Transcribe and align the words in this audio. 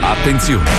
Attenzione! 0.00 0.70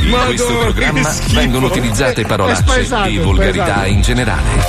In 0.00 0.10
Madonna, 0.10 0.26
questo 0.26 0.58
programma 0.58 1.10
vengono 1.32 1.66
utilizzate 1.66 2.22
È 2.22 2.26
parolacce 2.26 2.86
e 3.06 3.18
volgarità 3.20 3.64
spaesato. 3.64 3.88
in 3.88 4.00
generale. 4.02 4.66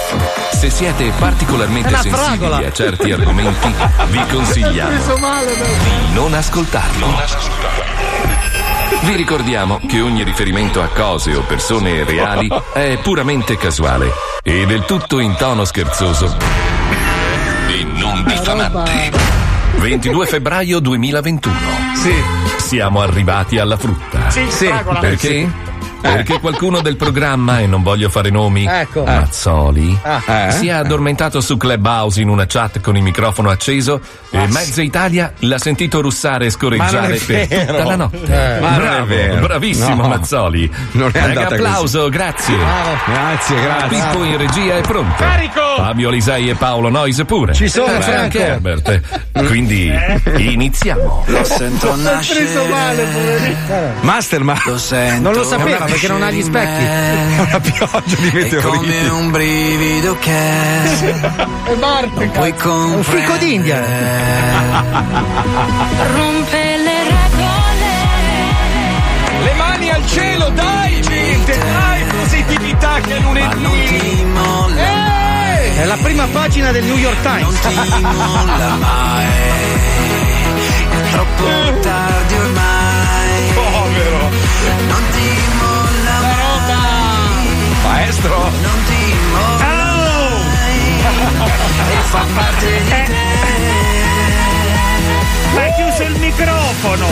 Se 0.54 0.70
siete 0.70 1.12
particolarmente 1.18 1.90
sensibili 1.90 2.16
fragola. 2.16 2.58
a 2.58 2.72
certi 2.72 3.12
argomenti, 3.12 3.74
vi 4.10 4.26
consigliamo 4.32 5.18
male, 5.18 5.54
di 5.54 6.14
non 6.14 6.34
ascoltarlo. 6.34 7.08
Vi 9.02 9.16
ricordiamo 9.16 9.80
che 9.88 10.02
ogni 10.02 10.24
riferimento 10.24 10.82
a 10.82 10.88
cose 10.88 11.36
o 11.36 11.42
persone 11.42 12.04
reali 12.04 12.50
è 12.74 12.98
puramente 13.02 13.56
casuale 13.58 14.12
e 14.42 14.66
del 14.66 14.86
tutto 14.86 15.20
in 15.20 15.36
tono 15.38 15.66
scherzoso 15.66 16.36
e 17.68 17.84
non 17.84 18.24
diffamante. 18.26 19.47
22 19.80 20.26
febbraio 20.26 20.80
2021. 20.80 21.56
Sì. 21.96 22.14
Siamo 22.58 23.02
arrivati 23.02 23.58
alla 23.60 23.78
frutta. 23.78 24.30
Sì, 24.30 24.46
Sì. 24.50 24.70
Perché? 25.00 25.28
Sì. 25.28 25.50
Perché 26.14 26.40
qualcuno 26.40 26.82
del 26.82 26.96
programma, 26.96 27.60
e 27.60 27.68
non 27.68 27.84
voglio 27.84 28.10
fare 28.10 28.30
nomi, 28.30 28.66
Ecco. 28.66 29.04
Mazzoli, 29.04 29.98
Ah. 30.04 30.52
si 30.52 30.68
è 30.68 30.72
addormentato 30.72 31.42
su 31.42 31.58
Clubhouse 31.58 32.22
in 32.22 32.30
una 32.30 32.46
chat 32.48 32.80
con 32.82 32.96
il 32.96 33.04
microfono 33.04 33.50
acceso 33.50 34.00
e 34.30 34.48
mezza 34.48 34.82
Italia 34.82 35.34
l'ha 35.40 35.58
sentito 35.58 36.02
russare 36.02 36.46
e 36.48 36.50
scorreggiare 36.50 37.18
per 37.18 37.48
tutta 37.48 37.84
la 37.84 37.96
notte. 37.96 38.18
Eh, 38.26 38.60
ma 38.62 38.70
non 38.72 38.80
è 38.82 38.82
Bravo, 38.90 39.06
vero. 39.06 39.42
bravissimo 39.42 40.02
No. 40.02 40.08
Mazzoli. 40.08 40.72
Non 40.92 41.10
è 41.14 41.20
Mega 41.20 41.28
andata 41.28 41.48
così. 41.50 41.62
applauso, 41.62 42.10
grazie. 42.10 42.56
Grazie, 42.58 43.62
grazie. 43.62 43.88
Pippo 43.90 44.24
in 44.24 44.38
regia 44.38 44.78
è 44.78 44.82
pronto. 44.82 45.16
Carico! 45.24 45.62
Fabio 45.78 46.10
Lisei 46.10 46.50
e 46.50 46.56
Paolo 46.56 46.90
Noise 46.90 47.26
pure. 47.26 47.54
Ci 47.54 47.68
sono, 47.70 47.94
Eh, 47.94 48.02
Franco. 48.02 48.22
anche 48.22 48.40
Herbert. 48.40 49.02
Quindi 49.48 49.92
iniziamo. 50.38 51.24
Lo 51.28 51.44
sento 51.44 51.96
nascere. 51.96 52.40
preso 52.46 52.66
male, 52.66 53.04
poverino. 53.04 53.94
Master, 54.02 54.44
ma 54.44 54.62
Lo 54.66 54.78
sento. 54.78 55.22
Non 55.22 55.34
lo 55.34 55.44
sapeva 55.44 55.86
perché 55.98 56.08
non 56.14 56.22
ha 56.22 56.30
gli 56.32 56.42
specchi. 56.44 56.84
È 56.84 57.40
una 57.40 57.60
pioggia 57.72 58.16
di 58.16 58.28
È 58.28 58.32
come 58.32 58.44
meteoriti. 58.44 59.08
un 59.10 59.32
brivido 59.32 60.18
che 60.20 60.32
È 60.32 61.76
Marco. 61.80 62.20
puoi. 62.34 62.54
Un 62.62 63.04
fico 63.04 63.36
d'India. 63.38 63.84
Rompe 66.14 66.78
le 66.78 67.04
regole. 67.04 67.96
Le 69.44 69.54
mani 69.54 69.90
al 69.90 70.06
cielo, 70.08 70.50
dai, 70.50 71.02
gente, 71.02 71.58
dai, 71.58 72.04
positività 72.04 73.00
che 73.02 73.16
è 73.18 73.20
non 73.20 73.34
lunedì. 73.34 74.26
È 75.78 75.86
la 75.86 75.98
prima 76.02 76.26
pagina 76.32 76.72
del 76.72 76.84
New 76.86 76.98
York 76.98 77.24
non 77.24 77.38
Times. 77.38 77.60
ti 77.60 78.02
molla 78.02 78.76
mai. 78.80 79.26
È 80.90 81.10
troppo 81.12 81.80
tardi 81.82 82.34
ormai. 82.34 82.67
Maestro. 88.18 88.50
Non 88.62 88.84
ti. 88.86 89.16
E 91.90 92.02
fa 92.04 92.26
parte 92.34 92.66
di 92.66 92.84
te. 92.90 93.06
Ma 95.54 95.62
hai 95.62 95.74
chiuso 95.74 96.04
il 96.04 96.18
microfono! 96.18 97.08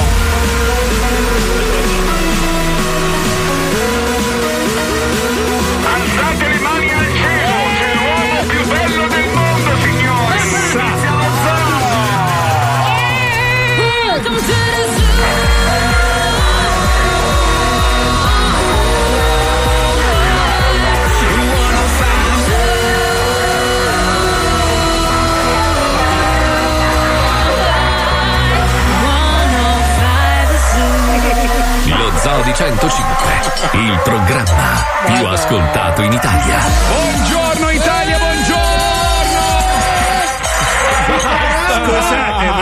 905, 32.58 33.80
il 33.82 34.00
programma 34.02 34.86
più 35.08 35.26
ascoltato 35.26 36.02
in 36.04 36.14
Italia. 36.14 36.60
Buongiorno 36.88 37.70
Italia! 37.70 38.05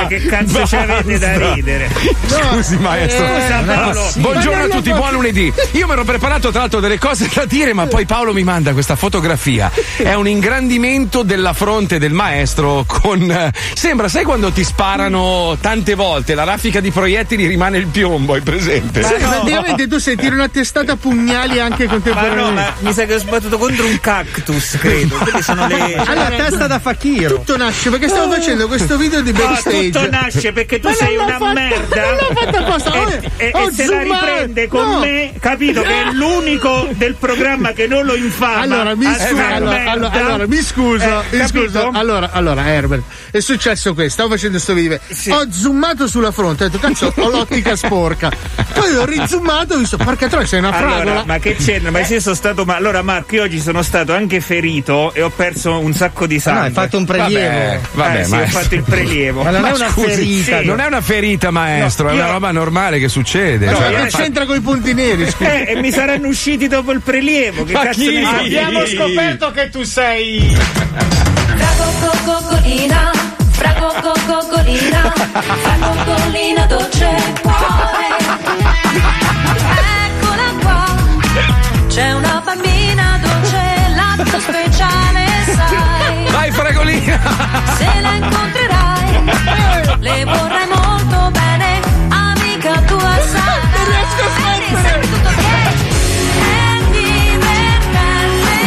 Ma 0.03 0.07
che 0.07 0.25
cazzo 0.25 0.65
ci 0.65 0.75
avete 0.75 1.17
da 1.17 1.53
ridere? 1.53 1.89
Scusi 2.27 2.77
maestro. 2.77 3.25
Scusa 3.25 3.63
Paolo. 3.65 4.11
Buongiorno 4.15 4.63
a 4.63 4.67
tutti, 4.67 4.91
buon 4.91 5.13
lunedì. 5.13 5.51
Io 5.71 5.87
mi 5.87 5.93
ero 5.93 6.03
preparato 6.03 6.51
tra 6.51 6.61
l'altro 6.61 6.79
delle 6.79 6.99
cose 6.99 7.29
da 7.33 7.45
dire, 7.45 7.73
ma 7.73 7.85
poi 7.87 8.05
Paolo 8.05 8.33
mi 8.33 8.43
manda 8.43 8.73
questa 8.73 8.95
fotografia. 8.95 9.71
È 9.97 10.13
un 10.13 10.27
ingrandimento 10.27 11.23
della 11.23 11.53
fronte 11.53 11.99
del 11.99 12.13
maestro 12.13 12.83
con. 12.87 13.29
eh, 13.29 13.51
Sembra, 13.73 14.07
sai 14.07 14.23
quando 14.23 14.51
ti 14.51 14.63
sparano 14.63 15.57
tante 15.59 15.95
volte, 15.95 16.35
la 16.35 16.43
raffica 16.43 16.79
di 16.79 16.91
proiettili 16.91 17.47
rimane 17.47 17.77
il 17.77 17.87
piombo, 17.87 18.33
hai 18.33 18.41
presente? 18.41 19.03
Sì, 19.03 19.13
praticamente 19.15 19.87
tu 19.87 19.97
sei 19.97 20.15
tiri 20.15 20.33
una 20.35 20.47
testata 20.49 20.93
a 20.93 20.95
pugnali 20.95 21.59
anche 21.59 21.85
Ma 21.85 21.91
no, 21.93 21.99
contemporaneamente. 21.99 22.61
ma 22.81 22.87
mi 22.87 22.93
sa 22.93 23.05
che 23.05 23.13
ho 23.15 23.19
sbattuto 23.19 23.57
contro 23.57 23.85
un 23.85 23.99
cactus, 23.99 24.77
credo. 24.79 25.15
Quelle 25.15 25.41
sono 25.41 25.67
le. 25.67 25.95
Allora, 25.95 26.29
testa 26.29 26.67
da 26.67 26.79
fakiro. 26.79 27.35
Tutto 27.37 27.57
nasce 27.57 27.89
perché 27.89 28.07
stavo 28.07 28.31
facendo 28.31 28.67
questo 28.67 28.97
video 28.97 29.21
di 29.21 29.31
No, 29.31 29.39
backstage. 29.39 29.91
Tutto 29.99 30.09
nasce 30.09 30.51
perché 30.51 30.79
tu 30.79 30.87
Ma 30.89 30.93
sei 30.95 31.15
una 31.17 31.27
fatto- 31.37 31.53
merda 31.53 32.01
non 32.05 32.15
l'ho 32.15 32.35
fatto 32.35 32.57
apposta, 32.57 32.93
e, 32.93 33.31
e- 33.37 33.45
e 33.45 33.51
ho 33.53 33.71
se 33.71 33.85
la 33.85 34.01
riprende 34.01 34.67
con 34.67 34.81
No. 34.89 34.99
me, 34.99 35.31
capito 35.39 35.81
che 35.81 36.01
è 36.03 36.11
l'unico 36.11 36.87
del 36.91 37.15
programma 37.15 37.71
che 37.71 37.87
non 37.87 38.05
lo 38.05 38.15
infama. 38.15 38.61
Allora, 38.61 38.95
mi 38.95 39.05
scusa, 39.05 39.25
sta 39.27 39.47
allora, 39.55 39.91
allora, 39.91 40.11
allora, 40.11 40.47
mi 40.47 40.61
scusa, 40.61 41.21
Eh, 41.29 41.37
mi 41.37 41.39
capito? 41.39 41.89
Allora, 41.93 42.29
allora, 42.31 42.65
Herbert, 42.67 43.03
è 43.31 43.39
successo 43.39 43.93
questo, 43.93 44.11
stavo 44.13 44.29
facendo 44.29 44.59
sto 44.59 44.73
video. 44.73 44.99
Ho 45.29 45.47
zoomato 45.49 46.07
sulla 46.07 46.31
fronte, 46.31 46.65
ho 46.65 46.69
detto, 46.69 46.79
cazzo, 46.85 47.13
ho 47.15 47.29
l'ottica 47.29 47.75
sporca. 47.77 48.31
Poi 48.73 48.95
ho 48.95 49.05
rizoomato 49.05 49.73
e 49.73 49.75
ho 49.75 49.79
visto, 49.79 49.97
porca 49.97 50.27
troia, 50.27 50.45
sei 50.45 50.59
una 50.59 50.73
fragola. 50.73 51.23
Ma 51.25 51.37
che 51.39 51.55
c'entra? 51.55 51.91
Ma 51.91 52.03
se 52.03 52.15
io 52.15 52.21
sono 52.21 52.35
stato. 52.35 52.65
Ma 52.65 52.75
allora, 52.75 53.01
Marco, 53.01 53.35
io 53.35 53.43
oggi 53.43 53.59
sono 53.59 53.81
stato 53.83 54.13
anche 54.13 54.41
ferito 54.41 55.13
e 55.13 55.21
ho 55.21 55.29
perso 55.29 55.79
un 55.79 55.93
sacco 55.93 56.25
di 56.25 56.39
sangue. 56.39 56.67
hai 56.67 56.71
fatto 56.71 56.97
un 56.97 57.05
prelievo. 57.05 57.49
Vabbè, 57.51 57.79
vabbè, 57.93 58.19
eh, 58.19 58.23
sì, 58.25 58.33
ho 58.35 58.47
fatto 58.47 58.75
il 58.75 58.83
prelievo. 58.83 59.43
Ma 59.43 59.51
non 59.51 59.65
è 59.65 59.82
una 59.83 59.89
ferita, 60.07 60.61
Non 60.61 60.79
è 60.79 60.85
una 60.85 61.01
ferita, 61.01 61.51
maestro, 61.51 62.05
No, 62.05 62.11
è 62.11 62.15
una 62.15 62.25
io- 62.25 62.31
roba 62.31 62.51
normale 62.51 62.99
che 62.99 63.09
succede. 63.09 63.65
No, 63.69 63.75
cioè, 63.77 63.87
io- 63.89 64.03
che 64.03 64.09
c'entra 64.09 64.45
con 64.45 64.55
i 64.55 64.61
punti 64.61 64.93
neri, 64.93 65.29
scusa. 65.29 65.51
Eh, 65.53 65.71
e 65.71 65.75
mi 65.81 65.91
saranno 65.91 66.27
usciti 66.27 66.67
dopo 66.67 66.91
il 66.91 67.01
prelievo. 67.01 67.63
Che 67.63 67.73
Ma 67.73 67.81
cazzo 67.83 67.99
chi? 67.99 68.17
Abbiamo 68.23 68.85
scoperto 68.85 69.51
che 69.51 69.69
tu 69.69 69.83
sei. 69.83 70.55
Frago 71.55 72.31
coccolina, 72.31 73.11
frago 73.51 73.93
coccolina, 74.25 75.13
frago 75.13 76.03
coccolina 76.03 76.65
dolce 76.65 77.09
cuore. 77.41 79.11
Eccola 80.05 80.53
qua, 80.61 80.85
c'è 81.87 82.11
una 82.13 82.41
bambina 82.43 83.19
dolce, 83.21 83.61
latte 83.95 84.39
speciale, 84.39 85.25
sai. 85.55 86.31
Vai, 86.31 86.51
fragolina! 86.51 87.19
Se 87.77 87.87
la 88.01 88.13
incontrerai, 88.13 88.72
le 89.99 90.25
vorrai 90.25 90.67
molto 90.67 91.31
bene, 91.31 91.79
amica 92.09 92.81
tua 92.81 93.15
sai. 93.31 93.61
Non 93.73 93.85
riesco 93.85 94.23
a 94.23 94.29
smettere. 94.37 94.99
tutto 95.01 95.29
ok. 95.29 95.43
È 96.39 96.81
divertente. 96.91 98.61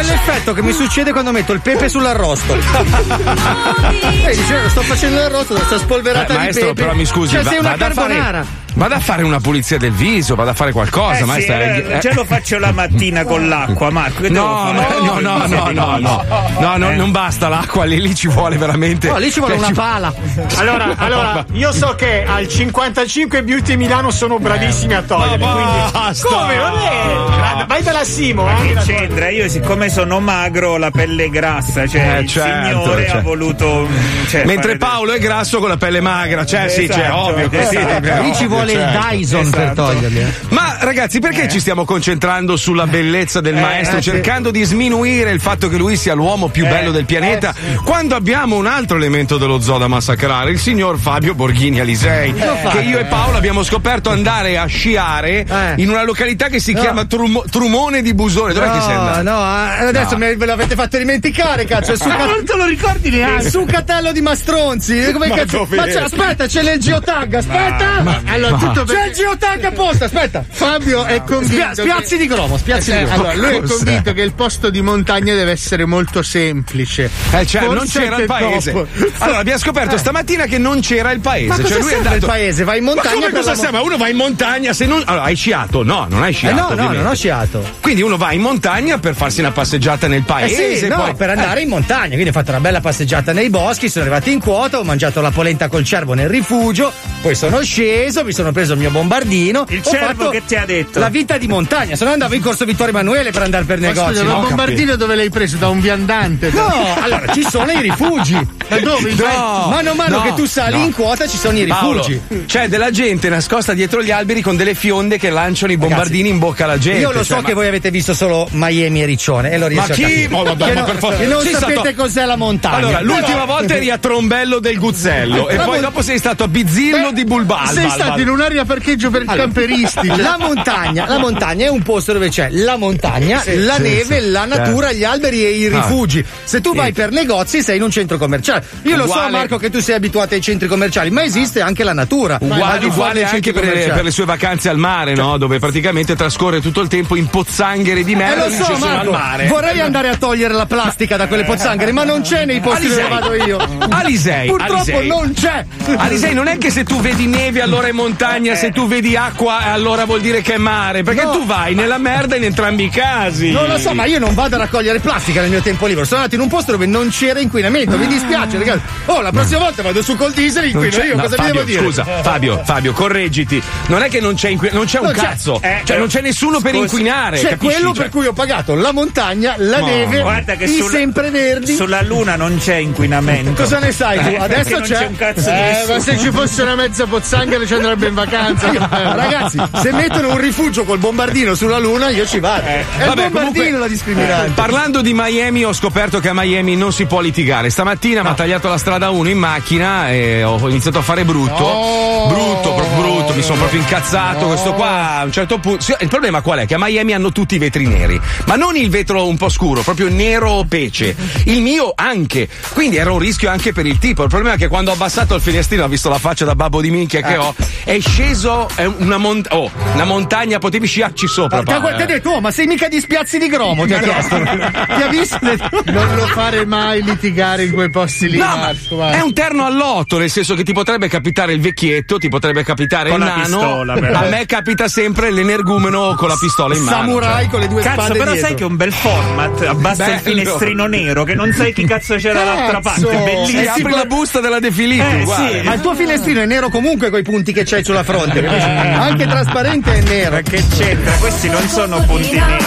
Quell'effetto 0.00 0.54
che 0.54 0.62
mi 0.62 0.72
succede 0.72 1.12
quando 1.12 1.30
metto 1.30 1.52
il 1.52 1.60
pepe 1.60 1.88
sull'arrosto. 1.90 2.54
Eh, 2.54 4.34
sto 4.68 4.80
facendo 4.82 5.18
l'arrosto, 5.20 5.56
sta 5.58 5.78
spolverata 5.78 6.24
Eh, 6.32 6.36
di 6.36 6.42
maestro, 6.42 6.66
pepe. 6.68 6.82
però 6.82 6.94
mi 6.94 7.04
scusi, 7.04 7.34
Cioè, 7.34 7.42
va- 7.42 7.50
sei 7.50 7.58
una 7.58 7.70
vada 7.70 7.86
a 7.86 7.90
fare- 7.90 8.14
carbonara. 8.14 8.44
Vada 8.72 8.94
a 8.94 9.00
fare 9.00 9.24
una 9.24 9.40
pulizia 9.40 9.78
del 9.78 9.90
viso, 9.90 10.36
vada 10.36 10.52
a 10.52 10.54
fare 10.54 10.70
qualcosa, 10.70 11.14
Eh 11.14 11.16
sì, 11.18 11.24
maestro. 11.24 11.54
eh, 11.56 11.84
eh, 11.88 11.98
già 11.98 12.14
lo 12.14 12.24
faccio 12.24 12.56
la 12.60 12.70
mattina 12.70 13.24
con 13.24 13.48
l'acqua, 13.48 13.90
Marco. 13.90 14.28
No, 14.28 14.72
ma- 14.72 14.86
no, 15.00 15.18
no, 15.18 15.20
no, 15.20 15.46
no, 15.48 15.70
no, 15.98 16.24
no, 16.60 16.76
no, 16.76 16.90
Eh. 16.90 16.94
non 16.94 17.10
basta 17.10 17.48
l'acqua, 17.48 17.84
lì, 17.84 18.00
lì 18.00 18.14
ci 18.14 18.28
vuole 18.28 18.56
veramente. 18.56 19.08
No, 19.08 19.16
lì 19.18 19.30
ci 19.32 19.40
vuole 19.40 19.56
una 19.56 19.72
pala. 19.74 20.14
Allora, 20.56 20.94
allora, 20.96 21.44
io 21.52 21.72
so 21.72 21.94
che 21.96 22.24
al 22.24 22.46
55 22.46 23.42
Beauty 23.42 23.74
Milano 23.74 24.10
sono 24.12 24.38
bravissimi 24.38 24.94
a 24.94 25.02
toglierli, 25.02 25.44
quindi. 25.44 25.90
basta! 25.92 26.28
Come? 26.28 26.56
Non 26.56 26.78
è? 26.78 27.64
Vai 27.66 27.82
dalla 27.82 28.04
Simo, 28.04 28.44
Ma 28.44 28.56
eh? 28.62 28.72
che 28.72 28.80
c'entra? 28.86 29.28
Io 29.30 29.48
siccome 29.48 29.88
sono 29.90 30.20
magro 30.20 30.76
la 30.76 30.90
pelle 30.90 31.24
è 31.24 31.28
grassa, 31.28 31.86
cioè 31.86 32.16
Eh, 32.16 32.20
il 32.20 32.28
certo, 32.28 32.66
signore 32.82 33.02
certo. 33.02 33.16
ha 33.18 33.20
voluto. 33.22 33.88
cioè, 34.28 34.44
Mentre 34.44 34.76
Paolo 34.76 35.12
è 35.12 35.18
grasso 35.18 35.58
con 35.58 35.68
la 35.68 35.76
pelle 35.76 36.00
magra, 36.00 36.46
cioè 36.46 36.68
sì, 36.68 36.86
cioè, 36.88 37.00
Esatto, 37.00 37.16
ovvio 37.16 37.48
così. 37.50 37.76
esatto. 37.76 38.22
Lì 38.22 38.34
ci 38.34 38.46
vuole 38.46 38.72
il 38.72 38.78
certo. 38.78 39.06
Dyson 39.08 39.50
per 39.50 39.60
Esatto. 39.62 39.82
toglierli. 39.92 40.20
eh. 40.20 40.26
Ma 40.50 40.76
ragazzi, 40.80 41.18
perché 41.18 41.48
ci 41.48 41.60
stiamo 41.60 41.84
concentrando 41.84 42.56
sulla 42.56 42.86
bellezza 42.86 43.40
del 43.40 43.54
maestro, 43.54 43.98
eh, 43.98 44.02
sì. 44.02 44.10
cercando 44.10 44.50
di 44.50 44.62
sminuire 44.62 45.30
il 45.32 45.40
fatto 45.40 45.68
che 45.68 45.76
lui 45.76 45.96
sia 45.96 46.14
l'uomo 46.14 46.48
più 46.48 46.66
bello 46.66 46.90
del 46.92 47.04
pianeta, 47.04 47.52
quando 47.84 48.14
abbiamo 48.14 48.56
un 48.56 48.66
altro 48.66 48.96
elemento 48.96 49.38
dello 49.38 49.60
zoo 49.60 49.78
da 49.78 49.88
massacrare, 49.88 50.50
il 50.50 50.58
signor 50.58 50.98
Fabio 50.98 51.34
Borghini 51.34 51.80
Alisei, 51.80 52.32
che 52.32 52.80
io 52.80 52.98
e 52.98 53.04
Paolo 53.06 53.36
abbiamo 53.36 53.62
scoperto 53.62 54.10
andare 54.10 54.56
a 54.58 54.66
sciare 54.66 55.44
Eh. 55.44 55.74
in 55.76 55.88
una 55.90 56.04
località 56.04 56.46
che 56.48 56.60
si 56.60 56.72
No. 56.72 56.80
chiama 56.80 57.04
Trum- 57.04 57.48
Trumone 57.50 58.02
di 58.02 58.14
Busone. 58.14 58.52
Dov'è 58.52 58.70
che 58.70 58.80
sei 58.80 58.94
No, 58.94 59.00
andato? 59.00 59.22
no, 59.22 59.74
eh, 59.74 59.79
adesso 59.88 60.12
No. 60.12 60.18
me, 60.18 60.36
ve 60.36 60.46
l'avete 60.46 60.74
fatto 60.74 60.98
dimenticare, 60.98 61.64
cazzo. 61.64 61.92
È 61.92 61.96
su 61.96 62.08
Non 62.08 62.44
te 62.44 62.56
lo 62.56 62.64
ricordi 62.66 63.10
neanche? 63.10 63.50
Su 63.50 63.64
catello 63.64 64.12
di 64.12 64.20
Mastronzi. 64.20 65.10
Come 65.12 65.28
Ma 65.28 65.34
cazzo? 65.36 65.66
Ma 65.70 65.84
c'è, 65.84 66.00
aspetta, 66.00 66.46
c'è 66.46 66.62
nel 66.62 66.78
geotag, 66.78 67.34
aspetta! 67.34 68.20
Allora, 68.26 68.56
tutto 68.56 68.84
c'è 68.84 69.06
il 69.06 69.12
geotag 69.14 69.64
apposta, 69.64 70.04
aspetta! 70.06 70.44
Fabio 70.48 71.04
è 71.04 71.22
convinto. 71.24 71.72
Spia- 71.72 71.74
spiazzi 71.74 72.16
di 72.16 72.26
gromo, 72.26 72.56
spiazzi 72.56 72.90
di 72.92 72.98
Eh, 72.98 73.04
gromo. 73.04 73.14
allora, 73.28 73.34
lui 73.34 73.56
è 73.56 73.60
Cos'è? 73.60 73.74
convinto 73.76 74.12
che 74.12 74.22
il 74.22 74.32
posto 74.32 74.70
di 74.70 74.82
montagna 74.82 75.34
deve 75.34 75.50
essere 75.52 75.84
molto 75.84 76.22
semplice. 76.22 77.10
Eh, 77.32 77.46
cioè, 77.46 77.62
non 77.66 77.86
c'era 77.86 78.16
il 78.18 78.26
paese. 78.26 78.72
dopo. 78.72 78.86
Allora, 79.18 79.38
abbiamo 79.38 79.58
scoperto 79.58 79.96
stamattina 79.96 80.44
che 80.46 80.58
non 80.58 80.80
c'era 80.80 81.10
il 81.12 81.20
paese. 81.20 81.48
Ma 81.48 81.56
cosa 81.56 81.68
cioè, 81.68 81.78
lui 81.80 81.92
è 81.92 81.96
andato... 81.96 82.16
il 82.16 82.24
paese? 82.26 82.64
Vai 82.64 82.78
in 82.78 82.84
Ma 82.84 82.94
montagna 82.94 83.14
come 83.14 83.26
per 83.26 83.34
cosa 83.36 83.50
la 83.50 83.56
mo- 83.56 83.62
serve? 83.62 83.78
Uno 83.78 83.96
va 83.96 84.08
in 84.08 84.16
montagna 84.16 84.72
se 84.72 84.86
non. 84.86 85.02
Allora, 85.06 85.24
hai 85.24 85.34
sciato? 85.36 85.82
No, 85.82 86.06
non 86.08 86.22
hai 86.22 86.30
Eh 86.30 86.34
sciato. 86.34 86.74
no, 86.74 86.82
no, 86.82 86.92
non 86.92 87.06
ho 87.06 87.14
sciato. 87.14 87.64
Quindi 87.80 88.02
uno 88.02 88.16
va 88.16 88.32
in 88.32 88.40
montagna 88.40 88.98
per 88.98 89.14
farsi 89.14 89.40
una 89.40 89.50
passeggiata 89.70 90.08
nel 90.08 90.20
Eh 90.20 90.22
paese. 90.22 90.76
sì, 90.76 90.88
no, 90.88 90.96
poi... 90.96 91.14
per 91.14 91.30
andare 91.30 91.60
in 91.62 91.68
montagna, 91.68 92.10
quindi 92.10 92.30
ho 92.30 92.32
fatto 92.32 92.50
una 92.50 92.60
bella 92.60 92.80
passeggiata 92.80 93.32
nei 93.32 93.50
boschi, 93.50 93.88
sono 93.88 94.04
arrivato 94.04 94.28
in 94.30 94.40
quota, 94.40 94.78
ho 94.80 94.84
mangiato 94.84 95.20
la 95.20 95.30
polenta 95.30 95.68
col 95.68 95.84
cervo 95.84 96.14
nel 96.14 96.28
rifugio, 96.28 96.92
poi 97.22 97.34
sono 97.36 97.62
sceso, 97.62 98.24
mi 98.24 98.32
sono 98.32 98.50
preso 98.50 98.72
il 98.72 98.80
mio 98.80 98.90
bombardino. 98.90 99.64
Il 99.68 99.82
cervo 99.82 100.30
che 100.30 100.42
ti 100.44 100.56
ha 100.56 100.64
detto? 100.64 100.98
La 100.98 101.08
vita 101.08 101.38
di 101.38 101.46
montagna, 101.46 101.94
se 101.94 102.04
no 102.04 102.10
andavo 102.10 102.34
in 102.34 102.40
corso 102.42 102.64
Vittorio 102.64 102.92
Emanuele 102.92 103.30
per 103.30 103.42
andare 103.42 103.64
per 103.64 103.78
Ma 103.78 103.86
negozi. 103.88 104.08
scusa, 104.08 104.24
ma 104.24 104.32
no? 104.32 104.40
il 104.40 104.46
bombardino 104.48 104.96
dove 104.96 105.14
l'hai 105.14 105.30
preso? 105.30 105.56
Da 105.56 105.68
un 105.68 105.80
viandante? 105.80 106.50
No, 106.50 106.94
allora 107.00 107.32
ci 107.32 107.44
sono 107.48 107.70
i 107.70 107.80
rifugi. 107.80 108.38
Da 108.68 108.78
dove? 108.80 109.12
No, 109.14 109.66
Mano 109.68 109.90
a 109.90 109.94
mano 109.94 110.16
no, 110.18 110.22
che 110.22 110.34
tu 110.34 110.46
sali 110.46 110.78
no. 110.78 110.84
in 110.84 110.92
quota 110.92 111.26
ci 111.28 111.36
sono 111.36 111.58
i 111.58 111.66
Paolo, 111.66 112.04
rifugi. 112.04 112.44
c'è 112.46 112.68
della 112.68 112.90
gente 112.90 113.28
nascosta 113.28 113.72
dietro 113.74 114.02
gli 114.02 114.10
alberi 114.10 114.40
con 114.42 114.56
delle 114.56 114.74
fionde 114.74 115.18
che 115.18 115.30
lanciano 115.30 115.72
i 115.72 115.76
bombardini 115.76 116.28
in 116.28 116.38
bocca 116.38 116.64
alla 116.64 116.78
gente. 116.78 117.00
Io 117.00 117.12
lo 117.12 117.22
so 117.24 117.34
cioè, 117.34 117.42
che 117.42 117.48
ma- 117.54 117.58
voi 117.60 117.68
avete 117.68 117.90
visto 117.90 118.14
solo 118.14 118.48
Miami 118.52 119.02
e 119.02 119.06
Riccione 119.06 119.50
e 119.50 119.58
lo 119.60 119.66
riesco 119.68 119.86
Ma 119.88 119.92
a 119.92 119.96
chi? 119.96 120.02
capire. 120.02 120.34
Oh, 120.34 120.44
Madonna, 120.44 120.66
ma 120.66 120.80
non, 120.80 120.84
per 120.84 120.96
favore. 120.98 121.16
che 121.18 121.26
non 121.26 121.42
Sei 121.42 121.52
sapete 121.52 121.72
stato- 121.80 121.94
cos'è 121.94 122.24
la 122.24 122.36
montagna. 122.36 122.76
Allora, 122.76 123.00
l'ultima 123.00 123.26
Però- 123.26 123.46
volta 123.46 123.74
eri 123.76 123.90
a 123.90 123.98
Trombello 123.98 124.58
del 124.58 124.78
Guzzello 124.78 125.48
e 125.48 125.56
La 125.56 125.62
poi 125.64 125.72
mon- 125.74 125.82
dopo 125.82 126.02
sei 126.02 126.18
stato 126.18 126.44
a 126.44 126.48
Bizzillo 126.48 127.12
di 127.12 127.24
Bulbalba. 127.24 127.70
Sei 127.70 127.88
stato 127.90 128.20
in 128.20 128.28
un'area 128.28 128.64
parcheggio 128.64 129.10
per 129.10 129.24
camperisti. 129.24 130.06
cioè. 130.08 130.16
La 130.20 130.36
montagna, 130.38 131.06
la 131.06 131.18
montagna 131.18 131.66
è 131.66 131.68
un 131.68 131.82
posto 131.82 132.12
dove 132.12 132.28
c'è 132.28 132.48
la 132.50 132.76
montagna, 132.76 133.42
la 133.46 133.78
neve, 133.78 134.20
la 134.20 134.44
natura, 134.44 134.92
gli 134.92 135.04
alberi 135.04 135.44
e 135.44 135.50
i 135.50 135.66
Ah. 135.66 135.70
rifugi. 135.80 136.24
Se 136.44 136.60
tu 136.60 136.74
vai 136.74 136.92
per 136.92 137.10
negozi 137.10 137.62
sei 137.62 137.76
in 137.76 137.82
un 137.82 137.90
centro 137.90 138.18
commerciale. 138.18 138.64
Io 138.82 138.96
lo 138.96 139.04
so 139.04 139.10
Uguale- 139.10 139.30
Marco 139.30 139.56
che 139.58 139.70
tu 139.70 139.80
sei 139.80 139.94
abituato 139.96 140.34
ai 140.34 140.40
centri 140.40 140.68
commerciali, 140.68 141.10
ma 141.10 141.22
esiste 141.22 141.60
anche 141.60 141.84
la 141.84 141.92
natura. 141.92 142.34
Al 142.40 142.40
Uguale, 142.50 142.86
uguale 142.86 143.24
anche 143.24 143.52
per 143.52 143.64
le, 143.64 143.90
per 143.94 144.04
le 144.04 144.10
sue 144.10 144.24
vacanze 144.24 144.68
al 144.68 144.78
mare, 144.78 145.14
no? 145.14 145.36
Dove 145.38 145.58
praticamente 145.58 146.14
trascorre 146.16 146.60
tutto 146.60 146.80
il 146.80 146.88
tempo 146.88 147.16
in 147.16 147.26
pozzanghere 147.26 148.02
di 148.04 148.12
Eh 148.12 148.16
merda. 148.16 148.44
lo 148.44 148.50
dice, 148.50 148.64
so 148.64 148.74
sono 148.76 148.86
al 148.86 148.96
Marco, 148.96 149.10
mare. 149.10 149.46
Vorrei 149.50 149.80
andare 149.80 150.08
a 150.08 150.16
togliere 150.16 150.54
la 150.54 150.66
plastica 150.66 151.16
da 151.16 151.26
quelle 151.26 151.44
pozzanghere, 151.44 151.92
ma 151.92 152.04
non 152.04 152.22
c'è 152.22 152.44
nei 152.44 152.60
posti 152.60 152.88
dove 152.88 153.02
Alisei. 153.02 153.20
vado 153.20 153.34
io. 153.34 153.88
Alisei, 153.90 154.48
Purtroppo 154.48 154.74
Alisei. 154.96 155.06
non 155.06 155.32
c'è. 155.34 155.64
Alisei, 155.96 156.34
non 156.34 156.46
è 156.46 156.58
che 156.58 156.70
se 156.70 156.84
tu 156.84 157.00
vedi 157.00 157.26
neve 157.26 157.60
allora 157.60 157.88
è 157.88 157.92
montagna, 157.92 158.54
se 158.54 158.70
tu 158.70 158.86
vedi 158.86 159.16
acqua 159.16 159.58
allora 159.72 160.04
vuol 160.04 160.20
dire 160.20 160.40
che 160.42 160.54
è 160.54 160.58
mare, 160.58 161.02
perché 161.02 161.24
No. 161.24 161.32
tu 161.32 161.46
vai 161.46 161.74
nella 161.74 161.98
merda 161.98 162.36
in 162.36 162.44
entrambi 162.44 162.84
i 162.84 162.88
casi. 162.90 163.50
Non 163.50 163.66
lo 163.66 163.78
so, 163.78 163.92
ma 163.94 164.04
io 164.04 164.18
non 164.18 164.34
vado 164.34 164.54
a 164.54 164.58
raccogliere 164.58 165.00
plastica 165.00 165.40
nel 165.40 165.50
mio 165.50 165.60
tempo 165.60 165.86
libero. 165.86 166.04
Sono 166.06 166.20
andato 166.20 166.36
in 166.36 166.40
un 166.42 166.48
posto 166.48 166.72
dove 166.72 166.86
non 166.86 167.08
c'era 167.10 167.40
inquinamento. 167.40 167.96
Mi 167.98 168.06
dispiace, 168.06 168.56
ragazzi. 168.58 168.82
Oh, 169.06 169.20
la 169.20 169.30
prossima 169.32 169.58
volta 169.60 169.82
vado 169.82 170.02
su 170.02 170.16
col 170.16 170.32
diesel 170.32 170.64
e 170.64 170.68
inquino 170.68 171.02
io. 171.04 171.16
no, 171.16 171.22
Cosa 171.22 171.36
Fabio, 171.36 171.52
devo 171.52 171.64
dire? 171.64 171.82
Scusa, 171.82 172.04
Fabio, 172.22 172.62
Fabio, 172.64 172.92
correggiti. 172.92 173.62
Non 173.86 174.02
è 174.02 174.08
che 174.08 174.20
non 174.20 174.34
c'è, 174.34 174.48
inqui- 174.50 174.70
non 174.72 174.84
c'è 174.86 174.98
un 174.98 175.06
Non 175.06 175.14
c'è. 175.14 175.20
cazzo. 175.20 175.60
Eh, 175.62 175.80
cioè, 175.84 175.96
eh, 175.96 175.98
non 175.98 176.08
c'è 176.08 176.20
nessuno 176.20 176.60
per 176.60 176.74
inquinare. 176.74 177.36
C'è 177.38 177.50
capisci? 177.50 177.74
quello 177.74 177.92
Cioè- 177.94 178.02
per 178.04 178.08
cui 178.10 178.26
ho 178.26 178.32
pagato 178.32 178.74
la 178.74 178.92
montagna, 178.92 179.29
la 179.34 179.78
No. 179.78 179.86
neve, 179.86 180.20
Guarda 180.20 180.54
che 180.56 180.64
i 180.64 180.76
sul- 180.76 180.90
sempreverdi. 180.90 181.74
Sulla 181.74 182.02
Luna 182.02 182.36
non 182.36 182.58
c'è 182.58 182.76
inquinamento. 182.76 183.62
Cosa 183.62 183.78
ne 183.78 183.92
sai 183.92 184.18
tu? 184.18 184.28
Eh, 184.30 184.36
Adesso 184.36 184.70
non 184.78 184.82
c'è. 184.82 184.94
c'è 184.98 185.06
un 185.06 185.16
cazzo 185.16 185.50
di 185.50 185.56
Eh, 185.56 185.84
ma 185.88 186.00
se 186.00 186.18
ci 186.18 186.30
fosse 186.30 186.62
una 186.62 186.74
mezza 186.74 187.06
pozzanghera 187.06 187.66
ci 187.66 187.74
andrebbe 187.74 188.08
in 188.08 188.14
vacanza. 188.14 188.70
Ragazzi, 189.14 189.60
se 189.82 189.92
mettono 189.92 190.30
un 190.30 190.38
rifugio 190.38 190.84
col 190.84 190.98
bombardino 190.98 191.54
sulla 191.54 191.78
luna, 191.78 192.08
io 192.10 192.26
ci 192.26 192.38
vado. 192.40 192.66
È 192.66 192.84
il 192.96 193.02
Eh, 193.02 193.06
Vabbè, 193.06 193.22
bombardino 193.24 193.52
comunque, 193.52 193.78
la 193.78 193.88
discriminante. 193.88 194.50
Parlando 194.54 195.00
di 195.02 195.12
Miami, 195.14 195.64
ho 195.64 195.72
scoperto 195.72 196.20
che 196.20 196.28
a 196.28 196.34
Miami 196.34 196.76
non 196.76 196.92
si 196.92 197.06
può 197.06 197.20
litigare. 197.20 197.70
Stamattina 197.70 198.22
mi 198.22 198.28
ha 198.28 198.34
tagliato 198.34 198.68
la 198.68 198.78
strada 198.78 199.10
1 199.10 199.28
in 199.28 199.38
macchina 199.38 200.10
e 200.10 200.42
ho 200.44 200.58
iniziato 200.68 200.98
a 200.98 201.02
fare 201.02 201.24
brutto. 201.24 201.62
Oh. 201.64 202.28
Brutto, 202.28 202.74
proprio 202.74 203.00
brutto. 203.02 203.29
Mi 203.34 203.42
sono 203.42 203.58
proprio 203.58 203.80
incazzato. 203.80 204.46
Questo 204.46 204.72
qua 204.74 205.18
a 205.18 205.24
un 205.24 205.32
certo 205.32 205.58
punto. 205.58 205.84
Il 206.00 206.08
problema 206.08 206.40
qual 206.40 206.60
è? 206.60 206.66
Che 206.66 206.74
a 206.74 206.78
Miami 206.78 207.12
hanno 207.12 207.32
tutti 207.32 207.54
i 207.54 207.58
vetri 207.58 207.86
neri, 207.86 208.20
ma 208.46 208.56
non 208.56 208.76
il 208.76 208.90
vetro 208.90 209.26
un 209.26 209.36
po' 209.36 209.48
scuro, 209.48 209.82
proprio 209.82 210.08
nero 210.08 210.64
pece. 210.68 211.14
Il 211.44 211.62
mio 211.62 211.92
anche. 211.94 212.48
Quindi 212.72 212.96
era 212.96 213.12
un 213.12 213.18
rischio 213.18 213.50
anche 213.50 213.72
per 213.72 213.86
il 213.86 213.98
tipo. 213.98 214.22
Il 214.22 214.28
problema 214.28 214.56
è 214.56 214.58
che 214.58 214.68
quando 214.68 214.90
ho 214.90 214.94
abbassato 214.94 215.34
il 215.34 215.40
finestrino, 215.40 215.84
ho 215.84 215.88
visto 215.88 216.08
la 216.08 216.18
faccia 216.18 216.44
da 216.44 216.54
babbo 216.54 216.80
di 216.80 216.90
minchia 216.90 217.20
che 217.22 217.36
ho, 217.36 217.54
è 217.84 217.98
sceso 218.00 218.68
è 218.74 218.84
una, 218.84 219.16
mont- 219.16 219.48
oh, 219.52 219.70
una 219.94 220.04
montagna, 220.04 220.58
potevi 220.58 220.86
sciarci 220.86 221.26
sopra. 221.26 221.62
Ti 221.62 221.72
ha 221.72 221.80
Paolo, 221.80 221.96
ti 221.96 222.02
ha 222.02 222.04
eh. 222.04 222.08
detto, 222.08 222.30
oh, 222.30 222.40
ma 222.40 222.50
sei 222.50 222.66
mica 222.66 222.88
di 222.88 223.00
spiazzi 223.00 223.38
di 223.38 223.48
gromo? 223.48 223.86
Ti 223.86 223.94
ha 223.94 224.00
chiesto. 224.00 224.36
Ti 224.42 225.02
ha 225.02 225.08
visto? 225.08 225.38
Non 225.40 226.14
lo 226.14 226.26
fare 226.26 226.64
mai 226.66 227.02
litigare 227.02 227.64
in 227.64 227.72
quei 227.72 227.90
posti 227.90 228.28
lì, 228.28 228.38
No, 228.38 228.44
ma 228.44 228.56
Marco. 228.56 229.08
è 229.08 229.20
un 229.20 229.32
terno 229.32 229.64
all'otto, 229.64 230.18
nel 230.18 230.30
senso 230.30 230.54
che 230.54 230.62
ti 230.62 230.72
potrebbe 230.72 231.08
capitare 231.08 231.52
il 231.52 231.60
vecchietto, 231.60 232.18
ti 232.18 232.28
potrebbe 232.28 232.62
capitare 232.62 233.10
Con 233.10 233.19
il 233.24 233.28
la 233.28 233.36
nano. 233.36 233.58
pistola, 233.58 233.94
però. 234.00 234.18
a 234.18 234.22
me 234.28 234.46
capita 234.46 234.88
sempre 234.88 235.30
l'energumeno 235.30 236.14
con 236.14 236.28
la 236.28 236.36
pistola 236.40 236.74
in 236.76 236.82
mano. 236.82 236.96
Samurai 236.96 237.48
con 237.48 237.60
le 237.60 237.68
due 237.68 237.82
Cazzo, 237.82 238.00
spade 238.02 238.18
però 238.18 238.30
dietro. 238.32 238.46
sai 238.48 238.56
che 238.56 238.62
è 238.62 238.66
un 238.66 238.76
bel 238.76 238.92
format. 238.92 239.62
Abbassa 239.62 240.04
il 240.06 240.20
Bello. 240.22 240.36
finestrino 240.42 240.86
nero, 240.86 241.24
che 241.24 241.34
non 241.34 241.52
sai 241.52 241.72
chi 241.72 241.84
cazzo 241.84 242.16
c'è 242.16 242.32
dall'altra 242.32 242.80
parte. 242.80 243.00
Cioè, 243.00 243.22
Bellissimo. 243.22 243.60
si 243.62 243.68
apre 243.68 243.90
la 243.92 244.04
busta 244.04 244.40
della 244.40 244.58
De 244.60 244.70
Filippi, 244.70 245.20
Eh, 245.20 245.26
sì. 245.26 245.60
Ma 245.64 245.74
il 245.74 245.80
tuo 245.80 245.94
finestrino 245.94 246.40
è 246.40 246.46
nero 246.46 246.68
comunque 246.68 247.10
con 247.10 247.18
i 247.18 247.22
punti 247.22 247.52
che 247.52 247.64
c'hai 247.64 247.84
sulla 247.84 248.02
fronte? 248.04 248.44
Anche 248.46 249.26
trasparente 249.26 249.92
è 249.94 250.00
nero. 250.02 250.34
Ma 250.36 250.40
che 250.42 250.62
c'entra? 250.76 251.12
Questi 251.12 251.48
non 251.48 251.66
sono 251.68 252.00
punti 252.02 252.30
neri. 252.32 252.64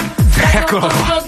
Eccolo 0.53 0.87
qua. 0.87 1.21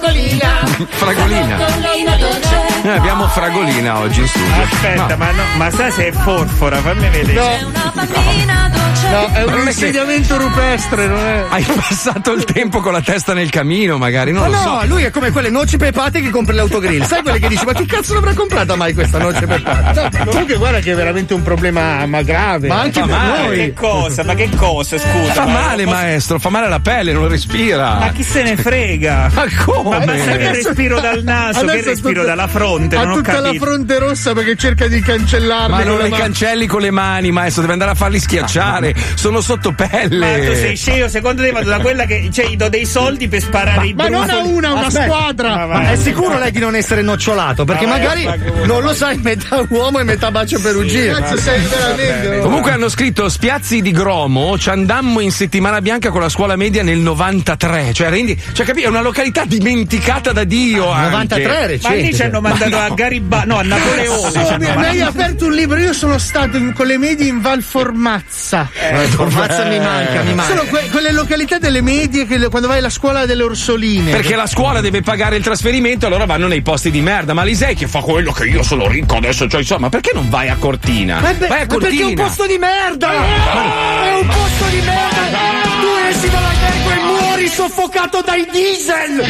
Fragolina. 0.89 2.64
Abbiamo 2.92 3.28
Fragolina 3.28 4.00
oggi 4.00 4.22
in 4.22 4.28
studio. 4.28 4.64
Aspetta, 4.64 5.08
No. 5.08 5.18
ma, 5.18 5.32
no, 5.32 5.44
ma 5.58 5.72
sai 5.72 5.92
se 5.92 6.08
è 6.08 6.12
forfora? 6.12 6.78
Fammi 6.78 7.10
vedere. 7.10 7.64
Una 7.66 7.92
bambina 7.94 8.70
dolce. 8.74 9.10
No, 9.10 9.30
è 9.34 9.44
un 9.44 9.50
Non 9.51 9.60
è 9.60 9.63
che- 9.63 9.70
insediamento 9.70 10.38
rupestre, 10.38 11.08
non 11.08 11.20
è. 11.20 11.44
Hai 11.50 11.63
passato 11.63 12.32
il 12.34 12.44
tempo 12.44 12.80
con 12.82 12.92
la 12.94 13.01
testa 13.01 13.34
nel 13.34 13.50
camino, 13.50 13.98
magari, 13.98 14.32
non 14.32 14.44
Ma 14.44 14.48
lo 14.48 14.56
no, 14.72 14.80
so. 14.82 14.88
lui 14.88 15.04
è 15.04 15.12
come 15.12 15.32
quelle 15.32 15.50
noci 15.50 15.77
pepate 15.77 16.22
che 16.22 16.30
compri 16.30 16.56
l'autogrill. 16.56 17.04
Sai 17.04 17.22
quelle 17.22 17.39
che 17.39 17.48
dici, 17.48 17.65
ma 17.65 17.74
chi 17.74 17.86
cazzo 17.86 18.13
l'avrà 18.13 18.34
comprata 18.34 18.75
mai 18.75 18.94
questa 18.94 19.18
noce 19.20 19.46
pepata? 19.46 20.10
No, 20.10 20.25
comunque 20.25 20.56
guarda 20.56 20.80
che 20.80 20.92
è 20.92 20.96
veramente 20.96 21.34
un 21.34 21.44
problema 21.44 22.06
ma 22.06 22.22
grave. 22.24 22.68
Ma 22.68 22.80
anche 22.82 23.00
Fa 23.01 23.06
per 23.06 23.15
male. 23.15 23.30
Ma 23.32 23.46
noi. 23.46 23.56
che 23.58 23.74
cosa? 23.74 24.24
Ma 24.24 24.34
che 24.34 24.50
cosa? 24.56 24.98
Scusa. 24.98 25.34
Fa 25.34 25.46
ma 25.46 25.51
male, 25.60 25.84
posso- 25.84 25.96
maestro, 25.96 26.39
fa 26.39 26.50
male 26.50 26.65
alla 26.65 26.80
pelle, 26.80 27.13
non 27.13 27.27
respira. 27.27 27.96
Ma 28.00 28.10
chi 28.10 28.24
se 28.24 28.44
ne 28.44 28.56
frega? 28.58 29.30
Ma 29.34 29.44
come? 29.65 30.00
Ma 30.00 30.06
basta 30.06 30.32
che 30.38 30.51
respiro 30.51 31.00
dal 31.00 31.22
naso, 31.24 31.60
che 31.65 31.72
Adesso 31.72 31.89
respiro 31.89 32.22
tutta- 32.22 32.36
dalla 32.36 32.48
fronte, 32.48 32.75
Ha 32.75 33.03
non 33.03 33.12
ho 33.12 33.15
tutta 33.15 33.39
la 33.39 33.41
capito. 33.48 33.65
fronte 33.65 34.00
rossa 34.00 34.34
perché 34.34 34.55
cerca 34.55 34.88
di 34.88 35.00
cancellarli. 35.01 35.72
Ma 35.75 35.84
non 35.84 35.98
le 35.98 36.10
mano. 36.10 36.15
cancelli 36.24 36.65
con 36.67 36.82
le 36.82 36.91
mani, 36.91 37.32
maestro, 37.32 37.62
deve 37.62 37.74
andare 37.74 37.91
a 37.91 37.96
farli 37.96 38.20
schiacciare. 38.20 38.94
Sono 39.15 39.41
sotto 39.41 39.74
pelle. 39.74 40.17
Ma 40.41 40.46
tu 40.48 40.53
sei 40.55 40.75
scemo, 40.75 41.08
secondo 41.08 41.41
te 41.44 41.51
vado 41.51 41.70
da 41.70 41.79
quella 41.79 42.05
che 42.05 42.29
cioè, 42.32 42.48
gli 42.48 42.55
do 42.55 42.70
dei 42.70 42.86
soldi 42.86 43.27
per 43.27 43.41
sparare 43.41 43.88
i 43.88 43.94
Ma 43.94 44.08
non 44.08 44.24
a 44.24 44.25
brufoli? 44.34 44.53
una, 44.53 44.67
a 44.70 44.74
una 44.74 44.86
Aspetta. 44.88 45.05
squadra. 45.05 45.55
Ma 45.55 45.65
Ma 45.65 45.91
è 45.91 45.96
sicuro 45.96 46.38
lei 46.39 46.51
di 46.51 46.60
non 46.60 46.75
essere 46.75 47.01
nocciolato? 47.01 47.63
Perché 47.65 47.86
Ma 47.86 47.98
vai 47.98 48.24
magari 48.25 48.65
non 48.65 48.82
lo 48.84 48.94
sai, 48.94 49.17
metà 49.17 49.63
uomo 49.70 50.00
e 50.00 50.03
metà 50.03 50.32
bacio 50.32 50.60
perugino. 50.60 51.15
Sei 51.38 51.62
veramente. 51.62 52.39
Comunque 52.39 52.72
hanno 52.72 52.89
scritto 52.89 53.27
Spiazzi 53.29 53.82
di 53.82 53.91
Gromo, 53.91 54.58
ci 54.58 54.70
andammo 54.70 55.20
in 55.20 55.32
settimana 55.32 55.82
bianca 55.82 56.10
con 56.10 56.22
la 56.22 56.29
scuola 56.29 56.55
media 56.55 56.84
nel 56.84 56.98
93. 57.00 57.94
Cioè, 57.94 58.10
rendi, 58.10 58.39
cioè 58.53 58.65
capi- 58.65 58.82
è 58.84 58.88
una 58.88 59.01
località 59.01 59.44
dimenticata 59.46 60.32
da 60.32 60.44
Dio. 60.44 60.89
anche. 60.89 61.79
Ma 61.82 61.89
lì 61.94 62.13
ci 62.13 62.22
hanno 62.24 62.41
mandato 62.41 62.64
a 62.74 62.89
Garibaldi, 62.89 63.48
no, 63.48 63.57
a 63.57 63.63
Napoleone. 63.63 64.31
ci 64.31 64.38
hanno 64.38 64.57
mi, 64.57 64.57
mi 64.60 64.67
hai 64.67 64.75
mandato. 64.75 65.10
aperto 65.10 65.45
un 65.45 65.53
libro, 65.53 65.77
io 65.77 65.93
sono 65.93 66.17
stato 66.17 66.57
in- 66.57 66.74
con 66.74 66.88
le 66.88 66.98
medie 66.98 67.27
in 67.27 67.41
Val 67.41 67.62
Formazza. 67.63 68.69
Formazza 69.10 69.65
mi 69.65 69.79
manca, 69.79 70.22
mi 70.24 70.34
manca. 70.34 70.55
Sono 70.55 70.67
que- 70.69 70.88
quelle 70.91 71.12
località 71.12 71.57
delle 71.57 71.81
medie 71.81 72.25
che 72.25 72.38
le- 72.38 72.50
quando 72.50 72.67
vai 72.67 72.77
alla 72.79 72.89
scuola 72.89 73.25
delle 73.25 73.43
orsoline. 73.43 74.12
Perché 74.12 74.36
la 74.36 74.48
scuola 74.48 74.81
deve 74.81 75.01
pagare 75.01 75.36
il 75.38 75.43
trasferimento, 75.43 76.05
allora 76.07 76.25
vanno 76.25 76.48
nei 76.48 76.62
posti 76.62 76.91
di 76.91 77.01
merda. 77.01 77.34
Ma 77.34 77.43
Lisei 77.43 77.75
che 77.75 77.88
fa 77.88 78.00
quello 78.01 78.31
che 78.31 78.45
io 78.45 78.63
sono 78.63 78.88
ricco 78.88 79.17
adesso, 79.17 79.48
cioè 79.48 79.60
insomma, 79.62 79.89
perché 79.89 80.12
non 80.13 80.29
vai 80.29 80.50
a 80.50 80.55
Cortina? 80.57 81.19
Ma, 81.19 81.34
beh, 81.34 81.48
vai 81.48 81.62
a 81.62 81.65
ma 81.69 81.77
perché 81.77 81.88
è 81.88 81.91
un 81.91 81.98
Cortina. 82.15 82.24
posto 82.24 82.45
di 82.48 82.57
merda! 82.57 83.10
È 83.12 84.13
un 84.19 84.27
posto 84.27 84.65
di 84.69 84.77
merda! 84.77 85.39
Tu 85.81 85.88
esci 86.10 86.29
dall'albergo 86.29 86.89
e 86.89 87.19
muori 87.22 87.48
soffocato 87.48 88.22
dai 88.25 88.48
diesel! 88.51 89.25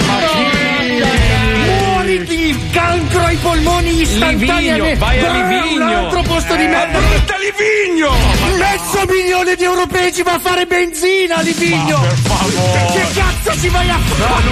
Muori 1.65 2.23
di 2.23 2.44
cancro 2.71 3.23
ai 3.23 3.35
polmoni 3.37 4.01
istantaneamente! 4.01 4.95
vai 4.97 5.19
a 5.23 5.31
Livigno. 5.31 5.85
Un 5.85 5.93
altro 5.93 6.21
posto 6.21 6.55
di 6.55 6.67
merda! 6.67 6.99
Brutta 6.99 7.35
Livigno! 7.37 8.11
Mezzo 8.57 9.05
milione 9.11 9.55
di 9.55 9.63
europei 9.63 10.13
ci 10.13 10.23
va 10.23 10.33
a 10.33 10.39
fare 10.39 10.65
benzina 10.65 11.41
Livigno! 11.41 11.99
Che 12.01 13.05
cazzo 13.13 13.59
ci 13.59 13.69
vai 13.69 13.89
a 13.89 13.97
fare? 13.97 14.43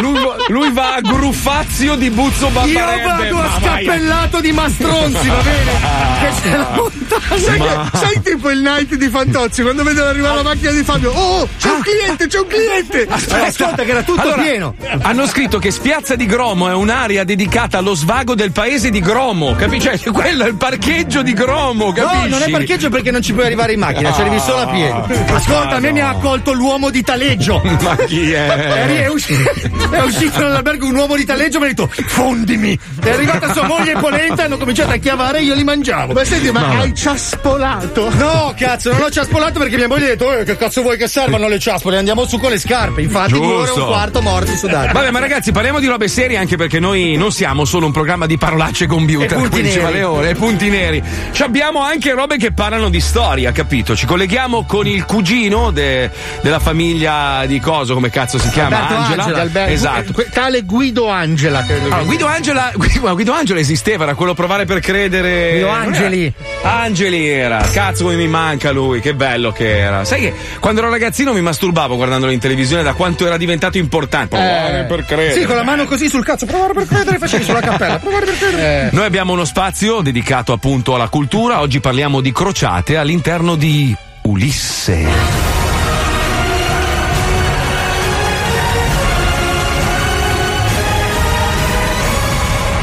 Lui, 0.00 0.18
lui 0.48 0.72
va 0.72 0.94
a 0.94 1.00
Gruffazio 1.00 1.94
di 1.96 2.10
Buzzo 2.10 2.46
Io 2.46 2.52
Babbarebbe. 2.52 3.02
vado 3.04 3.34
ma 3.36 3.44
a 3.44 3.58
vai 3.58 3.84
scappellato 3.84 4.40
di 4.40 4.52
Mastronzi, 4.52 5.28
va 5.28 5.42
bene? 5.42 5.72
Che 6.20 6.40
c'è 6.42 6.56
la 6.56 6.70
montagna! 6.74 7.38
Sai, 7.40 7.58
Ma- 7.58 7.90
sai 7.94 8.22
tipo 8.22 8.50
il 8.50 8.60
night 8.60 8.94
di 8.94 9.08
Fantozzi 9.08 9.62
quando 9.62 9.82
vedono 9.82 10.08
arrivare 10.08 10.36
la 10.36 10.42
macchina 10.42 10.70
di 10.70 10.82
Fabio? 10.82 11.12
Oh, 11.12 11.48
c'è 11.58 11.70
un 11.70 11.80
cliente, 11.82 12.26
c'è 12.26 12.38
un 12.38 12.46
cliente! 12.46 13.02
Eh, 13.02 13.44
ascolta 13.44 13.84
che 13.84 13.90
era 13.90 14.02
tutto 14.02 14.20
Allora, 14.22 14.42
pieno! 14.42 14.74
Hanno 15.02 15.26
scritto 15.26 15.58
che 15.58 15.70
Spiazza 15.70 16.14
di 16.16 16.26
Gromo 16.26 16.68
è 16.68 16.74
un'area 16.74 17.24
dedicata 17.24 17.49
allo 17.72 17.94
svago 17.94 18.34
del 18.34 18.52
paese 18.52 18.90
di 18.90 19.00
Gromo, 19.00 19.54
capisci? 19.54 19.98
Cioè, 19.98 20.10
quello 20.12 20.44
è 20.44 20.48
il 20.48 20.54
parcheggio 20.54 21.22
di 21.22 21.32
Gromo, 21.34 21.92
capisci? 21.92 22.28
No, 22.28 22.38
non 22.38 22.42
è 22.48 22.50
parcheggio 22.50 22.88
perché 22.88 23.10
non 23.10 23.22
ci 23.22 23.32
puoi 23.32 23.46
arrivare 23.46 23.72
in 23.74 23.78
macchina, 23.80 24.12
ci 24.12 24.20
arrivi 24.22 24.38
solo 24.40 24.58
a 24.62 24.66
piedi. 24.66 25.14
Ascolta, 25.32 25.76
a 25.76 25.78
me 25.80 25.92
mi 25.92 26.00
ha 26.00 26.08
accolto 26.10 26.52
l'uomo 26.52 26.90
di 26.90 27.02
taleggio. 27.02 27.60
Ma 27.82 27.96
chi 28.06 28.30
È, 28.32 28.46
è? 28.46 29.06
uscito, 29.08 29.50
è 29.90 30.00
uscito 30.02 30.38
dall'albergo 30.40 30.86
un 30.86 30.94
uomo 30.94 31.16
di 31.16 31.24
taleggio 31.24 31.56
e 31.58 31.60
mi 31.60 31.66
ha 31.66 31.68
detto 31.68 31.90
fondimi. 32.06 32.78
È 33.02 33.10
arrivata 33.10 33.52
sua 33.52 33.66
moglie 33.66 33.92
polenta 33.94 34.42
e 34.42 34.44
hanno 34.46 34.56
cominciato 34.56 34.92
a 34.92 34.96
chiavare 34.96 35.40
e 35.40 35.42
io 35.42 35.54
li 35.54 35.64
mangiavo. 35.64 36.12
Ma 36.14 36.24
senti, 36.24 36.50
ma 36.50 36.68
hai 36.78 36.94
ciaspolato? 36.94 38.10
No, 38.14 38.54
cazzo, 38.56 38.90
non 38.92 39.02
ho 39.02 39.10
ciaspolato 39.10 39.58
perché 39.58 39.76
mia 39.76 39.88
moglie 39.88 40.04
ha 40.06 40.08
detto, 40.08 40.32
eh, 40.32 40.44
che 40.44 40.56
cazzo 40.56 40.82
vuoi 40.82 40.96
che 40.96 41.08
servano 41.08 41.46
le 41.48 41.58
ciaspole? 41.58 41.98
Andiamo 41.98 42.26
su 42.26 42.38
con 42.38 42.50
le 42.50 42.58
scarpe. 42.58 43.02
Infatti, 43.02 43.32
due 43.32 43.46
ore 43.46 43.62
e 43.62 43.66
Giusto. 43.66 43.82
un 43.82 43.88
quarto 43.88 44.22
morti 44.22 44.56
sudati. 44.56 44.92
Vabbè, 44.92 45.10
ma 45.10 45.18
ragazzi, 45.18 45.52
parliamo 45.52 45.78
di 45.80 45.86
robe 45.86 46.08
serie 46.08 46.36
anche 46.38 46.56
perché 46.56 46.78
noi 46.80 47.16
non 47.16 47.30
siamo 47.30 47.39
solo 47.64 47.86
un 47.86 47.92
programma 47.92 48.26
di 48.26 48.36
parolacce 48.38 48.86
computer, 48.86 49.32
E 49.32 49.34
punti 49.40 49.62
diceva 49.62 49.86
neri. 49.86 49.98
Leone, 49.98 50.28
e 50.30 50.34
punti 50.34 50.68
neri. 50.68 51.02
Ci 51.32 51.42
abbiamo 51.42 51.82
anche 51.82 52.12
robe 52.12 52.36
che 52.36 52.52
parlano 52.52 52.88
di 52.90 53.00
storia, 53.00 53.52
capito? 53.52 53.94
Ci 53.96 54.06
colleghiamo 54.06 54.64
con 54.64 54.86
il 54.86 55.04
cugino 55.04 55.70
de- 55.70 56.10
della 56.42 56.58
famiglia 56.58 57.44
di 57.46 57.58
Coso, 57.60 57.94
come 57.94 58.10
cazzo 58.10 58.38
si 58.38 58.48
chiama? 58.50 58.76
Alberto 58.76 58.94
Angela. 58.94 59.22
Angela, 59.22 59.40
Alberto- 59.42 59.72
Esatto. 59.72 60.12
que- 60.12 60.28
Tale 60.32 60.62
Guido 60.62 61.08
Angela, 61.08 61.62
credo. 61.64 61.84
Allora, 61.86 61.98
che- 62.00 62.04
Guido 62.06 62.26
Angela, 62.26 62.70
Guido, 62.76 63.12
Guido 63.14 63.32
Angela 63.32 63.60
esisteva, 63.60 64.04
era 64.04 64.14
quello 64.14 64.34
provare 64.34 64.64
per 64.64 64.80
credere. 64.80 65.50
Guido 65.52 65.66
non 65.66 65.74
era- 65.76 65.84
Angeli. 65.86 66.32
Angeli 66.62 67.28
era, 67.28 67.58
cazzo 67.72 68.04
come 68.04 68.16
mi 68.16 68.28
manca 68.28 68.70
lui, 68.70 69.00
che 69.00 69.14
bello 69.14 69.50
che 69.52 69.78
era. 69.78 70.04
Sai 70.04 70.20
che 70.20 70.34
quando 70.60 70.80
ero 70.80 70.90
ragazzino 70.90 71.32
mi 71.32 71.40
masturbavo 71.40 71.96
guardandolo 71.96 72.32
in 72.32 72.38
televisione 72.38 72.82
da 72.82 72.92
quanto 72.94 73.26
era 73.26 73.36
diventato 73.36 73.78
importante. 73.78 74.36
Provare 74.36 74.84
per 74.88 75.04
credere. 75.04 75.40
Sì, 75.40 75.46
con 75.46 75.56
la 75.56 75.62
mano 75.62 75.84
così 75.86 76.08
sul 76.08 76.24
cazzo, 76.24 76.46
provare 76.46 76.72
per 76.74 76.86
credere, 76.86 77.18
facevi 77.30 77.44
sulla 77.44 77.60
cappella, 77.60 78.00
credere. 78.00 78.90
Noi 78.92 79.04
abbiamo 79.04 79.32
uno 79.32 79.44
spazio 79.44 80.00
dedicato 80.00 80.52
appunto 80.52 80.94
alla 80.94 81.08
cultura. 81.08 81.60
Oggi 81.60 81.78
parliamo 81.78 82.20
di 82.20 82.32
crociate 82.32 82.96
all'interno 82.96 83.54
di 83.54 83.94
Ulisse. 84.22 85.06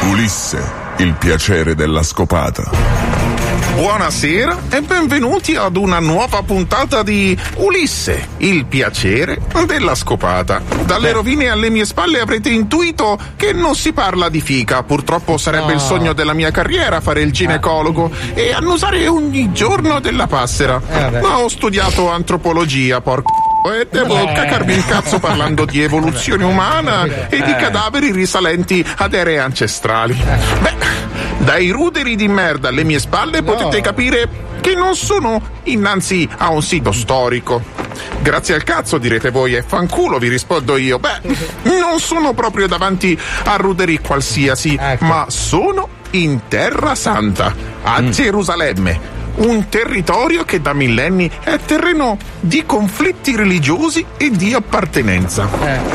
Ulisse, 0.03 0.71
il 0.97 1.13
piacere 1.15 1.75
della 1.75 2.03
scopata. 2.03 2.96
Buonasera 3.77 4.57
e 4.71 4.81
benvenuti 4.81 5.55
ad 5.55 5.77
una 5.77 5.99
nuova 5.99 6.41
puntata 6.41 7.03
di 7.03 7.37
Ulisse, 7.57 8.29
il 8.37 8.65
piacere 8.65 9.39
della 9.67 9.93
scopata. 9.93 10.63
Dalle 10.83 11.11
rovine 11.11 11.49
alle 11.49 11.69
mie 11.69 11.85
spalle 11.85 12.19
avrete 12.19 12.49
intuito 12.49 13.19
che 13.35 13.53
non 13.53 13.75
si 13.75 13.93
parla 13.93 14.29
di 14.29 14.41
fica. 14.41 14.81
Purtroppo 14.81 15.37
sarebbe 15.37 15.73
il 15.73 15.79
sogno 15.79 16.13
della 16.13 16.33
mia 16.33 16.49
carriera 16.49 17.01
fare 17.01 17.21
il 17.21 17.31
ginecologo 17.31 18.09
e 18.33 18.51
annusare 18.51 19.07
ogni 19.07 19.51
giorno 19.51 19.99
della 19.99 20.25
passera. 20.25 20.81
Ma 21.21 21.37
ho 21.37 21.47
studiato 21.47 22.09
antropologia, 22.09 22.99
porco. 22.99 23.31
E 23.79 23.87
devo 23.91 24.25
cacarmi 24.25 24.73
il 24.73 24.85
cazzo 24.87 25.19
parlando 25.19 25.65
di 25.65 25.83
evoluzione 25.83 26.43
umana 26.43 27.27
e 27.29 27.43
di 27.43 27.55
cadaveri 27.55 28.11
risalenti 28.11 28.83
ad 28.97 29.13
eree 29.13 29.37
ancestrali. 29.37 30.15
Beh, 30.61 30.73
dai 31.47 31.69
ruderi 31.69 32.17
di 32.17 32.27
merda 32.27 32.67
alle 32.67 32.83
mie 32.83 32.99
spalle 32.99 33.41
potete 33.41 33.79
capire 33.79 34.27
che 34.59 34.75
non 34.75 34.97
sono 34.97 35.41
innanzi 35.63 36.27
a 36.39 36.49
un 36.49 36.61
sito 36.61 36.91
storico. 36.91 37.63
Grazie 38.19 38.55
al 38.55 38.63
cazzo 38.63 38.97
direte 38.97 39.29
voi 39.29 39.55
e 39.55 39.63
fanculo 39.63 40.17
vi 40.17 40.27
rispondo 40.27 40.75
io. 40.75 40.99
Beh, 40.99 41.21
non 41.79 42.01
sono 42.01 42.33
proprio 42.33 42.67
davanti 42.67 43.17
a 43.45 43.55
ruderi 43.55 43.99
qualsiasi, 43.99 44.77
ma 44.99 45.27
sono 45.29 45.87
in 46.11 46.49
Terra 46.49 46.95
Santa, 46.95 47.55
a 47.81 48.03
Gerusalemme. 48.03 49.16
Un 49.37 49.69
territorio 49.69 50.43
che 50.45 50.61
da 50.61 50.73
millenni 50.73 51.29
è 51.43 51.59
terreno 51.63 52.17
di 52.39 52.65
conflitti 52.65 53.35
religiosi 53.35 54.03
e 54.17 54.31
di 54.31 54.53
appartenenza. 54.53 55.47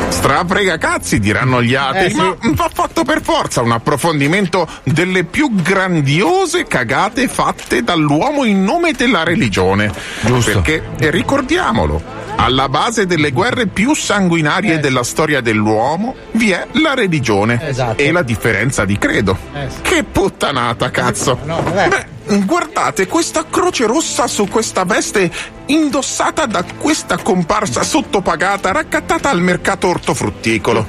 Strafrega 0.09 0.77
cazzi, 0.77 1.19
diranno 1.19 1.61
gli 1.61 1.75
atei, 1.75 2.13
ma 2.13 2.35
va 2.53 2.69
fatto 2.73 3.03
per 3.03 3.21
forza 3.21 3.61
un 3.61 3.71
approfondimento 3.73 4.67
delle 4.83 5.25
più 5.25 5.53
grandiose 5.55 6.65
cagate 6.65 7.27
fatte 7.27 7.83
dall'uomo 7.83 8.45
in 8.45 8.63
nome 8.63 8.93
della 8.93 9.23
religione. 9.23 9.91
Giusto. 10.21 10.61
Perché, 10.61 10.83
e 10.99 11.11
ricordiamolo, 11.11 12.01
alla 12.37 12.69
base 12.69 13.05
delle 13.05 13.31
guerre 13.31 13.67
più 13.67 13.93
sanguinarie 13.93 14.79
della 14.79 15.03
storia 15.03 15.41
dell'uomo 15.41 16.15
vi 16.31 16.51
è 16.51 16.65
la 16.73 16.93
religione 16.93 17.59
Esatto. 17.67 18.01
e 18.01 18.11
la 18.11 18.23
differenza 18.23 18.85
di 18.85 18.97
credo. 18.97 19.37
Che 19.81 20.03
puttanata, 20.05 20.89
cazzo! 20.91 21.37
Beh, 21.43 22.07
guardate 22.45 23.07
questa 23.07 23.45
croce 23.49 23.85
rossa 23.85 24.27
su 24.27 24.47
questa 24.47 24.83
veste 24.85 25.31
indossata 25.67 26.45
da 26.45 26.63
questa 26.77 27.17
comparsa 27.17 27.83
sottopagata 27.83 28.71
raccattata 28.71 29.29
al 29.29 29.41
mercato 29.41 29.87
ortofrutticolo. 29.87 30.85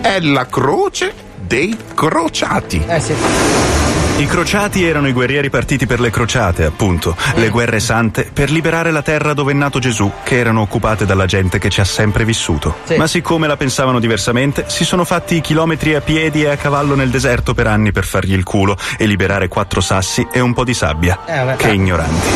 È 0.00 0.20
la 0.20 0.46
croce 0.46 1.14
dei 1.36 1.76
crociati. 1.94 2.82
Eh 2.86 3.00
sì. 3.00 3.77
I 4.18 4.26
crociati 4.26 4.84
erano 4.84 5.06
i 5.06 5.12
guerrieri 5.12 5.48
partiti 5.48 5.86
per 5.86 6.00
le 6.00 6.10
crociate, 6.10 6.64
appunto, 6.64 7.16
le 7.36 7.50
guerre 7.50 7.78
sante 7.78 8.28
per 8.32 8.50
liberare 8.50 8.90
la 8.90 9.00
terra 9.00 9.32
dove 9.32 9.52
è 9.52 9.54
nato 9.54 9.78
Gesù, 9.78 10.10
che 10.24 10.38
erano 10.38 10.60
occupate 10.60 11.06
dalla 11.06 11.24
gente 11.24 11.60
che 11.60 11.68
ci 11.68 11.80
ha 11.80 11.84
sempre 11.84 12.24
vissuto. 12.24 12.78
Sì. 12.82 12.96
Ma 12.96 13.06
siccome 13.06 13.46
la 13.46 13.56
pensavano 13.56 14.00
diversamente, 14.00 14.64
si 14.66 14.84
sono 14.84 15.04
fatti 15.04 15.36
i 15.36 15.40
chilometri 15.40 15.94
a 15.94 16.00
piedi 16.00 16.42
e 16.42 16.48
a 16.48 16.56
cavallo 16.56 16.96
nel 16.96 17.10
deserto 17.10 17.54
per 17.54 17.68
anni 17.68 17.92
per 17.92 18.04
fargli 18.04 18.32
il 18.32 18.42
culo 18.42 18.76
e 18.96 19.06
liberare 19.06 19.46
quattro 19.46 19.80
sassi 19.80 20.26
e 20.32 20.40
un 20.40 20.52
po' 20.52 20.64
di 20.64 20.74
sabbia. 20.74 21.20
Eh, 21.24 21.44
vabbè. 21.44 21.56
che 21.56 21.70
ignoranti. 21.70 22.28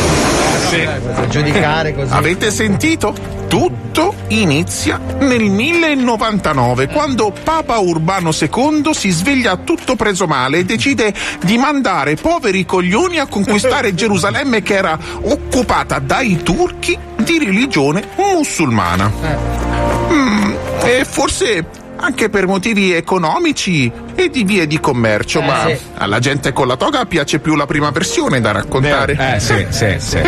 A 1.15 1.27
giudicare 1.27 1.93
così. 1.93 2.13
Avete 2.13 2.49
sentito? 2.49 3.42
Tutto 3.53 4.15
inizia 4.29 4.99
nel 5.19 5.43
1099, 5.43 6.87
quando 6.87 7.31
Papa 7.43 7.77
Urbano 7.77 8.31
II 8.31 8.95
si 8.95 9.11
sveglia 9.11 9.57
tutto 9.57 9.95
preso 9.95 10.25
male 10.25 10.57
e 10.57 10.65
decide 10.65 11.13
di 11.43 11.59
mandare 11.59 12.15
poveri 12.15 12.65
coglioni 12.65 13.19
a 13.19 13.27
conquistare 13.27 13.93
Gerusalemme 13.93 14.63
che 14.63 14.73
era 14.73 14.97
occupata 15.21 15.99
dai 15.99 16.41
turchi 16.41 16.97
di 17.17 17.37
religione 17.37 18.03
musulmana. 18.17 19.11
Mm, 20.11 20.53
e 20.85 21.05
forse 21.05 21.82
anche 21.95 22.29
per 22.29 22.47
motivi 22.47 22.91
economici 22.93 23.91
e 24.15 24.29
di 24.29 24.43
vie 24.43 24.67
di 24.67 24.79
commercio, 24.79 25.39
Eh, 25.41 25.45
ma 25.45 25.65
sì. 25.67 25.77
alla 25.95 26.19
gente 26.19 26.51
con 26.53 26.67
la 26.67 26.75
toga 26.75 27.05
piace 27.05 27.39
più 27.39 27.55
la 27.55 27.65
prima 27.65 27.89
versione 27.91 28.41
da 28.41 28.51
raccontare. 28.51 29.35
Eh 29.35 29.39
sì, 29.39 29.65
sì, 29.69 29.95
sì. 29.99 30.21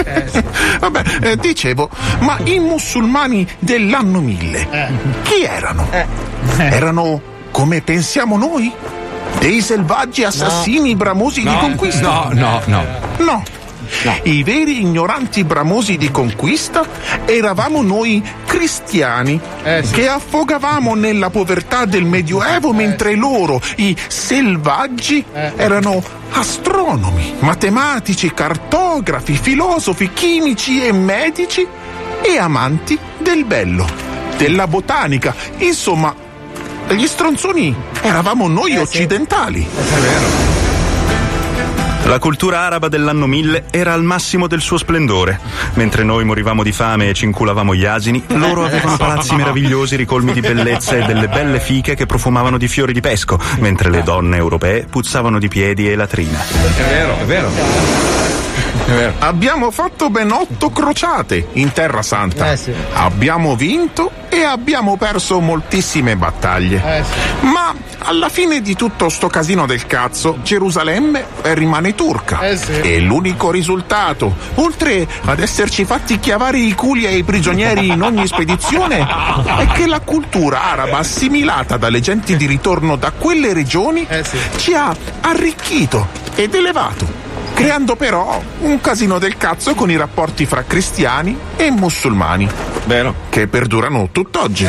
Vabbè, 0.80 1.02
eh, 1.22 1.38
dicevo, 1.38 1.90
ma 2.20 2.38
i 2.44 2.60
musulmani 2.60 3.48
dell'anno 3.60 4.22
1000 4.22 4.68
chi 5.24 5.44
erano? 5.44 5.88
Erano 6.58 7.22
come 7.52 7.82
pensiamo 7.82 8.38
noi? 8.38 8.72
Dei 9.40 9.60
selvaggi 9.62 10.24
assassini 10.24 10.96
bramosi 10.96 11.42
di 11.42 11.46
No, 11.50 11.58
conquista? 11.60 12.08
no, 12.08 12.30
no, 12.34 12.62
no. 12.66 12.84
No, 13.18 13.44
I 14.24 14.44
veri 14.44 14.82
ignoranti 14.82 15.44
bramosi 15.44 15.98
di 15.98 16.12
conquista 16.12 16.86
eravamo 17.26 17.82
noi 17.82 18.24
cristiani 18.46 19.40
che 19.92 20.08
affogavamo 20.08 20.96
nella 20.96 21.30
povertà 21.30 21.86
del 21.86 22.06
Medioevo 22.06 22.74
mentre 22.74 23.16
loro, 23.16 23.62
i 23.78 23.96
selvaggi, 24.08 25.24
erano 25.56 26.04
astronomi, 26.32 27.36
matematici, 27.40 28.34
cartografi, 28.34 29.38
filosofi, 29.38 30.12
chimici 30.14 30.86
e 30.86 30.92
medici 30.92 31.66
e 32.22 32.38
amanti 32.38 32.98
del 33.20 33.46
bello, 33.46 33.88
della 34.38 34.68
botanica, 34.68 35.34
insomma, 35.58 36.14
gli 36.90 37.08
stronzoni 37.08 37.76
eravamo 38.02 38.48
noi 38.48 38.78
occidentali. 38.78 39.68
La 42.06 42.20
cultura 42.20 42.60
araba 42.62 42.88
dell'anno 42.88 43.26
1000 43.26 43.66
era 43.72 43.92
al 43.92 44.04
massimo 44.04 44.46
del 44.48 44.62
suo 44.62 44.78
splendore. 44.78 45.40
Mentre 45.74 46.04
noi 46.04 46.24
morivamo 46.24 46.62
di 46.62 46.72
fame 46.72 47.10
e 47.10 47.14
ci 47.14 47.26
inculavamo 47.26 47.74
gli 47.74 47.86
asini, 47.86 48.24
loro 48.28 48.64
avevano 48.64 48.96
palazzi 48.96 49.34
meravigliosi 49.36 49.96
ricolmi 49.96 50.32
di 50.32 50.40
bellezza 50.40 50.96
e 50.96 51.04
delle 51.04 51.28
belle 51.28 51.60
fiche 51.60 51.96
che 51.96 52.06
profumavano 52.06 52.60
di 52.60 52.68
fiori 52.68 52.94
di 52.94 53.02
pesco, 53.02 53.40
mentre 53.58 53.90
le 53.90 54.04
donne 54.04 54.38
europee 54.38 54.86
puzzavano 54.88 55.40
di 55.40 55.48
piedi 55.48 55.90
e 55.90 55.96
latrine. 55.96 56.38
È 56.78 56.84
vero, 56.84 57.18
è 57.18 57.26
vero. 57.26 58.45
Abbiamo 59.20 59.72
fatto 59.72 60.10
ben 60.10 60.32
otto 60.32 60.70
crociate 60.70 61.48
in 61.54 61.72
Terra 61.72 62.02
Santa. 62.02 62.56
Abbiamo 62.94 63.56
vinto 63.56 64.12
e 64.30 64.44
abbiamo 64.44 64.96
perso 64.98 65.40
moltissime 65.40 66.16
battaglie. 66.16 67.04
Ma 67.42 67.74
alla 68.00 68.30
fine 68.30 68.62
di 68.62 68.76
tutto 68.76 69.10
sto 69.10 69.28
casino 69.28 69.66
del 69.66 69.88
cazzo, 69.88 70.38
Gerusalemme 70.44 71.26
rimane 71.42 71.96
turca. 71.96 72.42
E 72.42 73.00
l'unico 73.00 73.50
risultato, 73.50 74.36
oltre 74.56 75.08
ad 75.26 75.40
esserci 75.40 75.84
fatti 75.86 76.20
chiavare 76.20 76.60
i 76.60 76.74
culi 76.74 77.08
ai 77.08 77.24
prigionieri 77.24 77.88
in 77.88 78.02
ogni 78.02 78.28
spedizione, 78.28 79.00
è 79.00 79.68
che 79.74 79.88
la 79.88 80.02
cultura 80.02 80.64
araba 80.66 81.00
assimilata 81.00 81.78
dalle 81.78 82.02
genti 82.02 82.38
di 82.38 82.46
ritorno 82.46 82.96
da 82.96 83.12
quelle 83.12 83.54
regioni 83.54 84.08
ci 84.58 84.74
ha 84.76 84.96
arricchito 85.22 86.08
ed 86.36 86.54
elevato 86.54 87.25
creando 87.56 87.96
però 87.96 88.40
un 88.60 88.82
casino 88.82 89.18
del 89.18 89.38
cazzo 89.38 89.74
con 89.74 89.90
i 89.90 89.96
rapporti 89.96 90.46
fra 90.46 90.64
cristiani 90.64 91.36
e 91.56 91.72
musulmani. 91.72 92.48
Vero. 92.86 93.16
Che 93.30 93.48
perdurano 93.48 94.10
tutt'oggi. 94.12 94.68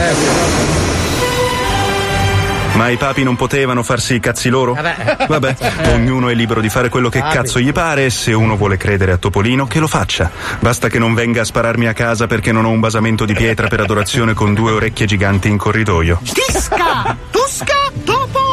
Ma 2.75 2.91
i 2.91 2.97
papi 2.97 3.23
non 3.23 3.37
potevano 3.37 3.83
farsi 3.83 4.15
i 4.15 4.21
cazzi 4.21 4.51
loro? 4.51 4.75
Vabbè. 4.75 5.27
Vabbè, 5.27 5.57
ognuno 5.95 6.29
è 6.29 6.35
libero 6.35 6.61
di 6.61 6.69
fare 6.69 6.89
quello 6.91 7.09
che 7.09 7.21
cazzo 7.21 7.59
gli 7.59 7.73
pare 7.73 8.05
e 8.05 8.11
se 8.11 8.33
uno 8.35 8.57
vuole 8.57 8.77
credere 8.77 9.13
a 9.13 9.17
Topolino, 9.17 9.67
che 9.67 9.79
lo 9.79 9.87
faccia. 9.87 10.31
Basta 10.61 10.89
che 10.89 10.99
non 10.99 11.15
venga 11.15 11.41
a 11.41 11.45
spararmi 11.45 11.87
a 11.87 11.95
casa 11.95 12.27
perché 12.27 12.53
non 12.53 12.67
ho 12.67 12.71
un 12.71 12.81
basamento 12.81 13.25
di 13.25 13.33
pietra 13.33 13.67
per 13.67 13.81
adorazione 13.81 14.35
con 14.35 14.53
due 14.53 14.73
orecchie 14.73 15.07
giganti 15.07 15.49
in 15.49 15.57
corridoio. 15.57 16.21
Tisca! 16.23 17.17
Tusca! 17.31 17.75
Topolino! 18.05 18.46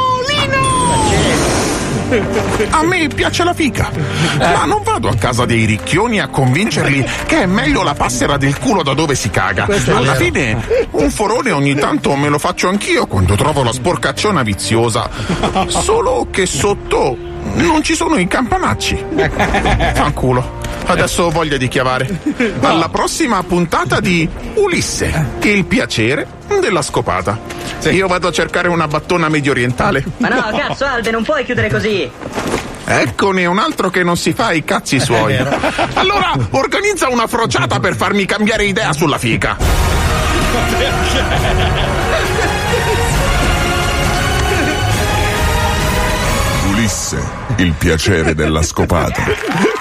A 2.69 2.83
me 2.83 3.07
piace 3.07 3.43
la 3.43 3.53
fica, 3.53 3.89
ma 4.37 4.65
non 4.65 4.83
vado 4.83 5.07
a 5.07 5.15
casa 5.15 5.45
dei 5.45 5.65
ricchioni 5.65 6.19
a 6.19 6.27
convincerli 6.27 7.03
che 7.25 7.41
è 7.41 7.45
meglio 7.47 7.81
la 7.81 7.95
passera 7.95 8.37
del 8.37 8.57
culo 8.59 8.83
da 8.83 8.93
dove 8.93 9.15
si 9.15 9.29
caga. 9.29 9.67
Alla 9.93 10.13
fine, 10.15 10.87
un 10.91 11.09
forone 11.09 11.51
ogni 11.51 11.73
tanto 11.75 12.15
me 12.15 12.29
lo 12.29 12.37
faccio 12.37 12.67
anch'io 12.67 13.07
quando 13.07 13.35
trovo 13.35 13.63
la 13.63 13.71
sporcacciona 13.71 14.43
viziosa. 14.43 15.09
Solo 15.67 16.27
che 16.29 16.45
sotto 16.45 17.31
non 17.55 17.83
ci 17.83 17.95
sono 17.95 18.17
i 18.17 18.27
campanacci. 18.27 19.05
Fanculo. 19.93 20.61
Adesso 20.85 21.23
ho 21.23 21.29
voglia 21.29 21.57
di 21.57 21.67
chiavare. 21.67 22.19
Alla 22.61 22.89
prossima 22.89 23.41
puntata 23.43 23.99
di 23.99 24.27
Ulisse, 24.55 25.27
il 25.41 25.65
piacere 25.65 26.27
della 26.59 26.81
scopata. 26.81 27.39
Io 27.89 28.07
vado 28.07 28.27
a 28.27 28.31
cercare 28.31 28.67
una 28.67 28.87
battona 28.87 29.29
medio 29.29 29.51
orientale. 29.51 30.03
Ma 30.17 30.27
no, 30.29 30.57
cazzo, 30.57 30.85
Alde, 30.85 31.11
non 31.11 31.23
puoi 31.23 31.43
chiudere 31.45 31.69
così. 31.69 32.09
Eccone 32.85 33.45
un 33.45 33.59
altro 33.59 33.89
che 33.89 34.03
non 34.03 34.17
si 34.17 34.33
fa 34.33 34.51
i 34.51 34.63
cazzi 34.63 34.99
suoi. 34.99 35.37
Allora, 35.93 36.33
organizza 36.51 37.09
una 37.09 37.27
frociata 37.27 37.79
per 37.79 37.95
farmi 37.95 38.25
cambiare 38.25 38.65
idea 38.65 38.91
sulla 38.93 39.17
fica. 39.17 39.57
Ulisse, 40.73 41.23
il 47.57 47.73
piacere 47.77 48.33
della 48.35 48.61
scopata. 48.63 49.23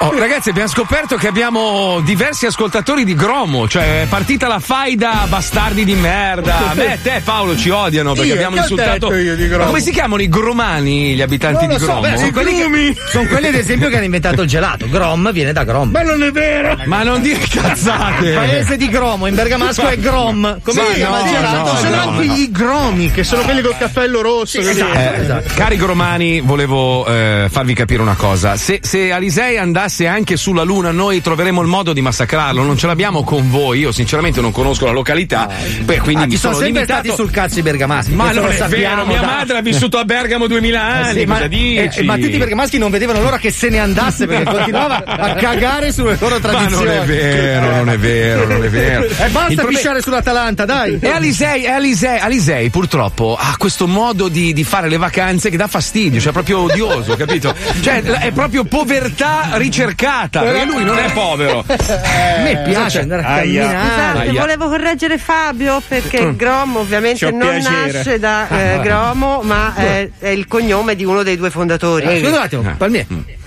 Oh, 0.00 0.18
ragazzi, 0.18 0.50
abbiamo 0.50 0.68
scoperto 0.68 1.16
che 1.16 1.28
abbiamo 1.28 2.00
diversi 2.04 2.46
ascoltatori 2.46 3.04
di 3.04 3.14
Gromo, 3.14 3.68
cioè 3.68 4.02
è 4.02 4.06
partita 4.06 4.46
la 4.48 4.58
faida 4.58 5.26
bastardi 5.28 5.84
di 5.84 5.94
merda. 5.94 6.70
A 6.70 6.74
me 6.74 6.94
e 6.94 7.02
te 7.02 7.22
Paolo 7.24 7.56
ci 7.56 7.70
odiano 7.70 8.12
perché 8.12 8.28
Io? 8.28 8.34
abbiamo 8.34 8.56
insultato. 8.56 9.08
detto 9.08 9.14
io 9.14 9.36
di 9.36 9.46
Gromo? 9.46 9.62
Ma 9.62 9.66
come 9.68 9.80
si 9.80 9.90
chiamano 9.92 10.22
i 10.22 10.28
gromani, 10.28 11.14
gli 11.14 11.22
abitanti 11.22 11.66
di 11.66 11.78
so, 11.78 11.84
Gromo? 11.86 12.00
beh, 12.00 12.16
sono 12.18 12.30
quelli, 12.32 12.52
che- 12.54 12.96
sono 13.10 13.26
quelli, 13.28 13.46
ad 13.46 13.54
esempio 13.54 13.88
che 13.88 13.94
hanno 13.96 14.04
inventato 14.04 14.42
il 14.42 14.48
gelato. 14.48 14.88
Grom 14.88 15.32
viene 15.32 15.52
da 15.52 15.62
Grom. 15.64 15.90
Ma 15.90 16.02
non 16.02 16.22
è 16.22 16.30
vero! 16.32 16.76
Ma 16.86 17.02
non 17.04 17.22
dire 17.22 17.38
cazzate! 17.48 18.26
Il 18.26 18.34
paese 18.34 18.76
di 18.76 18.88
Gromo, 18.88 19.26
in 19.28 19.34
Bergamasco 19.34 19.86
è 19.88 19.96
Grom. 19.98 20.58
Come 20.62 20.80
Sì, 20.80 20.86
si 20.88 20.94
chiama 20.96 21.20
ma 21.20 21.22
il 21.24 21.28
gelato? 21.34 21.56
no, 21.72 21.76
sono 21.76 21.94
no, 21.94 22.02
anche 22.10 22.26
no. 22.26 22.34
gli 22.34 22.50
gromi, 22.50 23.10
che 23.12 23.22
sono 23.24 23.42
quelli 23.42 23.62
col 23.62 23.76
cappello 23.78 24.20
rosso. 24.20 24.60
Sì, 24.60 24.68
esatto, 24.68 24.98
Eh, 24.98 25.42
Cari 25.54 25.76
Gromani, 25.76 26.40
volevo 26.40 27.06
eh, 27.06 27.46
farvi 27.50 27.61
capire 27.74 28.02
una 28.02 28.14
cosa. 28.16 28.56
Se, 28.56 28.80
se 28.82 29.12
Alisei 29.12 29.56
andasse 29.58 30.06
anche 30.06 30.36
sulla 30.36 30.62
Luna, 30.62 30.90
noi 30.90 31.20
troveremo 31.20 31.60
il 31.62 31.68
modo 31.68 31.92
di 31.92 32.00
massacrarlo. 32.00 32.62
Non 32.62 32.76
ce 32.76 32.86
l'abbiamo 32.86 33.22
con 33.24 33.48
voi. 33.50 33.78
Io, 33.80 33.92
sinceramente, 33.92 34.40
non 34.40 34.50
conosco 34.52 34.84
la 34.86 34.92
località. 34.92 35.48
Beh, 35.82 35.98
quindi 36.00 36.22
Ah, 36.24 36.26
mi 36.26 36.32
ci 36.32 36.38
sono 36.38 36.54
sono 36.54 36.64
sempre 36.64 36.82
limitato. 36.82 37.04
stati 37.08 37.22
sul 37.22 37.30
cazzo 37.30 37.58
i 37.58 37.62
bergamaschi. 37.62 38.12
Ma 38.12 38.32
non 38.32 38.44
lo 38.44 38.50
è 38.50 38.56
sappiamo, 38.56 39.04
vero, 39.04 39.06
mia 39.06 39.20
dai. 39.20 39.36
madre 39.36 39.58
ha 39.58 39.62
vissuto 39.62 39.98
a 39.98 40.04
Bergamo 40.04 40.46
2000 40.46 40.78
Eh 40.78 41.02
anni. 41.08 41.20
sì, 41.20 41.26
ma, 41.26 41.34
cosa 41.36 41.46
dici? 41.46 41.76
eh, 41.98 42.02
ma 42.02 42.14
tutti 42.16 42.34
i 42.34 42.38
bergamaschi 42.38 42.78
non 42.78 42.90
vedevano 42.90 43.20
l'ora 43.22 43.38
che 43.38 43.50
se 43.50 43.68
ne 43.68 43.78
andasse 43.78 44.26
perché 44.26 44.44
continuava 44.50 45.02
a 45.04 45.34
cagare 45.34 45.92
sulle 45.92 46.16
loro 46.20 46.34
Ma 46.34 46.40
tradizioni. 46.40 46.84
non 46.84 46.94
è 46.94 47.04
vero, 47.04 47.70
non 47.76 47.88
è 47.90 47.98
vero, 47.98 48.46
non 48.46 48.64
è 48.64 48.68
vero. 48.68 49.04
E 49.04 49.06
Il 49.26 49.30
basta 49.32 49.54
proble- 49.54 49.66
pisciare 49.76 50.02
sull'Atalanta, 50.02 50.64
dai. 50.64 50.98
E 51.00 51.08
Alisei, 51.08 51.66
Alisei, 51.66 52.18
Alisei 52.18 52.70
purtroppo 52.70 53.36
ha 53.38 53.54
questo 53.58 53.86
modo 53.86 54.28
di, 54.28 54.52
di 54.52 54.64
fare 54.64 54.88
le 54.88 54.96
vacanze 54.96 55.50
che 55.50 55.56
dà 55.56 55.66
fastidio, 55.68 56.20
cioè 56.20 56.32
proprio 56.32 56.60
odioso, 56.60 57.14
capito? 57.16 57.51
Cioè 57.80 58.02
è 58.02 58.30
proprio 58.32 58.64
povertà 58.64 59.50
ricercata, 59.54 60.40
perché 60.42 60.64
lui 60.64 60.84
non 60.84 60.98
è 60.98 61.10
povero. 61.12 61.64
A 61.68 62.40
me 62.42 62.62
piace 62.64 63.00
andare 63.00 63.22
a 63.22 63.26
Aia. 63.34 63.62
camminare. 63.62 63.88
Scusate, 63.88 64.28
Aia. 64.28 64.40
volevo 64.40 64.68
correggere 64.68 65.18
Fabio 65.18 65.82
perché 65.86 66.20
Mm. 66.22 66.36
Gromo 66.36 66.78
ovviamente 66.80 67.30
non 67.30 67.48
piacere. 67.58 67.92
nasce 67.92 68.18
da 68.18 68.48
eh, 68.48 68.80
Gromo, 68.82 69.40
ma 69.42 69.74
eh, 69.76 70.10
è 70.18 70.28
il 70.28 70.46
cognome 70.46 70.94
di 70.94 71.04
uno 71.04 71.22
dei 71.22 71.36
due 71.36 71.50
fondatori. 71.50 72.06
Eh, 72.06 72.24
Scusa 72.24 72.48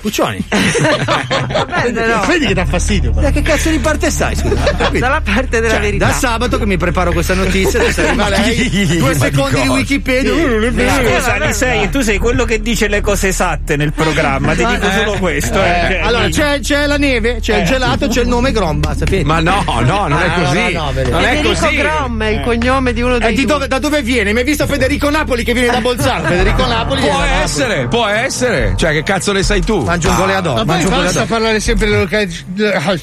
un 0.05 0.45
attimo, 0.45 1.05
Palmieri. 1.05 1.53
Puccioni. 1.55 2.25
Vedi 2.27 2.45
che 2.47 2.53
dà 2.53 2.65
fastidio. 2.65 3.11
Da 3.11 3.31
che 3.31 3.41
cazzo 3.41 3.69
di 3.69 3.79
parte 3.79 4.09
stai? 4.09 4.35
Scusa. 4.35 4.71
Dalla 4.99 5.21
parte 5.21 5.59
della 5.59 5.73
Cioè, 5.73 5.79
verità. 5.81 6.07
Da 6.07 6.13
sabato 6.13 6.57
che 6.57 6.65
mi 6.65 6.77
preparo 6.77 7.11
questa 7.11 7.33
notizia, 7.33 7.79
adesso 7.79 8.01
arriva 8.05 8.29
lei, 8.29 8.69
due 8.97 8.99
Ma 8.99 9.13
di 9.13 9.19
secondi 9.19 9.61
di? 9.61 9.67
Wikipedia. 9.67 10.33
Uh, 10.33 10.47
non 10.47 10.63
è 10.63 10.71
vero. 10.71 11.17
Scusa, 11.17 11.35
ne 11.37 11.53
sei, 11.53 11.89
tu 11.89 12.01
sei 12.01 12.17
quello 12.17 12.45
che 12.45 12.61
dice 12.61 12.87
le 12.87 13.01
cose 13.01 13.29
esatte 13.29 13.75
nel 13.75 13.93
programma, 13.93 14.53
ti 14.53 14.65
dico 14.65 14.89
solo 14.91 15.13
questo. 15.17 15.61
eh, 15.63 15.73
Eh, 15.95 15.99
allora 15.99 16.27
c'è, 16.29 16.59
c'è 16.59 16.85
la 16.85 16.97
neve, 16.97 17.39
c'è 17.39 17.57
il 17.59 17.65
gelato, 17.65 18.07
c'è 18.07 18.21
il 18.21 18.27
nome 18.27 18.51
Grom, 18.51 18.79
basta 18.79 19.05
finito. 19.05 19.27
Ma 19.27 19.39
no, 19.39 19.63
no, 19.65 20.07
non 20.07 20.19
è 20.19 20.25
Ah, 20.27 20.31
così. 20.41 20.73
no, 20.73 20.83
no, 20.85 20.91
vedi. 20.93 21.09
Non 21.11 21.21
è 21.21 21.35
Federico 21.35 21.59
così. 21.59 21.75
Grom 21.75 22.23
è 22.23 22.27
il 22.27 22.41
cognome 22.41 22.93
di 22.93 23.01
uno 23.01 23.15
E 23.15 23.19
dei 23.19 23.29
di 23.35 23.35
due. 23.45 23.53
dove, 23.53 23.67
da 23.67 23.79
dove 23.79 24.01
viene? 24.01 24.33
Mi 24.33 24.39
hai 24.39 24.45
visto 24.45 24.65
Federico 24.67 25.09
Napoli 25.09 25.43
che 25.43 25.53
viene 25.53 25.69
da 25.71 25.81
Bolzano? 25.81 26.23
Federico 26.27 26.65
Napoli 26.65 27.01
Può 27.01 27.11
Napoli. 27.11 27.29
essere, 27.43 27.87
può 27.87 28.05
essere. 28.07 28.73
Cioè, 28.75 28.91
che 28.91 29.03
cazzo 29.03 29.31
ne 29.31 29.43
sai 29.43 29.61
tu? 29.61 29.85
Mangio 29.95 30.09
un 30.09 30.15
goleador, 30.17 30.55
Ma 30.55 30.57
poi 30.57 30.65
mangio 30.65 30.87
un 30.87 30.93
basta 30.93 31.03
goleador. 31.05 31.27
parlare 31.27 31.59
sempre 31.61 31.85
delle 31.85 31.99
località. 31.99 32.95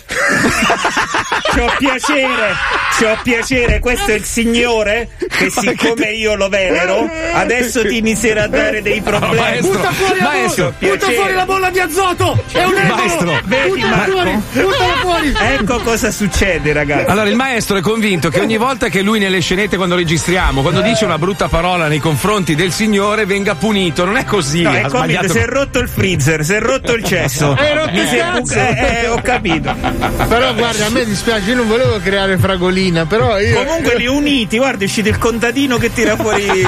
Ci 1.53 1.59
ho 1.61 1.71
piacere, 1.79 2.55
ci 2.99 3.05
ho 3.05 3.19
piacere, 3.23 3.79
questo 3.79 4.11
è 4.11 4.15
il 4.15 4.25
signore 4.25 5.09
che 5.29 5.51
siccome 5.51 6.11
io 6.13 6.35
lo 6.35 6.49
venero, 6.49 7.09
adesso 7.35 7.83
ti 7.87 7.99
inizierà 7.99 8.45
a 8.45 8.49
dare 8.49 8.81
dei 8.81 9.01
problemi. 9.03 9.37
Maestro, 9.37 9.71
Butta 9.73 9.93
fuori 9.93 10.19
la 10.19 10.25
Maestro, 10.25 10.75
bolla! 10.79 10.93
Butta 10.95 11.11
fuori 11.11 11.35
la 11.35 11.45
bolla 11.45 11.71
di 11.71 11.79
azoto! 11.81 12.45
È 12.53 12.65
un! 12.65 12.73
Maestro, 12.89 13.41
vedi, 13.45 13.69
Buttala 13.71 13.97
Marco? 13.97 14.11
fuori! 14.13 14.43
Buttala 14.53 14.95
fuori! 15.01 15.35
Ecco 15.53 15.79
cosa 15.81 16.11
succede, 16.11 16.73
ragazzi. 16.73 17.11
Allora, 17.11 17.29
il 17.29 17.37
maestro 17.37 17.77
è 17.77 17.81
convinto 17.83 18.29
che 18.31 18.41
ogni 18.41 18.57
volta 18.57 18.89
che 18.89 19.03
lui 19.03 19.19
nelle 19.19 19.41
scenette, 19.41 19.77
quando 19.77 19.95
registriamo, 19.97 20.63
quando 20.63 20.81
dice 20.81 21.05
una 21.05 21.19
brutta 21.19 21.49
parola 21.49 21.87
nei 21.89 21.99
confronti 21.99 22.55
del 22.55 22.73
signore, 22.73 23.27
venga 23.27 23.55
punito. 23.57 24.05
Non 24.07 24.17
è 24.17 24.25
così. 24.25 24.63
No, 24.63 24.71
ha 24.71 24.79
è 24.79 24.81
convinto, 24.83 25.25
sbagliato. 25.25 25.33
si 25.33 25.39
è 25.39 25.47
rotto 25.47 25.79
il 25.81 25.89
freezer, 25.89 26.45
si 26.45 26.55
è 26.55 26.61
rotto 26.61 26.82
il 26.90 27.05
cesso. 27.05 27.53
Hai 27.53 27.75
rotto 27.75 27.90
Mi 27.92 28.01
il 28.01 28.07
si 28.09 28.16
è 28.16 28.18
cazzo. 28.18 28.55
eh, 28.55 29.01
eh, 29.03 29.09
ho 29.09 29.21
capito. 29.23 29.75
Però 30.29 30.55
guarda, 30.55 30.87
a 30.87 30.90
me 30.90 31.05
dispiace 31.05 31.51
io 31.51 31.57
non 31.57 31.68
volevo 31.68 31.99
creare 32.01 32.37
fragolina, 32.38 33.07
però 33.07 33.38
io. 33.38 33.62
Comunque 33.62 33.97
li 33.97 34.07
uniti, 34.07 34.57
guarda, 34.59 34.83
è 34.83 34.87
uscito 34.87 35.09
il 35.09 35.18
contadino 35.18 35.77
che 35.79 35.92
tira 35.92 36.16
fuori 36.16 36.47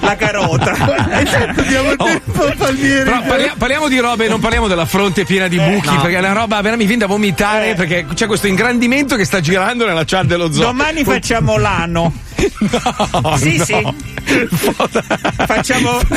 la 0.00 0.16
carota. 0.16 0.72
Esatto, 1.20 1.60
a 1.60 2.54
Palmieri. 2.56 3.04
Però 3.04 3.22
parlia- 3.22 3.54
parliamo 3.56 3.88
di 3.88 3.98
robe, 3.98 4.28
non 4.28 4.40
parliamo 4.40 4.66
della 4.68 4.86
fronte 4.86 5.24
piena 5.24 5.48
di 5.48 5.58
buchi, 5.58 5.94
no. 5.94 6.00
perché 6.00 6.16
è 6.16 6.18
una 6.20 6.32
roba 6.32 6.56
veramente 6.60 6.80
mi 6.82 6.86
viene 6.86 7.02
da 7.02 7.06
vomitare, 7.06 7.74
perché 7.74 8.06
c'è 8.14 8.26
questo 8.26 8.46
ingrandimento 8.46 9.14
che 9.14 9.24
sta 9.24 9.40
girando 9.40 9.86
nella 9.86 10.04
chat 10.04 10.24
dello 10.24 10.50
zoo. 10.52 10.64
Domani 10.64 11.04
facciamo 11.04 11.58
l'ano. 11.58 12.12
No, 13.22 13.36
Sì, 13.36 13.56
no. 13.56 13.64
sì. 13.64 13.86
Facciamo. 15.46 16.00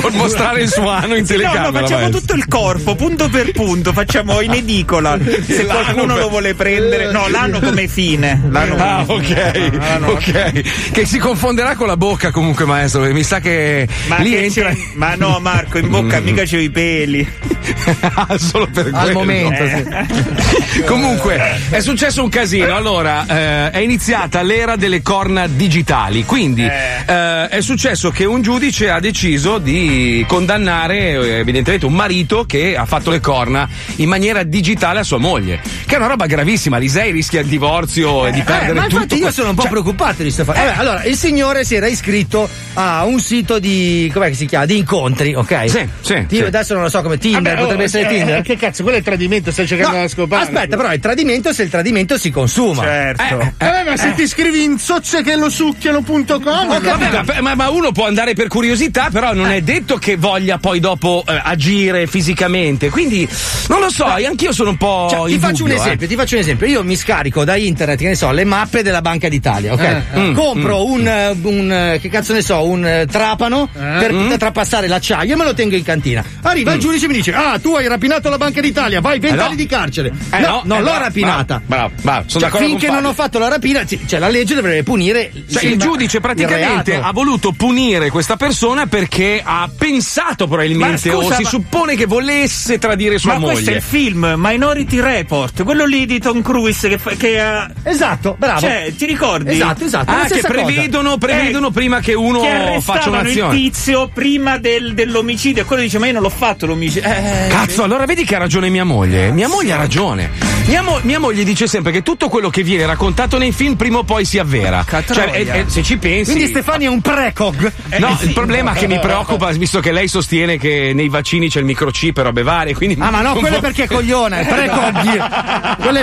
Vuol 0.00 0.12
mostrare 0.14 0.62
il 0.62 0.68
suo 0.70 0.88
ano 0.88 1.14
in 1.16 1.26
Sì, 1.26 1.32
no, 1.34 1.38
telecamera. 1.38 1.70
no, 1.70 1.78
facciamo 1.78 2.00
maestro. 2.00 2.20
tutto 2.20 2.34
il 2.34 2.46
corpo, 2.48 2.94
punto 2.94 3.28
per 3.28 3.50
punto, 3.52 3.92
facciamo 3.92 4.40
in 4.40 4.52
edicola. 4.52 5.18
Se 5.46 5.62
L'ano 5.64 5.80
qualcuno 5.82 6.14
per- 6.14 6.22
lo 6.22 6.28
vuole 6.28 6.54
prendere. 6.54 7.10
No, 7.10 7.28
l'anno 7.28 7.60
come 7.60 7.88
fine. 7.88 8.40
L'anno 8.50 8.74
Ah, 8.76 9.04
come 9.06 9.24
ok, 9.24 9.70
Ah, 9.80 9.98
no. 9.98 10.06
ok. 10.08 10.90
Che 10.92 11.06
si 11.06 11.18
confonderà 11.18 11.74
con 11.74 11.86
la 11.86 11.96
bocca 11.96 12.30
comunque, 12.30 12.64
maestro, 12.64 13.00
perché 13.00 13.14
mi 13.14 13.22
sa 13.24 13.40
che 13.40 13.86
Ma, 14.06 14.18
lì 14.18 14.30
che 14.30 14.44
entra. 14.44 14.70
c'è- 14.70 14.76
ma 14.94 15.14
no, 15.14 15.38
Marco, 15.40 15.78
in 15.78 15.88
bocca 15.88 16.20
Mm. 16.20 16.24
mica 16.24 16.42
c'ho 16.44 16.58
i 16.58 16.70
peli. 16.70 17.28
Solo 18.38 18.68
per 18.72 18.86
Al 18.92 19.02
quello. 19.02 19.18
momento, 19.18 19.62
Eh. 19.62 20.84
Comunque, 20.86 21.60
è 21.70 21.80
successo 21.80 22.22
un 22.22 22.28
casino. 22.28 22.74
Allora, 22.74 23.24
eh, 23.26 23.70
è 23.70 23.78
iniziata 23.78 24.42
l'era 24.42 24.76
delle 24.76 25.02
corna 25.10 25.48
digitali. 25.48 26.24
Quindi, 26.24 26.62
eh, 26.64 27.48
è 27.48 27.60
successo 27.62 28.12
che 28.12 28.24
un 28.24 28.42
giudice 28.42 28.90
ha 28.90 29.00
deciso 29.00 29.58
di 29.58 30.24
condannare, 30.28 30.98
eh, 30.98 31.38
evidentemente, 31.38 31.84
un 31.84 31.94
marito 31.94 32.44
che 32.44 32.76
ha 32.76 32.84
fatto 32.84 33.10
le 33.10 33.18
corna 33.18 33.68
in 33.96 34.08
maniera 34.08 34.44
digitale 34.44 35.00
a 35.00 35.02
sua 35.02 35.18
moglie. 35.18 35.60
Che 35.84 35.94
è 35.96 35.98
una 35.98 36.06
roba 36.06 36.26
gravissima. 36.26 36.78
Lisei 36.78 37.10
rischia 37.10 37.40
il 37.40 37.48
divorzio 37.48 38.28
e 38.28 38.30
di 38.30 38.38
Eh, 38.38 38.42
perdere 38.44 38.74
ma 38.74 38.82
tutto. 38.82 38.94
infatti 39.02 39.16
io 39.16 39.32
sono 39.32 39.48
un 39.48 39.54
po' 39.56 39.62
Cioè, 39.62 39.70
preoccupato 39.72 40.22
di 40.22 40.30
Stefano. 40.30 40.62
Vabbè, 40.62 40.74
allora, 40.78 41.02
il 41.02 41.16
signore 41.16 41.64
si 41.64 41.74
era 41.74 41.88
iscritto 41.88 42.48
a 42.74 43.04
un 43.04 43.18
sito 43.18 43.58
di. 43.58 44.08
com'è 44.14 44.28
che 44.28 44.34
si 44.34 44.46
chiama? 44.46 44.66
Di 44.66 44.76
incontri, 44.76 45.34
ok? 45.34 45.68
Sì, 45.68 45.88
sì, 46.02 46.12
Io 46.12 46.26
sì. 46.28 46.42
adesso 46.42 46.74
non 46.74 46.84
lo 46.84 46.88
so 46.88 47.02
come 47.02 47.18
Tinder, 47.18 47.42
Vabbè, 47.42 47.56
oh, 47.56 47.62
potrebbe 47.62 47.82
essere 47.82 48.04
eh, 48.04 48.08
Tinder. 48.16 48.38
eh, 48.38 48.42
Che 48.42 48.56
cazzo, 48.56 48.84
quello 48.84 48.98
è 48.98 49.02
tradimento, 49.02 49.50
stai 49.50 49.66
cercando 49.66 49.96
No, 49.96 50.02
la 50.02 50.08
scopare. 50.08 50.42
Aspetta, 50.44 50.76
però 50.76 50.88
è 50.90 51.00
tradimento 51.00 51.52
se 51.52 51.64
il 51.64 51.68
tradimento 51.68 52.16
si 52.16 52.30
consuma. 52.30 52.84
Certo. 52.84 53.40
Eh, 53.40 53.52
vabbè, 53.58 53.90
ma 53.90 53.96
se 53.96 54.14
ti 54.14 54.22
iscrivi 54.22 54.62
in 54.62 54.78
zoccechellosucchiano.com 54.90 56.66
Vabbè, 56.66 57.22
ma, 57.24 57.40
ma- 57.40 57.54
ma 57.54 57.68
uno 57.70 57.92
può 57.92 58.06
andare 58.06 58.34
per 58.34 58.48
curiosità, 58.48 59.08
però 59.12 59.32
non 59.32 59.50
è 59.50 59.60
detto 59.60 59.96
che 59.98 60.16
voglia 60.16 60.58
poi 60.58 60.80
dopo 60.80 61.22
eh, 61.26 61.40
agire 61.42 62.06
fisicamente. 62.06 62.88
Quindi 62.90 63.28
non 63.68 63.80
lo 63.80 63.90
so, 63.90 64.04
anch'io 64.04 64.52
sono 64.52 64.70
un 64.70 64.76
po'. 64.76 65.06
Cioè, 65.10 65.30
ti 65.30 65.38
faccio 65.38 65.62
un 65.64 65.68
dubbio, 65.70 65.82
esempio, 65.82 66.06
eh. 66.06 66.08
ti 66.08 66.16
faccio 66.16 66.34
un 66.34 66.40
esempio. 66.40 66.66
Io 66.66 66.82
mi 66.84 66.96
scarico 66.96 67.44
da 67.44 67.56
internet, 67.56 67.98
che 67.98 68.08
ne 68.08 68.14
so, 68.14 68.30
le 68.32 68.44
mappe 68.44 68.82
della 68.82 69.00
Banca 69.00 69.28
d'Italia, 69.28 69.72
ok? 69.74 69.80
Eh, 69.80 70.02
eh. 70.28 70.32
Compro 70.32 70.78
Mm, 70.86 70.90
un, 70.92 71.06
eh, 71.06 71.36
un, 71.42 71.72
eh, 71.72 71.98
che 72.00 72.08
cazzo 72.08 72.32
ne 72.32 72.42
so, 72.42 72.64
un 72.64 72.84
eh, 72.86 73.06
trapano 73.06 73.68
per 73.72 74.12
Mm. 74.12 74.34
trapassare 74.36 74.86
l'acciaio 74.88 75.34
e 75.34 75.36
me 75.36 75.44
lo 75.44 75.54
tengo 75.54 75.76
in 75.76 75.82
cantina. 75.84 76.24
Arriva 76.42 76.72
il 76.72 76.78
Mm. 76.78 76.80
giudice 76.80 77.04
e 77.04 77.08
mi 77.08 77.14
dice: 77.14 77.32
Ah, 77.34 77.58
tu 77.60 77.74
hai 77.74 77.86
rapinato 77.86 78.28
la 78.30 78.38
Banca 78.38 78.60
d'Italia, 78.60 79.00
vai 79.00 79.18
20 79.18 79.36
Eh 79.36 79.38
no. 79.40 79.46
anni 79.46 79.56
di 79.56 79.66
carcere. 79.66 80.12
Eh 80.32 80.38
no, 80.40 80.48
no, 80.48 80.62
non 80.64 80.78
eh 80.78 80.82
l'ho 80.82 80.92
no, 80.92 80.98
rapinata. 80.98 81.60
bravo, 81.64 81.90
bravo, 81.94 82.02
bravo, 82.02 82.24
sono 82.28 82.40
Cioè, 82.40 82.50
d'accordo 82.50 82.66
finché 82.66 82.90
non 82.90 83.04
ho 83.04 83.12
fatto 83.12 83.38
la 83.38 83.48
rapina, 83.48 83.84
cioè 84.06 84.18
la 84.18 84.28
legge 84.28 84.54
dovrebbe 84.54 84.79
punire. 84.82 85.30
Cioè, 85.50 85.64
il 85.64 85.76
ma- 85.76 85.84
giudice 85.84 86.20
praticamente 86.20 86.94
il 86.94 87.00
ha 87.02 87.12
voluto 87.12 87.52
punire 87.52 88.10
questa 88.10 88.36
persona 88.36 88.86
perché 88.86 89.40
ha 89.44 89.68
pensato 89.76 90.46
probabilmente 90.46 91.08
Ma 91.10 91.14
scusa, 91.20 91.34
o 91.34 91.36
si 91.36 91.42
ma- 91.42 91.48
suppone 91.48 91.94
che 91.96 92.06
volesse 92.06 92.78
tradire 92.78 93.18
sua 93.18 93.34
Ma 93.34 93.38
moglie. 93.40 93.52
questo 93.54 93.70
è 93.70 93.74
il 93.76 93.82
film 93.82 94.34
Minority 94.36 95.00
Report, 95.00 95.62
quello 95.64 95.84
lì 95.86 96.06
di 96.06 96.18
Tom 96.18 96.42
Cruise 96.42 96.88
che, 96.88 96.98
fa- 96.98 97.14
che 97.16 97.40
ha. 97.40 97.70
Esatto, 97.82 98.36
bravo. 98.38 98.60
Cioè, 98.60 98.92
ti 98.96 99.06
ricordi? 99.06 99.52
Esatto, 99.54 99.84
esatto, 99.84 100.10
Ah, 100.10 100.24
che 100.26 100.40
prevedono, 100.40 101.16
prevedono 101.18 101.70
prima 101.70 102.00
che 102.00 102.14
uno 102.14 102.40
che 102.40 102.48
faccia 102.48 102.62
arrestavano 103.10 103.16
il 103.16 103.24
un'azione. 103.24 103.54
tizio 103.56 104.10
prima 104.12 104.58
del- 104.58 104.94
dell'omicidio 104.94 105.62
e 105.62 105.64
quello 105.64 105.82
dice 105.82 105.98
ma 105.98 106.06
io 106.06 106.12
non 106.14 106.22
l'ho 106.22 106.28
fatto 106.30 106.66
l'omicidio 106.66 107.08
Eh, 107.08 107.46
Cazzo, 107.48 107.82
allora 107.82 108.04
vedi 108.04 108.24
che 108.24 108.34
ha 108.34 108.38
ragione 108.38 108.68
mia 108.68 108.84
moglie. 108.84 109.30
Mia 109.32 109.48
moglie 109.48 109.72
ha 109.72 109.76
ragione. 109.76 110.30
Mia, 110.66 110.82
mo- 110.82 111.00
mia 111.02 111.18
moglie 111.18 111.42
dice 111.42 111.66
sempre 111.66 111.90
che 111.90 112.02
tutto 112.02 112.28
quello 112.28 112.48
che 112.48 112.62
viene 112.62 112.86
raccontato 112.86 113.38
nei 113.38 113.50
film 113.50 113.74
prima 113.74 113.98
o 113.98 114.04
poi 114.04 114.24
si 114.24 114.38
avvera. 114.38 114.84
Cioè, 114.88 115.30
e- 115.34 115.40
e 115.60 115.64
se 115.66 115.82
ci 115.82 115.96
pensi. 115.96 116.30
Quindi 116.32 116.48
Stefani 116.48 116.84
è 116.84 116.88
un 116.88 117.00
precog. 117.00 117.72
No, 117.98 118.16
il 118.22 118.32
problema 118.32 118.72
che 118.72 118.86
mi 118.86 118.98
preoccupa, 119.00 119.50
visto 119.50 119.80
che 119.80 119.90
lei 119.90 120.06
sostiene 120.06 120.58
che 120.58 120.92
nei 120.94 121.08
vaccini 121.08 121.48
c'è 121.48 121.58
il 121.58 121.64
microchip 121.64 122.18
e 122.18 122.22
robe 122.22 122.42
varie, 122.44 122.74
quindi. 122.74 122.96
Ah, 123.00 123.10
ma 123.10 123.20
no, 123.20 123.34
quello 123.40 123.56
è 123.56 123.60
perché 123.60 123.84
è 123.84 123.86
coglione, 123.88 124.40
è 124.40 124.46
quello 125.80 125.98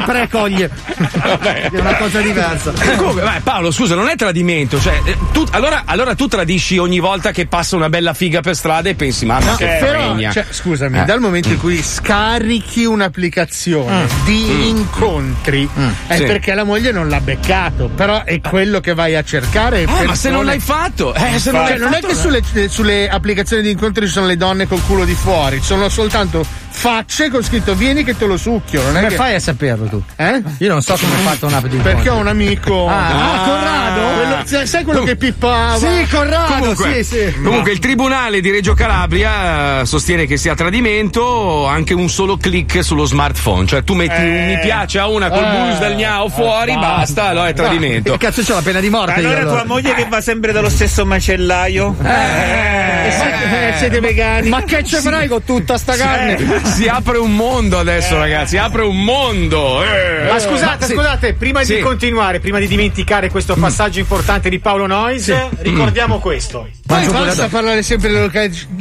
è. 0.64 0.70
Vabbè. 0.98 1.70
È 1.72 1.80
una 1.80 1.96
cosa 1.96 2.20
diversa. 2.20 2.74
Come? 2.98 3.22
Vai, 3.22 3.40
Paolo, 3.42 3.72
scusa, 3.72 3.96
non 3.96 4.10
è 4.10 4.16
tradimento. 4.18 4.82
Cioè, 4.82 5.00
eh, 5.06 5.18
tu, 5.32 5.46
allora, 5.52 5.84
allora 5.86 6.14
tu 6.14 6.28
tradisci 6.28 6.78
ogni 6.78 7.00
volta 7.00 7.32
che 7.32 7.46
passa 7.48 7.78
una 7.78 7.88
bella 7.90 8.14
figa 8.14 8.42
per 8.42 8.56
strada 8.56 8.90
e 8.90 8.96
pensi, 8.96 9.26
ma 9.26 9.40
No, 9.40 9.56
che 9.56 9.78
però, 9.80 10.00
fregna. 10.14 10.32
cioè, 10.32 10.46
scusami, 10.50 11.00
Eh. 11.00 11.04
dal 11.06 11.22
momento 11.22 11.48
in 11.50 11.58
cui 11.58 11.82
scarichi 11.82 12.84
un'applicazione 12.84 14.04
Mm. 14.04 14.26
di 14.26 14.47
Mm. 14.52 14.62
incontri 14.62 15.68
è 16.08 16.18
Sì. 16.18 16.24
perché 16.24 16.54
la 16.54 16.64
moglie 16.64 16.92
non 16.92 17.10
l'ha 17.10 17.20
beccato, 17.22 17.90
però 17.94 18.24
è 18.24 18.40
quello 18.42 18.80
che 18.80 18.94
vai 18.94 19.16
a 19.16 19.24
cercare. 19.24 19.82
Eh, 19.84 20.06
ma 20.06 20.16
se 20.16 20.30
non 20.30 20.46
l'hai 20.46 20.60
fatto, 20.60 21.14
eh, 21.14 21.40
se 21.40 21.52
non 21.52 21.66
Cioè, 21.66 21.70
l'hai 21.72 21.80
non 21.80 21.94
è 21.94 22.02
fatto- 22.02 22.08
che 22.08 22.14
sulle, 22.44 22.70
sulle 22.70 23.10
applicazioni 23.10 23.62
di 23.62 23.72
incontri 23.72 24.06
ci 24.06 24.12
sono 24.12 24.26
le 24.28 24.38
donne 24.38 24.68
col 24.68 24.82
culo 24.86 25.06
di 25.06 25.14
fuori, 25.16 25.62
sono 25.62 25.90
soltanto 25.90 26.46
facce 26.78 27.30
con 27.32 27.44
scritto 27.44 27.74
vieni 27.74 28.04
che 28.04 28.16
te 28.16 28.26
lo 28.28 28.38
succhio. 28.38 28.82
Non 28.84 28.92
è 28.92 29.00
Come 29.00 29.08
che... 29.10 29.16
fai 29.16 29.34
a 29.36 29.40
saperlo 29.40 29.86
tu? 29.88 30.04
Eh? 30.16 30.42
Io 30.60 30.70
non 30.70 30.82
so 30.84 30.94
come 30.94 31.16
hai 31.16 31.22
fatto 31.24 31.48
un'app 31.48 31.66
di 31.66 31.78
Perché 31.78 32.10
ho 32.10 32.18
un 32.18 32.28
amico. 32.28 32.86
Ah, 32.98 33.08
ah, 33.10 33.46
Corrado? 33.48 34.16
Quello- 34.16 34.38
sai- 34.46 34.68
sai 34.68 34.84
quello 34.84 35.04
che 35.04 35.16
pippava? 35.16 35.78
Sì, 35.78 36.08
Corrado, 36.10 36.54
Comunque, 36.54 37.04
sì, 37.04 37.16
sì. 37.32 37.34
comunque 37.42 37.72
il 37.72 37.80
tribunale 37.80 38.40
di 38.42 38.52
Reggio 38.52 38.74
Calabria 38.74 39.82
eh, 39.82 39.86
sostiene 39.86 40.26
che 40.26 40.38
sia 40.38 40.54
tradimento 40.56 41.66
anche 41.66 41.94
un 41.94 42.10
solo 42.10 42.38
click 42.38 42.84
sullo 42.84 43.06
smartphone. 43.06 43.66
Cioè, 43.66 43.84
tu 43.84 43.94
metti 43.96 44.22
un 44.22 44.46
mi 44.48 44.60
piace 44.60 45.00
a 45.00 45.08
una 45.08 45.30
col 45.30 45.44
Eh. 45.44 45.70
bus 45.70 45.80
del 45.80 45.96
gnao 45.96 46.30
fuori, 46.30 46.72
Eh, 46.74 46.78
basta, 46.78 47.26
allora 47.30 47.48
è 47.48 47.54
tradimento. 47.54 48.12
Che 48.12 48.18
cazzo 48.18 48.42
c'ho 48.44 48.54
la 48.56 48.62
pena 48.62 48.80
di 48.80 48.90
morte? 48.90 49.14
allora 49.14 49.40
io, 49.42 49.48
tua 49.48 49.64
moglie 49.66 49.94
che 49.94 50.06
va 50.10 50.22
sempre 50.22 50.52
dallo 50.52 50.70
stesso 50.70 51.06
macellaio 51.06 51.96
Eh, 52.04 53.12
se- 53.12 53.68
eh, 53.70 53.74
siete 53.78 54.00
vegani. 54.00 54.50
Ma 54.50 54.64
che 54.64 54.84
ci 54.84 54.96
avrai 54.96 55.28
con 55.28 55.44
tutta 55.44 55.78
sta 55.78 55.96
carne? 55.96 56.36
Si 56.74 56.88
apre 56.88 57.18
un 57.18 57.34
mondo 57.36 57.80
adesso, 57.80 58.18
ragazzi. 58.18 58.50
Si 58.50 58.58
apre 58.58 58.84
un 58.84 59.04
mondo. 59.04 59.84
Eh. 59.84 60.28
Ma 60.30 60.40
scusate, 60.40 60.78
Ma 60.80 60.86
sì. 60.86 60.94
scusate, 60.94 61.34
prima 61.34 61.64
Sì. 61.64 61.76
di 61.76 61.82
continuare, 61.82 62.40
prima 62.40 62.60
di 62.60 62.68
dimenticare 62.68 63.30
questo 63.30 63.56
passaggio 63.56 64.00
importante 64.00 64.50
di 64.50 64.60
Paolo 64.60 64.86
Noyes, 64.88 65.34
ricordiamo 65.60 66.20
questo. 66.20 66.68
Poi 66.86 67.08
basta 67.08 67.48
parlare 67.48 67.82
sempre 67.84 68.10
delle 68.10 68.22
locali. 68.22 68.56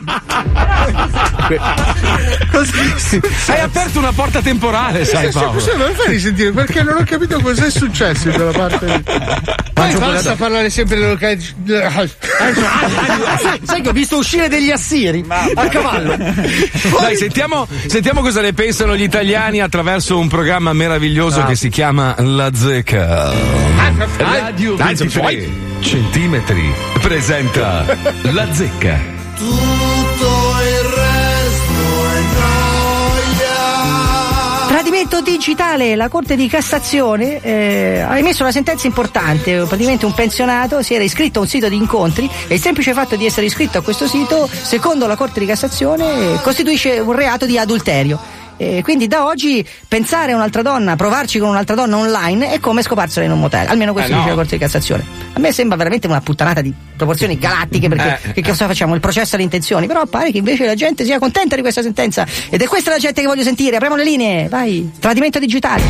Hai 3.46 3.60
aperto 3.60 3.98
una 3.98 4.12
porta 4.12 4.40
temporale, 4.40 5.04
sai 5.04 5.30
Paolo. 5.30 5.58
Scusa, 5.58 5.76
ma 5.76 5.90
fai 5.92 6.08
risentire 6.08 6.52
perché 6.52 6.82
non 6.82 6.96
ho 6.96 7.04
capito 7.04 7.40
cosa 7.40 7.66
è 7.66 7.70
successo 7.70 8.28
in 8.28 8.34
quella 8.34 8.52
parte 8.52 8.86
lì. 8.86 9.02
Poi 9.72 9.94
basta 9.94 10.34
parlare 10.36 10.70
sempre 10.70 10.96
delle 10.96 11.08
locali. 11.08 11.42
sai, 13.64 13.82
che 13.82 13.88
ho 13.88 13.92
visto 13.92 14.18
uscire 14.18 14.48
degli 14.48 14.70
assiri 14.70 15.24
a 15.28 15.68
cavallo. 15.68 16.16
Dai, 16.16 17.16
sentiamo, 17.16 17.66
sentiamo 17.86 18.20
cosa 18.20 18.40
ne 18.40 18.52
pensano 18.52 18.96
gli 18.96 19.02
italiani 19.02 19.60
attraverso 19.60 20.18
un 20.18 20.28
programma 20.28 20.72
meraviglioso 20.72 21.44
che 21.44 21.56
si 21.56 21.68
chiama 21.68 22.14
La 22.18 22.50
Zecca. 22.54 23.32
Radio 24.18 24.76
23 24.76 25.68
centimetri 25.80 26.72
presenta 27.00 27.84
La 28.22 28.52
Zecca. 28.52 29.79
Tradimento 34.80 35.20
digitale, 35.20 35.94
la 35.94 36.08
Corte 36.08 36.36
di 36.36 36.48
Cassazione 36.48 37.38
eh, 37.42 38.00
ha 38.00 38.16
emesso 38.16 38.44
una 38.44 38.50
sentenza 38.50 38.86
importante, 38.86 39.66
praticamente 39.66 40.06
un 40.06 40.14
pensionato 40.14 40.80
si 40.80 40.94
era 40.94 41.04
iscritto 41.04 41.38
a 41.38 41.42
un 41.42 41.48
sito 41.48 41.68
di 41.68 41.76
incontri 41.76 42.26
e 42.48 42.54
il 42.54 42.60
semplice 42.62 42.94
fatto 42.94 43.14
di 43.14 43.26
essere 43.26 43.44
iscritto 43.44 43.76
a 43.76 43.82
questo 43.82 44.06
sito, 44.06 44.48
secondo 44.50 45.06
la 45.06 45.16
Corte 45.16 45.38
di 45.38 45.44
Cassazione, 45.44 46.32
eh, 46.32 46.40
costituisce 46.40 46.98
un 46.98 47.12
reato 47.12 47.44
di 47.44 47.58
adulterio. 47.58 48.18
Eh, 48.62 48.82
quindi 48.82 49.06
da 49.06 49.24
oggi 49.24 49.66
pensare 49.88 50.32
a 50.32 50.34
un'altra 50.36 50.60
donna, 50.60 50.94
provarci 50.94 51.38
con 51.38 51.48
un'altra 51.48 51.74
donna 51.74 51.96
online 51.96 52.52
è 52.52 52.60
come 52.60 52.82
scoparsela 52.82 53.24
in 53.24 53.32
un 53.32 53.40
motel, 53.40 53.66
almeno 53.66 53.92
questo 53.94 54.10
Eh, 54.10 54.14
no. 54.14 54.18
dice 54.20 54.28
la 54.30 54.36
Corte 54.36 54.56
di 54.58 54.62
Cassazione. 54.62 55.02
A 55.32 55.40
me 55.40 55.50
sembra 55.50 55.78
veramente 55.78 56.06
una 56.06 56.20
puttanata 56.20 56.60
di 56.60 56.70
proporzioni 56.94 57.38
galattiche 57.38 57.88
perché 57.88 58.18
Eh. 58.22 58.32
che 58.34 58.42
cosa 58.42 58.66
facciamo? 58.66 58.94
Il 58.94 59.00
processo 59.00 59.36
alle 59.36 59.44
intenzioni, 59.44 59.86
però 59.86 60.04
pare 60.04 60.30
che 60.30 60.36
invece 60.38 60.66
la 60.66 60.74
gente 60.74 61.06
sia 61.06 61.18
contenta 61.18 61.54
di 61.56 61.62
questa 61.62 61.80
sentenza 61.80 62.26
ed 62.50 62.60
è 62.60 62.66
questa 62.66 62.90
la 62.90 62.98
gente 62.98 63.22
che 63.22 63.26
voglio 63.26 63.44
sentire, 63.44 63.76
apriamo 63.76 63.96
le 63.96 64.04
linee, 64.04 64.48
vai, 64.50 64.90
tradimento 65.00 65.38
digitale. 65.38 65.82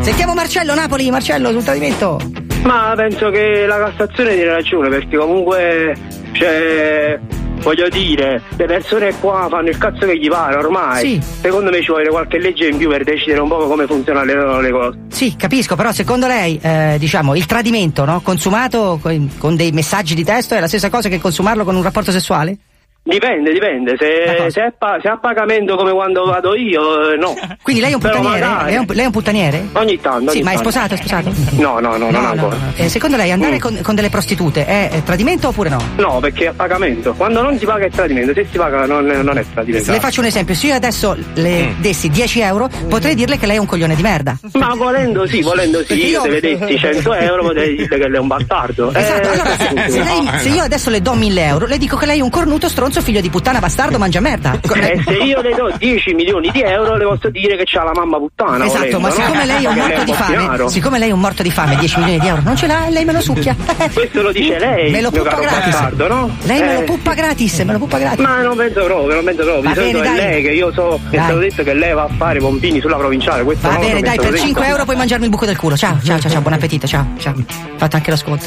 Sentiamo 0.00 0.34
Marcello 0.34 0.74
Napoli, 0.74 1.10
Marcello 1.10 1.50
sul 1.50 1.64
tradimento. 1.64 2.20
Ma 2.64 2.92
penso 2.94 3.30
che 3.30 3.64
la 3.66 3.78
Cassazione 3.78 4.34
tiene 4.34 4.50
ragione 4.50 4.90
perché 4.90 5.16
comunque 5.16 5.96
cioè, 6.32 7.18
voglio 7.62 7.88
dire, 7.88 8.42
le 8.56 8.66
persone 8.66 9.14
qua 9.18 9.46
fanno 9.50 9.68
il 9.68 9.78
cazzo 9.78 10.06
che 10.06 10.18
gli 10.18 10.28
pare 10.28 10.56
ormai. 10.56 11.00
Sì. 11.00 11.20
Secondo 11.40 11.70
me 11.70 11.80
ci 11.80 11.86
vuole 11.86 12.08
qualche 12.08 12.38
legge 12.38 12.68
in 12.68 12.76
più 12.76 12.88
per 12.88 13.04
decidere 13.04 13.40
un 13.40 13.48
po' 13.48 13.66
come 13.66 13.86
funzionano 13.86 14.24
le, 14.24 14.62
le 14.62 14.70
cose. 14.70 14.98
Sì, 15.08 15.34
capisco, 15.36 15.76
però 15.76 15.92
secondo 15.92 16.26
lei, 16.26 16.58
eh, 16.60 16.96
diciamo, 16.98 17.34
il 17.34 17.46
tradimento, 17.46 18.04
no? 18.04 18.20
Consumato 18.20 18.98
con, 19.00 19.30
con 19.38 19.56
dei 19.56 19.70
messaggi 19.72 20.14
di 20.14 20.24
testo 20.24 20.54
è 20.54 20.60
la 20.60 20.68
stessa 20.68 20.90
cosa 20.90 21.08
che 21.08 21.20
consumarlo 21.20 21.64
con 21.64 21.76
un 21.76 21.82
rapporto 21.82 22.10
sessuale? 22.10 22.56
Dipende, 23.04 23.52
dipende. 23.52 23.96
Se, 23.98 24.50
se, 24.50 24.60
è 24.66 24.72
pa- 24.78 24.96
se 25.02 25.08
è 25.08 25.10
a 25.10 25.18
pagamento 25.18 25.74
come 25.74 25.90
quando 25.90 26.24
vado 26.24 26.54
io, 26.54 27.10
eh, 27.10 27.16
no. 27.16 27.34
Quindi 27.60 27.82
lei 27.82 27.90
è 27.90 27.94
un 27.94 28.00
puttaniere? 28.00 28.38
magari- 28.38 28.64
Lei 28.66 28.74
è 28.74 28.78
un, 28.78 28.86
lei 28.88 29.02
è 29.02 29.06
un 29.06 29.10
puttaniere? 29.12 29.66
Ogni 29.72 30.00
tanto. 30.00 30.30
Sì, 30.30 30.36
ogni 30.36 30.44
ma 30.44 30.50
è 30.52 30.54
tanto. 30.54 30.70
sposato, 30.70 30.94
è 30.94 30.96
sposato? 30.98 31.32
No, 31.60 31.80
no, 31.80 31.96
no, 31.96 32.10
non 32.12 32.24
ancora. 32.24 32.56
Eh, 32.76 32.88
secondo 32.88 33.16
lei 33.16 33.32
andare 33.32 33.56
Mm. 33.56 33.58
con, 33.58 33.78
con 33.82 33.94
delle 33.96 34.08
prostitute 34.08 34.64
è 34.66 35.02
tradimento 35.04 35.48
oppure 35.48 35.68
no? 35.70 35.82
No, 35.96 36.20
perché 36.20 36.44
è 36.44 36.46
a 36.48 36.52
pagamento. 36.54 37.12
Quando 37.14 37.42
non 37.42 37.58
si 37.58 37.64
paga 37.66 37.86
è 37.86 37.90
tradimento, 37.90 38.32
se 38.34 38.46
si 38.48 38.56
paga 38.56 38.86
non, 38.86 39.04
non 39.04 39.36
è 39.36 39.44
tradimento. 39.52 39.90
Le 39.90 39.98
faccio 39.98 40.20
un 40.20 40.26
esempio, 40.26 40.54
se 40.54 40.68
io 40.68 40.74
adesso 40.76 41.16
le 41.34 41.50
Mm. 41.62 41.80
dessi 41.80 42.08
10 42.08 42.38
euro, 42.40 42.70
potrei 42.88 43.16
dirle 43.16 43.36
che 43.36 43.46
lei 43.46 43.56
è 43.56 43.58
un 43.58 43.66
coglione 43.66 43.96
di 43.96 44.02
merda. 44.02 44.36
Ma 44.52 44.74
volendo 44.76 45.26
sì, 45.26 45.42
volendo 45.42 45.82
sì, 45.84 46.06
io 46.06 46.22
se 46.22 46.28
vedessi 46.28 46.78
100 46.78 47.14
euro 47.14 47.42
potrei 47.42 47.74
dire 47.74 47.98
che 47.98 48.06
lei 48.08 48.16
è 48.16 48.20
un 48.20 48.28
bastardo. 48.28 48.94
Esatto, 48.94 49.28
Eh, 49.28 49.32
allora 49.32 49.56
se, 49.56 49.90
se 49.90 50.02
lei- 50.04 50.28
se 50.38 50.48
io 50.50 50.62
adesso 50.62 50.88
le 50.88 51.02
do 51.02 51.14
1000 51.14 51.44
euro, 51.44 51.66
le 51.66 51.78
dico 51.78 51.96
che 51.96 52.06
lei 52.06 52.20
è 52.20 52.22
un 52.22 52.30
cornuto 52.30 52.68
stronzo, 52.68 52.90
figlio 53.00 53.20
di 53.20 53.30
puttana, 53.30 53.58
bastardo, 53.58 53.98
mangia 53.98 54.20
merda. 54.20 54.58
E 54.60 55.00
se 55.04 55.12
io 55.12 55.40
le 55.40 55.54
do 55.54 55.72
10 55.78 56.14
milioni 56.14 56.50
di 56.50 56.60
euro 56.62 56.96
le 56.96 57.04
posso 57.04 57.30
dire 57.30 57.56
che 57.56 57.64
c'ha 57.64 57.82
la 57.84 57.92
mamma 57.94 58.18
puttana. 58.18 58.64
Esatto, 58.64 58.78
volendo, 58.78 59.00
ma 59.00 59.08
no? 59.08 59.14
siccome 59.14 59.44
lei 59.46 59.64
è 59.64 59.68
un 59.68 59.74
morto 59.74 60.00
è 60.00 60.04
di 60.04 60.12
fame, 60.12 60.36
chiaro. 60.36 60.68
siccome 60.68 60.98
lei 60.98 61.08
è 61.08 61.12
un 61.12 61.20
morto 61.20 61.42
di 61.42 61.50
fame, 61.50 61.76
10 61.76 61.98
milioni 61.98 62.18
di 62.18 62.26
euro 62.26 62.42
non 62.44 62.56
ce 62.56 62.66
l'ha, 62.66 62.86
lei 62.88 63.04
me 63.04 63.12
lo 63.12 63.20
succhia. 63.20 63.56
Questo 63.92 64.22
lo 64.22 64.32
dice 64.32 64.58
lei, 64.58 64.90
Me 64.90 65.00
lo 65.00 65.10
puppa 65.10 65.36
gratis. 65.36 65.72
bastardo, 65.72 66.08
no? 66.08 66.36
Lei 66.42 66.60
me 66.60 66.74
lo 66.74 66.80
Eh. 66.80 66.84
puppa 66.84 67.14
gratis, 67.14 67.58
me 67.60 67.72
lo 67.72 67.78
puppa 67.78 67.98
gratis. 67.98 68.24
Ma 68.24 68.42
non 68.42 68.56
penso 68.56 68.84
proprio, 68.84 69.14
non 69.14 69.24
penso 69.24 69.42
proprio. 69.42 69.62
Va 69.62 69.68
Di 69.70 69.74
solito 69.74 69.98
bene, 70.00 70.12
è 70.14 70.16
dai. 70.16 70.30
lei 70.30 70.42
che 70.42 70.50
io 70.50 70.72
so, 70.72 71.00
che 71.10 71.16
è 71.16 71.20
stato 71.22 71.38
detto 71.38 71.62
che 71.62 71.74
lei 71.74 71.92
va 71.94 72.02
a 72.02 72.08
fare 72.16 72.38
pompini 72.40 72.80
sulla 72.80 72.96
provinciale. 72.96 73.42
Questo 73.44 73.68
Va 73.68 73.76
bene, 73.76 74.00
dai, 74.00 74.16
è 74.16 74.20
per 74.20 74.30
detto. 74.30 74.42
5 74.44 74.66
euro 74.66 74.84
puoi 74.84 74.96
mangiarmi 74.96 75.24
il 75.24 75.30
buco 75.30 75.46
del 75.46 75.56
culo. 75.56 75.76
Ciao, 75.76 75.98
ciao, 76.02 76.18
ciao, 76.18 76.30
ciao, 76.30 76.40
buon 76.40 76.54
appetito, 76.54 76.86
ciao, 76.86 77.06
ciao. 77.18 77.34
Fate 77.76 77.96
anche 77.96 78.10
l'ascolto. 78.10 78.46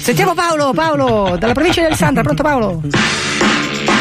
Sentiamo 0.00 0.32
Paolo, 0.34 0.72
Paolo, 0.72 1.36
dalla 1.38 1.52
provincia 1.52 1.80
di 1.80 1.86
Alessandra, 1.86 2.22
pronto 2.22 2.42
Paolo? 2.42 2.80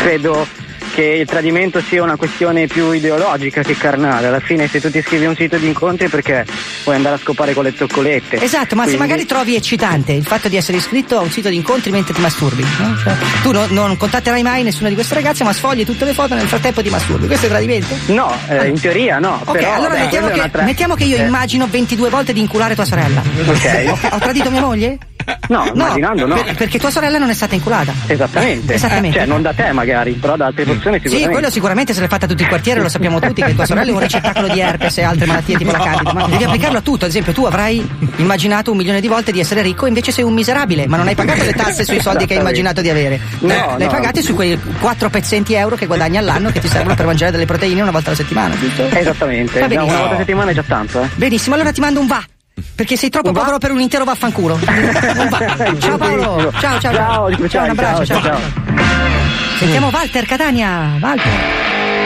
Credo 0.01 0.47
che 0.93 1.03
il 1.03 1.27
tradimento 1.27 1.79
sia 1.81 2.01
una 2.01 2.15
questione 2.15 2.65
più 2.65 2.91
ideologica 2.91 3.61
che 3.61 3.77
carnale. 3.77 4.27
Alla 4.27 4.39
fine 4.39 4.67
se 4.67 4.81
tu 4.81 4.89
ti 4.89 4.97
iscrivi 4.97 5.25
a 5.25 5.29
un 5.29 5.35
sito 5.35 5.57
di 5.57 5.67
incontri 5.67 6.07
è 6.07 6.09
perché 6.09 6.43
vuoi 6.83 6.95
andare 6.95 7.15
a 7.15 7.19
scopare 7.19 7.53
con 7.53 7.63
le 7.65 7.73
zoccolette. 7.77 8.41
Esatto, 8.41 8.75
ma 8.75 8.83
se 8.83 8.95
Quindi- 8.95 9.07
magari 9.07 9.25
trovi 9.27 9.55
eccitante 9.55 10.13
il 10.13 10.25
fatto 10.25 10.47
di 10.47 10.55
essere 10.57 10.77
iscritto 10.77 11.17
a 11.17 11.21
un 11.21 11.29
sito 11.29 11.49
di 11.49 11.55
incontri 11.55 11.91
mentre 11.91 12.13
ti 12.15 12.21
masturbi, 12.21 12.63
no? 12.79 12.97
Cioè, 13.03 13.13
tu 13.43 13.51
no- 13.51 13.67
non 13.69 13.95
contatterai 13.95 14.41
mai 14.41 14.63
nessuna 14.63 14.89
di 14.89 14.95
queste 14.95 15.13
ragazze, 15.13 15.43
ma 15.43 15.53
sfogli 15.53 15.85
tutte 15.85 16.05
le 16.05 16.13
foto 16.13 16.33
e 16.33 16.37
nel 16.37 16.47
frattempo 16.47 16.81
ti 16.81 16.89
masturbi. 16.89 17.27
Questo 17.27 17.45
è 17.45 17.49
tradimento? 17.49 17.95
No, 18.07 18.35
eh, 18.49 18.67
in 18.67 18.79
teoria 18.79 19.19
no. 19.19 19.39
Ok, 19.45 19.51
però, 19.51 19.73
allora 19.73 19.89
vabbè, 19.89 20.01
mettiamo, 20.01 20.27
che, 20.29 20.49
mettiamo 20.63 20.95
che 20.95 21.03
io 21.03 21.17
Eh, 21.17 21.25
immagino 21.25 21.67
22 21.69 22.09
volte 22.09 22.33
di 22.33 22.39
inculare 22.39 22.73
tua 22.73 22.85
sorella. 22.85 23.21
Ok. 23.45 23.93
Ho 24.13 24.17
tradito 24.17 24.49
mia 24.49 24.61
moglie? 24.61 24.97
No, 25.47 25.65
immaginando 25.73 26.25
no. 26.25 26.35
per- 26.35 26.55
perché 26.55 26.77
tua 26.79 26.91
sorella 26.91 27.17
non 27.17 27.29
è 27.29 27.33
stata 27.33 27.55
inculata. 27.55 27.93
Esattamente. 28.07 28.73
Esattamente. 28.73 29.17
Cioè, 29.19 29.27
non 29.27 29.41
da 29.41 29.53
te 29.53 29.71
magari, 29.71 30.11
però 30.13 30.35
da 30.35 30.47
altre 30.47 30.65
persone 30.65 30.97
Sì, 30.97 31.03
sicuramente. 31.03 31.31
quello 31.31 31.49
sicuramente 31.49 31.93
se 31.93 32.01
l'è 32.01 32.07
fatta 32.07 32.27
tutto 32.27 32.41
il 32.43 32.47
quartiere, 32.49 32.81
lo 32.81 32.89
sappiamo 32.89 33.19
tutti, 33.19 33.41
che 33.43 33.55
tua 33.55 33.65
sorella 33.65 33.91
è 33.91 33.93
un 33.93 33.99
ricettacolo 33.99 34.47
di 34.49 34.59
herpes 34.59 34.97
e 34.97 35.03
altre 35.03 35.25
malattie 35.25 35.57
tipo 35.57 35.71
la 35.71 35.77
candida, 35.79 36.13
ma 36.13 36.27
devi 36.27 36.43
applicarlo 36.43 36.77
a 36.79 36.81
tutto, 36.81 37.05
ad 37.05 37.11
esempio 37.11 37.31
tu 37.33 37.45
avrai 37.45 37.85
immaginato 38.17 38.71
un 38.71 38.77
milione 38.77 38.99
di 39.01 39.07
volte 39.07 39.31
di 39.31 39.39
essere 39.39 39.61
ricco 39.61 39.85
e 39.85 39.89
invece 39.89 40.11
sei 40.11 40.23
un 40.25 40.33
miserabile, 40.33 40.85
ma 40.87 40.97
non 40.97 41.07
hai 41.07 41.15
pagato 41.15 41.43
le 41.43 41.53
tasse 41.53 41.83
sui 41.85 42.01
soldi 42.01 42.25
che 42.25 42.33
hai 42.33 42.39
immaginato 42.39 42.81
di 42.81 42.89
avere. 42.89 43.19
No, 43.39 43.53
Eh, 43.53 43.57
le 43.57 43.63
hai 43.73 43.79
no. 43.79 43.87
pagate 43.87 44.21
su 44.21 44.33
quei 44.35 44.59
4 44.79 45.09
pezzenti 45.09 45.53
euro 45.53 45.75
che 45.75 45.85
guadagni 45.85 46.17
all'anno 46.17 46.49
che 46.51 46.59
ti 46.59 46.67
servono 46.67 46.95
per 46.95 47.05
mangiare 47.05 47.31
delle 47.31 47.45
proteine 47.45 47.81
una 47.81 47.91
volta 47.91 48.09
alla 48.09 48.17
settimana, 48.17 48.57
giusto? 48.57 48.87
Esattamente. 48.91 49.65
No, 49.67 49.85
una 49.85 49.97
volta 49.99 50.15
a 50.15 50.17
settimana 50.17 50.51
è 50.51 50.53
già 50.53 50.63
tanto, 50.67 51.01
eh. 51.01 51.07
Benissimo, 51.15 51.55
allora 51.55 51.71
ti 51.71 51.79
mando 51.79 51.99
un 52.01 52.07
va. 52.07 52.21
Perché 52.75 52.95
sei 52.95 53.09
troppo 53.09 53.31
povero 53.31 53.57
per 53.59 53.71
un 53.71 53.79
intero 53.79 54.03
vaffanculo. 54.03 54.57
Va. 54.61 55.75
Ciao 55.79 55.97
Paolo. 55.97 56.51
Ciao, 56.59 56.79
ciao, 56.79 56.93
ciao. 56.93 57.47
Ciao, 57.47 57.63
un 57.63 57.69
abbraccio, 57.69 58.05
ciao. 58.05 58.39
Sentiamo 59.57 59.89
Walter 59.91 60.25
Catania. 60.25 60.97
Walter. 60.99 61.31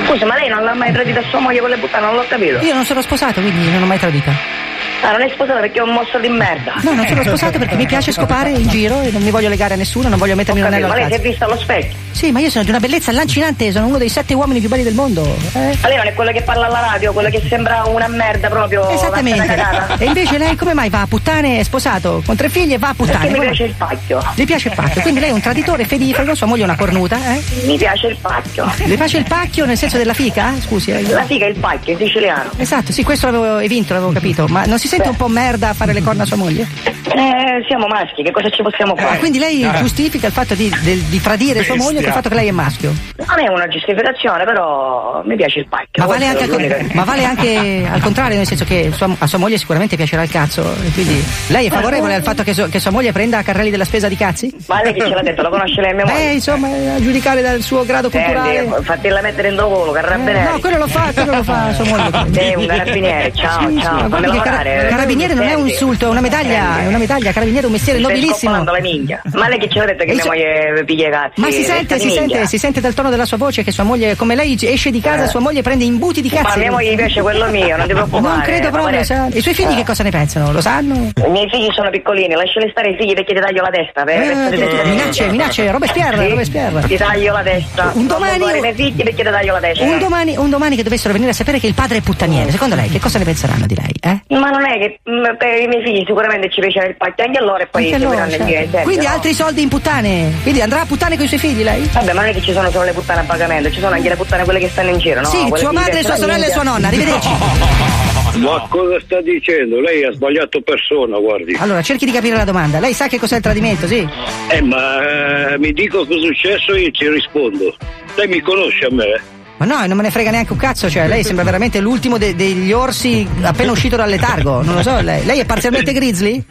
Scusa, 0.07 0.25
ma 0.25 0.35
lei 0.35 0.49
non 0.49 0.63
l'ha 0.63 0.73
mai 0.73 0.91
tradita 0.91 1.21
sua 1.29 1.39
moglie 1.39 1.59
con 1.59 1.69
le 1.69 1.77
puttane? 1.77 2.05
Non 2.05 2.15
l'ho 2.15 2.25
capito. 2.27 2.59
Io 2.59 2.73
non 2.73 2.83
sono 2.83 3.01
sposato, 3.01 3.39
quindi 3.39 3.69
non 3.69 3.83
ho 3.83 3.85
mai 3.85 3.99
tradita. 3.99 4.60
Ah, 5.03 5.11
non 5.11 5.21
è 5.21 5.29
sposata 5.33 5.59
perché 5.59 5.79
è 5.79 5.81
un 5.81 5.93
mostro 5.93 6.19
di 6.19 6.29
merda. 6.29 6.73
No, 6.83 6.93
non 6.93 7.05
sono 7.07 7.23
sposato 7.25 7.57
perché 7.57 7.75
mi 7.75 7.85
piace 7.85 8.11
scopare 8.11 8.51
in 8.51 8.67
giro 8.67 9.01
e 9.01 9.11
non 9.11 9.21
mi 9.23 9.31
voglio 9.31 9.49
legare 9.49 9.73
a 9.73 9.77
nessuno, 9.77 10.09
non 10.09 10.17
voglio 10.19 10.35
mettermi 10.35 10.61
Ho 10.61 10.65
un 10.67 10.71
anello 10.73 10.87
ma 10.87 10.93
al 10.93 10.99
lei 11.01 11.09
si 11.09 11.15
è 11.15 11.19
vista 11.21 11.45
allo 11.45 11.57
specchio. 11.57 11.97
Sì, 12.11 12.31
ma 12.31 12.39
io 12.39 12.49
sono 12.49 12.63
di 12.63 12.69
una 12.69 12.79
bellezza 12.79 13.09
allancinante, 13.11 13.71
sono 13.71 13.87
uno 13.87 13.97
dei 13.97 14.09
sette 14.09 14.33
uomini 14.33 14.59
più 14.59 14.69
belli 14.69 14.83
del 14.83 14.93
mondo. 14.93 15.23
eh. 15.53 15.75
Ma 15.81 15.87
lei 15.87 15.97
non 15.97 16.07
è 16.07 16.13
quello 16.13 16.31
che 16.31 16.41
parla 16.43 16.67
alla 16.67 16.79
radio, 16.91 17.13
quello 17.13 17.29
che 17.29 17.41
sembra 17.47 17.83
una 17.87 18.07
merda 18.07 18.47
proprio. 18.49 18.87
Esattamente. 18.89 19.55
E 19.97 20.05
invece 20.05 20.37
lei 20.37 20.55
come 20.55 20.73
mai 20.73 20.89
va 20.89 21.01
a 21.01 21.07
puttane, 21.07 21.57
è 21.59 21.63
sposato, 21.63 22.21
con 22.25 22.35
tre 22.35 22.49
figli 22.49 22.73
e 22.73 22.77
va 22.77 22.89
a 22.89 22.93
puttane? 22.93 23.17
Perché 23.27 23.39
mi 23.39 23.45
piace 23.45 23.63
il 23.63 23.73
pacchio. 23.75 24.23
Le 24.35 24.45
piace 24.45 24.67
il 24.67 24.75
pacchio, 24.75 25.01
quindi 25.01 25.19
lei 25.19 25.29
è 25.29 25.33
un 25.33 25.41
traditore 25.41 25.85
fedifrago, 25.85 26.35
sua 26.35 26.45
moglie 26.47 26.61
è 26.61 26.65
una 26.65 26.75
cornuta, 26.75 27.17
eh? 27.33 27.41
Mi 27.63 27.77
piace 27.77 28.07
il 28.07 28.17
pacchio. 28.21 28.71
Le 28.85 28.95
piace 28.95 29.17
il 29.17 29.25
pacchio 29.27 29.65
nel 29.65 29.77
senso 29.77 29.97
della 29.97 30.13
fica? 30.13 30.53
Scusi. 30.59 30.91
eh. 30.91 31.01
La 31.09 31.23
figa 31.23 31.45
è 31.45 31.49
il 31.49 31.57
pacchio, 31.57 31.95
è 31.95 31.97
siciliano. 31.97 32.51
Esatto, 32.57 32.91
sì, 32.91 33.03
questo 33.03 33.31
l'avevo 33.31 33.57
vinto, 33.67 33.93
l'avevo 33.93 34.11
capito. 34.11 34.45
Ma 34.47 34.65
non 34.65 34.77
si 34.77 34.87
sente 34.91 35.07
un 35.09 35.15
po' 35.15 35.27
merda 35.27 35.69
a 35.69 35.73
fare 35.73 35.93
le 35.93 36.01
corna 36.01 36.23
a 36.23 36.25
sua 36.25 36.35
moglie? 36.37 36.67
Eh, 37.13 37.63
siamo 37.67 37.87
maschi, 37.87 38.23
che 38.23 38.31
cosa 38.31 38.49
ci 38.49 38.61
possiamo 38.61 38.95
fare? 38.95 39.15
Ah, 39.15 39.19
quindi 39.19 39.37
lei 39.39 39.67
giustifica 39.77 40.27
il 40.27 40.33
fatto 40.33 40.53
di, 40.55 40.73
del- 40.81 40.99
di 41.01 41.21
tradire 41.21 41.63
sua 41.63 41.75
moglie 41.75 42.01
col 42.01 42.11
fatto 42.13 42.29
che 42.29 42.35
lei 42.35 42.47
è 42.47 42.51
maschio. 42.51 42.93
Non 43.17 43.39
è 43.39 43.49
una 43.49 43.67
giustificazione, 43.67 44.43
però 44.45 45.21
mi 45.25 45.35
piace 45.35 45.59
il 45.59 45.67
pacchio. 45.67 46.03
Ma 46.03 46.05
vale, 46.05 46.25
anche 46.27 46.47
l'unica- 46.47 46.77
ma 46.93 47.03
vale 47.03 47.23
anche 47.25 47.87
al 47.89 48.01
contrario, 48.01 48.37
nel 48.37 48.45
senso 48.47 48.63
che 48.65 48.91
sua- 48.93 49.09
a 49.17 49.27
sua 49.27 49.37
moglie 49.39 49.57
sicuramente 49.57 49.95
piacerà 49.95 50.23
il 50.23 50.29
cazzo. 50.29 50.63
Quindi 50.93 51.23
lei 51.47 51.67
è 51.67 51.69
favorevole 51.69 52.15
al 52.15 52.23
fatto 52.23 52.43
che, 52.43 52.53
su- 52.53 52.69
che 52.69 52.79
sua 52.79 52.91
moglie 52.91 53.11
prenda 53.11 53.39
a 53.39 53.43
carrelli 53.43 53.69
della 53.71 53.85
spesa 53.85 54.07
di 54.07 54.15
cazzi? 54.15 54.53
Ma 54.67 54.81
lei 54.81 54.93
che 54.93 55.01
ce 55.01 55.13
l'ha 55.13 55.21
detto, 55.21 55.41
lo 55.41 55.49
conosce 55.49 55.81
lei 55.81 55.91
a 55.91 55.95
memoria? 55.95 56.17
Beh, 56.17 56.31
insomma, 56.33 56.67
a 56.67 56.99
giudicare 57.01 57.41
dal 57.41 57.61
suo 57.61 57.83
grado 57.85 58.09
culturale. 58.09 58.67
Senti, 58.69 58.83
fatela 58.85 59.21
mettere 59.21 59.49
in 59.49 59.55
volo, 59.55 59.91
carabinieri. 59.91 60.51
No, 60.51 60.59
quello 60.59 60.77
lo 60.77 60.87
fa, 60.87 61.11
quello 61.13 61.35
lo 61.35 61.43
fa 61.43 61.73
sua 61.73 61.85
moglie. 61.85 62.33
Sei 62.33 62.55
un 62.55 62.65
carabiniere, 62.67 63.31
ciao, 63.35 63.67
Sì, 63.67 63.75
sì, 63.75 63.81
ciao. 63.81 63.93
ma 63.93 63.99
Fammi 63.99 64.09
guardi 64.09 64.27
che 64.39 64.49
lavorare. 64.49 64.80
Cara- 64.83 64.95
carabiniere 64.95 65.33
non 65.33 65.43
è 65.45 65.53
un 65.53 65.57
Senti. 65.67 65.71
insulto, 65.71 66.05
è 66.05 66.09
una 66.09 66.21
medaglia, 66.21 66.79
è 66.81 66.87
una 66.87 66.97
medaglia, 66.97 67.31
carabiniere 67.31 67.63
è 67.63 67.67
un 67.67 67.71
mestiere 67.73 67.99
nobilissimo. 67.99 68.63
Ma 68.63 69.47
lei 69.47 69.59
che 69.59 69.69
ce 69.69 69.79
l'ha 69.79 69.85
detto 69.85 70.03
che 70.05 70.13
mia 70.13 70.21
so- 70.23 70.29
moglie 70.29 70.83
piglia 70.85 71.09
cazzi? 71.09 71.39
Ma 71.41 71.49
si 71.51 71.63
sente, 71.63 71.99
si 71.99 72.09
sente, 72.09 72.45
si 72.47 72.57
sente 72.57 72.81
dal 72.81 72.93
tono 72.93 73.09
della 73.09 73.25
sua 73.25 73.37
voce 73.37 73.63
che 73.63 73.71
sua 73.71 73.83
moglie, 73.83 74.15
come 74.15 74.35
lei 74.35 74.57
esce 74.61 74.91
di 74.91 74.99
casa, 75.01 75.23
Eh. 75.23 75.27
sua 75.27 75.39
moglie 75.39 75.61
prende 75.61 75.83
imbuti 75.83 76.21
di 76.21 76.29
Ma 76.33 76.41
cazzi. 76.41 76.57
a 76.57 76.59
mia 76.61 76.71
moglie 76.71 76.91
gli 76.93 76.95
piace 76.95 77.21
quello 77.21 77.47
mio, 77.47 77.77
non 77.77 77.87
ti 77.87 77.93
preoccupare. 77.93 78.35
Non 78.35 78.41
credo 78.41 78.69
proprio, 78.71 79.03
sa- 79.03 79.27
I 79.31 79.41
suoi 79.41 79.53
figli 79.53 79.75
che 79.75 79.83
cosa 79.85 80.03
ne 80.03 80.09
pensano? 80.11 80.51
Lo 80.51 80.61
sanno? 80.61 81.11
I 81.25 81.29
miei 81.29 81.49
figli 81.49 81.69
sono 81.73 81.89
piccolini, 81.89 82.33
lasciali 82.33 82.69
stare 82.71 82.89
i 82.89 82.95
figli 82.97 83.13
perché 83.13 83.33
ti 83.33 83.39
taglio 83.39 83.61
la 83.61 83.69
testa. 83.69 84.03
Eh, 84.03 84.85
minacce, 84.85 85.27
minacce, 85.29 85.71
Robespierre, 85.71 86.27
Robespierre. 86.29 86.81
Ti 86.87 86.97
taglio 86.97 87.33
la 87.33 87.41
testa. 87.41 87.83
Un 87.93 88.05
Non 88.05 88.07
domani- 88.07 88.37
guardare 88.37 88.57
i 88.57 88.61
miei 88.61 88.73
figli 88.73 89.03
perché 89.03 89.23
ti 89.23 89.29
taglio 89.29 89.53
la 89.53 89.59
testa. 89.59 89.83
Un 89.83 89.99
domani, 89.99 90.35
un 90.37 90.49
domani 90.49 90.75
che 90.75 90.83
dovessero 90.83 91.13
venire 91.13 91.31
a 91.31 91.33
sapere 91.33 91.59
che 91.59 91.67
il 91.67 91.73
padre 91.73 91.97
è 91.97 92.01
puttaniere, 92.01 92.51
secondo 92.51 92.75
lei 92.75 92.89
che 92.89 92.99
cosa 92.99 93.17
ne 93.19 93.25
penseranno 93.25 93.65
di 93.65 93.75
lei? 93.75 93.93
Eh? 94.01 94.35
Ma 94.35 94.49
non 94.49 94.65
è 94.65 94.70
che 94.77 94.99
mm, 95.09 95.23
per 95.37 95.61
i 95.61 95.67
miei 95.67 95.83
figli 95.83 96.03
sicuramente 96.05 96.49
ci 96.49 96.61
piacerà 96.61 96.87
il 96.87 96.95
pacchio 96.95 97.25
anche 97.25 97.37
a 97.37 97.43
loro 97.43 97.59
e 97.59 97.67
poi 97.67 97.91
Anche 97.91 98.05
mio 98.05 98.15
certo. 98.15 98.43
esempio. 98.43 98.81
Quindi 98.83 99.05
no? 99.05 99.11
altri 99.11 99.33
soldi 99.33 99.61
in 99.61 99.69
puttane. 99.69 100.33
Quindi 100.43 100.61
andrà 100.61 100.81
a 100.81 100.85
puttane 100.85 101.15
con 101.15 101.25
i 101.25 101.27
suoi 101.27 101.39
figli 101.39 101.63
lei? 101.63 101.89
Vabbè, 101.91 102.13
ma 102.13 102.21
non 102.21 102.29
è 102.29 102.33
che 102.33 102.41
ci 102.41 102.51
sono 102.51 102.69
solo 102.71 102.85
le 102.85 102.93
puttane 102.93 103.21
a 103.21 103.23
pagamento, 103.23 103.71
ci 103.71 103.79
sono 103.79 103.95
anche 103.95 104.09
le 104.09 104.15
puttane 104.15 104.43
quelle 104.43 104.59
che 104.59 104.69
stanno 104.69 104.89
in 104.91 104.97
giro, 104.97 105.21
no? 105.21 105.27
sì, 105.27 105.37
Quelle 105.47 105.57
sua 105.57 105.71
madre, 105.71 106.03
sua 106.03 106.15
sorella 106.15 106.45
e 106.45 106.49
sua 106.51 106.63
nonna, 106.63 106.87
arrivederci. 106.87 107.29
Ma 108.39 108.65
cosa 108.69 108.97
sta 109.01 109.21
dicendo? 109.21 109.81
Lei 109.81 110.05
ha 110.05 110.11
sbagliato 110.13 110.61
persona, 110.61 111.17
guardi. 111.17 111.55
Allora, 111.59 111.81
cerchi 111.81 112.05
di 112.05 112.11
capire 112.11 112.37
la 112.37 112.45
domanda. 112.45 112.79
Lei 112.79 112.93
sa 112.93 113.07
che 113.07 113.19
cos'è 113.19 113.35
il 113.37 113.41
tradimento, 113.41 113.87
sì? 113.87 114.07
Eh, 114.49 114.61
ma 114.61 115.51
eh, 115.51 115.57
mi 115.59 115.73
dico 115.73 116.05
cosa 116.05 116.17
è 116.17 116.21
successo 116.21 116.73
e 116.73 116.81
io 116.83 116.91
ci 116.91 117.09
rispondo. 117.09 117.75
Lei 118.15 118.27
mi 118.29 118.39
conosce 118.39 118.85
a 118.85 118.89
me? 118.91 119.21
Ma 119.61 119.67
no, 119.67 119.85
non 119.85 119.95
me 119.95 120.01
ne 120.01 120.09
frega 120.09 120.31
neanche 120.31 120.53
un 120.53 120.57
cazzo, 120.57 120.89
cioè 120.89 121.07
lei 121.07 121.23
sembra 121.23 121.43
veramente 121.45 121.79
l'ultimo 121.79 122.17
de- 122.17 122.33
degli 122.35 122.71
orsi 122.71 123.27
appena 123.43 123.71
uscito 123.71 123.95
dal 123.95 124.09
letargo, 124.09 124.63
non 124.63 124.73
lo 124.73 124.81
so, 124.81 124.99
lei, 125.01 125.23
lei 125.23 125.37
è 125.37 125.45
parzialmente 125.45 125.93
grizzly? 125.93 126.43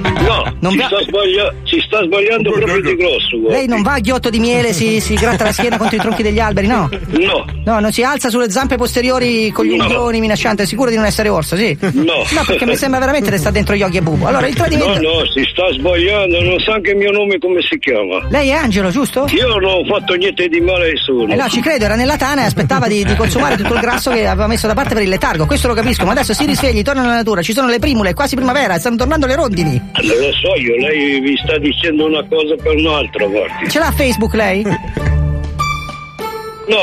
No, 0.00 0.52
Non 0.60 0.72
si, 0.72 0.78
va- 0.78 0.86
sta 0.86 1.02
sbaglia- 1.02 1.54
si 1.64 1.80
sta 1.86 2.02
sbagliando 2.04 2.50
proprio 2.52 2.80
di 2.82 2.96
grosso, 2.96 3.38
guardi. 3.38 3.58
Lei 3.58 3.66
non 3.66 3.82
va 3.82 3.94
a 3.94 3.98
ghiotto 4.00 4.30
di 4.30 4.38
miele, 4.38 4.72
si, 4.72 5.00
si 5.00 5.14
gratta 5.14 5.44
la 5.44 5.52
schiena 5.52 5.76
contro 5.78 5.96
i 5.96 6.00
tronchi 6.00 6.22
degli 6.22 6.38
alberi, 6.40 6.66
no? 6.66 6.88
No, 7.10 7.44
No, 7.64 7.80
non 7.80 7.92
si 7.92 8.02
alza 8.02 8.30
sulle 8.30 8.50
zampe 8.50 8.76
posteriori 8.76 9.50
con 9.50 9.64
gli 9.66 9.74
No. 9.76 9.84
unghioni 9.84 10.20
minacciante, 10.20 10.62
è 10.62 10.66
sicuro 10.66 10.90
di 10.90 10.96
non 10.96 11.04
essere 11.04 11.28
orso, 11.28 11.56
sì? 11.56 11.76
No. 11.80 12.24
No, 12.30 12.42
perché 12.46 12.64
mi 12.66 12.76
sembra 12.76 12.98
veramente 13.00 13.30
di 13.30 13.36
stare 13.38 13.54
dentro 13.54 13.74
Yogi 13.74 13.98
e 13.98 14.02
Bubo. 14.02 14.26
Allora, 14.26 14.46
il 14.46 14.54
no, 14.56 14.64
tradimento... 14.64 15.00
no, 15.00 15.26
si 15.32 15.42
sta 15.50 15.70
sbagliando, 15.72 16.42
non 16.42 16.58
sa 16.60 16.74
anche 16.74 16.90
il 16.90 16.96
mio 16.96 17.10
nome 17.10 17.38
come 17.38 17.60
si 17.62 17.78
chiama. 17.78 18.26
Lei 18.30 18.48
è 18.48 18.52
Angelo, 18.54 18.90
giusto? 18.90 19.26
Io 19.30 19.46
non 19.48 19.64
ho 19.64 19.84
fatto 19.84 20.14
niente 20.14 20.48
di 20.48 20.60
male 20.60 20.88
a 20.88 20.92
nessuno. 20.92 21.32
Eh 21.32 21.36
no, 21.36 21.48
ci 21.48 21.60
credo, 21.60 21.84
era 21.84 21.94
nella 21.94 22.16
tana 22.16 22.42
e 22.42 22.44
aspettava 22.46 22.86
di, 22.88 23.04
di 23.04 23.14
consumare 23.14 23.56
tutto 23.56 23.74
il 23.74 23.80
grasso 23.80 24.10
che 24.10 24.26
aveva 24.26 24.46
messo 24.46 24.66
da 24.66 24.74
parte 24.74 24.94
per 24.94 25.02
il 25.02 25.08
letargo, 25.08 25.46
questo 25.46 25.68
lo 25.68 25.74
capisco, 25.74 26.04
ma 26.04 26.12
adesso 26.12 26.32
si 26.34 26.44
risvegli, 26.46 26.82
torna 26.82 27.02
alla 27.02 27.14
natura, 27.14 27.42
ci 27.42 27.52
sono 27.52 27.68
le 27.68 27.78
primule, 27.78 28.10
è 28.10 28.14
quasi 28.14 28.34
primavera, 28.36 28.78
stanno 28.78 28.96
tornando 28.96 29.26
le 29.26 29.34
rondini. 29.36 29.80
Le 30.00 30.20
lo 30.20 30.32
so 30.32 30.54
io, 30.54 30.76
lei 30.76 31.20
vi 31.20 31.36
sta 31.42 31.58
dicendo 31.58 32.06
una 32.06 32.24
cosa 32.28 32.54
per 32.62 32.76
un'altra, 32.76 33.26
guardi. 33.26 33.68
Ce 33.68 33.78
l'ha 33.78 33.90
Facebook 33.92 34.34
lei? 34.34 34.62
No, 34.62 34.76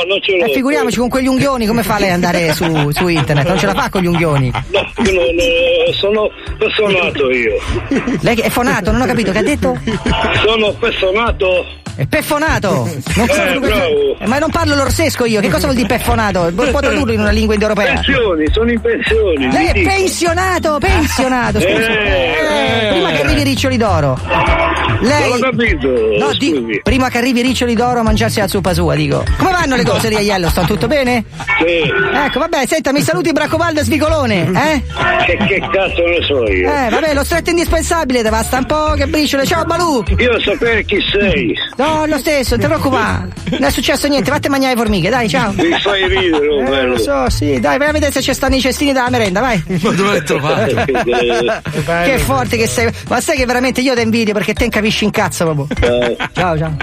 non 0.06 0.20
ce 0.20 0.36
l'ho. 0.36 0.44
Eh, 0.44 0.52
figuriamoci 0.52 0.98
con 0.98 1.08
quegli 1.08 1.28
unghioni, 1.28 1.66
come 1.66 1.82
fa 1.82 1.98
lei 1.98 2.08
ad 2.08 2.14
andare 2.14 2.52
su, 2.52 2.90
su 2.90 3.06
internet? 3.06 3.46
Non 3.46 3.58
ce 3.58 3.66
la 3.66 3.74
fa 3.74 3.88
con 3.88 4.02
gli 4.02 4.06
unghioni. 4.06 4.50
No, 4.50 4.90
no, 4.96 5.12
no, 5.12 5.92
sono 5.92 6.30
personato 6.58 7.30
io. 7.30 7.54
Lei 8.20 8.36
è 8.36 8.50
fonato, 8.50 8.90
non 8.90 9.02
ho 9.02 9.06
capito, 9.06 9.30
che 9.30 9.38
ha 9.38 9.42
detto? 9.42 9.78
Sono 10.44 10.72
personato. 10.72 11.64
È 11.96 12.04
peffonato! 12.06 12.70
Non 13.14 13.26
Eh, 13.28 13.58
bravo. 13.58 14.18
Eh, 14.18 14.26
ma 14.26 14.38
non 14.38 14.50
parlo 14.50 14.74
l'orsesco 14.74 15.24
io, 15.24 15.40
che 15.40 15.48
cosa 15.48 15.64
vuol 15.64 15.76
dire 15.76 15.88
peffonato? 15.88 16.52
Può 16.54 16.64
tradurlo 16.80 17.12
in 17.12 17.20
una 17.20 17.30
lingua 17.30 17.54
indoeuropea? 17.54 17.94
Pensioni, 17.94 18.44
sono 18.52 18.70
in 18.70 18.80
pensioni. 18.80 19.50
Lei 19.50 19.66
è 19.68 19.72
dico. 19.72 19.88
pensionato, 19.88 20.78
pensionato, 20.78 21.58
scusa. 21.60 21.72
Eh, 21.88 22.34
Eh, 22.86 22.88
prima 22.90 23.10
che 23.12 23.22
arrivi 23.22 23.40
i 23.40 23.44
riccioli 23.44 23.76
d'oro. 23.78 24.18
Lei. 25.00 25.28
Non 25.30 25.38
ho 25.38 25.50
capito. 25.50 25.88
No, 26.18 26.32
di- 26.38 26.80
prima 26.82 27.08
che 27.08 27.18
arrivi 27.18 27.40
i 27.40 27.42
riccioli 27.42 27.74
d'oro 27.74 28.00
a 28.00 28.02
mangiarsi 28.02 28.40
la 28.40 28.48
zuppa 28.48 28.74
sua, 28.74 28.94
dico. 28.94 29.24
Come 29.38 29.50
vanno 29.52 29.76
le 29.76 29.84
cose 29.84 30.08
lì 30.08 30.16
a 30.16 30.20
Yellowstone? 30.20 30.66
Tutto 30.66 30.86
bene? 30.86 31.24
Sì. 31.58 31.82
Ecco, 32.26 32.38
vabbè, 32.40 32.66
senta, 32.66 32.92
mi 32.92 33.00
saluti 33.00 33.32
Bracobaldo 33.32 33.80
e 33.80 33.84
Svigolone, 33.84 34.50
eh? 34.54 34.82
Che, 35.24 35.36
che 35.46 35.60
cazzo 35.72 36.02
ne 36.04 36.22
so 36.26 36.44
io? 36.50 36.70
Eh, 36.70 36.88
vabbè, 36.90 37.14
lo 37.14 37.24
stretto 37.24 37.50
indispensabile, 37.50 38.22
te 38.22 38.28
basta 38.30 38.58
un 38.58 38.66
po', 38.66 38.92
che 38.96 39.06
briciole. 39.06 39.44
Ciao 39.46 39.64
Balù! 39.64 40.02
Io 40.18 40.40
sapere 40.40 40.84
chi 40.84 40.98
sei. 41.10 41.54
No, 41.76 41.85
lo 42.06 42.18
stesso, 42.18 42.56
non 42.56 42.60
ti 42.60 42.66
preoccupare. 42.66 43.28
Non 43.50 43.62
è 43.64 43.70
successo 43.70 44.08
niente, 44.08 44.30
vatti 44.30 44.46
a 44.48 44.50
mangiare 44.50 44.74
le 44.74 44.80
formiche, 44.80 45.08
dai, 45.10 45.28
ciao. 45.28 45.52
Mi 45.52 45.78
fai 45.80 46.08
ridere, 46.08 46.48
oh, 46.48 46.60
Eh, 46.60 46.64
bello. 46.64 46.92
lo 46.94 46.98
so, 46.98 47.30
sì, 47.30 47.60
dai, 47.60 47.78
vai 47.78 47.88
a 47.88 47.92
vedere 47.92 48.12
se 48.12 48.20
ci 48.22 48.32
stanno 48.34 48.56
i 48.56 48.60
cestini 48.60 48.92
della 48.92 49.10
merenda, 49.10 49.40
vai. 49.40 49.62
Ma 49.82 49.90
dove 49.90 50.10
l'hai 50.10 50.24
trovato? 50.24 50.74
che 52.04 52.18
forte 52.18 52.56
che 52.56 52.66
sei. 52.66 52.90
Ma 53.08 53.20
sai 53.20 53.36
che 53.36 53.46
veramente 53.46 53.80
io 53.80 53.94
ti 53.94 54.00
invidio 54.02 54.32
perché 54.34 54.52
te 54.54 54.68
capisci 54.68 55.04
in 55.04 55.10
cazzo 55.10 55.44
proprio. 55.44 55.66
Ciao, 56.32 56.58
ciao. 56.58 56.76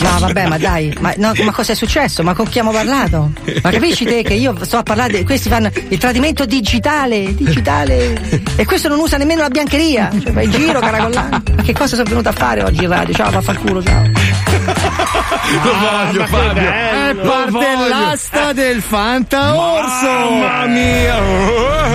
No, 0.00 0.18
vabbè, 0.20 0.46
ma 0.46 0.58
dai, 0.58 0.94
ma, 1.00 1.12
no, 1.16 1.32
ma 1.42 1.50
cosa 1.52 1.72
è 1.72 1.74
successo? 1.74 2.22
Ma 2.22 2.34
con 2.34 2.44
chi 2.44 2.58
abbiamo 2.58 2.70
parlato? 2.70 3.32
Ma 3.62 3.70
capisci 3.70 4.04
te 4.04 4.22
che 4.22 4.34
io 4.34 4.54
sto 4.64 4.76
a 4.76 4.82
parlare 4.82 5.18
di 5.18 5.24
questi 5.24 5.48
fanno 5.48 5.70
il 5.88 5.98
tradimento 5.98 6.44
digitale, 6.44 7.34
digitale. 7.34 8.16
E 8.56 8.64
questo 8.64 8.88
non 8.88 8.98
usa 9.00 9.16
nemmeno 9.16 9.40
la 9.40 9.48
biancheria. 9.48 10.10
Cioè, 10.22 10.32
vai 10.32 10.44
in 10.44 10.50
giro, 10.52 10.78
caracollando. 10.78 11.42
Ma 11.56 11.62
che 11.62 11.72
cosa 11.72 11.96
sono 11.96 12.08
venuto 12.08 12.28
a 12.28 12.32
fare 12.32 12.62
oggi 12.62 12.84
in 12.84 12.90
radio? 12.90 13.14
Ciao, 13.14 13.30
vaffanculo, 13.30 13.82
ciao. 13.82 14.04
Yeah. 14.26 14.55
Lo 14.66 15.72
voglio, 15.74 16.20
ma 16.20 16.24
che 16.24 16.26
Fabio. 16.26 16.52
bello. 16.70 17.22
È 17.22 17.26
parte 17.26 17.88
l'asta 17.88 18.52
del 18.52 18.82
Fanta 18.82 19.54
Orso. 19.56 20.06
Mamma 20.06 20.66
mia. 20.66 21.14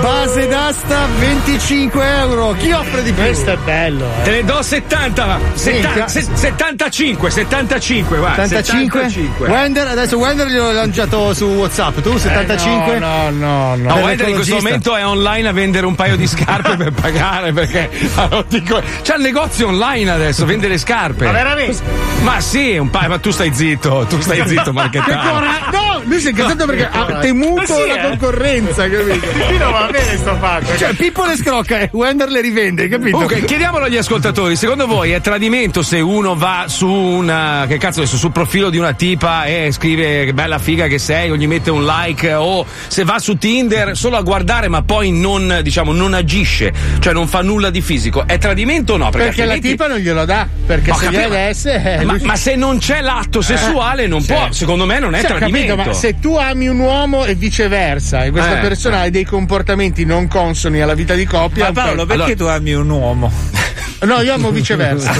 Base 0.01 0.47
d'asta 0.47 1.07
25 1.19 2.17
euro. 2.19 2.55
Chi 2.57 2.71
offre 2.71 3.03
di 3.03 3.11
più? 3.11 3.23
Questo 3.23 3.51
è 3.51 3.57
bello. 3.57 4.05
eh. 4.19 4.23
Te 4.23 4.31
ne 4.31 4.43
do 4.45 4.61
70. 4.61 5.39
Setta- 5.53 5.87
Minchia. 5.87 6.07
se- 6.07 6.27
75, 6.33 7.29
75, 7.29 8.17
guarda. 8.17 8.47
75? 8.47 8.99
75. 9.09 9.47
Wender, 9.49 9.87
adesso 9.87 10.17
Wender 10.17 10.47
gliel'ho 10.47 10.71
lanciato 10.71 11.33
su 11.33 11.45
WhatsApp. 11.45 11.99
Tu 12.01 12.17
75? 12.17 12.95
Eh, 12.95 12.99
No, 12.99 13.29
no, 13.31 13.75
no. 13.75 13.89
No, 13.95 13.95
Wender 14.01 14.29
in 14.29 14.35
questo 14.35 14.55
momento 14.55 14.95
è 14.95 15.05
online 15.05 15.47
a 15.47 15.51
vendere 15.51 15.85
un 15.85 15.95
paio 15.95 16.15
di 16.15 16.27
scarpe 16.27 16.75
per 16.77 16.91
pagare 16.91 17.51
perché 17.51 17.89
allora, 18.15 18.43
dico, 18.47 18.81
c'ha 19.03 19.15
il 19.15 19.21
negozio 19.21 19.67
online 19.67 20.09
adesso, 20.11 20.45
vende 20.45 20.67
le 20.67 20.77
scarpe. 20.77 21.25
Ma 21.25 21.31
veramente? 21.31 21.79
Ma 22.21 22.39
sì, 22.39 22.60
un 22.77 22.89
paio, 22.89 23.09
ma 23.09 23.19
tu 23.19 23.31
stai 23.31 23.53
zitto, 23.53 24.05
tu 24.09 24.19
stai 24.19 24.47
zitto, 24.47 24.71
Marchettaro. 24.73 25.39
No, 25.71 26.01
lui 26.03 26.19
si 26.19 26.27
è 26.27 26.29
incazzato 26.31 26.65
perché 26.65 26.87
ha 26.91 27.19
temuto 27.19 27.65
sì, 27.65 27.87
la 27.87 27.99
eh. 27.99 28.09
concorrenza, 28.09 28.89
capito? 28.89 29.27
Va 29.71 29.87
bene 29.91 30.17
sto 30.17 30.35
fatto. 30.37 30.77
Cioè, 30.77 30.93
Pippo 30.93 31.25
le 31.25 31.35
scrocca 31.37 31.79
e 31.79 31.89
Wender 31.93 32.29
le 32.29 32.41
rivende, 32.41 32.87
capito? 32.87 33.17
Ok, 33.17 33.45
chiediamolo 33.45 33.85
agli 33.85 33.97
ascoltatori, 33.97 34.55
secondo 34.55 34.87
voi 34.87 35.11
è 35.11 35.21
tradimento 35.21 35.81
se 35.81 35.99
uno 35.99 36.35
va 36.35 36.65
su 36.67 36.87
una 36.87 37.65
che 37.67 37.77
cazzo 37.77 37.99
adesso 38.01 38.17
sul 38.17 38.31
profilo 38.31 38.69
di 38.69 38.77
una 38.77 38.93
tipa 38.93 39.45
e 39.45 39.69
scrive 39.71 40.25
che 40.25 40.33
bella 40.33 40.57
figa 40.59 40.87
che 40.87 40.97
sei 40.99 41.29
o 41.31 41.35
gli 41.37 41.47
mette 41.47 41.69
un 41.71 41.85
like 41.85 42.33
o 42.33 42.65
se 42.87 43.03
va 43.03 43.19
su 43.19 43.37
Tinder 43.37 43.95
solo 43.95 44.17
a 44.17 44.21
guardare 44.21 44.67
ma 44.67 44.81
poi 44.83 45.11
non 45.11 45.59
diciamo 45.63 45.91
non 45.93 46.13
agisce, 46.13 46.73
cioè 46.99 47.13
non 47.13 47.27
fa 47.27 47.41
nulla 47.41 47.69
di 47.69 47.81
fisico, 47.81 48.23
è 48.27 48.37
tradimento 48.37 48.93
o 48.93 48.97
no? 48.97 49.09
Perché, 49.09 49.45
la 49.45 49.53
altrimenti- 49.53 49.67
tipa 49.69 49.87
non 49.87 49.97
glielo 49.97 50.25
dà. 50.25 50.47
Perché 50.65 50.91
Ho 50.91 50.95
se 50.95 51.03
capito, 51.05 51.21
glielo 51.21 51.33
desse. 51.33 51.81
eh, 51.99 52.03
ma, 52.05 52.13
lui- 52.13 52.21
ma 52.23 52.35
se 52.35 52.50
non 52.55 52.77
c'è 52.79 53.01
l'atto 53.01 53.41
sessuale 53.41 54.07
non 54.07 54.21
Sì. 54.21 54.27
può, 54.33 54.47
secondo 54.51 54.85
me 54.85 54.99
non 54.99 55.15
è 55.15 55.19
Sì, 55.19 55.25
tradimento. 55.27 55.75
capito, 55.75 55.89
ma 55.89 55.95
se 55.95 56.19
tu 56.19 56.35
ami 56.35 56.67
un 56.67 56.79
uomo 56.79 57.25
e 57.25 57.35
viceversa, 57.35 58.23
e 58.23 58.31
questa 58.31 58.57
Eh, 58.57 58.61
persona 58.61 59.01
ha 59.01 59.09
dei 59.09 59.25
comportamenti 59.25 60.05
non 60.05 60.27
consoni 60.27 60.81
alla 60.81 60.93
vita 60.95 61.13
di 61.13 61.25
coppia. 61.25 61.65
Ma 61.65 61.71
Paolo, 61.71 62.01
ok. 62.03 62.07
perché 62.15 62.35
tu 62.35 62.45
ami 62.45 62.73
un 62.73 62.89
uomo? 62.89 63.31
No, 64.01 64.19
io 64.21 64.33
amo 64.33 64.49
viceversa. 64.49 65.11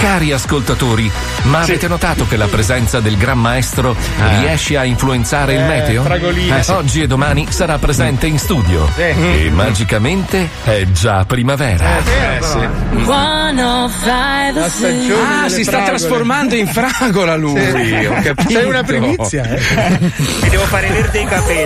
Cari 0.00 0.32
ascoltatori, 0.32 1.10
ma 1.44 1.60
avete 1.60 1.86
notato 1.88 2.26
che 2.26 2.36
la 2.36 2.46
presenza 2.46 3.00
del 3.00 3.16
Gran 3.16 3.38
Maestro 3.38 3.94
riesce 4.40 4.76
a 4.76 4.84
influenzare 4.84 5.54
il 5.54 5.60
Eh, 5.60 5.66
meteo? 5.66 6.02
fragolina. 6.02 6.58
Eh, 6.60 6.72
Oggi 6.72 7.02
e 7.02 7.06
domani 7.06 7.46
sarà 7.50 7.78
presente 7.78 8.26
in 8.26 8.38
studio 8.38 8.86
Sì. 8.94 9.00
e 9.02 9.50
magicamente 9.52 10.48
è 10.64 10.84
già 10.92 11.24
primavera. 11.24 11.98
Eh, 11.98 12.42
sì. 12.42 12.68
oh 13.06 13.88
La 14.02 14.68
stagione 14.68 15.44
Ah, 15.44 15.48
si 15.48 15.62
sta 15.62 15.72
fragole. 15.72 15.96
trasformando 15.96 16.54
in 16.56 16.66
fragola 16.66 17.36
lui. 17.36 17.60
Sì. 17.60 18.04
Ho 18.06 18.20
capito. 18.22 18.50
Sei 18.50 18.64
una 18.64 18.82
primizia, 18.82 19.44
eh. 19.44 19.60
Mi 20.42 20.48
devo 20.50 20.64
fare 20.64 20.88
verde 20.88 21.20
i 21.20 21.24
capelli. 21.26 21.64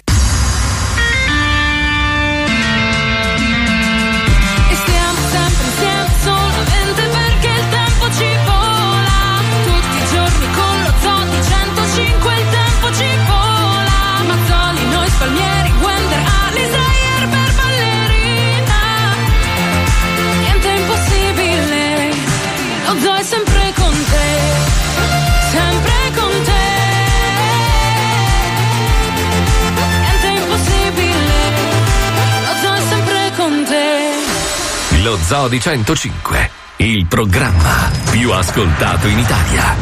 Lo 35.28 35.34
Zoo 35.34 35.48
di 35.48 35.60
105, 35.60 36.50
il 36.76 37.04
programma 37.04 37.90
più 38.10 38.32
ascoltato 38.32 39.08
in 39.08 39.18
Italia. 39.18 39.76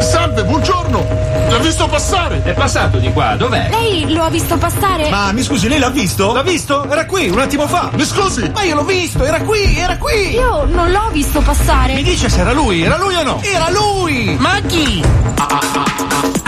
Salve, 0.00 0.42
buongiorno! 0.44 1.06
L'ha 1.50 1.58
visto 1.58 1.86
passare? 1.86 2.42
È 2.42 2.54
passato 2.54 2.96
di 2.96 3.12
qua, 3.12 3.36
dov'è? 3.36 3.68
Lei 3.68 4.10
lo 4.14 4.22
ha 4.22 4.30
visto 4.30 4.56
passare? 4.56 5.10
Ma 5.10 5.32
mi 5.32 5.42
scusi, 5.42 5.68
lei 5.68 5.78
l'ha 5.78 5.90
visto? 5.90 6.32
L'ha 6.32 6.42
visto? 6.42 6.90
Era 6.90 7.04
qui, 7.04 7.28
un 7.28 7.40
attimo 7.40 7.68
fa. 7.68 7.90
Mi 7.92 8.06
scusi? 8.06 8.50
Ma 8.54 8.62
io 8.62 8.74
l'ho 8.74 8.84
visto, 8.84 9.22
era 9.22 9.42
qui, 9.42 9.76
era 9.76 9.98
qui. 9.98 10.30
Io 10.30 10.64
non 10.64 10.90
l'ho 10.90 11.10
visto 11.12 11.42
passare. 11.42 11.92
Mi 11.92 12.02
dice 12.02 12.30
se 12.30 12.40
era 12.40 12.54
lui, 12.54 12.80
era 12.80 12.96
lui 12.96 13.16
o 13.16 13.22
no? 13.22 13.42
Era 13.42 13.68
lui! 13.68 14.34
Ma 14.38 14.60
chi? 14.66 15.02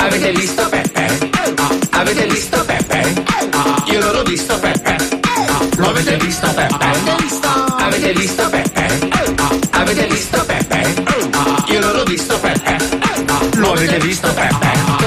Avete 0.02 0.32
visto 0.32 0.68
Peppe? 0.68 1.30
Avete 1.90 2.26
visto 2.26 2.64
Peppe? 2.64 3.24
Io 3.86 4.00
non 4.00 4.12
l'ho 4.12 4.22
visto 4.22 4.58
Peppe. 4.58 4.96
Lo 5.76 5.88
avete 5.88 6.16
visto 6.16 6.48
Peppe? 6.54 6.86
Avete 7.78 8.12
visto 8.14 8.48
Peppe? 8.48 8.86
Avete 9.70 10.06
visto 10.06 10.44
Peppe? 10.44 11.04
Io 11.66 11.80
non 11.80 11.92
l'ho 11.92 12.04
visto 12.04 12.38
Peppe. 12.38 12.76
Lo 13.56 13.72
avete 13.72 13.98
visto 13.98 14.32
Peppe? 14.32 14.99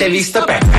Avete 0.00 0.16
visto 0.16 0.42
Peppe? 0.44 0.69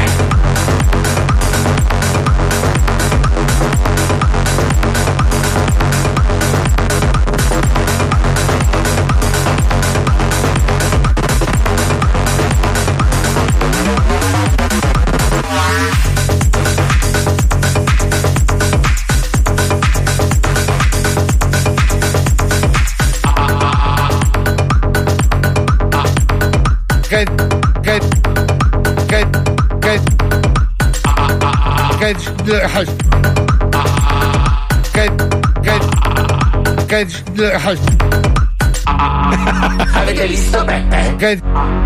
Avete 39.94 40.28
visto 40.28 40.64
Peppe? 40.66 41.16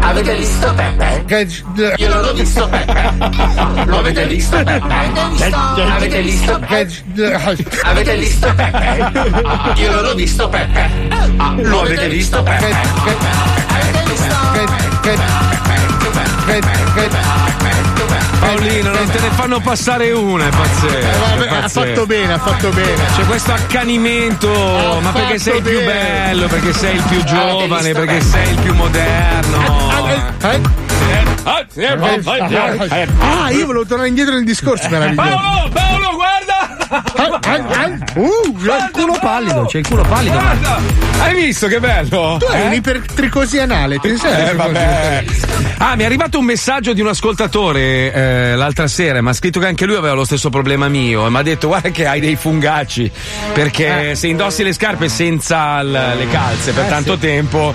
Avete 0.02 0.36
visto 0.36 0.74
Peppe? 0.74 1.24
Io 1.98 2.10
non 2.10 2.22
l'ho 2.22 2.34
visto 2.34 2.68
Peppe. 2.70 3.12
Lo 3.86 3.98
avete 4.00 4.26
visto 4.28 4.64
Peppe? 4.64 5.12
Avete 5.92 6.22
visto 6.22 6.60
Peppe? 6.60 6.68
Avete 7.84 8.18
visto 8.18 8.54
Peppe? 8.56 9.12
Io 9.76 9.92
non 9.92 10.02
l'ho 10.04 10.16
visto 10.16 10.48
Peppe. 10.50 10.90
Lo 11.64 11.82
avete 11.82 12.08
visto 12.08 12.42
Peppe? 12.44 12.76
Avete 13.68 14.04
visto 14.10 14.34
Paolino, 18.40 18.92
non 18.92 19.10
te 19.10 19.20
ne 19.20 19.30
fanno 19.32 19.60
passare 19.60 20.12
una, 20.12 20.46
è 20.48 20.50
pazzesco. 20.50 20.98
Eh, 20.98 21.18
vabbè, 21.20 21.48
è 21.48 21.64
ha 21.64 21.68
fatto 21.68 22.06
bene, 22.06 22.34
ha 22.34 22.40
fatto 22.40 22.70
bene. 22.70 23.04
C'è 23.16 23.24
questo 23.26 23.54
accanimento, 23.54 24.52
Ha 24.52 25.00
ma 25.02 25.12
perché 25.12 25.40
sei 25.40 25.58
il 25.58 25.64
più 25.64 25.84
bello, 25.84 26.48
perché 26.48 26.74
sei 26.74 26.96
il 26.96 27.04
più 27.04 27.24
giovane, 27.24 27.94
perché 27.94 28.22
sei 28.22 28.50
il 28.50 28.60
più 28.60 28.74
moderno. 28.74 29.94
Ah, 33.20 33.50
io 33.52 33.66
volevo 33.66 33.86
tornare 33.86 34.10
indietro 34.10 34.34
nel 34.34 34.46
discorso 34.46 34.88
meraviglioso. 34.90 35.30
Paolo, 35.30 35.70
Paolo, 35.74 36.12
guarda! 36.16 36.44
Uh, 38.16 38.56
C'è 38.64 38.76
il 38.76 38.90
culo 38.92 39.18
pallido, 39.20 39.66
c'è 39.66 39.78
il 39.80 39.88
culo 39.88 40.04
pallido. 40.04 40.40
Guarda! 40.40 40.80
Hai 41.20 41.34
visto 41.34 41.68
che 41.68 41.80
bello? 41.80 42.38
Tu 42.40 42.46
hai 42.46 42.62
Eh? 42.62 42.66
un'ipertricosi 42.68 43.60
anale, 43.60 43.98
ti 44.00 44.18
sei 44.18 44.50
Eh, 44.50 44.54
vabbè. 44.54 45.24
Ah, 45.78 45.96
mi 45.96 46.04
è 46.04 46.06
arrivato 46.06 46.40
un 46.40 46.46
messaggio 46.46 46.94
di 46.94 47.02
un 47.02 47.08
ascoltatore 47.08 48.12
eh, 48.14 48.56
l'altra 48.56 48.88
sera. 48.88 49.22
Mi 49.22 49.30
ha 49.30 49.34
scritto 49.34 49.60
che 49.60 49.68
anche 49.68 49.86
lui 49.86 49.96
aveva 49.96 50.14
lo 50.14 50.24
stesso 50.24 50.50
problema 50.50 50.88
mio. 50.88 51.26
E 51.26 51.30
mi 51.30 51.38
ha 51.38 51.42
detto: 51.42 51.68
Guarda, 51.68 51.90
che 51.90 52.06
hai 52.08 52.20
dei 52.20 52.36
fungacci. 52.36 53.12
Perché 53.54 54.16
se 54.16 54.28
indossi 54.28 54.64
le 54.64 54.74
scarpe 54.74 55.10
senza 55.10 55.82
l- 55.84 55.92
le 55.92 56.28
calze 56.30 56.72
per 56.72 56.86
Eh, 56.86 56.90
tanto 56.90 57.14
sì. 57.14 57.20
tempo. 57.20 57.74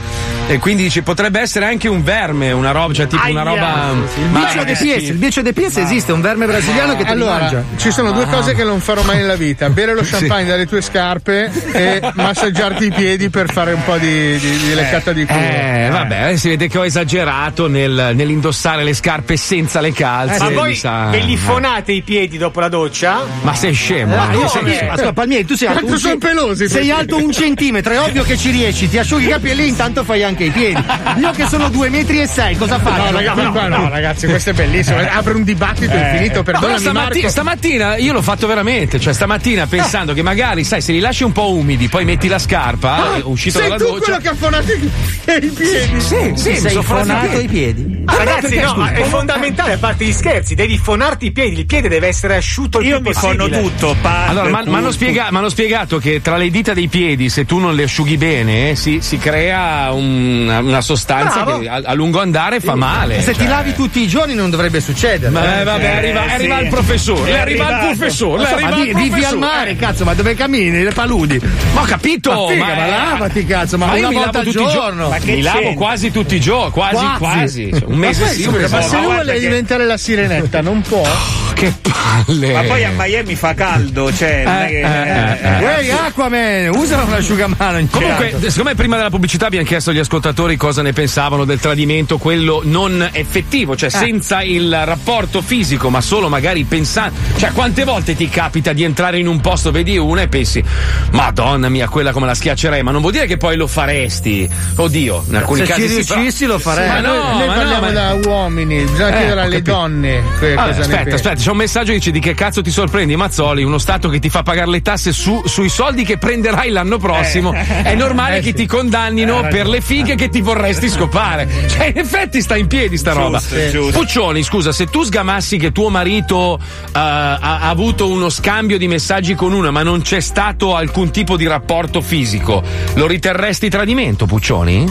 E 0.48 0.58
quindi 0.58 0.84
dice: 0.84 1.02
potrebbe 1.02 1.40
essere 1.40 1.66
anche 1.66 1.88
un 1.88 2.02
verme, 2.02 2.50
una 2.52 2.70
roba, 2.72 2.92
cioè 2.92 3.06
tipo 3.06 3.28
una 3.28 3.42
Aia. 3.42 3.50
roba. 3.50 3.92
Il 4.16 4.26
bicio 4.28 4.64
de 4.64 4.76
pies, 4.76 5.08
il 5.08 5.16
bicio 5.16 5.42
de 5.42 5.52
pies 5.52 5.76
esiste, 5.76 6.12
un 6.12 6.20
verme 6.20 6.46
brasiliano 6.46 6.96
che 6.96 7.04
te 7.04 7.10
Allora, 7.10 7.38
mangia. 7.38 7.64
ci 7.76 7.90
sono 7.90 8.12
due 8.12 8.26
cose 8.26 8.54
che 8.54 8.64
non 8.64 8.80
farò 8.80 9.02
mai 9.02 9.16
nella 9.18 9.36
vita: 9.36 9.68
bere 9.70 9.94
lo 9.94 10.02
champagne 10.08 10.46
dalle 10.46 10.66
tue 10.66 10.80
scarpe 10.80 11.50
e 11.72 12.00
massaggiarti 12.14 12.86
i 12.86 12.90
piedi 12.92 13.28
per 13.30 13.50
fare 13.52 13.72
un 13.74 13.84
po' 13.84 13.96
di, 13.98 14.38
di- 14.38 14.56
di 14.58 14.74
leccata 14.74 15.12
di 15.12 15.24
culo. 15.24 15.38
Eh, 15.38 15.88
vabbè, 15.90 16.36
si 16.36 16.48
vede 16.48 16.66
che 16.68 16.78
ho 16.78 16.84
esagerato 16.84 17.68
nel- 17.70 18.12
nell'indossare 18.14 18.82
le 18.84 18.94
scarpe 18.94 19.36
senza 19.36 19.80
le 19.80 19.92
calze. 19.92 20.38
Ma 20.38 20.48
mi 20.48 20.54
voi 20.54 20.74
sa- 20.74 21.08
ve 21.10 21.20
li 21.20 21.36
fonate 21.36 21.92
i 21.92 22.02
piedi 22.02 22.36
dopo 22.38 22.60
la 22.60 22.68
doccia? 22.68 23.20
Ma 23.42 23.54
sei 23.54 23.72
scemo? 23.72 24.14
Ah, 24.16 24.32
io 24.32 24.40
Ma 24.40 24.48
sei- 24.48 24.60
come? 24.62 24.78
Ascolta, 24.88 25.12
Palmieri, 25.12 25.44
tu 25.44 25.54
sei 25.56 25.68
alto, 25.68 25.80
Quanto 25.80 25.98
sono 25.98 26.12
ce- 26.14 26.18
pelosi 26.18 26.68
sei 26.68 26.90
alto 26.90 27.16
un 27.16 27.32
centimetro, 27.32 27.92
è 27.92 28.00
ovvio 28.00 28.22
che 28.24 28.36
ci 28.36 28.50
riesci, 28.50 28.88
ti 28.88 28.98
asciughi 28.98 29.24
i 29.24 29.28
capelli 29.28 29.62
e 29.62 29.66
intanto 29.66 30.04
fai 30.04 30.22
anche 30.22 30.44
i 30.44 30.50
piedi. 30.50 30.82
Io 31.20 31.30
che 31.32 31.46
sono 31.46 31.68
due 31.68 31.88
metri 31.88 32.20
e 32.20 32.26
sei, 32.26 32.56
cosa 32.56 32.78
faccio? 32.78 33.02
No, 33.04 33.10
ragazzi, 33.12 33.42
no, 33.42 33.68
no, 33.68 33.88
ragazzi, 33.88 34.26
questo 34.26 34.50
è 34.50 34.52
bellissimo. 34.52 34.98
Apre 34.98 35.34
un 35.34 35.44
dibattito 35.44 35.94
infinito, 35.94 36.36
No, 36.38 36.42
perdonami. 36.42 36.66
però 36.66 36.78
stamattina, 36.78 37.14
Marco. 37.14 37.28
stamattina 37.30 37.96
io 37.96 38.12
l'ho 38.12 38.22
fatto 38.22 38.46
veramente, 38.46 38.98
cioè 39.00 39.12
stamattina 39.12 39.66
pensando 39.66 40.12
che 40.12 40.22
magari, 40.22 40.64
sai, 40.64 40.80
se 40.80 40.92
li 40.92 41.00
lasci 41.00 41.22
un 41.24 41.32
po' 41.32 41.52
umidi, 41.54 41.88
poi 41.88 42.04
metti 42.04 42.28
la 42.28 42.38
scarpa, 42.38 43.16
eh, 43.16 43.20
uscito 43.24 43.58
Sei 43.58 43.68
dalla 43.68 43.82
tu 43.82 43.90
doccia. 43.90 44.00
quello 44.04 44.18
che 44.18 44.28
ha 44.28 44.34
fonato 44.34 44.72
i 44.72 44.78
piedi. 45.24 45.54
Sì, 46.00 46.00
sì, 46.00 46.16
mi 46.16 46.36
sei 46.58 46.58
sono 46.70 46.82
fonato 46.82 47.38
i 47.38 47.44
i 47.44 47.48
piedi. 47.60 48.02
Ah, 48.06 48.16
Ragazzi, 48.16 48.58
no, 48.58 48.68
scusa? 48.68 48.92
è 48.92 49.02
fondamentale 49.02 49.72
a 49.74 49.78
parte 49.78 50.04
gli 50.04 50.12
scherzi, 50.12 50.54
devi 50.54 50.78
fonarti 50.78 51.26
i 51.26 51.30
piedi, 51.32 51.58
il 51.58 51.66
piede 51.66 51.88
deve 51.88 52.06
essere 52.08 52.36
asciutto 52.36 52.80
il 52.80 52.86
Io 52.86 53.00
più 53.00 53.08
mi 53.10 53.14
fono 53.14 53.48
tutto, 53.48 53.94
parlo. 54.00 54.40
Allora, 54.40 54.62
ma- 54.64 54.78
hanno 54.78 54.90
spiega- 54.90 55.28
spiegato 55.48 55.98
che 55.98 56.20
tra 56.22 56.36
le 56.36 56.48
dita 56.50 56.72
dei 56.72 56.88
piedi, 56.88 57.28
se 57.28 57.44
tu 57.44 57.58
non 57.58 57.74
le 57.74 57.82
asciughi 57.84 58.16
bene, 58.16 58.74
si, 58.76 58.98
si 59.02 59.18
crea 59.18 59.90
un- 59.92 60.48
una 60.62 60.80
sostanza 60.80 61.42
Bravo. 61.42 61.58
che 61.60 61.68
a, 61.68 61.82
a 61.84 61.92
lungo 61.94 62.20
andare 62.20 62.60
fa 62.60 62.74
male. 62.74 63.20
Se 63.22 63.32
ti 63.32 63.40
cioè. 63.40 63.48
lavi 63.48 63.74
tutti 63.74 64.00
i 64.00 64.06
giorni 64.06 64.34
non 64.34 64.48
dovrebbe 64.50 64.80
succedere. 64.80 65.30
Ma 65.30 65.60
eh, 65.60 65.64
vabbè, 65.64 65.86
arriva, 65.96 66.24
Eh, 66.26 66.32
arriva 66.32 66.58
sì. 66.58 66.62
il 66.64 66.68
professore, 66.70 67.30
È 67.32 67.38
arriva 67.38 67.70
il 67.70 67.94
professore, 67.96 68.42
Insomma, 68.42 68.66
arriva 68.68 68.76
il 68.76 68.94
vi- 68.94 68.94
vivi 68.94 69.08
professore. 69.10 69.32
al 69.34 69.38
mare, 69.38 69.76
cazzo, 69.76 70.04
ma 70.04 70.14
dove 70.14 70.34
cammini? 70.34 70.82
Le 70.82 70.92
paludi. 70.92 71.40
Ma 71.74 71.80
ho 71.82 71.84
capito, 71.84 72.30
Ma 72.32 72.48
figa, 72.48 72.64
ma, 72.64 72.74
ma 72.74 72.86
lavati, 72.86 73.44
cazzo, 73.46 73.76
ma 73.78 73.86
io 73.94 73.98
una 73.98 74.08
mi 74.08 74.14
volta 74.14 74.30
lavo 74.30 74.38
al 74.38 74.44
tutti 74.44 74.56
i 74.56 74.72
giorno. 74.72 74.80
giorni. 74.80 75.08
Ma 75.10 75.18
che 75.18 75.32
mi 75.32 75.42
lavo 75.42 75.58
c'entra? 75.58 75.74
quasi 75.84 76.10
tutti 76.10 76.34
i 76.36 76.40
giorni, 76.40 76.70
quasi, 76.70 76.94
Quasi. 76.94 77.18
quasi. 77.18 77.49
Cioè, 77.50 77.84
un 77.86 77.94
Ma 77.98 78.06
mese 78.06 78.24
poi, 78.24 78.34
sì, 78.34 78.46
un 78.46 78.54
mese 78.54 78.68
ma 78.68 78.80
no. 78.80 78.88
se 78.88 78.96
lui 78.96 79.04
vuole 79.04 79.32
che- 79.34 79.38
diventare 79.40 79.84
la 79.86 79.96
sirenetta, 79.96 80.60
non 80.60 80.80
può. 80.82 81.06
Che 81.60 81.74
palle. 81.82 82.52
Ma 82.54 82.62
poi 82.62 82.84
a 82.84 82.92
Miami 82.96 83.34
fa 83.34 83.52
caldo, 83.52 84.10
cioè. 84.14 84.44
che- 84.66 84.80
eh, 84.80 85.38
eh. 85.42 85.80
Ehi, 85.80 85.90
Aquaman, 85.90 86.70
usano 86.74 87.04
un 87.04 87.12
asciugamano 87.12 87.76
in 87.78 87.90
Comunque, 87.90 88.30
certo. 88.30 88.48
siccome 88.50 88.74
prima 88.74 88.96
della 88.96 89.10
pubblicità 89.10 89.44
abbiamo 89.46 89.66
chiesto 89.66 89.90
agli 89.90 89.98
ascoltatori 89.98 90.56
cosa 90.56 90.80
ne 90.80 90.94
pensavano 90.94 91.44
del 91.44 91.60
tradimento, 91.60 92.16
quello 92.16 92.62
non 92.64 93.06
effettivo, 93.12 93.76
cioè 93.76 93.90
senza 93.90 94.40
il 94.40 94.74
rapporto 94.84 95.42
fisico, 95.42 95.90
ma 95.90 96.00
solo 96.00 96.30
magari 96.30 96.64
pensando. 96.64 97.14
Cioè, 97.36 97.50
quante 97.52 97.84
volte 97.84 98.16
ti 98.16 98.30
capita 98.30 98.72
di 98.72 98.82
entrare 98.82 99.18
in 99.18 99.26
un 99.26 99.40
posto, 99.42 99.70
vedi 99.70 99.98
una 99.98 100.22
e 100.22 100.28
pensi, 100.28 100.64
Madonna 101.10 101.68
mia, 101.68 101.88
quella 101.88 102.12
come 102.12 102.24
la 102.24 102.34
schiaccerei, 102.34 102.82
ma 102.82 102.90
non 102.90 103.00
vuol 103.02 103.12
dire 103.12 103.26
che 103.26 103.36
poi 103.36 103.56
lo 103.56 103.66
faresti. 103.66 104.48
Oddio, 104.76 105.24
in 105.28 105.36
alcuni 105.36 105.60
Se 105.60 105.66
casi 105.66 105.82
ci 105.82 105.88
sì, 105.88 106.04
però- 106.04 106.20
riuscissi 106.20 106.46
lo 106.46 106.58
farei. 106.58 106.88
Ma 106.88 107.00
no, 107.00 107.39
noi 107.46 107.48
noi 107.48 107.56
ma 107.56 107.62
no, 107.64 107.70
parliamo 107.80 107.86
ma- 107.86 108.18
da 108.20 108.28
uomini, 108.28 108.80
bisogna 108.82 109.08
Eh, 109.08 109.16
chiedere 109.18 109.40
alle 109.40 109.50
capito. 109.62 109.70
donne 109.72 110.22
Vabbè, 110.40 110.80
aspetta, 110.80 111.14
aspetta, 111.14 111.34
c'è 111.34 111.50
un 111.50 111.56
messaggio 111.56 111.86
che 111.92 111.98
dice 111.98 112.10
di 112.10 112.20
che 112.20 112.34
cazzo 112.34 112.62
ti 112.62 112.70
sorprendi, 112.70 113.16
Mazzoli, 113.16 113.62
uno 113.62 113.78
Stato 113.78 114.08
che 114.08 114.18
ti 114.18 114.28
fa 114.28 114.42
pagare 114.42 114.68
le 114.70 114.82
tasse 114.82 115.12
su- 115.12 115.42
sui 115.46 115.68
soldi 115.68 116.04
che 116.04 116.18
prenderai 116.18 116.70
l'anno 116.70 116.98
prossimo. 116.98 117.52
È 117.52 117.94
normale 117.94 118.36
Eh, 118.38 118.40
che 118.40 118.48
sì. 118.48 118.54
ti 118.54 118.66
condannino 118.66 119.46
per 119.50 119.66
le 119.68 119.80
fighe 119.80 120.14
che 120.14 120.28
ti 120.28 120.40
vorresti 120.40 120.88
scopare. 120.88 121.48
Cioè, 121.70 121.86
in 121.86 121.98
effetti 121.98 122.40
sta 122.42 122.56
in 122.56 122.66
piedi 122.66 122.96
sta 122.96 123.12
roba. 123.12 123.38
Giusto, 123.38 123.68
giusto. 123.70 123.98
Puccioni, 123.98 124.42
scusa, 124.42 124.72
se 124.72 124.86
tu 124.86 125.02
sgamassi 125.02 125.56
che 125.58 125.72
tuo 125.72 125.88
marito 125.88 126.58
eh, 126.58 126.90
ha, 126.92 127.36
ha 127.38 127.68
avuto 127.68 128.08
uno 128.08 128.28
scambio 128.28 128.78
di 128.78 128.86
messaggi 128.88 129.34
con 129.34 129.52
una, 129.52 129.70
ma 129.70 129.82
non 129.82 130.02
c'è 130.02 130.20
stato 130.20 130.74
alcun 130.76 131.10
tipo 131.10 131.36
di 131.36 131.46
rapporto 131.46 132.00
fisico, 132.00 132.62
lo 132.94 133.06
riterresti 133.06 133.68
tradimento, 133.68 134.26
Puccioni? 134.26 134.84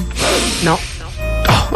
No. 0.62 0.80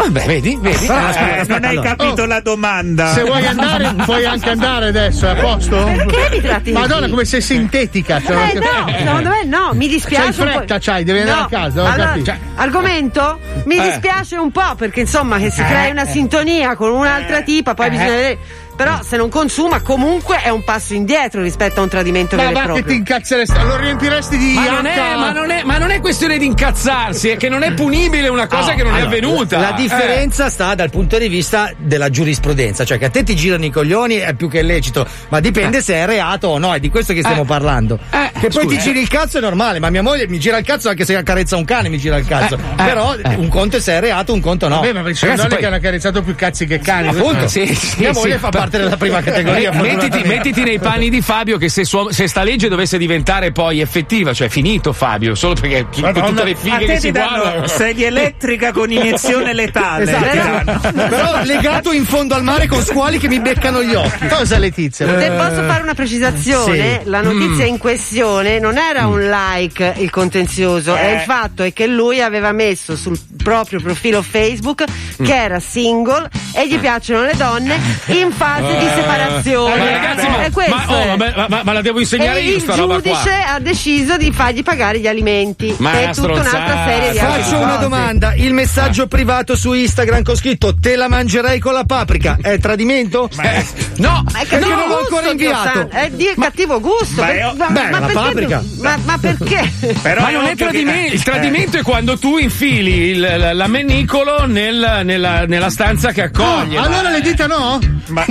Oh, 0.03 0.11
vabbè, 0.11 0.25
vedi, 0.25 0.57
vedi. 0.59 0.85
Eh, 0.85 0.91
aspetta, 0.91 1.35
eh, 1.41 1.45
non 1.47 1.63
hai 1.63 1.69
allora. 1.77 1.95
capito 1.95 2.25
la 2.25 2.39
domanda. 2.41 3.13
Se 3.13 3.23
vuoi 3.23 3.45
andare, 3.45 3.93
puoi 4.05 4.25
anche 4.25 4.49
andare 4.49 4.87
adesso, 4.87 5.27
è 5.27 5.29
a 5.29 5.35
posto? 5.35 5.83
Perché 5.83 6.27
mi 6.31 6.41
tratti? 6.41 6.71
Madonna, 6.73 7.07
come 7.07 7.23
sei 7.25 7.41
sintetica. 7.41 8.21
cioè, 8.21 8.51
Eh 8.53 8.59
no, 8.59 8.93
secondo 8.97 9.29
me 9.29 9.45
no, 9.45 9.69
mi 9.73 9.87
dispiace. 9.87 10.31
C'hai 10.43 10.51
fretta, 10.51 10.77
c'hai, 10.79 11.03
devi 11.05 11.19
andare 11.19 11.39
No, 11.39 11.45
a 11.45 11.49
casa, 11.49 11.83
allora, 11.93 12.07
capito. 12.09 12.25
cioè, 12.25 12.37
argomento? 12.55 13.39
Mi 13.65 13.77
Eh. 13.77 13.83
dispiace 13.83 14.35
un 14.35 14.51
po' 14.51 14.75
perché 14.77 14.99
insomma 15.01 15.37
che 15.37 15.49
si 15.49 15.63
crei 15.63 15.91
una 15.91 16.05
sintonia 16.05 16.75
con 16.75 16.91
un'altra 16.91 17.41
tipa, 17.41 17.73
poi 17.73 17.87
Eh. 17.87 17.89
bisogna 17.91 18.09
vedere. 18.09 18.37
Però 18.75 19.01
se 19.03 19.17
non 19.17 19.29
consuma 19.29 19.81
comunque 19.81 20.41
è 20.41 20.49
un 20.49 20.63
passo 20.63 20.93
indietro 20.95 21.41
rispetto 21.41 21.79
a 21.79 21.83
un 21.83 21.89
tradimento 21.89 22.35
Ma 22.35 22.43
vero 22.49 22.59
e 22.59 22.67
va 22.67 22.73
che 22.73 22.83
ti 22.85 22.95
incazzeresti, 22.95 23.61
lo 23.61 23.75
riempiresti 23.77 24.37
di 24.37 24.53
Ma 24.53 24.69
non, 24.69 24.85
è, 24.87 25.15
ma, 25.15 25.31
non 25.31 25.51
è, 25.51 25.63
ma 25.63 25.77
non 25.77 25.91
è 25.91 25.99
questione 25.99 26.37
di 26.39 26.45
incazzarsi, 26.45 27.29
è 27.29 27.37
che 27.37 27.49
non 27.49 27.61
è 27.63 27.73
punibile 27.73 28.27
una 28.29 28.47
cosa 28.47 28.71
No, 28.71 28.75
che 28.77 28.83
non 28.83 28.93
è 28.95 29.01
allora, 29.01 29.15
avvenuta. 29.17 29.59
La 29.59 29.73
differenza 29.73 30.49
sta 30.49 30.73
dal 30.75 30.89
punto 30.89 31.17
di 31.19 31.27
vista 31.27 31.71
della 31.77 32.09
giurisprudenza, 32.09 32.83
cioè 32.83 32.97
che 32.97 33.05
a 33.05 33.09
te 33.09 33.23
ti 33.23 33.35
girano 33.35 33.65
i 33.65 33.69
coglioni 33.69 34.15
è 34.15 34.33
più 34.33 34.49
che 34.49 34.61
lecito, 34.63 35.05
ma 35.29 35.39
dipende 35.39 35.81
se 35.81 35.93
è 35.95 36.05
reato 36.05 36.47
o 36.47 36.57
no, 36.57 36.73
è 36.73 36.79
di 36.79 36.89
questo 36.89 37.13
che 37.13 37.19
stiamo 37.21 37.43
Eh. 37.43 37.45
parlando. 37.45 37.99
Eh, 38.09 38.31
che 38.39 38.47
poi 38.49 38.63
scusa, 38.63 38.67
ti 38.75 38.77
giri 38.79 39.01
il 39.01 39.07
cazzo 39.07 39.37
è 39.37 39.41
normale, 39.41 39.79
ma 39.79 39.89
mia 39.91 40.01
moglie 40.01 40.27
mi 40.27 40.39
gira 40.39 40.57
il 40.57 40.65
cazzo 40.65 40.89
anche 40.89 41.05
se 41.05 41.15
accarezza 41.15 41.55
un 41.57 41.65
cane, 41.65 41.89
mi 41.89 41.97
gira 41.99 42.17
il 42.17 42.25
cazzo. 42.25 42.55
Eh, 42.55 42.83
Però 42.83 43.13
eh. 43.15 43.35
un 43.35 43.47
conto 43.49 43.77
è 43.77 43.79
se 43.79 43.93
è 43.93 43.99
reato, 43.99 44.33
un 44.33 44.41
conto 44.41 44.67
no. 44.67 44.79
Vabbè, 44.81 44.93
ma 44.93 45.07
ci 45.09 45.13
sono 45.15 45.31
Ragazzi, 45.31 45.49
poi- 45.49 45.59
che 45.59 45.65
hanno 45.67 45.75
accarezzato 45.75 46.21
più 46.23 46.35
cazzi 46.35 46.65
che 46.65 46.79
cani. 46.79 47.07
Appunto, 47.09 47.47
Sì, 47.47 47.65
sì, 47.75 47.99
mia 47.99 48.13
sì. 48.13 48.19
moglie 48.19 48.37
fa 48.39 48.49
parte 48.63 48.77
della 48.77 48.97
prima 48.97 49.21
categoria. 49.23 49.71
Eh, 49.71 49.81
mettiti, 49.81 50.21
mettiti 50.27 50.63
nei 50.63 50.79
panni 50.79 51.09
di 51.09 51.21
Fabio 51.21 51.57
che 51.57 51.69
se, 51.69 51.83
suo- 51.85 52.11
se 52.11 52.27
sta 52.27 52.43
legge 52.43 52.67
dovesse 52.69 52.97
diventare 52.97 53.51
poi 53.51 53.79
effettiva, 53.81 54.33
cioè 54.33 54.49
finito 54.49 54.93
Fabio, 54.93 55.35
solo 55.35 55.53
perché 55.55 55.87
chi- 55.89 56.01
Madonna, 56.01 56.27
tutte 56.27 56.43
le 56.43 56.55
fighe 56.55 56.85
che 56.85 56.93
ti 56.95 56.99
si 56.99 57.11
danno 57.11 57.41
guardano. 57.41 57.67
sedia 57.67 58.07
elettrica 58.07 58.71
con 58.71 58.91
iniezione 58.91 59.53
letale. 59.53 60.03
Esatto. 60.03 60.91
Però 60.91 61.43
legato 61.43 61.91
in 61.91 62.05
fondo 62.05 62.35
al 62.35 62.43
mare 62.43 62.67
con 62.67 62.81
squali 62.81 63.17
che 63.17 63.27
mi 63.27 63.39
beccano 63.39 63.83
gli 63.83 63.93
occhi. 63.95 64.27
Cosa 64.27 64.57
Letizia? 64.57 65.07
Se 65.07 65.25
Eh, 65.25 65.31
posso 65.31 65.63
fare 65.63 65.81
una 65.83 65.93
precisazione, 65.93 67.01
sì. 67.03 67.09
la 67.09 67.21
Mm. 67.21 67.25
notizia 67.25 67.65
in 67.65 67.77
questione 67.77 68.59
non 68.59 68.77
era 68.77 69.07
un 69.07 69.27
like 69.29 69.93
il 69.97 70.09
contenzioso, 70.09 70.95
e 70.97 71.13
il 71.13 71.19
fatto 71.21 71.63
è 71.63 71.73
che 71.73 71.87
lui 71.87 72.21
aveva 72.21 72.51
messo 72.51 72.95
sul 72.95 73.17
proprio 73.41 73.79
profilo 73.81 74.21
Facebook 74.21 74.83
Mm. 75.21 75.25
che 75.25 75.35
era 75.35 75.59
single 75.59 76.29
e 76.55 76.67
gli 76.67 76.77
piacciono 76.79 77.23
le 77.23 77.33
donne, 77.35 77.77
infatti 78.07 78.52
fase 78.55 78.77
di 78.77 78.85
Eh. 78.85 78.89
separazione. 78.93 79.75
Ma 79.77 79.89
ragazzi, 79.91 80.27
ma, 80.27 80.43
è 80.43 80.51
questo. 80.51 80.75
ma- 80.75 80.85
oh, 80.87 81.17
ma- 81.17 81.33
ma- 81.35 81.45
ma- 81.49 81.61
ma 81.63 81.73
la 81.73 81.81
devo 81.81 81.99
insegnare 81.99 82.39
e 82.39 82.43
io 82.43 82.55
il 82.55 82.61
sta 82.61 82.75
roba 82.75 82.99
qua. 82.99 83.11
giudice 83.11 83.31
ha 83.47 83.59
deciso 83.59 84.17
di 84.17 84.31
fargli 84.31 84.63
pagare 84.63 84.99
gli 84.99 85.07
alimenti. 85.07 85.73
Ma 85.79 85.91
che 85.91 86.09
è 86.09 86.13
tutta 86.13 86.31
un'altra 86.31 86.83
serie 86.87 87.11
di 87.11 87.19
altre 87.19 87.41
Faccio 87.43 87.57
una 87.59 87.75
domanda: 87.77 88.33
il 88.35 88.53
messaggio 88.53 89.07
privato 89.07 89.55
su 89.55 89.73
Instagram 89.73 90.23
con 90.23 90.35
scritto 90.35 90.75
te 90.79 90.95
la 90.95 91.07
mangerei 91.07 91.59
con 91.59 91.73
la 91.73 91.83
paprica 91.83 92.37
è 92.41 92.57
tradimento? 92.59 93.29
Eh, 93.41 93.65
no, 93.97 94.23
Ma 94.31 94.39
è 94.39 94.45
perché 94.45 94.59
cattivo 94.59 94.69
non 94.75 94.87
l'ho 94.87 94.95
gusto, 94.97 95.15
ancora 95.15 95.31
inviato. 95.31 95.89
È 95.89 96.09
di 96.11 96.29
cattivo 96.39 96.79
gusto. 96.79 97.21
Ma 97.21 97.27
ma, 97.57 97.67
beh, 97.67 97.89
ma 97.89 97.99
la 97.99 98.05
perché? 98.07 98.13
paprika. 98.13 98.63
Ma, 98.79 98.97
ma 99.03 99.17
perché? 99.17 99.71
ma 100.19 100.29
non 100.29 100.45
è 100.45 100.55
tradimento. 100.55 101.13
Il 101.13 101.23
tradimento 101.23 101.77
è 101.77 101.81
quando 101.81 102.17
tu 102.17 102.37
infili 102.37 103.09
il- 103.11 103.49
l'ammenicolo 103.53 104.45
nel- 104.45 105.01
nella, 105.03 105.45
nella 105.45 105.69
stanza 105.69 106.11
che 106.11 106.21
accoglie. 106.23 106.77
Ah, 106.77 106.83
allora 106.83 107.09
le 107.09 107.21
dita 107.21 107.47
no? 107.47 107.79
Ma... 108.07 108.25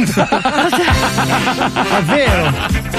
Davvero? 1.91 2.53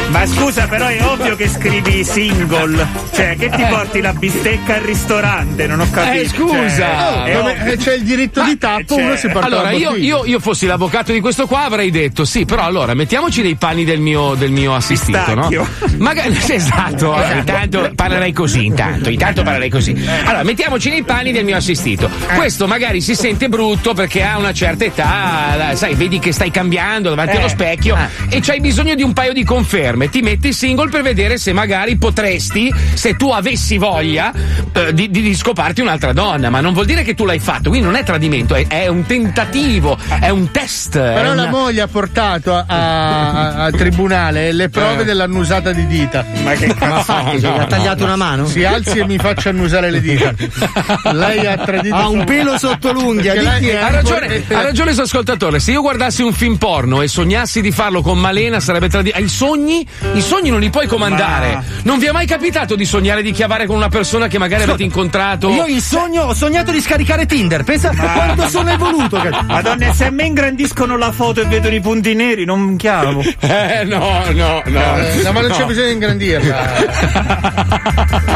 Ma 0.10 0.26
scusa, 0.26 0.68
però 0.68 0.88
è 0.88 1.04
ovvio 1.04 1.36
che 1.36 1.48
scrivi 1.48 2.04
single. 2.04 2.86
Cioè, 3.14 3.36
che 3.38 3.50
ti 3.50 3.62
Eh. 3.62 3.68
porti 3.68 4.02
la 4.02 4.14
bistecca 4.14 4.76
al 4.76 4.82
ristorante? 4.82 5.66
Non 5.68 5.80
ho 5.80 5.88
capito. 5.90 6.22
Eh, 6.24 6.28
scusa. 6.28 6.68
Cioè, 6.70 7.24
è 7.24 7.38
Come- 7.38 7.72
eh, 7.72 7.78
c'è 7.78 7.94
il 7.96 8.04
diritto 8.04 8.44
di 8.44 8.58
tappo, 8.58 8.96
cioè, 8.96 9.04
uno 9.04 9.16
si 9.16 9.28
porta 9.30 9.48
Allora, 9.48 9.72
io, 9.72 9.96
io, 9.96 10.26
io 10.26 10.40
fossi 10.40 10.66
l'avvocato 10.66 11.12
di 11.12 11.20
questo 11.20 11.48
qua 11.48 11.64
avrei 11.64 11.90
detto 11.90 12.26
sì, 12.26 12.46
però 12.46 12.64
allora 12.64 12.94
mettiamoci 12.94 13.42
nei 13.42 13.56
panni 13.56 13.84
del 13.86 14.00
mio, 14.00 14.36
del 14.36 14.52
mio 14.52 14.76
assistito, 14.76 15.34
no? 15.34 15.50
Magari, 15.98 16.34
sì, 16.36 16.54
esatto, 16.56 17.22
eh, 17.22 17.38
intanto 17.38 17.92
parlerei 17.96 18.34
così, 18.34 18.66
intanto, 18.66 19.10
intanto 19.10 19.42
parlerei 19.44 19.70
così. 19.70 19.92
Allora, 20.26 20.44
mettiamoci 20.44 20.90
nei 20.90 21.04
panni 21.04 21.32
del 21.32 21.46
mio 21.46 21.58
assistito. 21.58 22.10
Questo 22.36 22.68
magari 22.68 23.02
si 23.02 23.16
sente 23.16 23.50
brutto 23.50 23.94
perché 23.94 24.24
ha 24.24 24.38
una 24.38 24.54
certa 24.54 24.84
età, 24.86 25.76
sai, 25.76 25.96
vedi 25.96 26.20
che 26.20 26.32
stai 26.32 26.52
cambiando 26.52 27.03
davanti 27.10 27.36
Eh. 27.36 27.40
allo 27.40 27.48
specchio 27.48 27.98
e 28.30 28.40
c'hai 28.42 28.60
bisogno 28.60 28.96
di 28.96 29.04
un 29.04 29.14
paio 29.14 29.34
di 29.34 29.44
conferme. 29.44 30.10
Ti 30.10 30.22
metti 30.22 30.54
single 30.54 30.90
per 30.90 31.02
vedere 31.02 31.38
se 31.38 31.54
magari 31.54 31.98
potresti, 31.98 32.74
se 32.94 33.16
tu 33.16 33.30
avessi 33.32 33.78
voglia, 33.78 34.32
eh, 34.74 34.94
di, 34.94 35.10
di- 35.10 35.36
scoparti 35.36 35.82
un'altra 35.82 36.14
donna, 36.14 36.50
ma 36.50 36.60
non 36.62 36.74
vuol 36.74 36.86
dire 36.86 37.04
che 37.04 37.14
tu 37.16 37.26
l'hai 37.26 37.40
fatto, 37.40 37.70
quindi 37.70 37.88
non 37.88 37.96
è 37.96 38.04
tradimento, 38.04 38.56
è, 38.56 38.68
è 38.68 38.88
un 38.88 39.06
tentativo, 39.06 39.98
è 40.20 40.30
un 40.30 40.52
test. 40.52 40.92
Però 40.94 41.34
la 41.34 41.44
una- 41.44 41.50
moglie 41.50 41.82
ha 41.82 41.88
portato 41.88 42.54
a- 42.56 42.66
a- 42.68 43.54
al 43.66 43.74
tribunale 43.76 44.52
le 44.52 44.70
prove 44.70 45.02
Eh. 45.02 45.06
dell'annusata 45.06 45.72
di 45.72 45.86
dita. 45.88 46.26
Ma 46.44 46.52
che 46.54 46.74
cazzo? 46.74 47.14
Gli 47.38 47.46
ha 47.46 47.66
tagliato 47.66 48.04
una 48.04 48.16
mano? 48.16 48.46
Si 48.48 48.64
alzi 48.64 49.00
e 49.00 49.06
mi 49.06 49.18
faccia 49.18 49.50
annusare 49.50 49.90
le 49.92 50.02
dita. 50.02 50.34
Lei 51.12 51.46
ha 51.46 51.58
tradito. 51.58 51.96
Ha 51.96 52.08
un 52.08 52.24
pelo 52.26 52.58
sotto 52.58 52.92
l'unghia, 52.92 53.34
Perché 53.34 53.40
di 53.48 53.52
lei- 53.54 53.62
chi 53.62 53.70
è? 53.70 53.82
Ha 53.82 53.90
ragione, 53.90 54.44
ha 54.52 54.62
ragione 54.62 54.94
suo 54.94 55.04
ascoltatore. 55.04 55.60
Se 55.60 55.72
io 55.72 55.82
guardassi 55.82 56.22
un 56.22 56.34
film 56.34 56.58
porno 56.58 56.93
e 57.02 57.08
sognassi 57.08 57.62
di 57.62 57.72
farlo 57.72 58.02
con 58.02 58.20
Malena, 58.20 58.60
sarebbe 58.60 58.90
tradito. 58.90 59.18
I 59.20 59.28
sogni, 59.30 59.86
i 60.14 60.22
sogni 60.22 60.50
non 60.50 60.60
li 60.60 60.70
puoi 60.70 60.88
comandare. 60.88 61.54
Ma- 61.56 61.64
Non 61.84 62.00
vi 62.00 62.06
è 62.08 62.12
mai 62.12 62.26
capitato 62.26 62.76
di 62.76 62.86
sognare 62.86 63.22
di 63.22 63.32
chiavare 63.32 63.66
con 63.66 63.76
una 63.76 63.90
persona 63.90 64.28
che 64.28 64.38
magari 64.38 64.64
avete 64.64 64.84
incontrato? 64.84 65.50
Io 65.50 65.66
in 65.66 65.82
sogno 65.82 66.24
ho 66.24 66.34
sognato 66.34 66.72
di 66.72 66.82
scaricare 66.82 67.26
Tinder. 67.26 67.64
Pensa 67.64 67.90
quanto 67.90 68.48
sono 68.48 68.70
evoluto. 68.72 69.18
cazzo. 69.18 69.44
Madonna, 69.48 69.94
se 69.94 70.06
a 70.06 70.12
me 70.12 70.26
ingrandiscono 70.26 70.98
la 70.98 71.12
foto 71.12 71.42
e 71.42 71.46
vedono 71.46 71.76
i 71.76 71.82
punti 71.82 72.14
neri, 72.14 72.46
non 72.46 72.76
chiamo. 72.78 73.22
Eh, 73.54 73.84
no, 73.86 74.24
no, 74.34 74.62
no. 74.66 74.96
Eh, 74.96 75.22
no, 75.24 75.32
ma 75.32 75.42
non 75.42 75.52
c'è 75.52 75.60
No. 75.60 75.66
bisogno 75.66 75.86
di 75.88 75.92
ingrandirla. 75.94 76.74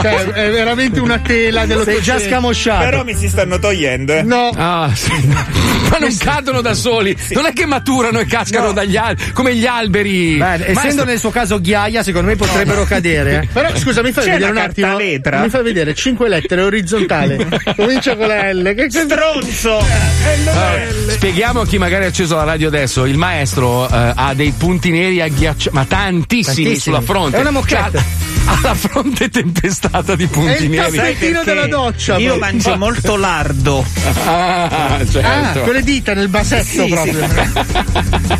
cioè, 0.01 0.23
è 0.25 0.51
veramente 0.51 0.99
una 0.99 1.19
tela 1.19 1.65
dello 1.65 1.83
Sei 1.83 2.01
già 2.01 2.19
scamosciato. 2.19 2.83
Però 2.85 3.03
mi 3.03 3.13
si 3.15 3.27
stanno 3.27 3.57
togliendo. 3.59 4.13
eh. 4.13 4.23
No, 4.23 4.49
Ah, 4.55 4.89
sì. 4.93 5.11
Ma 5.27 5.97
non 5.99 6.15
cadono 6.17 6.61
da 6.61 6.73
soli, 6.73 7.15
non 7.31 7.45
è 7.45 7.53
che 7.53 7.65
maturano 7.65 8.19
e 8.19 8.25
cascano 8.49 8.71
dagli 8.71 8.95
alberi 8.95 9.31
come 9.31 9.55
gli 9.55 9.65
alberi. 9.65 10.37
Beh, 10.37 10.65
essendo 10.67 11.03
nel 11.03 11.19
suo 11.19 11.29
caso 11.29 11.59
ghiaia, 11.59 12.03
secondo 12.03 12.27
me 12.27 12.35
potrebbero 12.35 12.83
cadere. 12.85 13.41
eh. 13.43 13.47
Però 13.51 13.75
scusa, 13.75 14.01
mi 14.01 14.11
fai 14.11 14.25
C'è 14.25 14.31
vedere 14.31 14.51
un 14.51 14.57
attimo. 14.57 14.87
cartaletra? 14.87 15.41
Mi 15.41 15.49
fai 15.49 15.63
vedere 15.63 15.93
cinque 15.93 16.29
lettere 16.29 16.61
orizzontale. 16.63 17.47
Comincia 17.75 18.15
con 18.15 18.27
la 18.27 18.51
L. 18.53 18.73
Che 18.75 18.87
Stronzo! 18.89 19.77
Allora, 19.77 20.81
spieghiamo 21.09 21.61
a 21.61 21.65
chi 21.65 21.77
magari 21.77 22.05
ha 22.05 22.07
acceso 22.07 22.35
la 22.35 22.43
radio 22.43 22.67
adesso: 22.67 23.05
il 23.05 23.17
maestro 23.17 23.87
eh, 23.89 24.11
ha 24.15 24.33
dei 24.33 24.53
punti 24.57 24.91
neri 24.91 25.21
agghiacciati, 25.21 25.75
ma 25.75 25.85
tantissimi, 25.85 26.43
Tantissimi. 26.65 26.75
sulla 26.79 27.01
fronte. 27.01 27.37
È 27.37 27.39
una 27.41 27.51
moquette. 27.51 27.97
Cioè, 27.97 28.03
ha 28.49 28.59
la 28.61 28.73
fronte 28.75 29.29
tempestata 29.29 30.15
di 30.15 30.25
punti 30.27 30.63
il 30.63 30.69
neri. 30.69 30.95
tappettino 30.97 31.41
Perché 31.43 31.53
della 31.53 31.67
doccia. 31.67 32.17
Io 32.17 32.31
poi. 32.31 32.39
mangio 32.39 32.77
molto 32.77 33.15
lardo. 33.17 33.85
Ah, 34.25 34.99
certo. 35.09 35.59
Ah, 35.59 35.63
con 35.63 35.73
le 35.73 35.83
dita 35.83 36.13
nel 36.13 36.29
basetto 36.29 36.83
Sì, 36.83 36.87
proprio. 36.89 37.27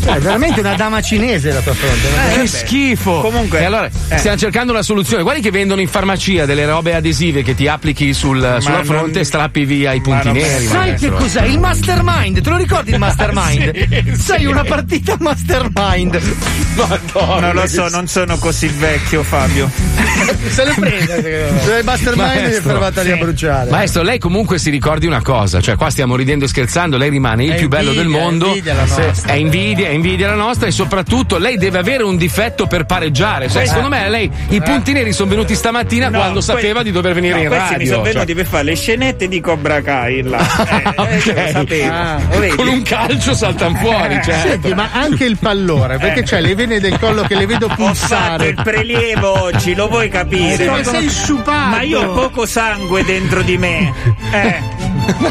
Cioè, 0.07 0.15
è 0.15 0.19
veramente 0.19 0.59
una 0.61 0.75
dama 0.75 1.01
cinese 1.01 1.51
la 1.51 1.59
tua 1.61 1.73
fronte. 1.73 2.07
no? 2.09 2.41
che 2.41 2.47
schifo! 2.47 3.19
Comunque- 3.21 3.59
e 3.59 3.65
allora 3.65 3.89
eh. 4.09 4.17
stiamo 4.17 4.37
cercando 4.37 4.71
una 4.71 4.81
soluzione. 4.81 5.23
Guardi 5.23 5.41
che 5.41 5.51
vendono 5.51 5.81
in 5.81 5.87
farmacia 5.87 6.45
delle 6.45 6.65
robe 6.65 6.93
adesive 6.95 7.43
che 7.43 7.55
ti 7.55 7.67
applichi 7.67 8.13
sul- 8.13 8.57
sulla 8.59 8.75
non- 8.77 8.85
fronte 8.85 9.19
e 9.21 9.23
strappi 9.23 9.65
via 9.65 9.93
i 9.93 10.01
punti 10.01 10.31
neri. 10.31 10.65
Sai 10.65 10.89
maestro. 10.89 11.09
che 11.09 11.15
cos'è? 11.23 11.45
Il 11.45 11.59
mastermind, 11.59 12.41
te 12.41 12.49
lo 12.49 12.57
ricordi 12.57 12.91
il 12.91 12.99
mastermind? 12.99 13.71
Sì, 13.75 14.15
Sei 14.15 14.39
sì. 14.39 14.45
una 14.45 14.63
partita 14.63 15.15
mastermind. 15.19 16.21
Madonna, 16.75 17.39
Non 17.47 17.55
lo 17.55 17.67
so, 17.67 17.87
non 17.89 18.07
sono 18.07 18.37
così 18.37 18.67
vecchio, 18.67 19.23
Fabio. 19.23 19.69
Se 20.49 20.63
le 20.63 20.73
prende, 20.79 21.21
me. 21.21 21.77
Il 21.77 21.83
mastermind 21.83 22.29
è 22.31 22.41
Maestro, 22.43 22.69
fermata 22.71 23.01
lì 23.01 23.11
a 23.11 23.15
bruciare. 23.17 23.69
Maestro, 23.69 24.01
lei 24.03 24.19
comunque 24.19 24.57
si 24.59 24.69
ricordi 24.69 25.05
una 25.05 25.21
cosa, 25.21 25.59
cioè 25.61 25.75
qua 25.75 25.89
stiamo 25.89 26.15
ridendo 26.15 26.45
e 26.45 26.47
scherzando, 26.47 26.97
lei 26.97 27.09
rimane 27.09 27.43
il 27.45 27.51
È 27.51 27.55
più 27.55 27.67
bello 27.67 27.91
del 27.91 28.05
invidia, 28.05 28.21
mondo. 28.21 28.45
è 28.45 28.49
invidia 28.49 28.73
la 28.73 28.85
nostra. 28.85 29.33
È 29.33 29.35
invidia, 29.35 29.87
è 29.87 29.91
invidia 29.91 30.27
la 30.27 30.35
nostra 30.35 30.67
e 30.67 30.71
soprattutto 30.71 31.37
lei 31.37 31.57
deve 31.57 31.77
avere 31.77 32.03
un 32.03 32.15
difetto 32.17 32.67
per 32.67 32.85
pareggiare. 32.85 33.49
Cioè, 33.49 33.65
secondo 33.65 33.89
me 33.89 34.09
lei 34.09 34.29
i 34.49 34.61
punti 34.61 34.93
neri 34.93 35.11
sono 35.13 35.29
venuti 35.29 35.55
stamattina 35.55 36.09
No, 36.09 36.17
quando 36.17 36.33
que- 36.35 36.41
sapeva 36.43 36.83
di 36.83 36.91
dover 36.91 37.13
venire 37.13 37.35
no, 37.35 37.41
in 37.43 37.49
radio. 37.49 37.77
mi 37.77 37.85
sono 37.85 38.03
cioè. 38.03 38.13
venuti 38.13 38.33
per 38.33 38.45
fare 38.45 38.63
le 38.63 38.75
scenette 38.75 39.27
di 39.27 39.39
Cobra 39.41 39.81
Kai 39.81 40.23
là. 40.23 40.45
Eh, 40.67 40.83
eh, 40.83 40.93
Ok. 40.97 41.25
lo 41.25 41.51
sapevo. 41.51 41.93
Ah? 41.93 42.19
Con 42.55 42.67
un 42.67 42.81
calcio 42.83 43.33
saltano 43.33 43.75
fuori, 43.77 44.19
cioè. 44.23 44.39
Senti, 44.47 44.73
ma 44.73 44.89
anche 44.91 45.25
il 45.25 45.37
pallore, 45.37 45.97
perché 45.97 46.23
c'è 46.23 46.41
le 46.41 46.55
vene 46.55 46.79
del 46.79 46.97
collo 46.99 47.23
che 47.23 47.35
le 47.35 47.45
vedo 47.45 47.65
Ho 47.65 47.69
fatto 47.69 47.83
pulsare. 47.83 48.47
il 48.49 48.59
prelievo 48.63 49.41
oggi, 49.43 49.73
lo 49.75 49.86
vuoi 49.87 50.09
capire? 50.09 50.65
Ma 50.69 50.83
sei 50.83 51.09
sciupato. 51.09 51.69
Ma 51.69 51.81
io 51.81 52.01
ho 52.01 52.13
poco 52.13 52.45
sangue 52.45 53.03
dentro 53.03 53.41
di 53.41 53.57
me. 53.57 53.93
Eh. 54.29 54.61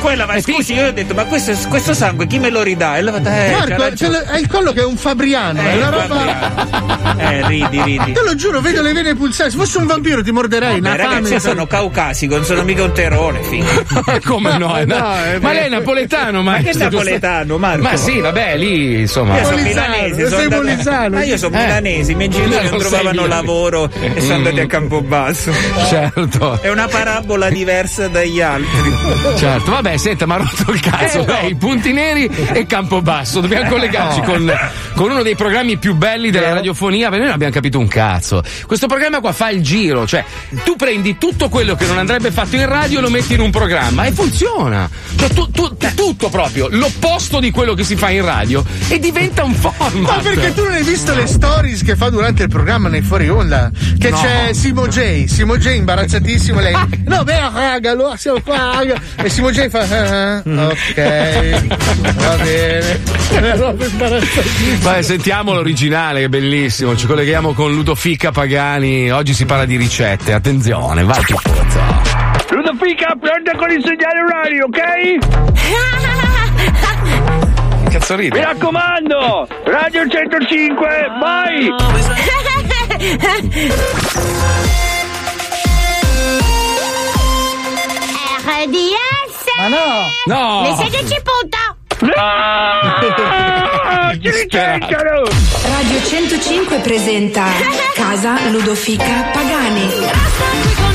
Quella, 0.00 0.24
ma 0.24 0.40
scusi, 0.40 0.72
io 0.72 0.86
ho 0.86 0.90
detto, 0.90 1.12
ma 1.12 1.24
questo, 1.24 1.52
questo 1.68 1.92
sangue 1.92 2.26
chi 2.26 2.38
me 2.38 2.48
lo 2.48 2.62
ridà? 2.62 2.96
E 2.96 3.00
ha 3.06 3.12
fatto, 3.12 3.28
eh, 3.28 3.76
Marco, 3.76 4.08
l'ha- 4.08 4.24
è 4.32 4.38
il 4.38 4.48
collo 4.48 4.72
che 4.72 4.80
è 4.80 4.84
un 4.86 4.96
fabriano, 4.96 5.60
è 5.60 5.76
una 5.76 5.88
roba. 5.90 7.16
Eh, 7.18 7.46
ridi, 7.46 7.82
ridi. 7.82 8.12
Te 8.12 8.22
lo 8.24 8.34
giuro, 8.36 8.62
vedo 8.62 8.80
le 8.80 8.94
vene 8.94 9.14
pulsare. 9.14 9.50
Se 9.50 9.56
fossi 9.58 9.76
un 9.76 9.84
vampiro 9.86 10.22
ti 10.22 10.30
morderei. 10.32 10.78
Una 10.78 10.96
ragazzi, 10.96 11.14
fame. 11.16 11.28
io 11.28 11.40
sono 11.40 11.66
caucasico, 11.66 12.36
non 12.36 12.44
sono 12.46 12.62
mica 12.62 12.84
un 12.84 12.92
terrone. 12.92 13.42
figa. 13.42 13.66
Come 14.24 14.56
no? 14.56 14.82
na- 14.86 14.98
no, 14.98 15.14
è 15.24 15.38
ma 15.40 15.52
lei 15.52 15.64
è 15.66 15.68
napoletano, 15.68 16.40
Ma 16.42 16.56
che 16.56 16.62
maestro, 16.62 16.88
giusto? 16.88 16.96
napoletano, 16.96 17.58
Marco? 17.58 17.82
Ma 17.82 17.96
sì, 17.96 18.18
vabbè, 18.20 18.56
lì 18.56 19.00
insomma. 19.00 19.38
Io 19.38 19.44
sono 19.44 19.60
milanese, 19.62 20.14
sei 20.14 20.28
sono 20.30 20.42
andato- 20.42 20.62
molisano. 20.62 21.08
Ma 21.16 21.24
io 21.24 21.36
sono 21.36 21.56
Eh. 21.56 21.60
milanese, 21.60 22.12
i 22.12 22.14
miei 22.14 22.28
genitori 22.30 22.68
Non 22.70 22.78
trovavano 22.78 23.26
lavoro 23.26 23.90
e 24.14 24.20
sono 24.22 24.42
andati 24.48 24.60
a 24.60 24.66
Campobasso. 24.66 25.52
Certo. 25.88 26.60
È 26.60 26.68
una 26.70 26.86
parabola 26.88 27.48
diversa 27.48 28.08
dagli 28.08 28.40
altri. 28.40 28.92
Certo, 29.36 29.70
vabbè, 29.70 29.96
senta, 29.96 30.26
ma 30.26 30.34
ha 30.34 30.38
rotto 30.38 30.70
il 30.72 30.80
cazzo. 30.80 31.20
Eh, 31.22 31.26
no. 31.26 31.32
Lei, 31.32 31.54
punti 31.56 31.92
neri 31.92 32.24
e 32.52 32.66
Campobasso. 32.66 33.40
Dobbiamo 33.40 33.66
Eh, 33.66 33.68
collegarci 33.68 34.20
no. 34.20 34.24
con, 34.26 34.52
con 34.94 35.10
uno 35.10 35.22
dei 35.22 35.34
programmi 35.36 35.76
più 35.78 35.94
belli 35.94 36.30
della 36.30 36.52
radiofonia, 36.54 37.04
perché 37.08 37.18
noi 37.18 37.26
non 37.26 37.34
abbiamo 37.34 37.52
capito 37.52 37.78
un 37.78 37.88
cazzo. 37.88 38.42
Questo 38.66 38.86
programma 38.86 39.20
qua 39.20 39.32
fa 39.32 39.50
il 39.50 39.62
giro, 39.62 40.06
cioè 40.06 40.24
tu 40.64 40.76
prendi 40.76 41.18
tutto 41.18 41.48
quello 41.48 41.74
che 41.74 41.86
non 41.86 41.98
andrebbe 41.98 42.30
fatto 42.30 42.56
in 42.56 42.66
radio 42.66 42.98
e 42.98 43.02
lo 43.02 43.10
metti 43.10 43.34
in 43.34 43.40
un 43.40 43.50
programma 43.50 44.04
e 44.04 44.12
funziona. 44.12 44.88
Cioè 45.16 45.28
tu- 45.30 45.50
tu- 45.50 45.76
tutto 45.94 46.28
proprio, 46.28 46.68
l'opposto 46.70 47.40
di 47.40 47.50
quello 47.50 47.74
che 47.74 47.84
si 47.84 47.96
fa 47.96 48.10
in 48.10 48.24
radio 48.24 48.64
e 48.88 48.98
diventa 48.98 49.44
un 49.44 49.54
format. 49.54 49.92
Ma 49.94 50.18
perché 50.18 50.52
tu 50.54 50.62
non 50.64 50.72
hai 50.72 50.82
visto 50.82 51.14
le 51.14 51.26
stories 51.26 51.82
che 51.82 51.96
fa 51.96 52.10
durante 52.10 52.42
il 52.44 52.48
programma 52.48 52.88
nei 52.88 53.02
fuori 53.02 53.28
onda? 53.28 53.70
Che 53.98 54.10
No. 54.10 54.20
c'è 54.20 54.35
Simo 54.52 54.86
J. 54.88 55.24
Simo 55.26 55.56
J 55.58 55.74
imbarazzatissimo. 55.76 56.60
Lei. 56.60 56.74
No, 57.06 57.22
beh, 57.22 57.38
raga, 57.38 57.90
allora 57.92 58.16
siamo 58.16 58.40
qua. 58.40 58.72
raga." 58.74 59.00
E 59.16 59.28
Simo 59.30 59.50
J 59.50 59.68
fa. 59.68 59.80
"Ah, 59.80 60.42
ok, 60.44 62.14
va 62.14 62.36
bene. 62.36 63.00
Roba 63.56 63.84
imbarazzatissima. 63.84 64.78
Vai, 64.90 65.02
sentiamo 65.02 65.52
l'originale, 65.54 66.20
che 66.20 66.24
è 66.26 66.28
bellissimo. 66.28 66.96
Ci 66.96 67.06
colleghiamo 67.06 67.52
con 67.52 67.72
Ludofica 67.72 68.32
Pagani. 68.32 69.10
Oggi 69.10 69.34
si 69.34 69.44
parla 69.46 69.64
di 69.64 69.76
ricette. 69.76 70.32
Attenzione, 70.32 71.04
vai 71.04 71.22
più 71.24 71.36
forza. 71.36 71.80
Ludofica, 72.50 73.14
pronta 73.20 73.52
con 73.56 73.70
il 73.70 73.82
segnale 73.84 74.20
orario, 74.22 74.64
ok? 74.66 75.18
Che 77.84 77.98
cazzo 77.98 78.16
Mi 78.16 78.22
ride? 78.22 78.42
raccomando, 78.44 79.46
Radio 79.64 80.08
105, 80.08 80.88
vai! 81.20 81.68
RDS 88.46 89.44
Ma 89.58 89.68
no! 89.68 90.10
No! 90.26 90.62
Le 90.62 90.74
16 90.90 91.22
punto 91.22 91.58
Ah, 92.16 94.12
ci 94.12 94.30
licenziano! 94.30 95.24
Radio 95.62 96.02
105 96.02 96.78
presenta 96.78 97.44
Casa 97.94 98.48
Ludofica 98.50 99.30
Pagani. 99.32 100.85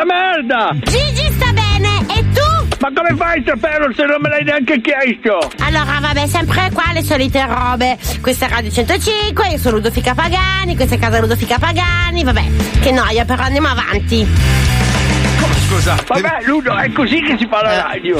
Una 0.00 0.14
merda! 0.14 0.70
Gigi 0.84 1.28
sta 1.32 1.52
bene 1.52 2.06
e 2.06 2.24
tu? 2.32 2.76
Ma 2.78 2.88
come 2.94 3.16
fai 3.16 3.40
a 3.40 3.42
saperlo 3.44 3.92
se 3.92 4.04
non 4.04 4.20
me 4.20 4.28
l'hai 4.28 4.44
neanche 4.44 4.80
chiesto? 4.80 5.50
Allora 5.58 5.98
vabbè, 6.00 6.24
sempre 6.28 6.70
qua 6.72 6.92
le 6.92 7.02
solite 7.02 7.44
robe. 7.44 7.98
Questa 8.20 8.46
è 8.46 8.48
Radio 8.48 8.70
105, 8.70 9.48
io 9.48 9.58
sono 9.58 9.78
Ludofica 9.78 10.14
Pagani, 10.14 10.76
questa 10.76 10.94
è 10.94 10.98
Casa 11.00 11.18
Ludofica 11.18 11.58
Pagani, 11.58 12.22
vabbè, 12.22 12.44
che 12.80 12.92
noia, 12.92 13.24
però 13.24 13.42
andiamo 13.42 13.66
avanti. 13.66 14.24
Scusa. 15.66 15.96
Vabbè, 16.06 16.44
Ludo, 16.44 16.76
è 16.76 16.92
così 16.92 17.20
che 17.20 17.36
si 17.36 17.48
fa 17.50 17.60
la 17.62 17.82
radio. 17.82 18.18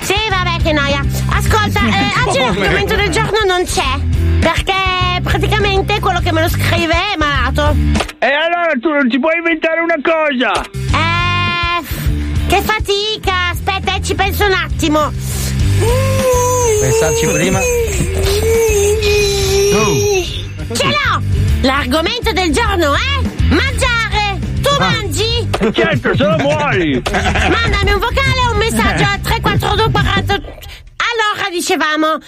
Sì, 0.00 0.16
vabbè, 0.28 0.60
che 0.60 0.72
noia. 0.72 1.04
Ascolta, 1.30 1.80
eh, 1.86 2.26
oggi 2.26 2.38
Come? 2.38 2.58
l'argomento 2.58 2.96
del 2.96 3.10
giorno 3.10 3.38
non 3.46 3.64
c'è. 3.64 4.40
Perché 4.40 5.20
praticamente 5.22 6.00
quello 6.00 6.18
che 6.18 6.32
me 6.32 6.40
lo 6.40 6.48
scrive 6.48 6.92
è 6.92 7.16
malato. 7.16 7.76
E 8.18 8.26
allora 8.26 8.72
tu 8.80 8.88
non 8.88 9.08
ti 9.08 9.18
puoi 9.18 9.36
inventare 9.36 9.80
una 9.80 9.96
cosa? 10.00 10.62
Eh. 10.92 11.11
Che 12.46 12.62
fatica! 12.62 13.50
Aspetta, 13.50 13.96
eh, 13.96 14.02
ci 14.02 14.14
penso 14.14 14.44
un 14.44 14.52
attimo. 14.52 15.12
Pensarci 16.80 17.26
prima. 17.26 17.60
Ce 20.74 20.86
l'ho! 20.86 21.22
L'argomento 21.62 22.32
del 22.32 22.52
giorno 22.52 22.94
è 22.94 23.20
mangiare! 23.48 24.38
Tu 24.62 24.70
mangi? 24.78 25.48
Certo, 25.72 26.16
se 26.16 26.24
lo 26.24 26.36
vuoi! 26.36 27.02
Mandami 27.10 27.92
un 27.92 27.98
vocale 27.98 28.46
o 28.48 28.52
un 28.52 28.58
messaggio 28.58 29.04
a 29.04 29.18
342 29.22 29.90
40. 29.90 30.34
Allora 30.34 31.48
dicevamo. 31.50 32.18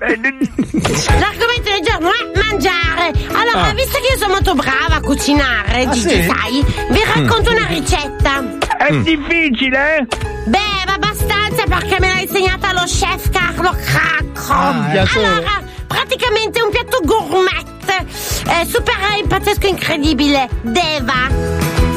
L'argomento 0.00 1.70
del 1.70 1.82
giorno 1.84 2.08
è 2.10 2.38
mangiare. 2.42 3.12
Allora, 3.32 3.68
Ah. 3.68 3.74
visto 3.74 3.98
che 3.98 4.12
io 4.12 4.18
sono 4.18 4.32
molto 4.34 4.54
brava 4.54 4.94
a 4.96 5.00
cucinare, 5.00 5.84
Ah, 5.84 5.90
Gigi, 5.90 6.08
sì? 6.08 6.22
sai, 6.26 6.64
vi 6.90 7.02
racconto 7.04 7.50
una 7.50 7.66
ricetta. 7.66 8.42
È 8.78 8.92
difficile, 9.00 9.96
eh? 9.98 10.06
Beh, 10.46 10.58
ma 10.86 10.94
abbastanza 10.94 11.64
perché 11.64 11.96
me 12.00 12.08
l'ha 12.08 12.20
insegnata 12.20 12.72
lo 12.72 12.82
chef 12.86 13.28
Carlo 13.30 13.72
Cracco. 13.84 14.52
Ah, 14.52 14.88
piacere. 14.90 15.26
allora, 15.26 15.62
praticamente 15.86 16.62
un 16.62 16.70
piatto 16.70 17.00
gourmet, 17.04 18.06
eh, 18.48 18.64
super 18.66 18.94
eh, 19.18 19.26
pazzesco 19.26 19.66
incredibile, 19.66 20.48
Deva. 20.62 21.28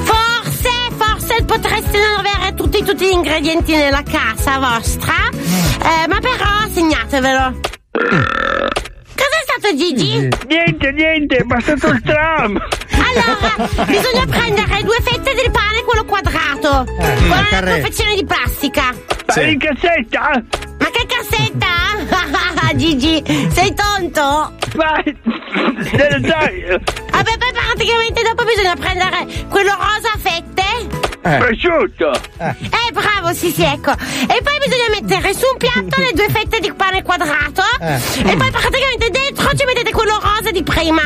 Forse, 0.04 0.70
forse 0.98 1.44
potreste 1.46 1.98
non 2.00 2.26
avere 2.26 2.54
tutti, 2.56 2.84
tutti 2.84 3.06
gli 3.06 3.12
ingredienti 3.12 3.74
nella 3.76 4.04
casa 4.04 4.60
vostra, 4.60 5.14
eh, 5.32 6.08
ma 6.08 6.20
però 6.20 6.48
segnatevelo. 6.74 7.72
Cos'è 7.94 9.42
stato 9.46 9.76
Gigi? 9.76 10.28
Niente, 10.48 10.92
niente, 10.92 11.36
è 11.38 11.44
bastato 11.44 11.90
il 11.90 12.02
tram! 12.02 12.60
Allora, 12.90 13.86
bisogna 13.86 14.26
prendere 14.26 14.82
due 14.82 15.00
fette 15.02 15.36
del 15.36 15.52
pane, 15.52 15.84
quello 15.86 16.04
quadrato, 16.06 16.86
con 16.86 17.28
una 17.28 17.62
confezione 17.62 18.16
di 18.16 18.26
plastica. 18.26 18.94
Sì. 19.28 19.52
In 19.52 19.60
cassetta? 19.60 20.44
Ma 20.80 20.90
che 20.90 21.06
cassetta? 21.06 22.74
Gigi, 22.76 23.24
sei 23.52 23.72
tonto? 23.76 24.56
Vai, 24.74 25.04
te 25.04 26.18
lo 26.18 26.28
sai. 26.28 26.64
Vabbè, 27.12 27.38
poi 27.38 27.52
praticamente 27.54 28.24
dopo 28.24 28.44
bisogna 28.44 28.76
prendere 28.76 29.28
quello 29.50 29.72
rosa 29.72 30.14
a 30.14 30.18
fette. 30.18 31.03
Prosciutto! 31.24 32.12
Eh, 32.38 32.92
bravo, 32.92 33.34
sì, 33.34 33.50
sì, 33.52 33.64
ecco. 33.64 33.92
E 33.92 34.42
poi 34.44 34.58
bisogna 34.60 34.90
mettere 35.00 35.34
su 35.34 35.46
un 35.52 35.58
piatto 35.58 36.02
le 36.02 36.12
due 36.14 36.28
fette 36.30 36.60
di 36.60 36.72
pane 36.74 37.02
quadrato. 37.02 37.64
Eh. 37.80 37.96
E 38.30 38.36
poi 38.36 38.52
praticamente 38.52 39.10
dentro 39.10 39.50
ci 39.56 39.64
mettete 39.66 39.92
quello 39.92 40.20
rosa 40.22 40.52
di 40.52 40.64
prima. 40.64 41.02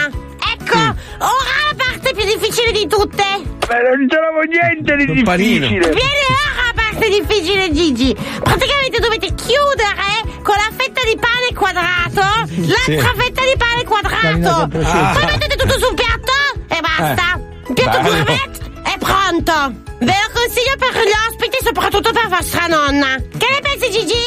Ecco, 0.58 0.78
ora 0.78 1.54
la 1.70 1.76
parte 1.78 2.14
più 2.16 2.26
difficile 2.26 2.72
di 2.72 2.88
tutte. 2.88 3.24
Ma 3.24 3.78
non 3.78 4.08
trovo 4.08 4.42
niente 4.48 4.96
di 4.96 5.10
Un 5.12 5.24
difficile! 5.24 5.90
Vieni 5.90 6.24
ora 6.34 6.66
la 6.66 6.74
parte 6.74 7.10
difficile, 7.10 7.72
Gigi. 7.72 8.16
Praticamente 8.42 9.00
dovete 9.00 9.28
chiudere 9.36 10.42
con 10.42 10.56
la 10.56 10.72
fetta 10.76 11.02
di 11.06 11.16
pane 11.20 11.54
quadrato 11.54 12.22
l'altra 12.22 13.12
Sì. 13.14 13.22
fetta 13.22 13.42
di 13.44 13.56
pane 13.58 13.84
quadrato. 13.84 14.68
prosciutto. 14.68 15.20
Poi 15.20 15.26
mettete 15.26 15.56
tutto 15.58 15.78
sul 15.80 15.94
piatto 15.94 16.34
e 16.70 16.80
basta. 16.82 17.40
Un 17.68 17.74
piatto 17.74 18.02
gourmet 18.02 18.66
è 18.88 18.98
pronto. 18.98 19.86
Ve 20.00 20.14
lo 20.14 20.30
consiglio 20.34 20.76
per 20.78 20.94
gli 21.04 21.14
ospiti, 21.30 21.58
soprattutto 21.62 22.12
per 22.12 22.28
vostra 22.28 22.68
nonna. 22.68 23.16
Che 23.16 23.48
ne 23.50 23.60
pensi, 23.62 23.90
Gigi? 23.92 24.24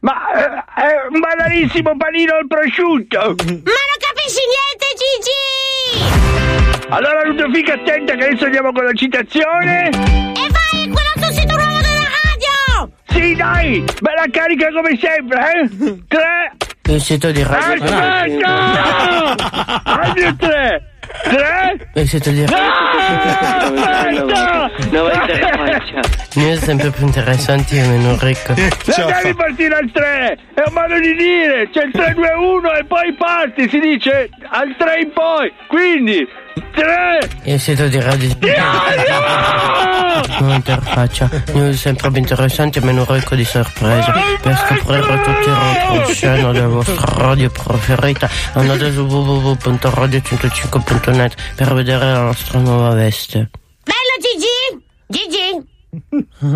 Ma 0.00 0.14
eh, 0.32 0.48
è 0.82 1.06
un 1.10 1.20
banalissimo 1.20 1.96
panino 1.96 2.34
al 2.34 2.46
prosciutto! 2.48 3.18
Ma 3.18 3.24
non 3.24 3.98
capisci 4.02 4.42
niente, 4.50 4.86
Gigi! 4.98 5.40
Allora 6.88 7.22
Ludovica 7.24 7.74
attenta 7.74 8.14
che 8.14 8.24
adesso 8.24 8.46
andiamo 8.46 8.72
con 8.72 8.84
la 8.84 8.92
citazione! 8.94 9.88
E 9.90 10.48
vai, 10.50 10.82
è 10.82 10.88
quello 10.88 11.12
sul 11.14 11.32
sito 11.32 11.54
nuovo 11.54 11.78
della 11.78 12.08
radio! 12.24 12.90
Sì, 13.10 13.36
dai! 13.36 13.84
Bella 14.00 14.24
carica 14.28 14.72
come 14.72 14.98
sempre, 15.00 15.52
eh? 15.52 15.68
Tre! 16.08 16.56
Il 16.88 17.00
sito 17.00 17.30
di 17.30 17.44
radio. 17.44 17.84
Aspetta! 17.84 19.36
Altri 19.84 20.36
tre! 20.36 20.91
Tre! 21.22 22.04
Sito 22.04 22.30
di 22.30 22.44
radio. 22.46 22.56
Aspetta! 23.82 24.70
News 26.34 26.58
sempre 26.62 26.90
più 26.90 27.06
interessanti 27.06 27.76
e 27.76 27.86
meno 27.86 28.16
ricche. 28.20 28.54
Non 28.54 29.12
devi 29.22 29.34
partire 29.34 29.74
al 29.76 29.90
3, 29.92 30.38
è 30.54 30.62
un 30.66 30.72
modo 30.72 30.98
di 30.98 31.14
dire, 31.14 31.68
c'è 31.70 31.84
il 31.84 31.92
3, 31.92 32.14
2, 32.14 32.32
1 32.32 32.72
e 32.74 32.84
poi 32.84 33.12
parti, 33.14 33.68
si 33.68 33.78
dice 33.80 34.30
al 34.48 34.74
3 34.76 35.00
in 35.00 35.12
poi, 35.12 35.52
quindi 35.68 36.26
3, 36.54 37.30
Il 37.44 37.60
sito 37.60 37.86
di 37.88 38.00
radio. 38.00 38.28
Nuova 40.38 40.54
interfaccia. 40.54 41.28
News 41.52 41.78
sempre 41.78 42.10
più 42.10 42.20
interessanti 42.20 42.78
e 42.78 42.82
meno 42.82 43.04
ricco 43.08 43.34
di 43.34 43.44
sorprese. 43.44 44.12
Per 44.40 44.56
scoprire 44.56 45.20
tutti 45.22 45.48
i 45.48 45.54
retroscena 45.54 46.52
della 46.52 46.68
vostra 46.68 47.04
radio 47.16 47.50
preferita, 47.50 48.28
andate 48.54 48.92
su 48.92 49.00
www.radio105.net 49.02 51.34
per 51.56 51.74
vedere 51.74 52.04
la 52.04 52.20
nostra 52.22 52.58
nuova 52.58 52.94
veste. 52.94 53.50
Bello, 53.84 54.16
Gigi! 54.20 54.84
Gigi! 55.06 55.70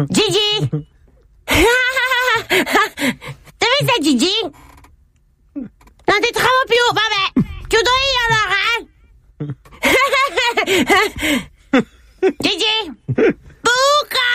Gigi! 0.08 0.68
Dove 3.58 3.78
sei, 3.84 4.00
Gigi? 4.00 4.32
Non 5.52 6.20
ti 6.20 6.30
trovo 6.32 6.62
più, 6.66 6.82
vabbè! 6.92 7.32
Chiudo 7.66 7.90
io 7.90 8.20
allora, 8.26 8.58
eh? 8.78 8.85
Gigi! 12.40 12.76
Buco! 13.06 14.26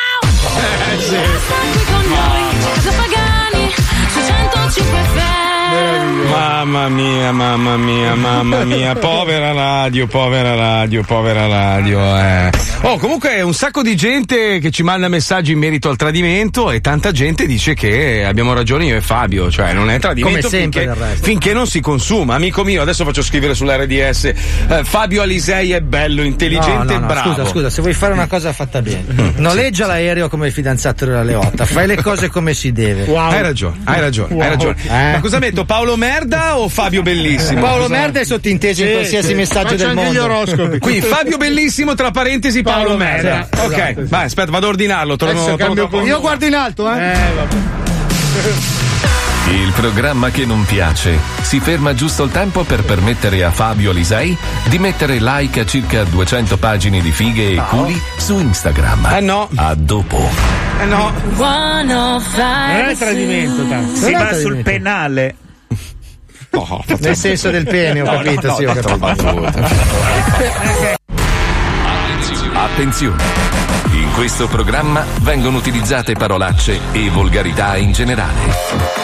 Resta 1.10 1.56
qui 1.72 1.84
con 1.86 2.06
noi, 2.10 2.44
Casa 2.64 2.92
Pagani, 2.92 3.64
su 4.14 4.20
105 4.22 4.98
FM. 5.14 5.51
Mamma 6.06 6.88
mia, 6.89 7.32
mamma 7.32 7.78
mia, 7.78 8.16
mamma 8.16 8.64
mia, 8.64 8.95
povera 8.99 9.52
radio, 9.52 10.08
povera 10.08 10.56
radio, 10.56 11.04
povera 11.04 11.47
radio. 11.47 11.99
Eh. 12.18 12.49
Oh, 12.84 12.97
comunque 12.97 13.32
è 13.36 13.41
un 13.41 13.54
sacco 13.54 13.82
di 13.84 13.95
gente 13.95 14.60
che 14.60 14.72
ci 14.72 14.82
manda 14.82 15.08
messaggi 15.08 15.52
in 15.52 15.60
merito 15.60 15.89
al 15.89 15.97
tradimento 15.97 16.72
e 16.72 16.82
tanta 16.82 17.12
gente 17.12 17.45
dice 17.45 17.74
che 17.76 18.24
abbiamo 18.26 18.54
ragione 18.54 18.86
io 18.86 18.95
e 18.95 19.02
Fabio, 19.02 19.52
cioè 19.52 19.74
non 19.74 19.89
è 19.91 19.99
tradimento 19.99 20.47
Come 20.47 20.49
sempre, 20.49 20.88
finché, 20.88 21.16
finché 21.22 21.54
non 21.54 21.68
si 21.68 21.80
consuma. 21.82 22.36
Amico 22.36 22.64
mio, 22.64 22.82
adesso 22.82 23.04
faccio 23.06 23.22
scrivere 23.22 23.54
sull'RDS, 23.54 24.24
eh, 24.26 24.36
Fabio 24.84 25.22
Alisei 25.22 25.72
è 25.74 25.82
bello, 25.82 26.24
intelligente 26.24 26.93
No, 26.93 26.99
no, 26.99 26.99
no, 26.99 27.06
e 27.06 27.08
bravo. 27.08 27.30
Scusa, 27.34 27.45
scusa, 27.45 27.70
se 27.70 27.82
vuoi 27.82 27.93
fare 27.93 28.14
una 28.14 28.28
cosa 28.28 28.52
fatta 28.54 28.82
bene, 28.82 29.34
noleggia 29.38 29.86
l'aereo 29.86 30.30
come 30.30 30.47
il 30.47 30.54
fidanzato 30.54 31.06
della 31.06 31.24
Leotta, 31.24 31.66
fai 31.66 31.86
le 31.88 32.02
cose 32.02 32.30
come 32.30 32.54
si 32.54 32.72
deve. 32.72 33.04
Hai 33.16 33.41
ragione, 33.41 33.78
hai 33.84 33.99
ragione, 33.99 34.34
Wow. 34.34 34.41
hai 34.41 34.49
ragione. 34.49 34.76
Eh. 34.88 35.12
Ma 35.12 35.20
cosa 35.20 35.38
metto? 35.39 35.66
Paolo 35.66 35.91
Merda 35.96 36.58
o 36.58 36.68
Fabio 36.70 37.02
Bellissimo? 37.02 37.62
Paolo 37.62 37.84
Cosa- 37.88 37.94
Merda 38.00 38.20
è 38.20 38.24
sottinteso 38.26 38.84
in 38.84 38.92
qualsiasi 38.92 39.28
sì. 39.28 39.34
messaggio 39.34 39.70
Faccio 39.70 39.78
del 39.78 39.88
anche 39.89 40.02
gli 40.02 40.18
mondo. 40.18 40.24
oroscopi. 40.24 40.80
Quindi 40.80 41.02
Fabio 41.02 41.38
Bellissimo, 41.38 41.94
tra 41.96 42.12
parentesi, 42.12 42.62
Paolo, 42.62 42.84
Paolo 42.84 42.98
Merda. 42.98 43.30
Merda. 43.50 43.64
Ok, 43.64 43.72
Esatto, 43.74 44.02
sì. 44.04 44.08
vai, 44.10 44.26
aspetta, 44.26 44.52
vado 44.52 44.66
a 44.66 44.70
ordinarlo. 44.70 45.16
Torno, 45.16 45.56
torno 45.56 45.88
con- 45.88 46.06
Io 46.06 46.20
guardo 46.20 46.46
in 46.46 46.56
alto, 46.56 46.92
eh? 46.94 47.14
Il 49.50 49.72
programma 49.76 50.30
che 50.30 50.46
non 50.46 50.64
piace 50.66 51.18
si 51.42 51.60
ferma 51.60 51.94
giusto 51.94 52.24
il 52.24 52.32
tempo 52.32 52.64
per 52.64 52.84
permettere 52.84 53.44
a 53.44 53.52
Fabio 53.52 53.92
Alisei 53.92 54.38
di 54.70 54.80
mettere 54.80 55.18
like 55.20 55.60
a 55.60 55.66
circa 55.66 56.04
200 56.04 56.58
pagine 56.58 57.02
di 57.02 57.12
fighe 57.12 57.54
e 57.56 57.62
culi 57.70 58.00
su 58.18 58.38
Instagram. 58.39 59.10
Eh 59.14 59.20
no. 59.20 59.50
A 59.56 59.76
dopo. 59.76 60.30
Eh 60.82 60.86
no. 60.86 61.12
Non 61.36 62.22
è 62.89 62.96
tradimento, 62.96 63.68
tanto. 63.68 63.96
Si 64.06 64.14
va 64.14 64.34
sul 64.34 64.58
penale. 64.64 65.36
Nel 66.99 67.15
senso 67.15 67.49
del 67.49 67.65
pene, 67.65 68.01
ho 68.01 68.05
No, 68.05 68.17
capito, 68.22 68.47
no, 68.47 68.55
sì, 68.55 68.65
ho 68.65 68.74
no, 68.74 68.82
capito. 68.82 69.69
Attenzione! 72.53 73.24
In 73.93 74.11
questo 74.13 74.47
programma 74.47 75.05
vengono 75.22 75.57
utilizzate 75.57 76.13
parolacce 76.13 76.80
e 76.91 77.09
volgarità 77.09 77.78
in 77.78 77.91
generale. 77.91 78.53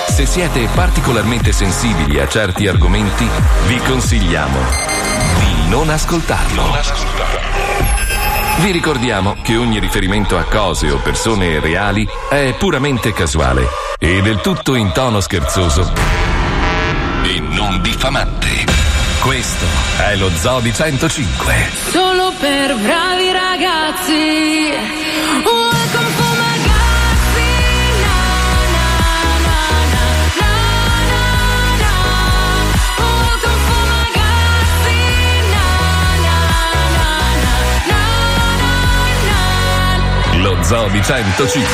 Se 0.07 0.25
siete 0.25 0.67
particolarmente 0.73 1.51
sensibili 1.51 2.19
a 2.19 2.27
certi 2.27 2.67
argomenti, 2.67 3.27
vi 3.67 3.77
consigliamo 3.77 4.59
di 5.39 5.69
non 5.69 5.89
ascoltarlo. 5.89 6.63
Vi 8.59 8.71
ricordiamo 8.71 9.37
che 9.43 9.55
ogni 9.55 9.79
riferimento 9.79 10.37
a 10.37 10.43
cose 10.43 10.89
o 10.89 10.97
persone 10.97 11.59
reali 11.59 12.07
è 12.29 12.55
puramente 12.57 13.13
casuale 13.13 13.67
e 13.99 14.21
del 14.21 14.41
tutto 14.41 14.75
in 14.75 14.91
tono 14.93 15.19
scherzoso 15.21 16.36
e 17.23 17.39
non 17.39 17.81
diffamante. 17.81 18.65
Questo 19.19 19.65
è 19.97 20.15
lo 20.15 20.29
Zoo 20.35 20.59
di 20.59 20.73
105. 20.73 21.53
Solo 21.91 22.33
per 22.39 22.75
bravi 22.75 23.31
ragazzi. 23.31 24.71
Welcome 25.43 26.09
for. 26.15 26.37
Lo 40.47 40.55
Zoo 40.63 40.87
di 40.89 41.03
105. 41.03 41.67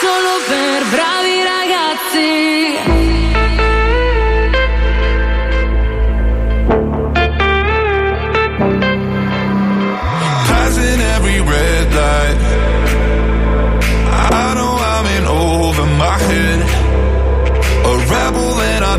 Solo 0.00 0.40
per 0.48 0.84
bravi 0.90 1.42
ragazzi. 1.44 3.33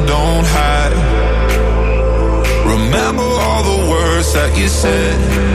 Don't 0.08 0.46
hide. 0.46 0.94
Remember 2.66 3.24
all 3.24 3.64
the 3.64 3.92
words 3.92 4.34
that 4.34 4.58
you 4.58 4.68
said. 4.68 5.55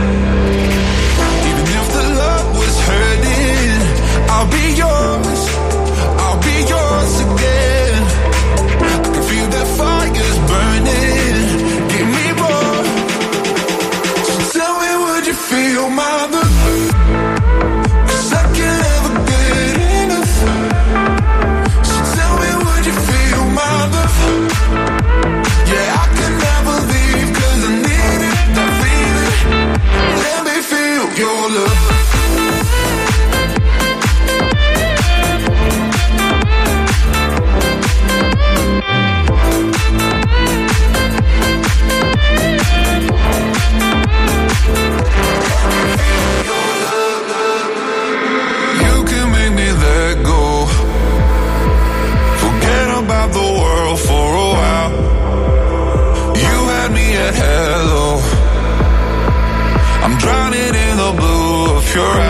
around. 62.01 62.30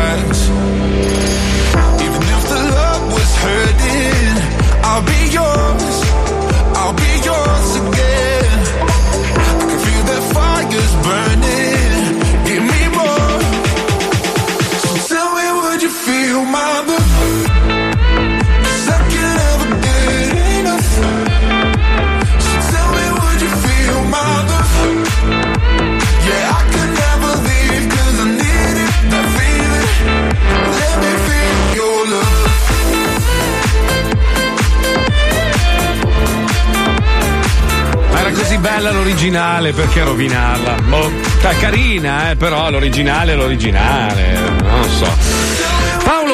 L'originale, 39.21 39.75
perché 39.75 40.03
rovinarla? 40.03 40.77
Boh, 40.89 41.12
ca- 41.43 41.55
carina, 41.57 42.31
eh, 42.31 42.37
però 42.37 42.71
l'originale 42.71 43.33
è 43.33 43.37
l'originale, 43.37 44.39
non 44.62 44.89
so. 44.89 45.39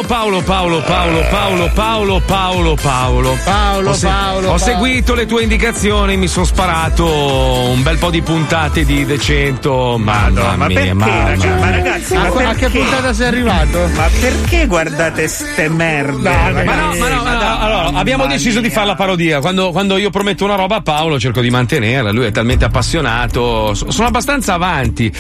Paolo, 0.05 0.42
Paolo, 0.42 0.80
Paolo, 0.80 0.80
Paolo, 0.82 1.22
Paolo, 1.28 1.70
Paolo, 1.74 2.20
Paolo, 2.20 2.74
Paolo. 2.80 3.38
Paolo, 3.44 3.90
Ho 3.90 3.92
se- 3.94 4.07
Paolo, 4.07 4.36
Ho 4.38 4.57
Paolo. 4.57 4.59
seguito 4.59 5.14
le 5.14 5.26
tue 5.26 5.42
indicazioni, 5.42 6.16
mi 6.16 6.28
sono 6.28 6.44
sparato 6.44 7.07
un 7.07 7.82
bel 7.82 7.99
po' 7.99 8.11
di 8.11 8.22
puntate 8.22 8.84
di 8.84 9.05
Decento. 9.05 9.97
Mamma 9.99 10.57
ma 10.57 10.66
mia, 10.66 10.76
perché, 10.76 10.92
mamma 10.94 11.14
ragazzi? 11.24 11.47
mia. 11.47 11.57
Ma 11.57 11.70
ragazzi, 11.70 12.14
A, 12.14 12.18
ma 12.18 12.26
a 12.26 12.55
che 12.55 12.59
perché? 12.61 12.78
puntata 12.78 13.12
sei 13.12 13.26
arrivato? 13.26 13.90
Ma 13.94 14.09
perché 14.20 14.66
guardate 14.66 15.28
ste 15.28 15.68
merde? 15.68 16.28
Ma 16.30 16.49
no, 16.49 16.53
ma 16.53 16.62
no, 16.62 16.72
ragazzi? 16.72 16.99
ma 16.99 17.09
no, 17.09 17.22
Madonna 17.22 17.61
allora, 17.61 17.99
abbiamo 17.99 18.26
deciso 18.26 18.61
di 18.61 18.70
fare 18.70 18.86
la 18.86 18.94
parodia. 18.94 19.40
Quando, 19.40 19.70
quando 19.70 19.97
io 19.97 20.11
prometto 20.11 20.44
una 20.44 20.55
roba 20.57 20.76
a 20.76 20.80
Paolo 20.82 21.18
cerco 21.18 21.40
di 21.40 21.51
mantenerla, 21.51 22.11
lui 22.11 22.26
è 22.26 22.30
talmente 22.32 22.64
appassionato, 22.64 23.74
so- 23.74 23.90
sono 23.90 24.09
abbastanza 24.09 24.55
avanti. 24.55 25.12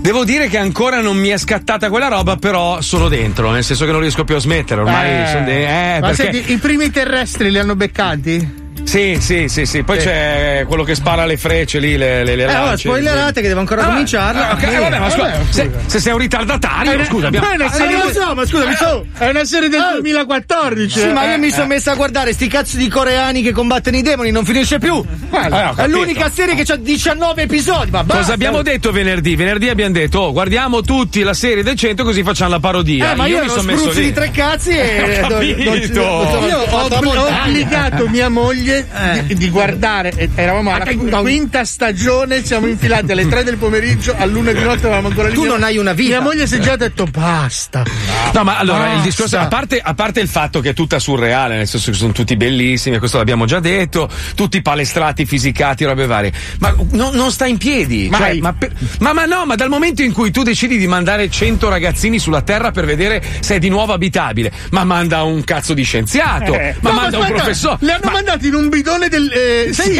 Devo 0.00 0.24
dire 0.24 0.48
che 0.48 0.58
ancora 0.58 1.00
non 1.00 1.16
mi 1.16 1.28
è 1.28 1.38
scattata 1.38 1.88
quella 1.88 2.08
roba, 2.08 2.36
però 2.36 2.80
sono 2.80 3.08
dentro, 3.08 3.50
nel 3.50 3.64
senso 3.64 3.84
che 3.84 3.92
non 3.92 4.00
riesco 4.00 4.11
più 4.24 4.36
a 4.36 4.38
smettere, 4.38 4.80
ormai 4.82 5.22
Eh, 5.22 5.26
sono 5.26 5.44
de- 5.44 5.94
eh, 5.96 6.00
ma 6.00 6.08
perché... 6.08 6.32
senti, 6.32 6.52
i 6.52 6.56
primi 6.58 6.90
terrestri 6.90 7.50
li 7.50 7.58
hanno 7.58 7.74
beccati? 7.74 8.60
Sì, 8.84 9.16
sì, 9.20 9.48
sì, 9.48 9.64
sì. 9.64 9.82
Poi 9.82 9.98
Sì. 10.00 10.06
c'è 10.06 10.64
quello 10.66 10.82
che 10.82 10.94
spara 10.94 11.24
le 11.24 11.36
frecce 11.36 11.78
lì, 11.78 11.96
le, 11.96 12.24
le, 12.24 12.36
le 12.36 12.42
Eh, 12.44 12.52
allora, 12.52 12.76
spoilerate 12.76 13.40
che 13.40 13.48
devo 13.48 13.60
ancora 13.60 13.82
Ah, 13.84 13.86
cominciarla. 13.86 14.48
ah, 14.50 14.52
ok, 14.54 14.62
eh, 14.62 14.78
vabbè, 14.78 14.98
ma 14.98 15.10
scusa, 15.10 15.22
vabbè, 15.30 15.38
se, 15.50 15.62
scusa. 15.64 15.78
se 15.86 16.00
sei 16.00 16.12
un 16.12 16.18
ritardatario, 16.18 17.04
scusa, 17.04 17.26
abbiamo... 17.28 17.46
ma 17.46 17.52
è 17.52 17.56
una 17.56 17.66
Eh, 17.66 17.70
serie 17.76 17.96
non 17.96 18.06
lo 18.06 18.12
so, 18.12 18.34
ma 18.34 18.46
scusa, 18.46 18.66
mi 18.66 18.74
so- 18.74 19.06
È 19.18 19.28
una 19.28 19.44
serie 19.44 19.68
del 19.68 19.80
2014. 20.00 20.98
Sì, 21.00 21.06
ma 21.08 21.24
io 21.26 21.34
eh. 21.34 21.38
mi 21.38 21.50
sono 21.50 21.66
messa 21.66 21.92
a 21.92 21.94
guardare 21.94 22.32
sti 22.32 22.48
cazzo 22.48 22.76
di 22.76 22.88
coreani 22.88 23.42
che 23.42 23.52
combattono 23.52 23.96
i 23.96 24.02
demoni, 24.02 24.30
non 24.30 24.44
finisce 24.44 24.78
più. 24.78 25.02
Eh, 25.30 25.46
ho 25.50 25.74
È 25.76 25.86
l'unica 25.88 26.30
serie 26.30 26.54
che 26.54 26.70
ha 26.70 26.76
19 26.76 27.42
episodi, 27.42 27.90
ma 27.90 28.04
basta. 28.04 28.20
Cosa 28.22 28.32
abbiamo 28.34 28.62
detto 28.62 28.90
venerdì? 28.92 29.36
Venerdì 29.36 29.68
abbiamo 29.68 29.92
detto, 29.92 30.18
oh, 30.20 30.32
guardiamo 30.32 30.82
tutti 30.82 31.22
la 31.22 31.34
serie 31.34 31.62
del 31.62 31.76
100 31.76 32.04
così 32.04 32.22
facciamo 32.22 32.50
la 32.50 32.60
parodia. 32.60 33.12
Eh, 33.12 33.14
ma 33.14 33.26
io, 33.26 33.38
mi 33.38 33.44
ero 33.44 33.50
sono 33.50 33.62
messo 33.72 33.90
lì. 33.92 34.04
di 34.06 34.12
tre 34.12 34.30
cazzi 34.30 34.70
e. 34.70 35.20
Ho 35.22 35.28
capito. 35.28 36.00
Io 36.46 36.58
ho, 36.58 36.88
ho 36.88 37.42
obbligato 37.42 38.08
mia 38.08 38.28
moglie 38.28 38.71
Eh. 38.78 39.24
di, 39.26 39.34
di 39.34 39.50
guardare, 39.50 40.12
e 40.16 40.30
eravamo 40.34 40.72
alla 40.74 41.20
quinta 41.20 41.64
stagione, 41.64 42.44
siamo 42.44 42.66
infilati 42.66 43.12
alle 43.12 43.28
3 43.28 43.44
del 43.44 43.56
pomeriggio, 43.56 44.14
all'una 44.16 44.52
di 44.52 44.62
notte 44.62 44.86
eravamo 44.86 45.08
ancora 45.08 45.28
lì. 45.28 45.34
Tu 45.34 45.44
non 45.44 45.62
hai 45.62 45.76
una 45.78 45.92
vita. 45.92 46.10
Mia 46.16 46.20
moglie 46.20 46.46
si 46.46 46.56
è 46.56 46.58
già 46.58 46.76
detto 46.76 47.04
basta. 47.04 47.84
No, 48.32 48.44
ma 48.44 48.58
allora 48.58 48.84
il 48.84 48.90
Basta. 48.92 49.04
discorso, 49.04 49.38
a 49.38 49.46
parte, 49.46 49.78
a 49.82 49.94
parte 49.94 50.20
il 50.20 50.28
fatto 50.28 50.60
che 50.60 50.70
è 50.70 50.74
tutta 50.74 50.98
surreale, 50.98 51.56
nel 51.56 51.66
senso 51.68 51.90
che 51.90 51.96
sono 51.96 52.12
tutti 52.12 52.36
bellissimi, 52.36 52.98
questo 52.98 53.18
l'abbiamo 53.18 53.44
già 53.44 53.60
detto, 53.60 54.08
tutti 54.34 54.62
palestrati, 54.62 55.26
fisicati, 55.26 55.84
robe 55.84 56.06
varie, 56.06 56.32
ma 56.58 56.74
no- 56.92 57.10
non 57.12 57.30
sta 57.30 57.46
in 57.46 57.58
piedi. 57.58 58.08
Mai. 58.10 58.20
Cioè, 58.20 58.40
ma, 58.40 58.52
per- 58.54 58.72
ma, 59.00 59.12
ma 59.12 59.24
no, 59.26 59.44
ma 59.44 59.54
dal 59.54 59.68
momento 59.68 60.02
in 60.02 60.12
cui 60.12 60.30
tu 60.30 60.42
decidi 60.42 60.78
di 60.78 60.86
mandare 60.86 61.28
100 61.28 61.68
ragazzini 61.68 62.18
sulla 62.18 62.40
Terra 62.42 62.70
per 62.70 62.84
vedere 62.86 63.22
se 63.40 63.56
è 63.56 63.58
di 63.58 63.68
nuovo 63.68 63.92
abitabile, 63.92 64.50
ma 64.70 64.84
manda 64.84 65.22
un 65.24 65.44
cazzo 65.44 65.74
di 65.74 65.82
scienziato, 65.82 66.54
Eh. 66.54 66.74
ma 66.80 66.90
No, 66.90 66.96
manda 66.96 67.16
un 67.18 67.22
aspetta, 67.24 67.42
professore. 67.42 67.76
Li 67.80 67.90
hanno 67.90 68.00
ma- 68.04 68.12
mandati 68.12 68.46
in 68.46 68.54
un 68.54 68.61
un 68.62 68.68
bidone 68.68 69.08
del. 69.08 69.30
eh, 69.32 69.72
sai, 69.72 69.94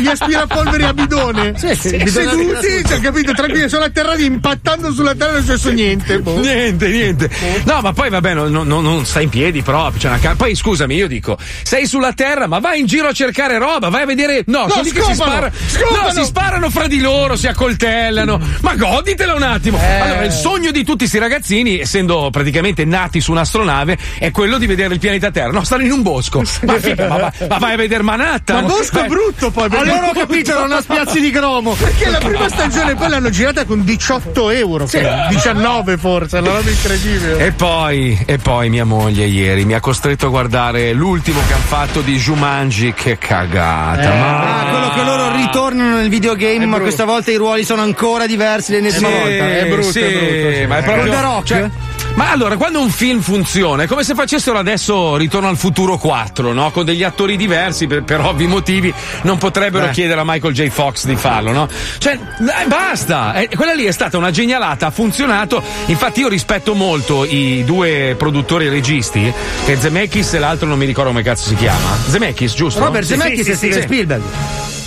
gli 0.00 0.06
aspirapolveri 0.08 0.82
a 0.84 0.92
bidone? 0.92 1.52
Sì, 1.56 1.74
sì, 1.74 2.02
Seduti, 2.06 2.84
cioè, 2.86 3.00
capito? 3.00 3.32
Tranquilli, 3.32 3.68
sono 3.68 3.84
atterrati 3.84 4.24
impattando 4.24 4.92
sulla 4.92 5.14
terra 5.14 5.32
non 5.32 5.40
è 5.40 5.44
successo 5.44 5.70
niente. 5.70 6.18
boh. 6.20 6.38
Niente, 6.40 6.88
niente. 6.88 7.30
No, 7.64 7.80
ma 7.80 7.92
poi 7.92 8.10
vabbè, 8.10 8.34
non, 8.34 8.50
non- 8.52 8.66
non 8.82 9.04
stai 9.04 9.24
in 9.24 9.28
piedi 9.30 9.62
proprio. 9.62 10.08
una 10.08 10.18
ca- 10.18 10.34
poi 10.36 10.54
scusami, 10.54 10.94
io 10.94 11.06
dico, 11.06 11.36
sei 11.62 11.86
sulla 11.86 12.12
terra, 12.12 12.46
ma 12.46 12.58
vai 12.58 12.80
in 12.80 12.86
giro 12.86 13.08
a 13.08 13.12
cercare 13.12 13.58
roba, 13.58 13.88
vai 13.88 14.02
a 14.02 14.06
vedere. 14.06 14.42
No, 14.46 14.62
No, 14.62 14.68
sono 14.70 14.82
lì 14.82 14.90
che 14.90 15.02
si, 15.02 15.14
scopano, 15.14 15.30
spara- 15.36 15.52
scopano. 15.66 16.02
no, 16.02 16.10
si 16.12 16.24
sparano 16.24 16.70
fra 16.70 16.86
di 16.86 17.00
loro, 17.00 17.36
si 17.36 17.46
accoltellano. 17.46 18.40
Ma 18.62 18.74
goditela 18.76 19.34
un 19.34 19.42
attimo. 19.42 19.78
Eh. 19.80 20.00
Allora, 20.00 20.24
il 20.24 20.32
sogno 20.32 20.70
di 20.70 20.80
tutti 20.84 20.96
questi 20.98 21.18
ragazzini, 21.18 21.78
essendo 21.80 22.28
praticamente 22.30 22.84
nati 22.84 23.20
su 23.20 23.30
un'astronave, 23.32 23.96
è 24.18 24.30
quello 24.30 24.58
di 24.58 24.66
vedere 24.66 24.94
il 24.94 25.00
pianeta 25.00 25.30
Terra. 25.30 25.50
No, 25.52 25.64
stanno 25.64 25.82
in 25.84 25.92
un 25.92 26.02
bosco. 26.02 26.42
Ma, 26.62 26.78
figa, 26.80 27.08
ma, 27.08 27.16
va- 27.18 27.32
ma 27.48 27.58
vai 27.58 27.74
a 27.74 27.76
vedere 27.76 28.02
Manhattan. 28.08 28.62
Ma 28.62 28.68
bosco 28.68 28.98
Vai- 29.00 29.08
brutto 29.08 29.50
poi. 29.50 29.68
perché- 29.68 29.90
Allora 29.90 30.08
ho 30.08 30.12
capito, 30.12 30.58
non 30.58 30.72
ha 30.72 30.80
spiazzi 30.80 31.20
di 31.20 31.30
cromo. 31.30 31.72
Perché 31.74 32.08
la 32.10 32.18
prima 32.18 32.48
stagione 32.50 32.94
poi 32.94 33.08
l'hanno 33.08 33.30
girata 33.30 33.64
con 33.64 33.84
18 33.84 34.50
euro. 34.50 34.86
credo. 34.86 35.08
19 35.28 35.96
forse, 35.98 36.38
una 36.38 36.52
roba 36.52 36.70
incredibile. 36.70 37.44
E 37.46 37.52
poi, 37.52 38.18
e 38.26 38.38
poi 38.38 38.68
mia 38.70 38.84
moglie 38.84 39.26
ieri 39.26 39.64
mi 39.64 39.74
ha 39.74 39.80
costretto 39.80 40.26
a 40.26 40.28
guardare 40.30 40.92
l'ultimo 40.92 41.40
che 41.46 41.52
hanno 41.52 41.62
fatto 41.64 42.00
di 42.00 42.16
Jumanji. 42.16 42.92
Che 42.94 43.18
cagata. 43.18 44.08
ma... 44.14 44.60
Ah, 44.60 44.64
quello 44.70 44.88
che 44.90 45.02
loro 45.04 45.36
ritornano 45.36 45.96
nel 45.96 46.08
videogame, 46.08 46.64
ma 46.66 46.78
questa 46.80 47.04
volta 47.04 47.30
i 47.30 47.36
ruoli 47.36 47.64
sono 47.64 47.82
ancora 47.82 48.26
diversi 48.26 48.70
dell'ennesima 48.72 49.08
Sì, 49.08 49.14
volta. 49.14 49.56
È 49.58 49.66
brutto, 49.66 49.90
sì, 49.90 50.00
è 50.00 50.10
brutto. 50.10 50.56
sì. 50.56 50.66
ma 50.66 50.78
è 50.78 50.82
proprio- 50.82 51.02
Con 51.04 51.10
The 51.14 51.20
Rock? 51.20 51.44
cioè, 51.46 51.70
ma 52.18 52.32
allora, 52.32 52.56
quando 52.56 52.80
un 52.80 52.90
film 52.90 53.20
funziona, 53.20 53.84
è 53.84 53.86
come 53.86 54.02
se 54.02 54.12
facessero 54.12 54.58
adesso 54.58 55.14
Ritorno 55.16 55.46
al 55.46 55.56
futuro 55.56 55.98
4, 55.98 56.52
no? 56.52 56.72
Con 56.72 56.84
degli 56.84 57.04
attori 57.04 57.36
diversi, 57.36 57.86
per, 57.86 58.02
per 58.02 58.18
ovvi 58.18 58.48
motivi, 58.48 58.92
non 59.22 59.38
potrebbero 59.38 59.86
Eh. 59.86 59.90
chiedere 59.90 60.18
a 60.20 60.24
Michael 60.26 60.52
J. 60.52 60.68
Fox 60.68 61.04
di 61.04 61.14
farlo, 61.14 61.52
no? 61.52 61.68
Cioè, 61.98 62.18
dai, 62.38 62.66
basta! 62.66 63.34
Eh, 63.34 63.48
quella 63.54 63.72
lì 63.72 63.84
è 63.84 63.92
stata 63.92 64.18
una 64.18 64.32
genialata, 64.32 64.86
ha 64.86 64.90
funzionato. 64.90 65.62
Infatti, 65.86 66.18
io 66.18 66.28
rispetto 66.28 66.74
molto 66.74 67.24
i 67.24 67.62
due 67.64 68.16
produttori 68.18 68.66
e 68.66 68.70
registi, 68.70 69.32
che 69.64 69.76
Zemeckis 69.76 70.34
e 70.34 70.38
l'altro 70.40 70.66
non 70.66 70.76
mi 70.76 70.86
ricordo 70.86 71.10
come 71.10 71.22
cazzo 71.22 71.46
si 71.48 71.54
chiama. 71.54 71.96
Zemeckis, 72.08 72.52
giusto? 72.52 72.80
Robert 72.84 73.06
Zemeckis 73.06 73.44
sì, 73.44 73.50
e 73.50 73.52
sì, 73.52 73.56
Steven 73.58 73.78
sì. 73.78 73.82
Spielberg. 73.82 74.22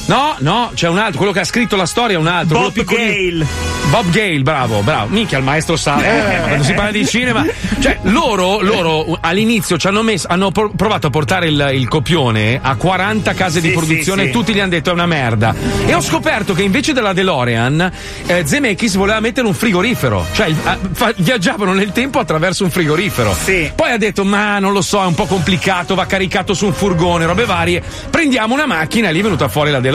No, 0.07 0.35
no, 0.39 0.71
c'è 0.73 0.89
un 0.89 0.97
altro, 0.97 1.17
quello 1.17 1.31
che 1.31 1.39
ha 1.39 1.43
scritto 1.45 1.75
la 1.77 1.85
storia 1.85 2.17
è 2.17 2.19
un 2.19 2.27
altro. 2.27 2.59
Bob 2.59 2.83
Gale. 2.83 3.45
Bob 3.89 4.09
Gale, 4.09 4.39
bravo, 4.41 4.81
bravo. 4.81 5.07
Minchia, 5.09 5.37
il 5.37 5.43
maestro 5.43 5.75
sa. 5.77 6.01
Eh. 6.01 6.41
Quando 6.41 6.63
si 6.63 6.73
parla 6.73 6.91
di 6.91 7.05
cinema. 7.05 7.45
Cioè, 7.79 7.99
loro, 8.03 8.59
loro 8.61 9.17
all'inizio 9.21 9.77
ci 9.77 9.87
hanno, 9.87 10.01
messo, 10.01 10.27
hanno 10.29 10.51
pro- 10.51 10.71
provato 10.75 11.07
a 11.07 11.09
portare 11.09 11.47
il, 11.47 11.69
il 11.73 11.87
copione 11.87 12.59
a 12.61 12.75
40 12.75 13.33
case 13.33 13.61
di 13.61 13.69
Sì, 13.69 13.73
produzione 13.73 14.23
sì, 14.23 14.27
e 14.27 14.31
sì. 14.31 14.37
tutti 14.37 14.53
gli 14.53 14.59
hanno 14.59 14.69
detto 14.69 14.89
è 14.89 14.93
una 14.93 15.05
merda. 15.05 15.55
E 15.85 15.93
ho 15.93 16.01
scoperto 16.01 16.53
che 16.53 16.63
invece 16.63 16.91
della 16.93 17.13
DeLorean, 17.13 17.91
eh, 18.25 18.43
Zemeckis 18.45 18.95
voleva 18.95 19.19
mettere 19.21 19.47
un 19.47 19.53
frigorifero. 19.53 20.25
Cioè, 20.33 20.53
a- 20.63 20.77
fa- 20.91 21.13
viaggiavano 21.17 21.73
nel 21.73 21.91
tempo 21.91 22.19
attraverso 22.19 22.63
un 22.65 22.69
frigorifero. 22.71 23.33
Poi 23.75 23.91
ha 23.91 23.97
detto, 23.97 24.25
ma 24.25 24.59
non 24.59 24.73
lo 24.73 24.81
so, 24.81 25.01
è 25.01 25.05
un 25.05 25.15
po' 25.15 25.25
complicato, 25.25 25.95
va 25.95 26.05
caricato 26.05 26.53
su 26.53 26.65
un 26.65 26.73
furgone, 26.73 27.25
robe 27.25 27.45
varie. 27.45 27.81
Prendiamo 28.09 28.53
una 28.53 28.65
macchina 28.65 29.07
e 29.09 29.13
lì 29.13 29.19
è 29.19 29.23
venuta 29.23 29.47
fuori 29.47 29.71
la 29.71 29.79
DeLorean. 29.79 29.90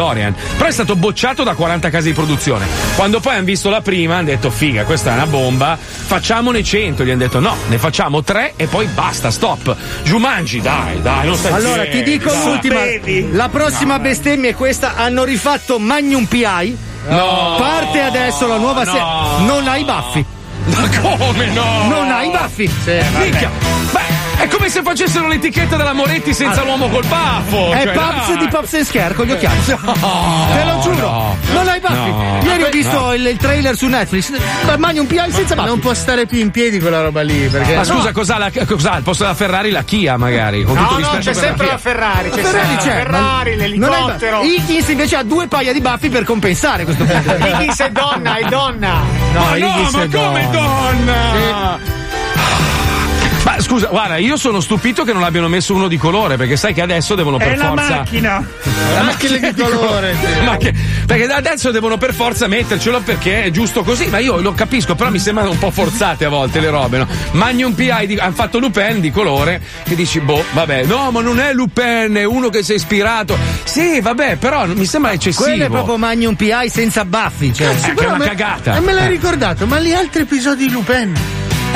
Però 0.57 0.69
è 0.69 0.73
stato 0.73 0.95
bocciato 0.97 1.43
da 1.43 1.55
40 1.55 1.91
case 1.91 2.09
di 2.09 2.13
produzione. 2.15 2.67
Quando 2.95 3.21
poi 3.21 3.35
hanno 3.37 3.45
visto 3.45 3.69
la 3.71 3.81
prima, 3.81 4.17
hanno 4.17 4.27
detto, 4.27 4.51
figa, 4.51 4.85
questa 4.85 5.11
è 5.11 5.15
una 5.15 5.27
bomba, 5.27 5.77
facciamone 5.81 6.63
100. 6.63 7.05
Gli 7.05 7.11
hanno 7.11 7.19
detto, 7.19 7.41
no, 7.41 7.57
ne 7.69 7.79
facciamo 7.79 8.23
tre 8.23 8.53
e 8.57 8.67
poi 8.67 8.87
basta, 8.87 9.31
stop. 9.31 9.75
Jumanji, 10.05 10.61
dai, 10.61 11.01
dai, 11.03 11.27
non 11.27 11.37
stai 11.37 11.53
Allora 11.53 11.85
ti 11.87 12.03
dico 12.03 12.31
dai. 12.31 12.45
l'ultima. 12.45 12.81
La 13.33 13.49
prossima 13.49 13.99
bestemmia 13.99 14.51
è 14.51 14.55
questa. 14.55 14.95
Hanno 14.97 15.25
rifatto 15.25 15.79
Magnum 15.79 16.25
PI. 16.25 16.77
No. 17.09 17.57
Parte 17.59 18.01
adesso 18.01 18.47
la 18.47 18.57
nuova 18.57 18.83
No. 18.85 18.91
serie. 18.91 19.47
Non 19.47 19.69
hai 19.69 19.85
baffi. 19.85 20.25
Ma 20.67 20.89
come 21.01 21.47
no? 21.53 21.87
Non 21.89 22.11
hai 22.11 22.29
baffi. 22.31 22.69
Minchia, 22.85 23.51
beh, 23.61 23.76
è 24.39 24.49
come 24.49 24.69
se 24.69 24.83
facessero 24.83 25.29
l'etichetta 25.29 25.77
della 25.77 25.93
Moretti 25.95 26.33
senza 26.35 26.63
l'uomo 26.63 26.89
col 26.89 27.05
baffo. 27.07 27.73
È 27.73 27.83
cioè, 27.85 27.93
Pubs 27.93 28.27
dai. 28.29 28.37
di 28.39 28.49
Pops 28.49 28.75
and 28.75 28.85
Scare 28.85 29.15
con 29.15 29.27
gli 29.27 29.33
occhiali. 29.33 29.65
Te 29.65 29.75
lo 30.65 30.79
giuro. 30.83 31.09
no. 31.11 31.37
Non 31.53 31.69
hai 31.69 31.81
baffi. 31.81 32.11
No. 32.11 32.41
Ieri 32.45 32.63
ho 32.63 32.69
visto 32.71 33.01
No. 33.01 33.13
il, 33.15 33.27
il 33.27 33.37
trailer 33.37 33.77
su 33.77 33.87
Netflix. 33.87 34.33
Ma 34.67 34.77
Magnum 34.77 35.07
PI 35.07 35.21
senza 35.31 35.55
baffi. 35.55 35.69
Non 35.69 35.79
può 35.79 35.95
stare 35.95 36.27
più 36.27 36.39
in 36.39 36.51
piedi 36.51 36.79
quella 36.81 37.01
roba 37.03 37.23
lì. 37.23 37.49
Perché 37.49 37.75
Ma 37.77 37.85
scusa, 37.85 38.13
cos'ha, 38.13 38.39
la, 38.39 38.51
cos'ha 38.67 38.93
al 38.93 39.03
posto 39.03 39.23
della 39.25 39.35
Ferrari 39.35 39.71
la 39.71 39.83
Kia, 39.83 40.17
magari? 40.17 40.65
Con 40.65 40.75
No, 40.77 40.87
tutto 40.87 41.01
no, 41.01 41.09
c'è 41.19 41.23
per 41.25 41.35
sempre 41.35 41.67
la. 41.67 41.79
Ferrari. 41.79 42.31
C'è 42.31 42.41
Ferrari 42.43 42.67
sempre 42.69 42.77
c'è. 42.85 42.97
la 42.97 43.03
Ferrari, 43.03 43.51
non 43.57 43.61
hai 43.61 43.69
l'elicottero. 44.01 44.43
Higgins 44.43 44.89
invece 44.89 45.17
ha 45.17 45.23
due 45.23 45.47
paia 45.49 45.73
di 45.73 45.81
baffi 45.81 46.09
per 46.09 46.25
compensare 46.25 46.85
questo 46.85 47.05
punto. 47.05 47.35
Higgins 47.39 47.81
è 47.81 47.91
donna, 47.91 48.37
è 48.37 48.45
donna. 48.45 49.01
ma 49.33 49.57
no, 49.57 49.89
ma 49.93 50.07
come 50.11 50.49
donna? 50.51 52.05
Ma 53.47 53.61
scusa, 53.61 53.87
guarda, 53.87 54.17
io 54.17 54.37
sono 54.37 54.59
stupito 54.59 55.05
che 55.05 55.13
non 55.13 55.23
abbiano 55.23 55.47
messo 55.47 55.73
uno 55.73 55.87
di 55.87 55.97
colore, 55.97 56.37
perché 56.37 56.57
sai 56.57 56.75
che 56.75 56.83
adesso 56.83 57.15
devono 57.15 57.37
per 57.37 57.53
È 57.53 57.57
la 57.57 57.69
forza. 57.69 57.89
macchina. 57.99 58.45
La 58.93 59.03
macchina 59.05 59.37
di 59.53 59.55
colore. 59.63 60.17
Ma 60.45 60.57
che- 60.57 60.75
perché 61.07 61.27
adesso 61.33 61.71
devono 61.71 61.97
per 61.97 62.13
forza 62.13 62.49
mettercelo 62.49 63.03
perché 63.03 63.45
è 63.45 63.51
giusto 63.53 63.85
così, 63.85 64.07
ma 64.09 64.19
io 64.19 64.41
lo 64.41 64.53
capisco, 64.53 64.97
però 64.97 65.11
mi 65.11 65.21
sembrano 65.21 65.51
un 65.53 65.59
po' 65.59 65.71
forzate 65.71 66.25
a 66.25 66.29
volte 66.29 66.59
le 66.59 66.71
robe, 66.71 66.99
no? 66.99 67.07
Magnum 67.33 67.73
PI 67.75 68.07
di- 68.09 68.17
hanno 68.19 68.35
fatto 68.35 68.59
Lupin 68.59 68.99
di 69.01 69.13
colore 69.13 69.63
che 69.85 69.95
dici, 69.95 70.19
boh, 70.19 70.43
vabbè, 70.53 70.85
no, 70.87 71.13
ma 71.13 71.21
non 71.21 71.39
è 71.39 71.53
Lupin, 71.53 72.15
è 72.17 72.25
uno 72.25 72.49
che 72.49 72.65
si 72.65 72.73
è 72.73 72.75
ispirato. 72.75 73.39
Sì, 73.63 74.01
vabbè, 74.01 74.37
però 74.39 74.67
mi 74.67 74.87
sembra 74.87 75.13
eccessivo. 75.13 75.45
Quello 75.45 75.65
è 75.67 75.69
proprio 75.69 75.97
Magnum 75.97 76.35
PI 76.35 76.69
senza 76.69 77.05
baffi. 77.05 77.55
Cioè. 77.55 77.69
Cazzo, 77.69 77.95
che 77.95 78.05
è 78.05 78.09
una 78.09 78.17
me- 78.17 78.27
cagata. 78.27 78.75
E 78.75 78.81
me 78.81 78.93
l'hai 78.93 79.07
Eh. 79.07 79.11
ricordato, 79.11 79.67
ma 79.67 79.79
gli 79.79 79.93
altri 79.93 80.23
episodi 80.23 80.67
di 80.67 80.73
Lupin? 80.73 81.15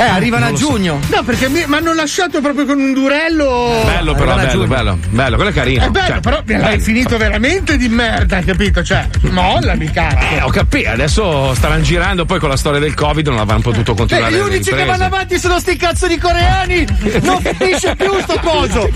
Eh, 0.01 0.09
arrivano 0.09 0.45
a 0.47 0.53
giugno. 0.53 0.99
No, 1.13 1.23
perché 1.23 1.47
mi 1.49 1.63
hanno 1.69 1.93
lasciato 1.93 2.41
proprio 2.41 2.65
con 2.65 2.79
un 2.79 2.93
durello. 2.93 3.81
Bello 3.85 4.13
però, 4.13 4.35
bello, 4.35 4.49
giugno. 4.51 4.67
bello, 4.67 4.97
bello, 5.09 5.35
quello 5.35 5.51
è 5.51 5.53
carino. 5.53 5.85
È 5.85 5.89
bello, 5.89 6.07
Cioè, 6.07 6.19
però 6.21 6.35
l'hai 6.45 6.59
bello. 6.59 6.79
finito 6.81 7.17
veramente 7.17 7.77
di 7.77 7.87
merda, 7.87 8.39
capito? 8.41 8.83
Cioè, 8.83 9.07
mollami, 9.29 9.91
cazzo. 9.91 10.17
Eh, 10.35 10.41
ho 10.41 10.49
capito, 10.49 10.89
adesso 10.89 11.53
staranno 11.55 11.83
girando 11.83 12.25
poi 12.25 12.39
con 12.39 12.49
la 12.49 12.57
storia 12.57 12.79
del 12.79 12.93
Covid, 12.93 13.27
non 13.27 13.39
avranno 13.39 13.61
potuto 13.61 13.91
Eh, 13.91 13.95
continuare. 13.95 14.31
gli 14.31 14.35
le 14.35 14.41
unici 14.41 14.71
che 14.73 14.85
vanno 14.85 15.03
avanti 15.05 15.37
sono 15.39 15.59
sti 15.59 15.75
cazzo 15.77 16.07
di 16.07 16.17
coreani! 16.17 16.85
Non 17.21 17.39
finisce 17.41 17.95
più 17.95 18.11
sto 18.21 18.39
coso! 18.41 18.89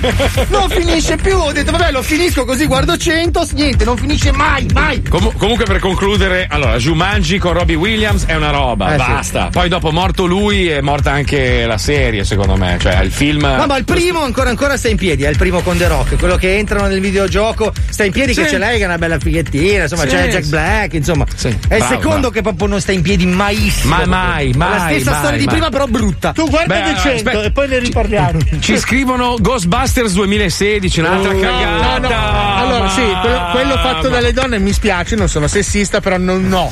Non 0.50 0.70
finisce 0.70 1.16
più! 1.18 1.38
Ho 1.38 1.52
detto, 1.52 1.72
vabbè, 1.72 1.92
lo 1.92 2.02
finisco 2.02 2.46
così, 2.46 2.66
guardo 2.66 2.98
100, 2.98 3.48
niente, 3.54 3.86
non 3.86 3.98
finisce 3.98 4.32
mai, 4.32 4.66
mai! 4.74 5.02
Comu- 5.04 5.36
comunque 5.38 5.66
per 5.66 5.80
concludere, 5.80 6.48
allora, 6.50 6.78
Jumanji 6.78 7.38
con 7.38 7.54
Robbie 7.54 7.76
Williams 7.76 8.26
è 8.26 8.36
una 8.36 8.50
roba, 8.50 8.96
Eh, 8.96 9.00
sì. 9.00 9.06
basta. 9.12 9.50
Poi 9.52 9.70
dopo 9.70 9.92
morto 9.92 10.26
lui 10.26 10.68
è 10.68 10.82
morta 10.96 11.12
anche 11.12 11.66
la 11.66 11.78
serie, 11.78 12.24
secondo 12.24 12.56
me, 12.56 12.78
cioè 12.80 13.02
il 13.02 13.12
film 13.12 13.42
No, 13.46 13.66
ma 13.66 13.76
il 13.78 13.84
primo 13.84 14.22
ancora 14.24 14.50
ancora 14.50 14.78
sta 14.78 14.88
in 14.88 14.96
piedi, 14.96 15.24
è 15.24 15.30
il 15.30 15.36
primo 15.38 15.60
con 15.60 15.76
The 15.78 15.88
Rock, 15.90 16.18
quello 16.18 16.38
che 16.38 16.56
entrano 16.58 16.88
nel 16.88 17.02
videogioco, 17.02 17.74
sta 17.90 18.06
in 18.06 18.14
piedi 18.14 18.34
che 18.34 18.44
Sì. 18.46 18.52
c'è 18.52 18.58
lei 18.58 18.78
che 18.78 18.84
è 18.84 18.88
una 18.88 18.98
bella 18.98 19.20
fighettina, 19.20 19.84
insomma 19.84 20.04
Sì, 20.04 20.08
c'è 20.08 20.28
Jack 20.30 20.44
sì. 20.44 20.50
Black, 20.52 20.94
insomma. 20.94 21.26
È 21.68 21.76
il 21.76 21.84
secondo 21.84 22.30
che 22.30 22.42
proprio 22.42 22.68
non 22.68 22.80
sta 22.80 22.94
in 22.94 23.02
piedi 23.02 23.26
mai. 23.26 23.74
Ma 23.84 24.06
mai, 24.06 24.52
È 24.52 24.58
la 24.58 24.58
mai, 24.58 24.94
stessa 24.96 25.12
mai, 25.12 25.20
storia 25.20 25.38
di 25.40 25.46
mai. 25.46 25.54
prima, 25.56 25.70
però 25.70 25.86
brutta. 25.88 26.32
Tu 26.32 26.50
guarda 26.50 26.74
Beh, 26.74 26.80
che 26.82 26.88
allora, 26.88 27.02
100 27.02 27.16
aspetta. 27.30 27.44
e 27.44 27.52
poi 27.52 27.68
ne 27.68 27.80
riparliamo. 27.80 28.40
Ci 28.60 28.78
scrivono 28.78 29.36
Ghostbusters 29.40 30.14
2016, 30.14 31.00
un'altra 31.02 31.34
No, 31.34 31.40
cagata. 31.40 31.98
no, 31.98 32.08
no. 32.08 32.56
Allora, 32.56 32.90
sì, 32.90 33.02
quello, 33.22 33.48
quello 33.52 33.78
fatto 33.80 34.08
dalle 34.08 34.32
donne 34.32 34.60
mi 34.60 34.72
spiace, 34.72 35.16
non 35.18 35.28
sono 35.28 35.48
sessista, 35.48 36.00
però 36.00 36.18
non 36.18 36.48
no. 36.48 36.72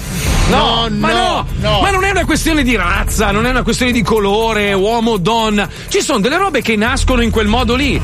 No, 0.56 0.88
No, 0.88 0.98
ma 0.98 1.12
no, 1.12 1.46
no, 1.62 1.82
ma 1.82 1.90
non 1.90 2.04
è 2.04 2.12
una 2.12 2.26
questione 2.26 2.64
di 2.64 2.76
razza, 2.76 3.32
non 3.32 3.46
è 3.46 3.50
una 3.50 3.64
questione 3.64 3.92
di 3.92 4.02
colore, 4.02 4.74
uomo 4.74 5.12
o 5.12 5.18
donna. 5.18 5.68
Ci 5.88 6.02
sono 6.02 6.20
delle 6.20 6.38
robe 6.38 6.62
che 6.62 6.76
nascono 6.76 7.22
in 7.22 7.32
quel 7.32 7.48
modo 7.48 7.76
lì. 7.76 8.00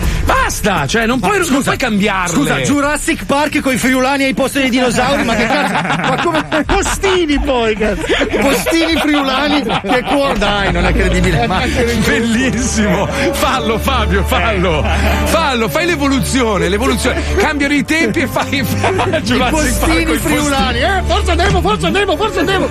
Basta, 0.50 0.88
cioè 0.88 1.06
non 1.06 1.20
puoi, 1.20 1.47
non 1.47 1.62
puoi 1.62 1.78
cambiarle. 1.78 2.34
Scusa, 2.34 2.58
Jurassic 2.62 3.26
Park 3.26 3.60
con 3.60 3.72
i 3.72 3.78
friulani 3.78 4.24
ai 4.24 4.34
posti 4.34 4.62
dei 4.62 4.72
dinosauri, 4.72 5.24
ma 5.24 5.36
che 5.36 5.45
cazzo? 5.45 6.10
Ma 6.10 6.22
come 6.24 6.43
postini 6.66 7.39
poi, 7.39 7.76
cazzo? 7.76 8.02
Postini 8.41 8.95
friulani, 8.95 9.62
che 9.64 10.04
cuore, 10.08 10.39
dai, 10.39 10.72
non 10.72 10.88
è 10.88 10.91
credibile. 10.91 11.45
Ma 11.45 11.62
Bellissimo! 12.04 13.06
Fallo 13.34 13.78
Fabio, 13.78 14.24
fallo! 14.24 14.84
Fallo, 15.26 15.70
fai 15.70 15.86
l'evoluzione, 15.86 16.68
l'evoluzione. 16.68 17.22
Cambiano 17.38 17.76
i 17.76 17.86
tempi 17.86 18.22
e 18.22 18.28
fai 18.28 18.56
i 18.56 18.64
Jurassic 18.64 19.38
Park 19.38 19.52
postini 19.52 20.06
postini. 20.06 20.18
friulani, 20.18 20.80
eh? 20.80 21.02
Forza 21.06 21.36
Nemo, 21.36 21.62
forza 21.62 21.89
Nemo, 21.89 22.18
forza 22.18 22.41
Nemo! 22.41 22.68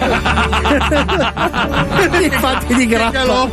Infatti 2.23 2.75
di 2.75 2.87
grappa. 2.89 3.47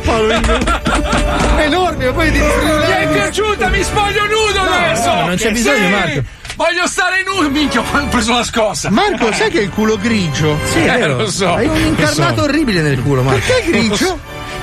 Enormi, 1.62 2.04
ma 2.06 2.12
poi 2.12 2.30
di 2.32 2.38
Mi 2.38 2.44
è 2.44 2.50
friulani. 2.50 3.12
piaciuta, 3.12 3.68
mi 3.68 3.82
spoglio 3.82 4.15
nudo 4.24 4.60
adesso! 4.60 5.12
no, 5.14 5.26
non 5.26 5.36
c'è 5.36 5.50
bisogno, 5.52 5.86
Sì! 5.86 5.90
Marco. 5.92 6.22
Voglio 6.56 6.86
stare 6.86 7.22
nudo! 7.26 7.50
Minchia, 7.50 7.80
ho 7.80 8.06
preso 8.08 8.32
la 8.32 8.44
scossa! 8.44 8.90
Marco, 8.90 9.30
sai 9.32 9.50
che 9.50 9.58
hai 9.58 9.64
il 9.64 9.70
culo 9.70 9.98
grigio? 9.98 10.56
Sì, 10.72 10.78
è 10.78 10.94
Eh, 10.94 10.98
vero. 10.98 11.16
lo 11.18 11.30
so, 11.30 11.52
Hai 11.54 11.66
un 11.66 11.76
incarnato 11.76 12.36
so. 12.38 12.42
orribile 12.44 12.80
nel 12.80 13.02
culo, 13.02 13.22
Marco. 13.22 13.40
Perché 13.46 13.62
è 13.62 13.70
grigio? 13.70 14.18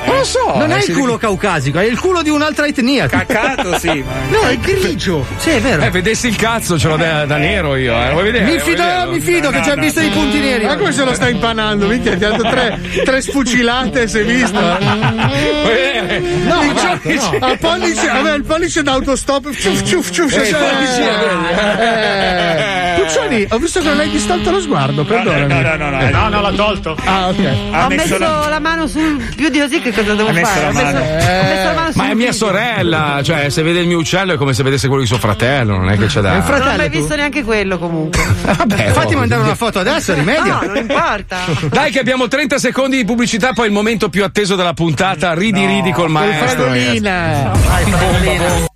Non 0.05 0.15
lo 0.17 0.23
so. 0.23 0.53
Non 0.57 0.71
eh, 0.71 0.77
è 0.79 0.83
il 0.85 0.93
culo 0.93 1.17
caucasico, 1.17 1.79
è 1.79 1.85
il 1.85 1.99
culo 1.99 2.21
di 2.21 2.29
un'altra 2.29 2.65
etnia. 2.67 3.07
Cacato, 3.07 3.77
sì. 3.79 4.03
No, 4.29 4.41
è 4.47 4.57
grigio. 4.57 5.25
Sì, 5.37 5.49
è 5.51 5.59
vero. 5.61 5.81
Eh, 5.83 5.89
vedessi 5.89 6.27
il 6.27 6.35
cazzo, 6.35 6.77
ce 6.77 6.87
l'ho 6.87 6.97
da, 6.97 7.25
da 7.25 7.37
nero 7.37 7.75
io, 7.75 7.93
eh. 7.95 8.11
Vuoi 8.11 8.23
vedere? 8.25 8.45
Mi 8.45 8.59
fido, 8.59 8.83
mi 9.09 9.19
fido 9.19 9.49
che 9.49 9.61
ci 9.63 9.69
ha 9.69 9.75
visto 9.75 10.01
i 10.01 10.09
punti 10.09 10.39
neri. 10.39 10.65
Ma 10.65 10.75
come 10.75 10.91
se 10.91 11.03
lo 11.03 11.13
sta 11.13 11.29
impanando? 11.29 11.87
Minchia, 11.87 12.15
ti 12.17 12.25
ha 12.25 12.29
dato 12.31 12.43
tre, 12.43 12.79
tre 13.03 13.21
sfucilate, 13.21 14.07
si 14.07 14.19
è 14.19 14.23
visto? 14.25 14.59
Vuoi 14.59 15.73
vedere? 15.73 16.19
No, 16.19 16.61
Il 16.61 16.73
ma- 16.73 16.99
pollice- 17.01 17.37
no. 17.39 17.45
A 17.45 17.57
pollice, 17.57 18.09
aveva 18.09 18.35
il 18.35 18.43
pollice 18.43 18.83
d'autostop. 18.83 19.51
Ciuf, 19.55 19.83
ciuf, 19.83 20.09
ciuf, 20.11 20.33
Eh, 20.35 20.39
il 20.41 20.47
cioè, 20.47 20.59
pollice- 20.59 21.09
eh. 21.79 22.82
Puccioni, 22.95 23.45
ho 23.49 23.57
visto 23.57 23.79
che 23.81 23.87
non 23.87 23.99
hai 23.99 24.09
distolto 24.09 24.51
lo 24.51 24.59
sguardo, 24.61 25.03
perdonami. 25.03 25.47
no, 25.47 25.61
no, 25.61 25.75
no, 25.75 25.89
no. 25.89 26.09
No, 26.09 26.29
no, 26.29 26.41
l'ha 26.41 26.51
tolto. 26.51 26.95
Ah, 27.03 27.27
ok. 27.29 27.37
Ho 27.73 27.87
messo 27.89 28.17
la... 28.17 28.59
mano 28.59 28.87
sul 28.87 29.21
più 29.35 29.49
di 29.49 29.59
così, 29.59 29.81
che 29.81 29.91
cosa 29.91 30.13
devo 30.13 30.29
Ha 30.29 30.31
messo 30.31 30.51
fare? 30.51 30.61
la 30.61 30.69
Ho 30.69 30.73
messo, 30.73 30.83
mano. 30.83 30.99
ho 30.99 31.43
messo 31.43 31.65
la 31.67 31.73
mano 31.73 31.91
sul 31.91 32.01
Ma 32.01 32.09
è 32.09 32.13
mia 32.13 32.31
dito. 32.31 32.45
sorella, 32.45 33.19
cioè 33.23 33.49
se 33.49 33.61
vede 33.63 33.79
il 33.81 33.87
mio 33.87 33.97
uccello 33.97 34.33
è 34.33 34.37
come 34.37 34.53
se 34.53 34.63
vedesse 34.63 34.87
quello 34.87 35.01
di 35.01 35.07
suo 35.07 35.17
fratello, 35.17 35.75
non 35.77 35.89
è 35.89 35.97
che 35.97 36.05
c'è 36.05 36.21
da. 36.21 36.37
Non 36.37 36.61
ho 36.61 36.75
mai 36.77 36.89
visto 36.89 37.15
neanche 37.15 37.43
quello 37.43 37.77
comunque. 37.77 38.23
Vabbè, 38.43 38.91
Fatti 38.91 39.13
oh, 39.15 39.17
mandare 39.19 39.41
una 39.41 39.55
foto 39.55 39.79
adesso, 39.79 40.13
rimedia. 40.13 40.59
No, 40.61 40.67
non 40.67 40.77
importa. 40.77 41.37
Dai 41.69 41.91
che 41.91 41.99
abbiamo 41.99 42.27
30 42.27 42.57
secondi 42.59 42.97
di 42.97 43.05
pubblicità, 43.05 43.53
poi 43.53 43.67
il 43.67 43.73
momento 43.73 44.09
più 44.09 44.23
atteso 44.23 44.55
della 44.55 44.73
puntata, 44.73 45.33
ridi 45.33 45.65
ridi 45.65 45.91
col 45.91 46.09
maestro. 46.09 46.47
Fragolina. 46.47 47.51
Vai, 47.67 47.83
fragolina. 47.85 48.71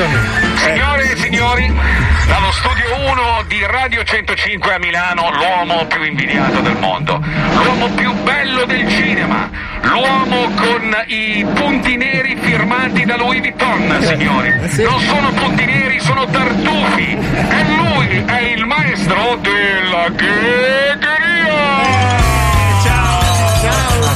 Buongiorno. 0.00 0.56
Signore 0.56 1.10
e 1.12 1.16
signori, 1.16 1.66
dallo 2.26 2.50
studio 2.52 3.10
1 3.10 3.44
di 3.48 3.66
Radio 3.66 4.02
105 4.02 4.72
a 4.72 4.78
Milano, 4.78 5.30
l'uomo 5.30 5.84
più 5.88 6.02
invidiato 6.02 6.60
del 6.60 6.78
mondo, 6.78 7.22
l'uomo 7.62 7.86
più 7.90 8.10
bello 8.22 8.64
del 8.64 8.88
cinema, 8.88 9.50
l'uomo 9.82 10.48
con 10.56 11.04
i 11.08 11.44
punti 11.52 11.98
neri 11.98 12.34
firmati 12.40 13.04
da 13.04 13.18
Louis 13.18 13.40
Vuitton, 13.40 14.02
signori. 14.02 14.48
Non 14.54 15.00
sono 15.00 15.32
punti 15.32 15.66
neri, 15.66 16.00
sono 16.00 16.24
tartufi. 16.24 17.18
E 17.18 17.64
lui 17.76 18.24
è 18.24 18.40
il 18.56 18.64
maestro 18.64 19.36
della 19.42 20.08
ghegheria. 20.08 21.99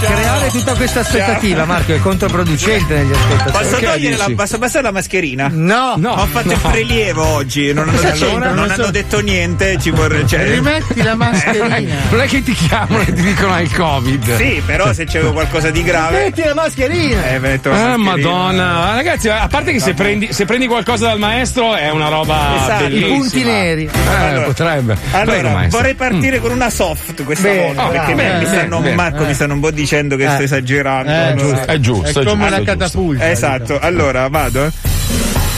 Creare 0.01 0.49
tutta 0.51 0.75
questa 0.75 1.01
aspettativa, 1.01 1.65
Marco, 1.65 1.93
è 1.95 2.01
controproducente 2.01 2.95
negli 2.95 3.13
ascoltatori. 3.13 3.53
Posso 3.53 3.77
togliere 3.85 4.17
la, 4.17 4.27
posso 4.37 4.59
passare 4.59 4.85
la 4.85 4.91
mascherina? 4.93 5.49
No, 5.53 5.95
No, 5.97 6.13
Ho 6.13 6.27
fatto 6.27 6.49
no. 6.49 6.53
il 6.53 6.59
prelievo 6.61 7.25
oggi, 7.25 7.73
non 7.73 7.89
hanno, 7.89 7.99
c'entra? 8.01 8.29
non 8.49 8.55
Non 8.57 8.71
hanno 8.71 8.85
so- 8.85 8.91
detto 8.91 9.21
niente, 9.21 9.79
ci 9.81 9.91
vorrei. 9.91 10.27
Cioè, 10.27 10.45
Rimetti 10.55 11.03
la 11.03 11.15
mascherina. 11.15 12.03
Non 12.11 12.21
è 12.21 12.27
che 12.27 12.43
ti 12.43 12.53
chiamano 12.53 13.01
e 13.01 13.13
ti 13.13 13.23
dicono 13.23 13.53
hai 13.55 13.63
il 13.65 13.75
covid. 13.75 14.37
Sì, 14.37 14.63
però 14.65 14.93
se 14.93 15.05
c'è 15.05 15.21
qualcosa 15.33 15.71
di 15.71 15.83
grave. 15.83 16.25
metti 16.25 16.43
la 16.43 16.55
mascherina. 16.55 17.29
Eh, 17.31 17.39
metto 17.39 17.71
la 17.71 17.93
Ah, 17.93 17.97
mascherina. 17.97 18.31
madonna, 18.31 18.83
Ah, 18.91 18.95
ragazzi, 18.95 19.29
a 19.29 19.47
parte 19.49 19.73
che 19.73 19.81
se 19.81 19.95
prendi, 19.95 20.33
se 20.33 20.45
prendi 20.45 20.67
qualcosa 20.67 21.07
dal 21.07 21.19
maestro 21.19 21.75
è 21.75 21.91
una 21.91 22.09
roba 22.09 22.55
Esatto. 22.57 22.83
bellissima. 22.85 23.07
I 23.15 23.19
punti 23.19 23.43
neri. 23.45 23.85
Eh, 23.85 24.15
Allora, 24.15 24.45
potrebbe. 24.47 24.97
Prego, 25.11 25.31
Allora, 25.33 25.51
maestro. 25.53 25.79
vorrei 25.79 25.95
partire 25.95 26.41
con 26.41 26.51
una 26.53 26.71
soft 26.71 27.25
questa 27.25 27.49
Bene, 27.49 27.61
volta. 27.67 27.75
bravo, 27.75 27.91
perché 27.93 28.15
bene, 28.15 28.39
mi 28.39 28.47
stanno, 28.47 28.79
bene, 28.81 28.95
Marco 28.95 29.25
mi 29.25 29.35
stanno 29.35 29.55
un 29.55 29.61
po' 29.61 29.71
dicendo 29.71 29.94
che 30.17 30.25
Eh. 30.25 30.31
sto 30.31 30.43
esagerando. 30.43 31.11
Eh, 31.11 31.15
Allora- 31.15 31.35
giusto. 31.37 31.67
È 31.71 31.79
giusto, 31.81 32.07
È 32.21 32.23
è 32.23 32.27
come 32.27 32.45
giusto, 32.47 32.55
una 32.57 32.63
catapulta. 32.65 33.31
Esatto, 33.31 33.79
allora 33.81 34.29
vado. 34.29 34.65
eh. 34.67 34.73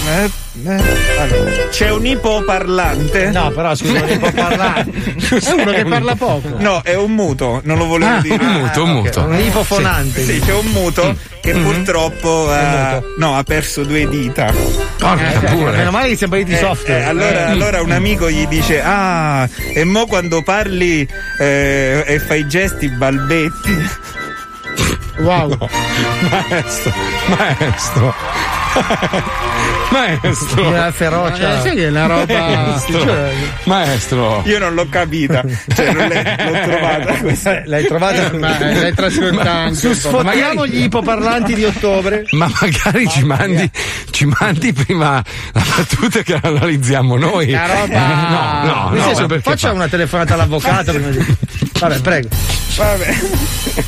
Eh, 0.09 0.31
eh, 0.71 0.83
allora. 1.19 1.51
C'è 1.69 1.91
un 1.91 2.07
ipoparlante. 2.07 3.31
No, 3.33 3.51
però 3.51 3.75
scusa, 3.75 4.01
può 4.03 4.31
parlare. 4.31 4.87
È 4.87 5.51
uno 5.51 5.73
che 5.73 5.85
parla 5.85 6.15
poco. 6.15 6.49
No, 6.59 6.81
è 6.85 6.95
un 6.95 7.11
muto, 7.11 7.61
non 7.65 7.77
lo 7.77 7.87
volevo 7.87 8.13
Ah, 8.15 8.21
dire. 8.21 8.37
un 8.45 8.53
muto, 8.53 8.85
un 8.85 8.91
muto. 8.91 9.21
Un 9.25 9.41
ipofonante. 9.41 10.23
Sì, 10.25 10.39
c'è 10.39 10.55
un 10.55 10.67
muto 10.67 11.17
che 11.41 11.53
purtroppo 11.55 12.49
ha, 12.53 13.03
no, 13.19 13.37
ha 13.37 13.43
perso 13.43 13.83
due 13.83 14.09
dita. 14.09 14.53
Porca 14.97 15.41
pure. 15.51 15.77
Meno 15.77 15.91
male 15.91 16.09
che 16.11 16.17
siamo 16.17 16.35
partiti 16.35 16.55
Eh, 16.57 16.59
soft. 16.61 16.89
eh, 16.89 17.03
allora, 17.03 17.47
allora 17.49 17.83
un 17.83 17.91
amico 17.91 18.31
gli 18.31 18.47
dice: 18.47 18.81
Ah, 18.85 19.49
e 19.75 19.83
mo 19.83 20.07
quando 20.07 20.41
parli 20.45 21.07
eh, 21.41 22.05
e 22.07 22.19
fai 22.21 22.47
gesti 22.47 22.89
balbetti. 22.91 24.05
Wow. 25.19 25.57
Maestro, 26.31 26.93
maestro. 27.29 28.15
Maestro. 29.91 30.69
Una 30.69 30.91
ferocia. 30.93 31.63
Eh, 31.65 31.71
che 31.75 31.87
è 31.87 31.89
una 31.89 32.07
roba. 32.07 32.35
Maestro. 32.39 33.31
Maestro. 33.65 34.43
Io 34.45 34.59
non 34.59 34.75
l'ho 34.75 34.87
capita, 34.91 35.43
cioè 35.75 35.93
non 35.93 36.09
l'he- 36.09 36.37
l'ho 36.45 36.61
trovata 36.69 37.13
questa. 37.21 37.63
L'hai 37.65 37.87
trovata 37.87 38.33
Ma 38.37 38.59
eh, 38.59 38.75
l'hai 38.75 38.95
trascorta 38.95 39.51
anche. 39.51 39.75
Su 39.77 39.93
sfotiamo 39.95 40.23
magari- 40.25 40.71
gli 40.71 40.83
ipoparlanti 40.83 41.55
di 41.55 41.65
ottobre. 41.65 42.27
Ma 42.33 42.51
magari 42.61 43.09
ci 43.09 43.23
mandi, 43.25 43.71
ci 44.11 44.27
mandi 44.27 44.73
prima 44.75 45.23
la 45.53 45.63
battuta 45.77 46.21
che 46.23 46.39
analizziamo 46.43 47.17
noi. 47.17 47.51
La 47.51 47.67
roba- 47.67 47.85
Eh, 47.87 47.99
no, 48.67 48.75
no, 48.75 48.89
Nel 48.91 49.01
no, 49.01 49.15
senso, 49.15 49.41
faccia 49.41 49.69
fa- 49.69 49.75
una 49.75 49.89
telefonata 49.89 50.35
all'avvocato 50.35 50.93
prima 50.93 51.09
di. 51.09 51.37
Vabbè, 51.79 52.01
prego. 52.01 52.29
Vabbè, 52.77 53.15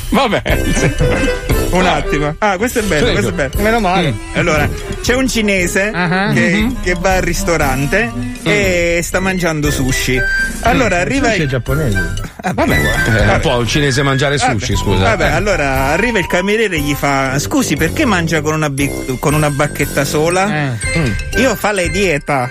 Vabbè. 0.09 0.41
un 1.71 1.85
attimo. 1.85 2.35
Ah, 2.39 2.57
questo 2.57 2.79
è 2.79 2.81
bello, 2.83 3.11
Prego. 3.11 3.19
questo 3.21 3.29
è 3.29 3.47
bello. 3.49 3.63
Meno 3.63 3.79
male. 3.79 4.13
Allora, 4.33 4.67
c'è 5.01 5.13
un 5.13 5.27
cinese 5.27 5.91
Ah, 5.93 6.31
che, 6.33 6.67
che 6.81 6.95
va 6.99 7.15
al 7.15 7.21
ristorante 7.21 8.11
e 8.43 8.99
sta 9.03 9.19
mangiando 9.19 9.69
sushi. 9.69 10.19
Allora 10.61 10.97
arriva 10.97 11.27
Sushi 11.27 11.39
è 11.39 11.43
il. 11.43 11.49
giapponese. 11.49 12.13
Ah, 12.41 12.53
vabbè, 12.53 12.75
Eh, 13.19 13.25
non 13.25 13.39
può 13.41 13.57
un 13.57 13.67
cinese 13.67 14.01
mangiare 14.01 14.37
sushi, 14.39 14.75
scusa. 14.75 15.03
Vabbè, 15.03 15.25
Eh. 15.25 15.31
allora 15.31 15.85
arriva 15.91 16.17
il 16.19 16.27
cameriere 16.27 16.77
e 16.77 16.79
gli 16.79 16.93
fa: 16.95 17.37
Scusi, 17.37 17.75
perché 17.75 18.05
mangia 18.05 18.41
con 18.41 18.53
una, 18.55 18.69
bi- 18.71 19.17
con 19.19 19.33
una 19.35 19.49
bacchetta 19.51 20.03
sola? 20.03 20.71
Eh. 20.73 21.15
Io 21.37 21.55
fa 21.55 21.71
le 21.71 21.89
dieta. 21.89 22.49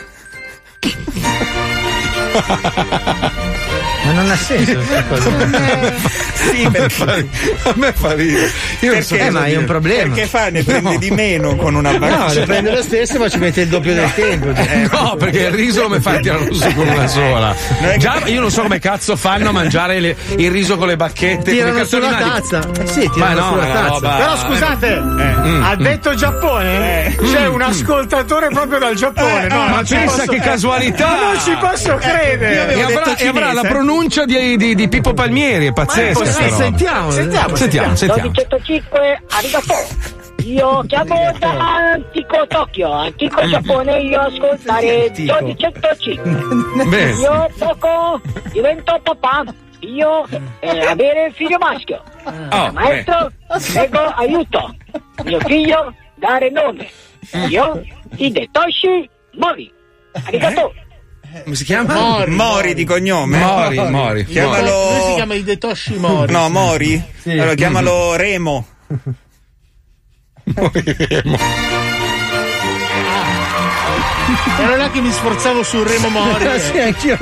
Ma 4.09 4.23
non 4.23 4.31
ha 4.31 4.37
senso 4.37 4.73
questa 4.75 5.03
cosa. 5.09 5.31
Sì, 6.35 6.69
perché, 6.71 7.29
A 7.65 7.73
me 7.75 7.93
fa 7.93 8.15
ridere. 8.15 8.51
Io 8.81 8.93
non 8.93 9.03
so 9.03 9.15
perché, 9.15 9.27
Eh, 9.27 9.31
ma 9.31 9.45
è 9.45 9.57
un 9.57 9.65
problema. 9.65 10.15
perché 10.15 10.27
fa? 10.29 10.49
Ne 10.51 10.63
prende 10.63 10.99
di 10.99 11.11
meno 11.11 11.57
con 11.57 11.75
una 11.75 11.93
No, 11.93 11.99
bacchetta. 11.99 12.33
le 12.41 12.47
prende 12.47 12.71
lo 12.71 12.83
stesso, 12.83 13.19
ma 13.19 13.29
ci 13.29 13.39
mette 13.39 13.63
il 13.63 13.69
doppio 13.69 13.95
del 13.95 14.15
tempo. 14.15 14.47
No, 14.99 15.17
perché 15.19 15.39
il 15.41 15.51
riso 15.53 15.83
come 15.83 16.01
fai 16.01 16.17
a 16.17 16.21
tirarlo 16.21 16.53
su 16.55 16.75
con 16.75 16.87
una 16.89 17.07
sola? 17.07 17.55
Già 17.99 18.23
io 18.27 18.41
non 18.41 18.51
so 18.51 18.63
come 18.63 18.79
cazzo 18.79 19.17
fanno 19.17 19.49
a 19.51 19.53
mangiare 19.53 20.01
le- 20.01 20.17
il 20.37 20.51
riso 20.51 20.77
con 20.77 20.87
le 20.89 20.97
bacchette. 20.97 21.51
Tirano 21.53 21.85
sulla 21.85 22.15
tazza. 22.15 22.61
Eh 22.81 22.87
sì, 22.87 23.05
Ma 23.07 23.13
tirano 23.13 23.41
no, 23.41 23.49
sulla 23.53 23.67
tazza. 23.67 23.89
roba- 23.89 24.17
Però 24.17 24.37
scusate, 24.37 24.97
Mm, 24.99 25.63
ha 25.65 25.77
detto 25.77 26.15
Giappone? 26.15 27.17
C'è 27.33 27.47
un 27.47 27.63
ascoltatore 27.63 28.49
proprio 28.49 28.79
dal 28.79 28.95
Giappone. 28.95 29.47
No, 29.49 29.57
ma 29.57 29.69
non 29.77 29.87
ci 29.87 29.95
pensa 29.95 30.17
posso- 30.17 30.33
che 30.33 30.39
casualità! 30.41 31.07
Ma 31.09 31.33
non 31.33 31.41
ci 31.43 31.57
posso 31.61 31.95
credere. 31.97 32.55
io 32.55 32.63
avevo 32.63 32.81
E 32.81 32.83
avrà, 32.85 33.17
e 33.51 33.53
la 33.55 33.63
pronuncia 33.63 33.97
di, 34.07 34.57
di- 34.57 34.75
di 34.75 34.89
Pippo 34.89 35.13
Palmieri, 35.13 35.67
è 35.67 35.73
pazzesca. 35.73 36.25
sta 36.25 36.45
roba. 36.45 36.57
Sentiamo, 36.57 37.11
Sentiamo, 37.11 37.57
Sentiamo, 37.57 37.97
sentiamo. 37.97 38.33
105 38.33 39.23
arigato. 39.31 39.75
Io 40.45 40.83
chiamo 40.87 41.33
da 41.39 41.75
Antico 41.93 42.47
Tokyo, 42.47 42.93
Antico 42.93 43.45
Giappone, 43.47 44.01
io 44.03 44.21
ascoltare 44.21 45.11
1205. 45.15 46.85
Bene. 46.89 47.11
Io 47.21 47.51
poco 47.59 48.21
divento 48.53 49.01
papà, 49.03 49.45
io 49.81 50.25
eh, 50.61 50.87
avere 50.87 51.33
figlio 51.35 51.59
maschio. 51.59 52.03
Oh, 52.25 52.73
Maestro, 52.73 53.31
prego 53.73 53.99
aiuto. 53.99 54.75
Mio 55.25 55.41
figlio 55.41 55.93
dare 56.15 56.51
nome. 56.51 56.89
Io 57.49 57.83
Hidetoshi 58.17 59.11
Mori. 59.39 59.71
Arigato. 60.25 60.73
Come 61.45 61.55
si 61.55 61.65
chiama? 61.65 61.95
Mori, 61.95 62.31
Mori 62.31 62.75
di 62.75 62.85
cognome. 62.85 63.39
Mori, 63.39 63.79
Mori. 63.79 64.25
Chiamalo. 64.25 64.91
Lui 64.91 65.01
si 65.01 65.15
chiama 65.15 65.35
Hidetoshi 65.35 65.95
Mori. 65.97 66.33
No, 66.33 66.49
Mori? 66.49 67.03
Allora 67.25 67.55
chiamalo 67.55 68.17
Remo. 68.17 68.67
Moriremo. 74.29 74.63
Era 74.73 74.77
là 74.77 74.91
che 74.91 75.01
mi 75.01 75.11
sforzavo 75.11 75.63
sul 75.63 75.87
Remo 75.87 76.09
Mori. 76.09 76.47
Ah, 76.47 76.59
sì, 76.61 76.79
anch'io. 76.79 77.19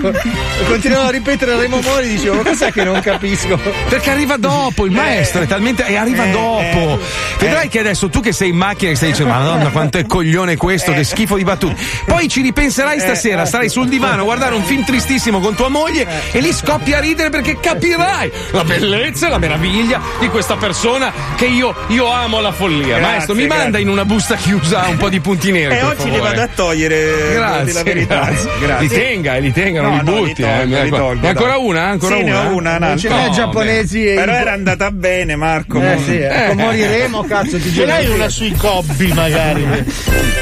Continuavo 0.68 1.08
a 1.08 1.10
ripetere 1.10 1.56
Remo 1.56 1.80
Mori 1.80 2.08
dicevo, 2.08 2.36
ma 2.36 2.42
cos'è 2.42 2.72
che 2.72 2.82
non 2.84 3.00
capisco? 3.00 3.58
Perché 3.88 4.10
arriva 4.10 4.36
dopo, 4.36 4.86
il 4.86 4.92
maestro 4.92 5.42
è 5.42 5.46
talmente. 5.46 5.84
e 5.86 5.96
arriva 5.96 6.24
Eh, 6.26 6.30
dopo. 6.30 6.98
Vedrai 7.38 7.68
che 7.68 7.78
adesso 7.78 8.08
tu 8.08 8.20
che 8.20 8.32
sei 8.32 8.50
in 8.50 8.56
macchina 8.56 8.90
e 8.90 8.96
stai 8.96 9.10
dicendo, 9.10 9.32
Madonna, 9.32 9.68
quanto 9.70 9.98
è 9.98 10.06
coglione 10.06 10.56
questo, 10.56 10.92
che 10.92 11.04
schifo 11.04 11.36
di 11.36 11.44
battute. 11.44 11.76
Poi 12.06 12.28
ci 12.28 12.40
ripenserai 12.42 12.98
stasera, 13.00 13.44
starai 13.44 13.68
sul 13.68 13.88
divano 13.88 14.22
a 14.22 14.24
guardare 14.24 14.54
un 14.54 14.62
film 14.64 14.84
tristissimo 14.84 15.40
con 15.40 15.54
tua 15.54 15.68
moglie 15.68 16.06
e 16.32 16.40
lì 16.40 16.52
scoppi 16.52 16.92
a 16.92 17.00
ridere 17.00 17.30
perché 17.30 17.58
capirai 17.60 18.30
la 18.52 18.64
bellezza 18.64 19.26
e 19.26 19.30
la 19.30 19.38
meraviglia 19.38 20.00
di 20.20 20.28
questa 20.28 20.56
persona 20.56 21.12
che 21.36 21.46
io, 21.46 21.74
io 21.88 22.10
amo 22.10 22.38
alla 22.38 22.52
follia. 22.52 22.96
Grazie, 22.96 23.00
Maestro, 23.00 23.34
mi 23.34 23.44
grazie. 23.46 23.62
manda 23.62 23.78
in 23.78 23.88
una 23.88 24.04
busta 24.04 24.34
chiusa 24.36 24.86
un 24.88 24.96
po' 24.96 25.08
di 25.08 25.20
punti 25.20 25.50
neri. 25.52 25.74
E 25.76 25.82
oggi 25.82 26.04
li 26.04 26.16
favore. 26.16 26.20
vado 26.20 26.40
a 26.42 26.48
togliere. 26.54 26.95
Grazie, 27.34 27.72
la 27.72 27.82
verità. 27.82 28.20
grazie. 28.24 28.50
Grazie. 28.60 28.88
Li 28.88 28.94
tenga, 28.94 29.34
li 29.36 29.52
tenga, 29.52 29.80
non 29.82 29.90
No, 29.96 29.98
li 29.98 30.04
no, 30.04 30.14
li 30.14 30.20
butti. 30.28 30.42
tolgo, 30.42 30.60
eh. 30.76 30.84
li 30.84 30.90
Ne 30.90 30.96
tolgo, 30.96 31.20
ne 31.20 31.28
ancora 31.28 31.56
una? 31.58 31.82
Ancora 31.86 32.16
sì, 32.16 32.22
una? 32.22 32.30
ne 32.32 32.36
ho 32.38 32.40
una, 32.54 32.70
Non 32.78 32.82
un'altra. 32.82 32.96
ce 32.96 33.08
n'è 33.08 33.30
giapponesi 33.30 34.06
e- 34.06 34.14
Però 34.14 34.32
era 34.32 34.52
andata 34.52 34.90
bene, 34.90 35.36
Marco. 35.36 35.80
Eh, 35.80 35.98
sì, 36.04 36.16
ecco, 36.16 36.54
moriremo, 36.54 37.22
cazzo, 37.24 37.58
ti 37.58 37.72
Ce 37.72 37.84
l'hai 37.86 38.06
una 38.08 38.28
sui 38.28 38.52
cobbi, 38.52 39.12
magari. 39.12 39.66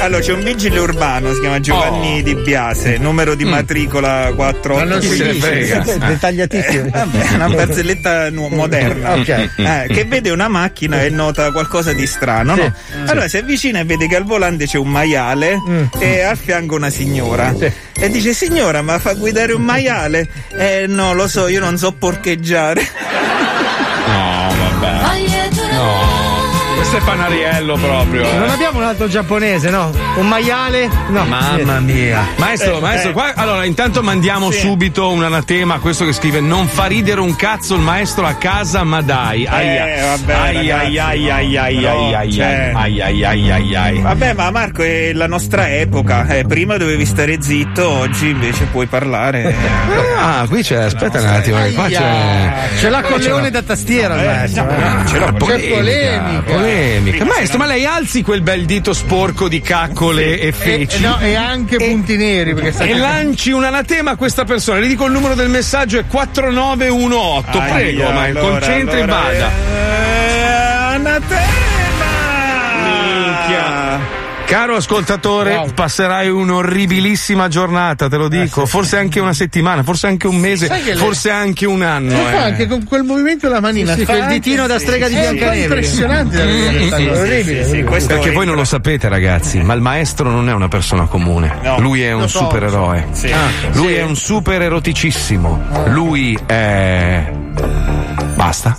Allora, 0.01 0.21
c'è 0.21 0.33
un 0.33 0.43
vigile 0.43 0.79
urbano, 0.79 1.33
si 1.33 1.39
chiama 1.39 1.59
Giovanni 1.59 2.21
Di 2.23 2.35
Biase, 2.35 2.97
numero 2.97 3.35
di 3.35 3.45
matricola 3.45 4.31
4 4.35 4.75
Ma 4.75 4.83
non 4.83 5.01
si 5.01 5.09
dice, 5.31 5.81
dettagliatissimo. 5.97 6.89
Vabbè, 6.89 7.33
una 7.35 7.49
barzelletta 7.49 8.29
nu- 8.29 8.47
moderna. 8.49 9.13
Ok. 9.15 9.29
Eh, 9.55 9.85
che 9.89 10.05
vede 10.05 10.29
una 10.31 10.47
macchina 10.47 11.01
e 11.03 11.09
nota 11.09 11.51
qualcosa 11.51 11.93
di 11.93 12.05
strano. 12.07 12.55
no? 12.55 12.73
Allora 13.07 13.27
si 13.27 13.37
avvicina 13.37 13.79
e 13.79 13.83
vede 13.85 14.07
che 14.07 14.15
al 14.15 14.23
volante 14.23 14.65
c'è 14.65 14.77
un 14.77 14.89
maiale 14.89 15.57
e 15.99 16.21
al 16.21 16.37
fianco 16.45 16.75
una 16.75 16.89
signora. 16.91 17.53
E 17.99 18.09
dice: 18.09 18.33
Signora, 18.33 18.81
ma 18.83 18.99
fa 18.99 19.13
guidare 19.15 19.51
un 19.51 19.63
maiale? 19.63 20.29
Eh 20.57 20.85
no, 20.87 21.13
lo 21.13 21.27
so, 21.27 21.47
io 21.47 21.59
non 21.59 21.77
so 21.77 21.91
porcheggiare. 21.91 22.87
No, 24.07 24.53
vabbè. 24.79 24.93
No. 25.73 26.14
Questo 26.87 27.01
è 27.01 27.15
Panariello 27.15 27.77
proprio. 27.77 28.21
eh. 28.29 28.37
Non 28.37 28.47
abbiamo 28.51 28.77
un 28.77 28.83
altro 28.83 29.07
giapponese, 29.07 29.71
no? 29.71 29.89
Un 30.17 30.27
maiale? 30.27 30.87
No. 31.09 31.25
Mamma 31.25 31.79
mia. 31.79 32.23
Maestro, 32.35 32.77
Eh, 32.77 32.79
maestro, 32.79 33.09
eh. 33.09 33.13
qua, 33.13 33.31
allora 33.35 33.65
intanto 33.65 34.03
mandiamo 34.03 34.51
Sì. 34.51 34.59
subito 34.59 35.09
un 35.09 35.23
anatema 35.23 35.73
a 35.75 35.79
questo 35.79 36.05
che 36.05 36.13
scrive 36.13 36.41
non 36.41 36.67
fa 36.67 36.85
ridere 36.85 37.21
un 37.21 37.35
cazzo 37.35 37.73
il 37.73 37.81
maestro 37.81 38.27
a 38.27 38.35
casa, 38.35 38.83
ma 38.83 39.01
dai. 39.01 39.47
Aia. 39.47 39.95
Eh, 39.95 40.01
vabbè, 40.01 40.33
ai, 40.33 40.55
ai, 40.55 40.67
ragazzi. 40.69 40.97
ai, 40.99 41.29
ai, 41.31 41.57
ai, 41.57 41.79
No, 41.81 41.89
ai, 41.89 42.13
ai, 42.13 42.31
cioè. 42.33 42.71
ai, 42.75 43.01
ai, 43.01 43.23
ai, 43.25 43.51
ai, 43.51 43.75
ai. 43.75 44.01
Vabbè, 44.01 44.33
ma 44.33 44.51
Marco 44.51 44.83
è 44.83 45.11
la 45.13 45.27
nostra 45.27 45.67
epoca. 45.75 46.27
Eh, 46.27 46.45
prima 46.45 46.77
dovevi 46.77 47.05
stare 47.07 47.41
zitto, 47.41 47.89
oggi 47.89 48.29
invece 48.29 48.65
puoi 48.65 48.85
parlare. 48.85 49.55
Ah, 50.17 50.45
qui 50.47 50.63
c'è, 50.63 50.77
aspetta 50.77 51.19
un 51.19 51.27
attimo, 51.27 51.57
qua 51.75 51.87
c'è. 51.87 52.51
C'è 52.79 52.89
Leone 52.89 53.31
una- 53.31 53.49
da 53.51 53.61
tastiera 53.61 54.19
Eh, 54.19 54.25
maestro. 54.25 54.63
no, 54.63 54.69
eh. 54.71 54.89
no, 54.89 55.05
ce 55.07 55.19
l'ho, 55.19 55.33
polemica, 55.33 56.41
polemica. 56.75 57.17
polemica. 57.17 57.25
Maestro, 57.25 57.57
ma 57.57 57.65
lei 57.65 57.85
alzi 57.85 58.21
quel 58.21 58.41
bel 58.41 58.65
dito 58.65 58.93
sporco 58.93 59.47
di 59.47 59.61
caccole 59.61 60.39
e 60.39 60.47
E, 60.47 60.51
feci. 60.51 61.01
no, 61.01 61.19
e 61.19 61.35
anche 61.35 61.77
punti 61.77 62.15
neri. 62.17 62.53
Perché 62.53 62.71
sta- 62.71 62.83
E 62.85 62.95
lanci 62.95 63.51
un 63.51 63.63
anatema 63.63 64.11
a 64.11 64.15
questa 64.15 64.43
persona. 64.45 64.79
Le 64.79 64.87
dico 64.87 65.05
il 65.05 65.11
numero 65.11 65.35
del 65.35 65.49
messaggio 65.49 65.97
è 65.99 66.05
4918. 66.07 67.57
Aia, 67.59 67.73
Prego, 67.73 68.03
ma 68.11 68.21
allora, 68.23 68.49
concentri 68.49 68.97
e 68.97 69.01
allora, 69.01 69.21
vada. 69.21 69.51
Eh, 69.73 70.95
anatema! 70.95 71.74
Caro 74.45 74.75
ascoltatore, 74.75 75.71
passerai 75.73 76.29
un'orribilissima 76.29 77.47
giornata, 77.47 78.07
te 78.07 78.15
lo 78.15 78.27
dico. 78.27 78.65
Forse 78.67 78.97
anche 78.97 79.19
una 79.19 79.33
settimana, 79.33 79.81
forse 79.83 80.05
anche 80.07 80.27
un 80.27 80.37
mese, 80.37 80.67
che 80.67 80.93
lei- 80.93 80.95
forse 80.95 81.31
anche 81.31 81.65
un 81.65 81.81
anno. 81.81 82.11
Lo 82.15 82.23
fa 82.25 82.31
eh. 82.31 82.51
anche 82.51 82.67
con 82.67 82.83
quel 82.83 83.03
movimento 83.03 83.49
la 83.49 83.59
manina. 83.59 83.93
Sì, 83.93 83.99
sì, 83.99 84.05
fa 84.05 84.13
quel 84.13 84.27
ditino 84.27 84.67
da 84.67 84.77
strega 84.79 85.07
di 85.07 85.15
È 85.15 85.19
Biancaneve. 85.19 85.63
impressionante 85.63 86.43
mm, 86.45 86.89
cosa. 86.89 86.99
mm. 86.99 87.07
Orribile. 87.09 87.63
Sì, 87.65 87.85
sì, 87.99 88.05
Perché 88.07 88.31
voi 88.31 88.45
non 88.45 88.55
lo 88.55 88.63
sapete, 88.65 89.09
ragazzi, 89.09 89.61
ma 89.61 89.73
il 89.73 89.81
maestro 89.81 90.29
non 90.29 90.47
è 90.47 90.53
una 90.53 90.67
persona 90.67 91.05
comune. 91.05 91.57
No. 91.63 91.79
Lui 91.79 92.03
è 92.03 92.13
un 92.13 92.29
so, 92.29 92.39
supereroe. 92.39 93.07
Sì. 93.11 93.33
Lui 93.73 93.87
Sì. 93.87 93.93
è 93.95 94.03
un 94.03 94.15
super 94.15 94.61
eroticissimo. 94.61 95.63
Lui 95.87 96.37
è. 96.45 97.31
Basta. 98.35 98.77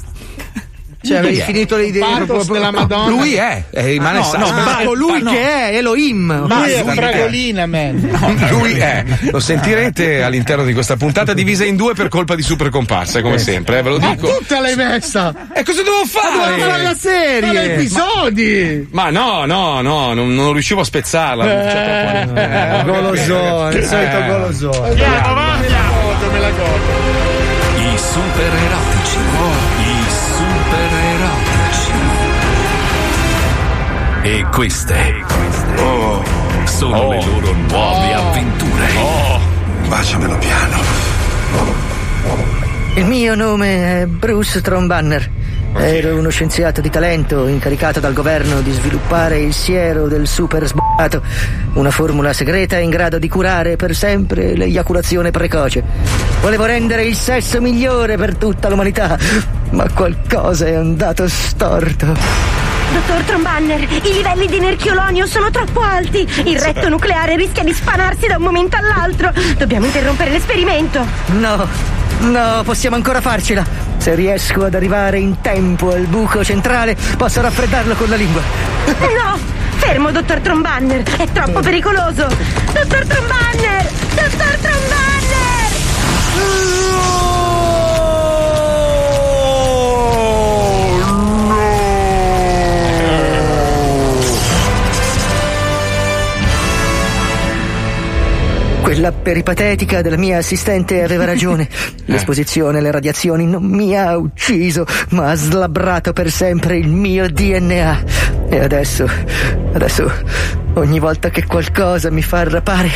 Cioè, 1.06 1.16
avevi 1.18 1.36
Lui 1.36 1.44
finito 1.44 1.76
le 1.76 1.84
idee. 1.86 2.24
Proprio- 2.26 2.52
della 2.54 2.70
Madonna. 2.70 3.08
Lui 3.08 3.34
è. 3.34 3.64
è 3.70 3.84
rimane 3.84 4.18
no, 4.18 4.24
sa- 4.24 4.38
no, 4.38 4.44
aspetta, 4.44 4.64
basta. 4.64 4.80
Ah, 4.80 4.84
colui 4.84 5.22
no. 5.22 5.30
che 5.30 5.40
è 5.70 5.76
Elohim. 5.76 6.46
Lui 6.46 6.70
è 6.72 6.82
Basta, 6.82 6.92
fragolina, 6.92 7.66
man. 7.66 8.46
Lui 8.50 8.72
è, 8.78 9.04
lo 9.30 9.40
sentirete 9.40 10.22
all'interno 10.22 10.64
di 10.64 10.72
questa 10.72 10.96
puntata 10.96 11.32
divisa 11.32 11.64
in 11.64 11.76
due 11.76 11.94
per 11.94 12.08
colpa 12.08 12.34
di 12.34 12.42
super 12.42 12.68
comparse, 12.70 13.22
come 13.22 13.38
sempre, 13.38 13.78
eh, 13.78 13.82
ve 13.82 13.90
lo 13.90 13.98
Ma 13.98 14.14
dico. 14.14 14.28
tutta 14.38 14.60
l'hai 14.60 14.74
messa! 14.76 15.34
E 15.52 15.62
cosa 15.62 15.82
devo 15.82 16.04
fare? 16.06 16.58
Fare 16.60 16.82
la 16.82 16.94
serie! 16.94 17.52
Ma 17.52 17.62
episodi! 17.62 18.88
Ma 18.90 19.10
no, 19.10 19.44
no, 19.46 19.80
no, 19.82 20.12
non, 20.14 20.34
non 20.34 20.52
riuscivo 20.52 20.80
a 20.80 20.84
spezzarla. 20.84 21.44
c'è 21.44 22.22
troppo- 22.24 22.40
Eh, 22.40 22.82
golosone, 22.84 23.74
il 23.76 23.84
solito 23.84 24.16
Eh. 24.18 24.26
golosone. 24.26 24.88
Andiamo, 24.88 25.34
va, 25.34 25.52
andiamo! 25.52 25.94
Me 26.32 26.40
la 26.40 26.50
godo. 26.50 27.34
I 27.78 27.98
super 27.98 28.52
erotici. 28.52 29.18
E 34.26 34.44
queste 34.50 35.24
oh, 35.76 36.20
sono 36.64 37.10
le 37.10 37.24
loro 37.24 37.52
nuove 37.52 38.12
avventure. 38.12 38.86
Baciamelo 39.86 40.36
piano. 40.38 40.78
Il 42.96 43.04
mio 43.04 43.36
nome 43.36 44.00
è 44.00 44.06
Bruce 44.06 44.60
Trombanner. 44.62 45.30
Ero 45.76 46.18
uno 46.18 46.30
scienziato 46.30 46.80
di 46.80 46.90
talento 46.90 47.46
incaricato 47.46 48.00
dal 48.00 48.14
governo 48.14 48.62
di 48.62 48.72
sviluppare 48.72 49.38
il 49.38 49.54
siero 49.54 50.08
del 50.08 50.26
super 50.26 50.66
sbagliato, 50.66 51.22
una 51.74 51.92
formula 51.92 52.32
segreta 52.32 52.78
in 52.78 52.90
grado 52.90 53.20
di 53.20 53.28
curare 53.28 53.76
per 53.76 53.94
sempre 53.94 54.56
l'eiaculazione 54.56 55.30
precoce. 55.30 55.84
Volevo 56.40 56.64
rendere 56.64 57.04
il 57.04 57.14
sesso 57.14 57.60
migliore 57.60 58.16
per 58.16 58.34
tutta 58.34 58.68
l'umanità, 58.68 59.16
ma 59.70 59.88
qualcosa 59.94 60.66
è 60.66 60.74
andato 60.74 61.28
storto. 61.28 62.65
Dottor 62.92 63.22
Trombanner, 63.22 63.80
i 63.82 64.12
livelli 64.12 64.46
di 64.46 64.58
nerchiolonio 64.58 65.26
sono 65.26 65.50
troppo 65.50 65.80
alti. 65.80 66.26
Il 66.44 66.58
retto 66.58 66.88
nucleare 66.88 67.36
rischia 67.36 67.62
di 67.62 67.72
spanarsi 67.72 68.26
da 68.26 68.36
un 68.36 68.42
momento 68.42 68.76
all'altro. 68.76 69.32
Dobbiamo 69.56 69.86
interrompere 69.86 70.30
l'esperimento. 70.30 71.06
No, 71.38 71.68
no, 72.20 72.62
possiamo 72.64 72.96
ancora 72.96 73.20
farcela. 73.20 73.64
Se 73.96 74.14
riesco 74.14 74.64
ad 74.64 74.74
arrivare 74.74 75.18
in 75.18 75.40
tempo 75.40 75.90
al 75.90 76.06
buco 76.06 76.44
centrale, 76.44 76.96
posso 77.16 77.40
raffreddarlo 77.40 77.94
con 77.94 78.08
la 78.08 78.16
lingua. 78.16 78.42
No! 78.86 79.38
Fermo, 79.76 80.10
dottor 80.10 80.40
Trombanner! 80.40 81.02
È 81.02 81.26
troppo 81.32 81.60
pericoloso! 81.60 82.26
Dottor 82.72 83.04
Trombanner! 83.06 83.90
Dottor 84.14 84.56
Trombanner! 84.60 84.94
Quella 98.96 99.12
peripatetica 99.12 100.00
della 100.00 100.16
mia 100.16 100.38
assistente 100.38 101.02
aveva 101.02 101.26
ragione. 101.28 101.68
L'esposizione 102.06 102.78
alle 102.78 102.90
radiazioni 102.90 103.44
non 103.44 103.62
mi 103.62 103.94
ha 103.94 104.16
ucciso, 104.16 104.86
ma 105.10 105.32
ha 105.32 105.34
slabbrato 105.34 106.14
per 106.14 106.30
sempre 106.30 106.78
il 106.78 106.88
mio 106.88 107.28
DNA. 107.28 108.04
E 108.48 108.58
adesso, 108.58 109.06
adesso, 109.74 110.10
ogni 110.76 110.98
volta 110.98 111.28
che 111.28 111.44
qualcosa 111.44 112.10
mi 112.10 112.22
fa 112.22 112.38
arrapare, 112.38 112.90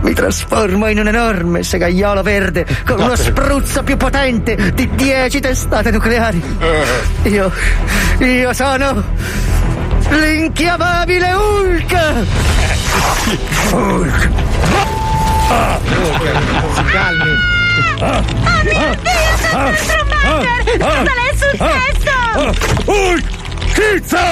mi 0.00 0.14
trasformo 0.14 0.88
in 0.88 1.00
un 1.00 1.08
enorme 1.08 1.62
segaiolo 1.62 2.22
verde 2.22 2.64
con 2.86 2.98
uno 2.98 3.14
spruzzo 3.14 3.82
più 3.82 3.98
potente 3.98 4.72
di 4.72 4.88
dieci 4.94 5.38
testate 5.38 5.90
nucleari. 5.90 6.42
Io, 7.24 7.52
io 8.20 8.52
sono 8.54 9.04
l'inchiamabile 10.08 11.32
Hulk! 11.34 12.26
Hulk! 13.70 14.30
Si 16.74 16.82
calmi. 16.84 17.32
Oh 18.00 18.22
mio 18.64 18.96
Dio, 19.02 19.36
dottor 19.42 19.74
Trombanner! 19.86 20.60
Cosa 20.78 21.12
le 21.14 21.24
è 21.28 21.32
successo? 21.36 22.16
Hulk! 22.86 23.26
Schizza! 23.72 24.24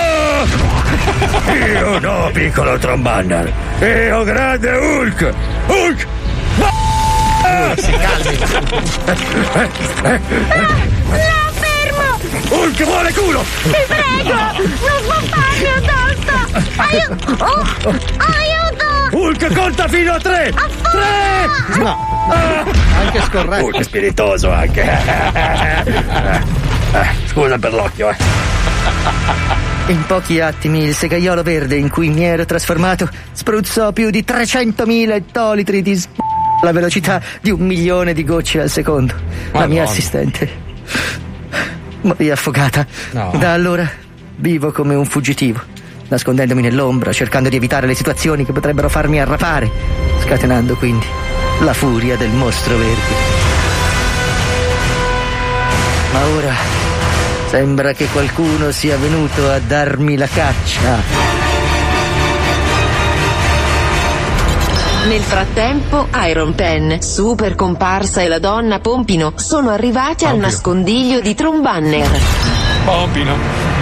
Io 1.52 1.98
no, 1.98 2.30
piccolo 2.32 2.78
Trombanner. 2.78 3.52
Io 3.80 4.24
grande 4.24 4.70
Hulk! 4.70 5.34
Hulk! 5.66 6.06
Si 7.76 7.92
calmi. 7.92 8.36
Fermo! 11.60 12.18
Hulk 12.48 12.84
vuole 12.84 13.12
culo! 13.12 13.44
Ti 13.62 13.84
prego! 13.86 14.34
Non 14.34 14.98
sbombarmi 15.02 15.68
addosso! 15.76 16.36
Aiuto! 16.76 17.44
Oh, 17.44 17.64
aiuto! 18.18 18.59
Hulk 19.12 19.54
conta 19.54 19.88
fino 19.88 20.12
a 20.12 20.18
tre! 20.18 20.52
Tre! 20.52 21.78
No. 21.78 21.96
Anche 22.98 23.20
scorretto. 23.22 23.64
Hulk 23.64 23.82
spiritoso 23.82 24.50
anche. 24.50 24.88
Scusa 27.26 27.58
per 27.58 27.72
l'occhio, 27.74 28.10
eh. 28.10 28.16
In 29.86 30.04
pochi 30.06 30.40
attimi 30.40 30.84
il 30.84 30.94
segaiolo 30.94 31.42
verde 31.42 31.76
in 31.76 31.88
cui 31.90 32.08
mi 32.10 32.22
ero 32.24 32.44
trasformato 32.44 33.08
spruzzò 33.32 33.92
più 33.92 34.10
di 34.10 34.24
300.000 34.26 35.10
ettolitri 35.12 35.82
di 35.82 35.96
sp... 35.96 36.18
alla 36.62 36.72
velocità 36.72 37.20
di 37.40 37.50
un 37.50 37.60
milione 37.60 38.12
di 38.12 38.24
gocce 38.24 38.60
al 38.60 38.70
secondo. 38.70 39.14
La 39.52 39.66
mia 39.66 39.80
Madonna. 39.82 39.82
assistente 39.82 40.68
morì 42.02 42.30
affogata. 42.30 42.86
No. 43.12 43.32
Da 43.38 43.52
allora 43.52 43.88
vivo 44.36 44.72
come 44.72 44.94
un 44.94 45.04
fuggitivo, 45.04 45.60
nascondendomi 46.10 46.60
nell'ombra, 46.60 47.12
cercando 47.12 47.48
di 47.48 47.56
evitare 47.56 47.86
le 47.86 47.94
situazioni 47.94 48.44
che 48.44 48.52
potrebbero 48.52 48.88
farmi 48.88 49.20
arrapare, 49.20 49.70
scatenando 50.22 50.76
quindi 50.76 51.06
la 51.60 51.72
furia 51.72 52.16
del 52.16 52.30
mostro 52.30 52.76
verde. 52.76 53.14
Ma 56.12 56.26
ora 56.36 56.54
sembra 57.48 57.92
che 57.92 58.06
qualcuno 58.06 58.72
sia 58.72 58.96
venuto 58.96 59.48
a 59.50 59.58
darmi 59.58 60.16
la 60.16 60.26
caccia. 60.26 61.38
Nel 65.06 65.22
frattempo, 65.22 66.08
Iron 66.28 66.54
Pen, 66.54 67.00
Super 67.00 67.54
Comparsa 67.54 68.20
e 68.20 68.28
la 68.28 68.38
donna 68.38 68.80
Pompino 68.80 69.32
sono 69.36 69.70
arrivati 69.70 70.24
al 70.24 70.36
nascondiglio 70.36 71.20
di 71.20 71.34
Trombanner. 71.34 72.08
Pompino. 72.84 73.79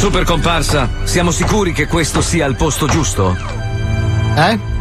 Super 0.00 0.24
comparsa, 0.24 0.88
siamo 1.04 1.30
sicuri 1.30 1.74
che 1.74 1.86
questo 1.86 2.22
sia 2.22 2.46
il 2.46 2.56
posto 2.56 2.86
giusto? 2.86 3.36
Eh? 4.34 4.79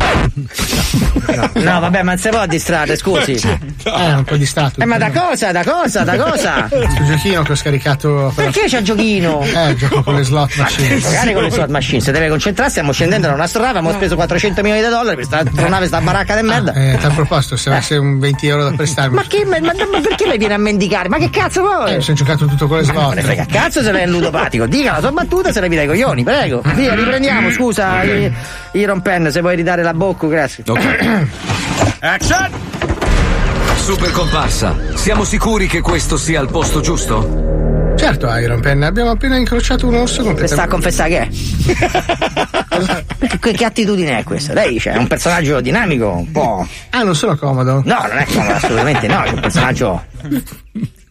No, 1.53 1.80
vabbè, 1.80 2.03
ma 2.03 2.11
non 2.14 2.18
si 2.18 2.30
può 2.30 2.45
distrarre, 2.45 2.95
scusi. 2.95 3.31
Eh, 3.34 4.14
un 4.14 4.23
po' 4.23 4.36
distratto. 4.38 4.81
Eh, 4.81 4.86
ma 4.86 4.98
da 4.98 5.11
cosa? 5.11 5.52
Da 5.52 5.64
cosa? 5.64 6.03
Da 6.03 6.18
cosa? 6.18 6.68
Sul 6.69 7.06
giochino 7.06 7.44
che 7.44 7.52
ho 7.52 7.56
scaricato. 7.56 8.31
per- 8.36 8.45
Perché 8.45 8.68
c'è 8.68 8.80
il 8.80 8.84
giochino? 8.86 9.41
Eh, 9.44 9.76
gioco 9.76 10.03
con 10.03 10.15
le 10.15 10.23
slot 10.23 10.56
machine. 10.56 10.99
Magari 10.99 11.34
con 11.34 11.44
le 11.44 11.52
slot 11.52 11.69
machine, 11.69 12.02
se 12.02 12.11
deve 12.11 12.30
concentrare, 12.30 12.69
stiamo 12.69 12.91
scendendo 12.91 13.27
da 13.27 13.34
un'astronave, 13.34 13.77
abbiamo 13.80 13.95
speso 13.95 14.15
400 14.15 14.61
milioni 14.61 14.81
di 14.84 14.90
dollari 14.90 15.15
per 15.15 15.27
questa 15.27 15.38
astronave, 15.49 15.88
sta 15.88 16.02
baracca 16.02 16.36
di 16.36 16.45
merda. 16.48 16.73
Eh, 16.73 16.91
a 16.94 16.98
tal 16.98 17.14
proposito, 17.14 17.56
se 17.57 17.69
avesse 17.69 17.95
un 17.98 18.19
20 18.19 18.48
euro 18.48 18.64
da 18.64 18.72
prestarmi. 18.72 19.15
Ma, 19.15 19.23
che, 19.27 19.45
ma, 19.45 19.57
ma- 19.60 19.73
ma 19.91 19.99
perché 20.02 20.26
lei 20.27 20.38
viene 20.38 20.53
a 20.56 20.57
mendicare? 20.60 21.10
Ma 21.10 21.18
che 21.18 21.30
cazzo 21.30 21.61
vuole? 21.61 21.98
Eh, 21.98 22.02
sono 22.02 22.18
giocato 22.18 22.45
tutto 22.45 22.68
con 22.68 22.80
le 22.80 22.86
Ma 22.88 22.91
slot. 22.94 23.14
ne 23.15 23.22
frega 23.22 23.45
cazzo 23.45 23.81
se 23.84 23.91
lei 23.91 24.03
è 24.03 24.06
un 24.06 24.11
ludopatico. 24.11 24.65
Dica 24.65 24.94
la 24.94 24.99
sua 24.99 25.11
battuta 25.11 25.52
se 25.52 25.61
le 25.61 25.69
vita 25.69 25.81
i 25.84 25.88
coglioni, 25.88 26.23
prego. 26.23 26.61
Via, 26.76 26.94
riprendiamo, 26.95 27.52
scusa. 27.52 28.02
Iron 28.73 29.02
Pen, 29.02 29.31
se 29.31 29.41
vuoi 29.41 29.56
ridare 29.56 29.81
la 29.84 29.94
bocca, 29.99 30.27
grazie. 30.27 30.63
Action! 31.99 32.49
Super 33.76 34.11
comparsa, 34.11 34.76
siamo 34.95 35.26
sicuri 35.26 35.67
che 35.67 35.81
questo 35.81 36.15
sia 36.15 36.39
il 36.39 36.47
posto 36.49 36.80
giusto? 36.80 37.47
Certo, 37.97 38.34
Iron 38.38 38.61
Pen, 38.61 38.81
abbiamo 38.84 39.09
appena 39.09 39.35
incrociato 39.35 39.85
un 39.85 39.95
orso 39.95 40.21
Le 40.21 40.47
sta 40.47 40.63
a 40.63 40.67
completamente. 40.67 40.69
confessare 40.69 41.09
che 41.09 41.19
è? 43.27 43.38
che, 43.39 43.51
che 43.51 43.65
attitudine 43.65 44.19
è 44.19 44.23
questa? 44.23 44.53
Lei 44.53 44.80
cioè, 44.80 44.93
è 44.93 44.97
un 44.97 45.07
personaggio 45.07 45.59
dinamico, 45.59 46.09
un 46.09 46.31
po'. 46.31 46.65
Ah, 46.91 47.03
non 47.03 47.13
sono 47.13 47.35
comodo? 47.35 47.81
No, 47.84 47.99
non 48.07 48.17
è 48.17 48.26
comodo, 48.26 48.53
assolutamente 48.53 49.05
no, 49.07 49.23
è 49.23 49.30
un 49.31 49.39
personaggio. 49.41 50.05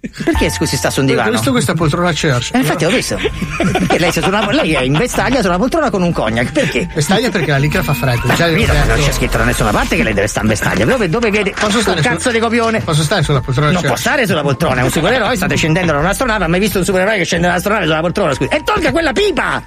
Perché 0.00 0.48
scusi 0.48 0.76
sta 0.76 0.90
su 0.90 1.00
un 1.00 1.06
Ho 1.06 1.08
divano? 1.08 1.30
visto 1.32 1.50
questa 1.50 1.74
poltrona 1.74 2.12
Church. 2.12 2.50
Eh, 2.54 2.58
infatti 2.58 2.84
ho 2.84 2.88
visto. 2.90 3.16
Perché 3.18 3.98
lei, 3.98 4.12
una, 4.24 4.52
lei 4.52 4.72
è 4.74 4.82
in 4.82 4.92
vestaglia 4.92 5.40
su 5.40 5.48
una 5.48 5.58
poltrona 5.58 5.90
con 5.90 6.02
un 6.02 6.12
cognac. 6.12 6.52
Perché? 6.52 6.88
Vestaglia 6.94 7.30
perché 7.30 7.50
la 7.50 7.56
licra 7.58 7.82
fa 7.82 7.94
freddo. 7.94 8.22
Ma 8.26 8.34
Già 8.34 8.46
ho 8.46 8.50
capito, 8.50 8.72
ma 8.74 8.84
non 8.84 8.98
c'è 9.00 9.12
scritto 9.12 9.38
da 9.38 9.44
nessuna 9.44 9.70
parte 9.70 9.96
che 9.96 10.04
lei 10.04 10.14
deve 10.14 10.28
stare 10.28 10.44
in 10.46 10.52
vestaglia. 10.52 10.84
Dove, 10.84 11.08
dove 11.08 11.30
vede 11.30 11.52
Posso 11.58 11.80
stare 11.80 12.00
cazzo 12.00 12.30
di 12.30 12.38
copione? 12.38 12.80
Posso 12.80 13.02
stare 13.02 13.22
sulla 13.24 13.40
poltrona 13.40 13.70
Non 13.72 13.76
Church? 13.80 13.88
può 13.92 13.96
stare 14.00 14.26
sulla 14.26 14.42
poltrona, 14.42 14.80
è 14.80 14.84
un 14.84 14.90
supereroe, 14.90 15.34
state 15.36 15.56
scendendo 15.56 15.92
da 15.92 15.98
un'astronave, 15.98 16.44
ha 16.44 16.48
mai 16.48 16.60
visto 16.60 16.78
un 16.78 16.84
supereroe 16.84 17.16
che 17.16 17.24
scende 17.24 17.46
da 17.46 17.52
un'astronave 17.54 17.86
sulla 17.86 18.00
poltrona, 18.00 18.34
scusi. 18.34 18.50
E 18.52 18.62
tolga 18.62 18.90
quella 18.92 19.12
pipa! 19.12 19.62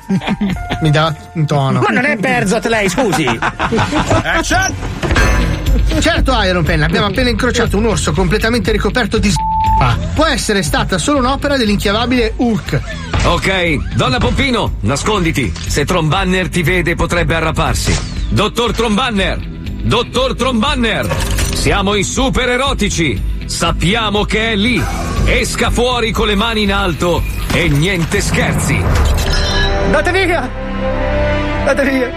Mi 0.81 0.91
dà 0.91 1.13
un 1.33 1.45
tono. 1.45 1.81
Ma 1.81 1.89
non 1.89 2.05
è 2.05 2.15
Berzot 2.15 2.65
lei, 2.67 2.87
scusi! 2.89 3.27
Action! 4.23 5.50
Certo, 5.99 6.33
Iron 6.43 6.63
Pen, 6.63 6.83
abbiamo 6.83 7.07
appena 7.07 7.29
incrociato 7.29 7.77
un 7.77 7.85
orso 7.85 8.11
completamente 8.11 8.71
ricoperto 8.71 9.17
di 9.17 9.29
s***a. 9.29 9.97
Può 10.13 10.25
essere 10.25 10.63
stata 10.63 10.97
solo 10.97 11.19
un'opera 11.19 11.57
dell'inchiavabile 11.57 12.33
Hulk. 12.37 12.81
Ok, 13.23 13.95
donna 13.95 14.17
Pompino, 14.17 14.77
nasconditi. 14.81 15.53
Se 15.67 15.85
Trombanner 15.85 16.49
ti 16.49 16.63
vede 16.63 16.95
potrebbe 16.95 17.35
arraparsi. 17.35 17.95
Dottor 18.29 18.73
Trombanner! 18.73 19.37
Dottor 19.83 20.35
Trombanner! 20.35 21.07
Siamo 21.53 21.95
i 21.95 22.03
super 22.03 22.49
erotici! 22.49 23.21
Sappiamo 23.45 24.23
che 24.23 24.51
è 24.51 24.55
lì! 24.55 24.81
Esca 25.25 25.69
fuori 25.69 26.11
con 26.11 26.27
le 26.27 26.35
mani 26.35 26.63
in 26.63 26.73
alto 26.73 27.21
e 27.51 27.67
niente 27.67 28.21
scherzi! 28.21 28.81
Andate 29.85 30.11
via! 30.11 30.49
Andate 31.59 31.89
via! 31.89 32.09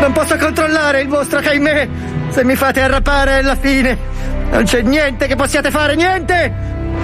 Non 0.00 0.12
posso 0.12 0.36
controllare 0.36 1.02
il 1.02 1.08
vostro 1.08 1.40
caimè! 1.40 1.88
Se 2.34 2.42
mi 2.42 2.56
fate 2.56 2.80
arrapare 2.80 3.38
è 3.38 3.42
la 3.42 3.54
fine! 3.54 3.96
Non 4.50 4.64
c'è 4.64 4.82
niente 4.82 5.28
che 5.28 5.36
possiate 5.36 5.70
fare, 5.70 5.94
niente! 5.94 6.52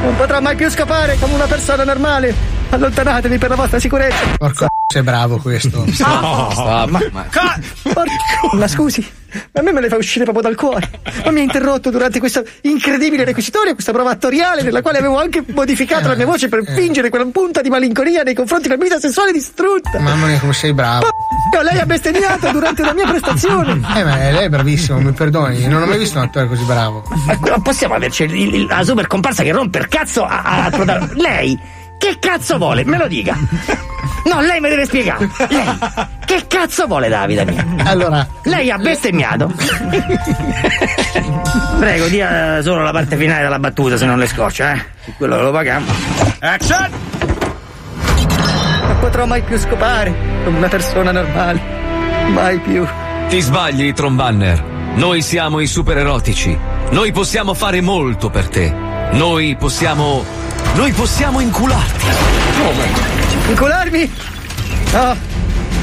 Non 0.02 0.16
potrò 0.16 0.40
mai 0.40 0.56
più 0.56 0.68
scopare 0.68 1.16
come 1.20 1.34
una 1.34 1.46
persona 1.46 1.84
normale! 1.84 2.34
Allontanatevi 2.70 3.38
per 3.38 3.50
la 3.50 3.54
vostra 3.54 3.78
sicurezza! 3.78 4.26
Porco 4.36 4.66
sei 4.92 5.02
bravo 5.02 5.38
questo. 5.38 5.84
Ma, 6.00 6.86
ma, 7.12 7.28
Porco- 7.82 8.56
ma 8.56 8.66
scusi, 8.66 9.06
a 9.52 9.62
me 9.62 9.72
me 9.72 9.80
le 9.80 9.88
fa 9.88 9.96
uscire 9.96 10.24
proprio 10.24 10.42
dal 10.44 10.56
cuore. 10.56 10.90
Ma 11.24 11.30
mi 11.30 11.40
ha 11.40 11.42
interrotto 11.42 11.90
durante 11.90 12.18
questa 12.18 12.42
incredibile 12.62 13.24
requisitoria, 13.24 13.72
questa 13.74 13.92
prova 13.92 14.10
attoriale, 14.10 14.62
nella 14.62 14.82
quale 14.82 14.98
avevo 14.98 15.18
anche 15.18 15.44
modificato 15.46 16.08
la 16.08 16.16
mia 16.16 16.26
voce 16.26 16.48
per 16.48 16.64
fingere 16.64 17.08
quella 17.08 17.24
punta 17.26 17.60
di 17.60 17.68
malinconia 17.68 18.22
nei 18.22 18.34
confronti 18.34 18.64
della 18.68 18.78
mia 18.80 18.88
vita 18.88 19.00
sessuale 19.00 19.30
distrutta. 19.32 19.98
Mamma 20.00 20.26
mia, 20.26 20.40
come 20.40 20.52
sei 20.52 20.72
bravo. 20.72 21.06
Ma 21.54 21.62
lei 21.62 21.78
ha 21.78 21.86
bestemmiato 21.86 22.50
durante 22.50 22.82
la 22.82 22.92
mia 22.92 23.06
prestazione. 23.06 23.72
Eh, 23.94 24.04
ma 24.04 24.16
lei 24.16 24.44
è 24.44 24.48
bravissimo, 24.48 24.98
mi 25.00 25.12
perdoni. 25.12 25.66
Non 25.68 25.82
ho 25.82 25.86
mai 25.86 25.98
visto 25.98 26.18
un 26.18 26.24
attore 26.24 26.48
così 26.48 26.64
bravo. 26.64 27.04
Ma 27.26 27.38
non 27.48 27.62
possiamo 27.62 27.94
averci 27.94 28.24
il- 28.24 28.54
il- 28.54 28.66
la 28.66 28.82
super 28.82 29.06
comparsa 29.06 29.42
che 29.44 29.52
rompe 29.52 29.78
il 29.78 29.88
cazzo 29.88 30.24
a- 30.24 30.42
a- 30.42 30.64
al 30.64 30.70
protagonista. 30.72 31.16
Lei 31.20 31.58
che 32.00 32.16
cazzo 32.18 32.56
vuole? 32.56 32.82
Me 32.86 32.96
lo 32.96 33.06
dica. 33.06 33.36
No, 34.24 34.40
lei 34.40 34.58
mi 34.58 34.70
deve 34.70 34.86
spiegare. 34.86 35.28
Lei 35.48 35.66
che 36.24 36.46
cazzo 36.46 36.86
vuole 36.86 37.08
dalla 37.08 37.26
vita 37.26 37.44
mia? 37.44 37.62
Allora. 37.84 38.26
Lei 38.44 38.70
ha 38.70 38.78
bestemmiato. 38.78 39.52
Prego, 41.78 42.06
dia 42.06 42.62
solo 42.62 42.82
la 42.82 42.90
parte 42.90 43.16
finale 43.16 43.42
della 43.42 43.58
battuta 43.58 43.98
se 43.98 44.06
non 44.06 44.18
le 44.18 44.26
scoccia, 44.26 44.72
eh. 44.72 44.84
Quello 45.18 45.42
lo 45.42 45.50
paghiamo. 45.50 45.86
Action! 46.40 46.90
Non 48.86 48.98
potrò 48.98 49.26
mai 49.26 49.42
più 49.42 49.58
scopare 49.58 50.14
come 50.44 50.56
una 50.56 50.68
persona 50.68 51.12
normale. 51.12 51.60
Mai 52.28 52.58
più. 52.60 52.86
Ti 53.28 53.40
sbagli, 53.40 53.92
Trombanner. 53.92 54.62
Noi 54.94 55.20
siamo 55.20 55.60
i 55.60 55.66
super 55.66 55.98
erotici. 55.98 56.56
Noi 56.90 57.12
possiamo 57.12 57.52
fare 57.54 57.80
molto 57.82 58.30
per 58.30 58.48
te. 58.48 58.88
Noi 59.12 59.56
possiamo. 59.56 60.24
Noi 60.74 60.92
possiamo 60.92 61.40
incularti. 61.40 62.06
Incularmi? 63.48 64.12
No, 64.92 65.16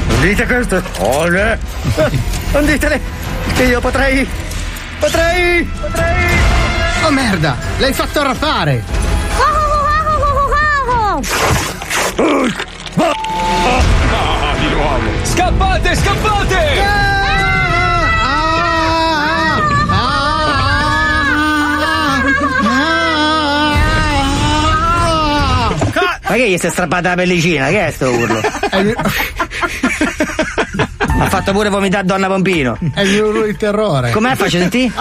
non 0.08 0.20
dite 0.20 0.46
questo. 0.46 0.82
Ole. 0.98 1.58
Non 2.50 2.64
ditele 2.64 2.98
che 3.54 3.64
io 3.64 3.78
potrei. 3.80 4.26
Potrei. 4.98 5.62
Potrei. 5.64 6.38
Oh 7.04 7.10
merda, 7.10 7.56
l'hai 7.76 7.92
fatto 7.92 8.22
di 14.58 14.74
nuovo. 14.74 15.24
Scappate, 15.24 15.94
scappate! 15.94 17.07
Ma 26.28 26.34
che 26.34 26.50
gli 26.50 26.58
si 26.58 26.66
è 26.66 26.70
strappata 26.70 27.10
la 27.10 27.14
pellicina? 27.14 27.68
Che 27.68 27.86
è 27.86 27.90
sto 27.90 28.10
urlo? 28.10 28.40
Ha 31.20 31.28
fatto 31.30 31.50
pure 31.52 31.68
vomitare 31.68 32.04
donna 32.06 32.28
Pompino. 32.28 32.78
È 32.94 33.00
il 33.00 33.10
mio 33.10 33.26
urlo 33.26 33.42
di 33.42 33.56
terrore. 33.56 34.12
Com'è? 34.12 34.36
Faccio 34.36 34.58
sentire? 34.58 34.92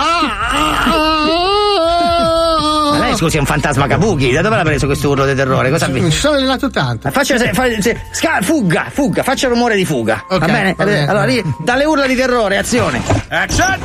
Ma 2.90 2.98
lei 3.00 3.16
scusi 3.16 3.38
è 3.38 3.40
un 3.40 3.46
fantasma 3.46 3.86
kabuki, 3.86 4.32
da 4.32 4.42
dove 4.42 4.56
l'ha 4.56 4.64
preso 4.64 4.88
questo 4.88 5.10
urlo 5.10 5.26
di 5.28 5.36
terrore? 5.36 5.70
Cosa 5.70 5.86
ha 5.86 5.90
Mi 5.90 6.00
visto? 6.00 6.10
ci 6.10 6.18
sono 6.20 6.36
allenato 6.38 6.72
tanto. 6.72 7.12
Faccia 7.12 7.38
se, 7.38 7.54
fa- 7.54 7.70
se- 7.80 8.02
sca- 8.12 8.40
fuga, 8.42 8.88
fuga, 8.92 9.22
faccia 9.22 9.48
rumore 9.48 9.76
di 9.76 9.86
fuga. 9.86 10.24
Ok, 10.28 10.40
va 10.40 10.46
bene? 10.48 10.74
va 10.76 10.84
bene. 10.86 11.08
Allora, 11.08 11.26
lì, 11.26 11.44
dalle 11.64 11.86
urla 11.86 12.08
di 12.08 12.16
terrore, 12.16 12.58
azione. 12.58 13.00
Action! 13.30 13.78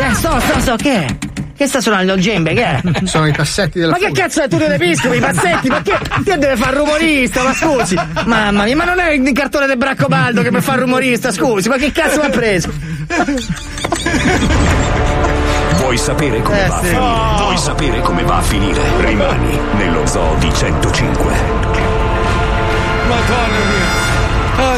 Eh, 0.00 0.14
sto, 0.14 0.40
sto, 0.40 0.60
sto, 0.60 0.76
che 0.76 1.04
è? 1.04 1.16
Che 1.58 1.66
sta 1.66 1.80
suonando 1.80 2.14
il 2.14 2.20
gembe? 2.20 2.54
Che 2.54 2.64
è? 2.64 2.80
Sono 3.06 3.26
i 3.26 3.32
passetti 3.32 3.80
della 3.80 3.90
Ma 3.90 3.98
che 3.98 4.12
cazzo 4.12 4.42
è 4.42 4.48
Tullio 4.48 4.68
De 4.68 4.78
Piscopo, 4.78 5.14
i 5.14 5.18
pazzetti? 5.18 5.68
Ma 5.68 5.82
che, 5.82 5.98
che 6.24 6.38
deve 6.38 6.56
fare 6.56 6.76
rumorista? 6.76 7.42
Ma 7.42 7.52
scusi, 7.52 7.96
mamma 8.26 8.62
mia, 8.62 8.76
ma 8.76 8.84
non 8.84 9.00
è 9.00 9.10
il 9.10 9.32
cartone 9.32 9.66
del 9.66 9.76
Braccobaldo 9.76 10.42
che 10.42 10.50
per 10.50 10.62
fare 10.62 10.82
rumorista, 10.82 11.32
scusi, 11.32 11.68
ma 11.68 11.76
che 11.76 11.90
cazzo 11.90 12.20
mi 12.20 12.26
ha 12.26 12.30
preso? 12.30 12.70
Vuoi 15.78 15.96
sapere 15.98 16.40
come 16.42 16.64
Eh, 16.64 16.68
va 16.68 16.76
a 16.76 16.80
sì. 16.80 16.86
finire? 16.86 17.02
Oh. 17.04 17.36
Vuoi 17.38 17.58
sapere 17.58 18.00
come 18.02 18.22
va 18.22 18.36
a 18.36 18.42
finire? 18.42 18.80
Rimani 19.00 19.58
nello 19.78 20.06
zoo 20.06 20.34
di 20.38 20.52
105. 20.54 21.87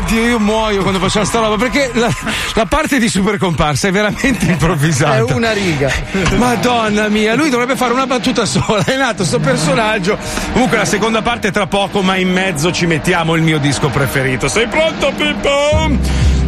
Oddio, 0.01 0.27
io 0.29 0.39
muoio 0.39 0.81
quando 0.81 0.99
facciamo 0.99 1.27
sta 1.27 1.41
roba 1.41 1.57
perché 1.57 1.91
la, 1.93 2.11
la 2.55 2.65
parte 2.65 2.99
di 2.99 3.07
super 3.09 3.37
comparsa 3.37 3.89
è 3.89 3.91
veramente 3.93 4.47
improvvisata. 4.51 5.17
È 5.17 5.33
una 5.33 5.53
riga. 5.53 5.91
Madonna 6.37 7.09
mia, 7.09 7.35
lui 7.35 7.51
dovrebbe 7.51 7.77
fare 7.77 7.93
una 7.93 8.07
battuta 8.07 8.47
sola. 8.47 8.83
È 8.83 8.97
nato 8.97 9.25
sto 9.25 9.39
personaggio. 9.41 10.17
Comunque 10.53 10.79
la 10.79 10.87
seconda 10.87 11.21
parte 11.21 11.49
è 11.49 11.51
tra 11.51 11.67
poco, 11.67 12.01
ma 12.01 12.17
in 12.17 12.33
mezzo 12.33 12.73
ci 12.73 12.87
mettiamo 12.87 13.35
il 13.35 13.43
mio 13.43 13.59
disco 13.59 13.89
preferito. 13.89 14.49
Sei 14.49 14.67
pronto, 14.69 15.13
Pippo? 15.15 15.91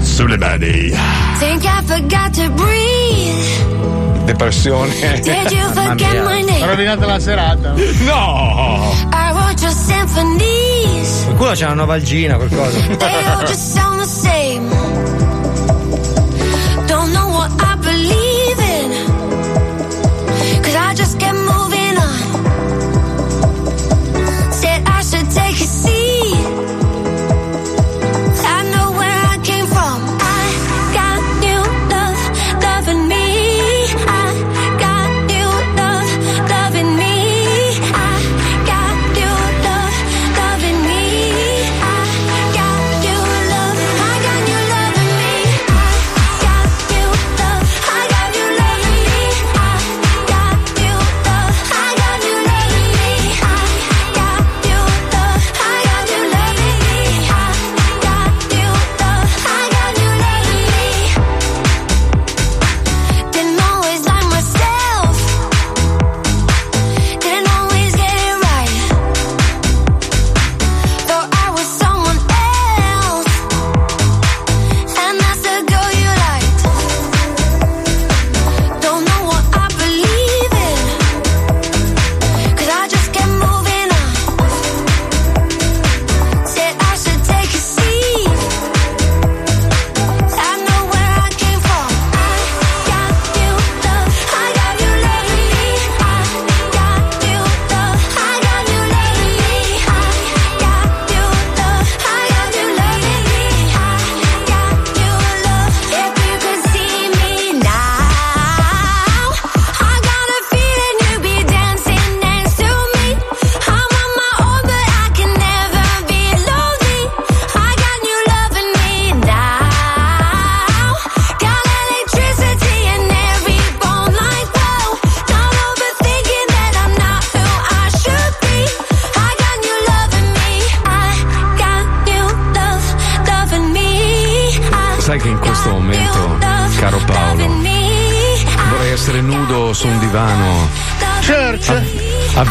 Sulle 0.00 0.38
mani. 0.38 0.90
Think 1.38 1.64
I 1.64 1.82
forgot 1.84 2.34
to 2.34 2.50
breathe. 2.50 3.81
Depressione. 4.24 5.20
Did 5.22 5.50
you 5.50 5.68
forget 5.72 6.24
my 6.24 6.42
name? 6.42 6.64
rovinata 6.66 7.06
la 7.06 7.18
serata. 7.18 7.74
No! 8.04 8.92
I 9.12 9.32
wrote 9.32 9.60
your 9.60 9.72
symphonies. 9.72 11.24
Qualcuno 11.24 11.52
c'ha 11.54 11.66
una 11.66 11.74
novalgina, 11.74 12.36
qualcosa. 12.36 12.78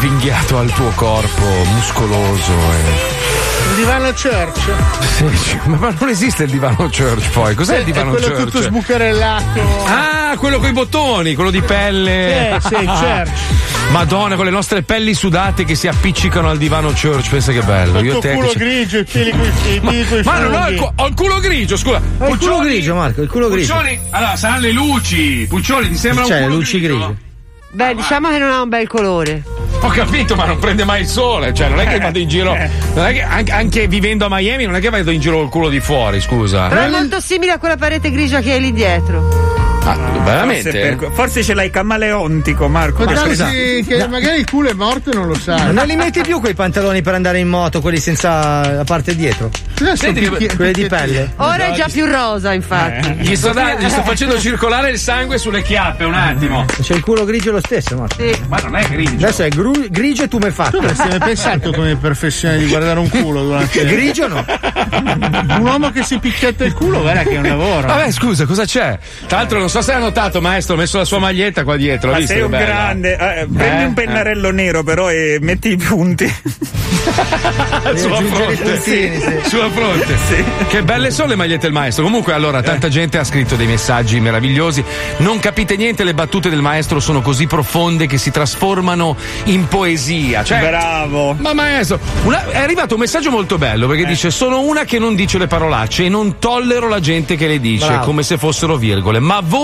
Avvinghiato 0.02 0.58
al 0.58 0.68
tuo 0.72 0.90
corpo, 0.96 1.44
muscoloso 1.74 2.52
e. 2.52 3.70
Il 3.70 3.76
divano 3.76 4.10
church. 4.10 4.72
Sì, 5.38 5.60
ma 5.66 5.76
ma 5.76 5.94
non 5.96 6.08
esiste 6.08 6.42
il 6.42 6.50
divano 6.50 6.90
church 6.90 7.30
poi. 7.30 7.54
Cos'è 7.54 7.78
il 7.78 7.84
divano 7.84 8.16
è 8.16 8.18
quello 8.18 8.34
church? 8.34 8.42
tutto 8.50 8.62
sbucarellato. 8.62 9.60
Ah, 9.86 10.34
quello 10.38 10.58
con 10.58 10.70
i 10.70 10.72
bottoni, 10.72 11.36
quello 11.36 11.52
di 11.52 11.60
pelle. 11.60 12.56
Eh, 12.56 12.60
sì, 12.60 12.74
church. 12.74 13.30
Madonna, 13.92 14.34
con 14.34 14.44
le 14.44 14.50
nostre 14.50 14.82
pelli 14.82 15.14
sudate 15.14 15.64
che 15.64 15.76
si 15.76 15.86
appiccicano 15.86 16.50
al 16.50 16.58
divano 16.58 16.90
church, 17.00 17.30
pensa 17.30 17.52
che 17.52 17.60
bello. 17.62 18.00
Il 18.00 18.06
Io 18.06 18.18
te 18.18 18.32
culo 18.32 18.52
grigio, 18.56 18.98
i 18.98 19.04
piedi 19.04 19.30
coi 19.30 19.74
i 19.76 19.80
piedi 19.80 20.04
coi 20.08 20.22
Ma 20.24 20.38
non 20.40 20.52
ho 20.52 20.68
il, 20.68 20.78
cu- 20.80 20.92
ho 20.96 21.06
il 21.06 21.14
culo 21.14 21.38
grigio, 21.38 21.76
scusa. 21.76 22.02
Ho 22.18 22.28
il 22.28 22.38
culo 22.38 22.58
grigio, 22.58 22.96
Marco, 22.96 23.22
il 23.22 23.28
culo 23.28 23.48
grigio. 23.48 23.72
Puccioni, 23.72 24.00
allora 24.10 24.34
saranno 24.34 24.62
le 24.62 24.72
luci. 24.72 25.46
Puccioni, 25.48 25.86
ti 25.90 25.96
sembra 25.96 26.24
C'è 26.24 26.34
un 26.34 26.40
le 26.40 26.44
culo 26.46 26.56
luci 26.58 26.80
grigio? 26.80 26.96
grigie. 26.96 27.30
Beh, 27.74 27.94
diciamo 27.94 28.28
che 28.28 28.36
non 28.38 28.50
ha 28.50 28.60
un 28.60 28.68
bel 28.68 28.86
colore. 28.88 29.42
Ho 29.82 29.88
capito, 29.88 30.36
ma 30.36 30.46
non 30.46 30.58
prende 30.58 30.84
mai 30.84 31.02
il 31.02 31.08
sole. 31.08 31.52
Cioè, 31.52 31.68
non 31.68 31.80
è 31.80 31.86
che 31.86 31.98
vado 31.98 32.18
in 32.18 32.28
giro. 32.28 32.56
Non 32.94 33.06
è 33.06 33.12
che 33.12 33.22
anche, 33.22 33.52
anche 33.52 33.88
vivendo 33.88 34.26
a 34.26 34.28
Miami, 34.30 34.66
non 34.66 34.74
è 34.74 34.80
che 34.80 34.90
vado 34.90 35.10
in 35.10 35.18
giro 35.18 35.38
col 35.38 35.48
culo 35.48 35.68
di 35.70 35.80
fuori, 35.80 36.20
scusa. 36.20 36.68
Però 36.68 36.82
è 36.82 36.88
molto 36.90 37.20
simile 37.20 37.52
a 37.52 37.58
quella 37.58 37.76
parete 37.76 38.10
grigia 38.10 38.40
che 38.40 38.52
hai 38.52 38.60
lì 38.60 38.72
dietro. 38.72 39.51
Ah, 39.84 39.96
veramente? 40.24 40.70
Forse, 40.70 40.96
per- 40.96 41.10
forse 41.12 41.42
ce 41.42 41.54
l'hai 41.54 41.68
camaleontico, 41.70 42.68
Marco. 42.68 43.04
Ma 43.04 43.16
scusa. 43.16 43.48
che 43.48 44.06
magari 44.08 44.38
il 44.38 44.48
culo 44.48 44.68
è 44.70 44.74
morto 44.74 45.10
e 45.10 45.14
non 45.14 45.26
lo 45.26 45.34
sa. 45.34 45.72
Non 45.72 45.86
li 45.86 45.96
metti 45.96 46.20
più 46.22 46.38
quei 46.40 46.54
pantaloni 46.54 47.02
per 47.02 47.14
andare 47.14 47.38
in 47.40 47.48
moto, 47.48 47.80
quelli 47.80 47.98
senza 47.98 48.72
la 48.74 48.84
parte 48.84 49.16
dietro? 49.16 49.50
Senti, 49.94 50.24
quelli 50.54 50.72
di 50.72 50.86
pelle. 50.86 51.32
Ora 51.36 51.66
è 51.66 51.72
già 51.72 51.86
più 51.90 52.06
rosa, 52.06 52.52
infatti. 52.52 53.08
Eh, 53.08 53.14
Gli 53.24 53.34
sto, 53.36 53.52
da- 53.52 53.74
gli 53.74 53.88
sto 53.88 54.02
facendo 54.02 54.38
circolare 54.38 54.90
il 54.90 54.98
sangue 54.98 55.38
sulle 55.38 55.62
chiappe, 55.62 56.04
un 56.04 56.14
attimo. 56.14 56.64
C'è 56.80 56.94
il 56.94 57.00
culo 57.00 57.24
grigio 57.24 57.50
lo 57.50 57.60
stesso, 57.60 57.96
Marco. 57.96 58.22
Ma 58.48 58.58
non 58.58 58.76
è 58.76 58.84
grigio. 58.88 59.16
Adesso 59.26 59.42
è 59.42 59.48
gru- 59.48 59.88
grigio 59.90 60.22
e 60.22 60.28
tu 60.28 60.38
mi 60.38 60.50
fatto. 60.52 60.78
Tu 60.78 60.84
avresti 60.84 61.08
mai 61.08 61.18
pensato 61.18 61.72
come 61.72 61.96
professione 61.96 62.58
di 62.58 62.68
guardare 62.68 63.00
un 63.00 63.08
culo 63.08 63.42
durante 63.42 63.84
Grigio 63.92 64.28
no? 64.28 64.44
Un 65.58 65.60
uomo 65.66 65.90
che 65.90 66.02
si 66.04 66.18
picchietta 66.18 66.64
il 66.64 66.72
culo, 66.72 67.00
guarda 67.00 67.22
che 67.24 67.30
è 67.30 67.38
un 67.38 67.46
lavoro. 67.48 67.86
Vabbè, 67.88 68.10
scusa, 68.12 68.46
cosa 68.46 68.64
c'è? 68.64 68.96
Tra 69.26 69.38
l'altro, 69.38 69.58
non 69.58 69.68
so 69.72 69.80
se 69.80 69.94
hai 69.94 70.00
notato, 70.02 70.42
maestro, 70.42 70.74
ho 70.74 70.76
messo 70.76 70.98
la 70.98 71.06
sua 71.06 71.18
maglietta 71.18 71.64
qua 71.64 71.76
dietro. 71.76 72.10
Ma 72.10 72.18
visto 72.18 72.34
sei 72.34 72.42
un 72.42 72.50
bella? 72.50 72.64
grande. 72.66 73.12
Eh, 73.14 73.46
prendi 73.50 73.82
Eh? 73.82 73.86
un 73.86 73.94
pennarello 73.94 74.50
nero, 74.50 74.82
però, 74.82 75.10
e 75.10 75.38
metti 75.40 75.70
i 75.70 75.76
punti. 75.78 76.30
sulla 77.96 78.16
fronte, 78.20 78.56
puntini, 78.56 79.18
sì. 79.20 79.48
sulla 79.48 79.70
fronte. 79.70 80.16
Che 80.68 80.82
belle 80.82 81.10
sono 81.10 81.28
le 81.28 81.36
magliette 81.36 81.62
del 81.62 81.72
maestro. 81.72 82.04
Comunque, 82.04 82.34
allora, 82.34 82.60
tanta 82.60 82.88
gente 82.88 83.16
ha 83.16 83.24
scritto 83.24 83.56
dei 83.56 83.66
messaggi 83.66 84.20
meravigliosi. 84.20 84.84
Non 85.18 85.38
capite 85.38 85.76
niente, 85.76 86.04
le 86.04 86.12
battute 86.14 86.50
del 86.50 86.60
maestro 86.60 87.00
sono 87.00 87.22
così 87.22 87.46
profonde 87.46 88.06
che 88.06 88.18
si 88.18 88.30
trasformano 88.30 89.16
in 89.44 89.66
poesia. 89.68 90.44
Cioè, 90.44 90.60
Bravo. 90.60 91.34
Ma 91.38 91.54
maestro, 91.54 91.98
una- 92.24 92.46
è 92.50 92.58
arrivato 92.58 92.92
un 92.94 93.00
messaggio 93.00 93.30
molto 93.30 93.56
bello 93.56 93.86
Eh. 93.86 93.88
perché 93.88 94.04
dice: 94.06 94.30
Sono 94.30 94.60
una 94.60 94.84
che 94.84 94.98
non 94.98 95.14
dice 95.14 95.38
le 95.38 95.46
parolacce 95.46 96.04
e 96.04 96.08
non 96.10 96.38
tollero 96.38 96.88
la 96.88 97.00
gente 97.00 97.36
che 97.36 97.46
le 97.46 97.58
dice 97.58 97.86
Bravo. 97.86 98.04
come 98.04 98.22
se 98.22 98.36
fossero 98.36 98.76
virgole. 98.76 99.18
Ma 99.18 99.40
voi 99.42 99.60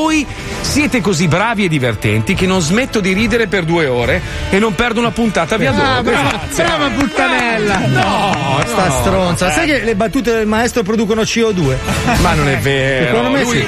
siete 0.60 1.00
così 1.00 1.26
bravi 1.28 1.64
e 1.64 1.68
divertenti 1.68 2.34
che 2.34 2.46
non 2.46 2.60
smetto 2.60 3.00
di 3.00 3.12
ridere 3.12 3.46
per 3.46 3.64
due 3.64 3.86
ore 3.86 4.20
e 4.50 4.58
non 4.58 4.74
perdo 4.74 5.00
una 5.00 5.10
puntata 5.10 5.56
via 5.56 5.70
Ah, 5.70 5.96
dopo. 5.96 6.02
brava, 6.10 6.40
brava 6.54 6.88
puttanella. 6.90 7.78
No, 7.86 8.60
Sta 8.66 8.86
no. 8.88 8.94
stronza. 9.00 9.50
Sai 9.50 9.66
che 9.66 9.80
le 9.84 9.94
battute 9.94 10.32
del 10.32 10.46
maestro 10.46 10.82
producono 10.82 11.22
CO2? 11.22 11.76
Ma 12.20 12.34
non 12.34 12.48
è 12.48 12.58
vero. 12.58 13.06
Secondo 13.06 13.30
me 13.30 13.42
lui, 13.42 13.58
sì. 13.60 13.66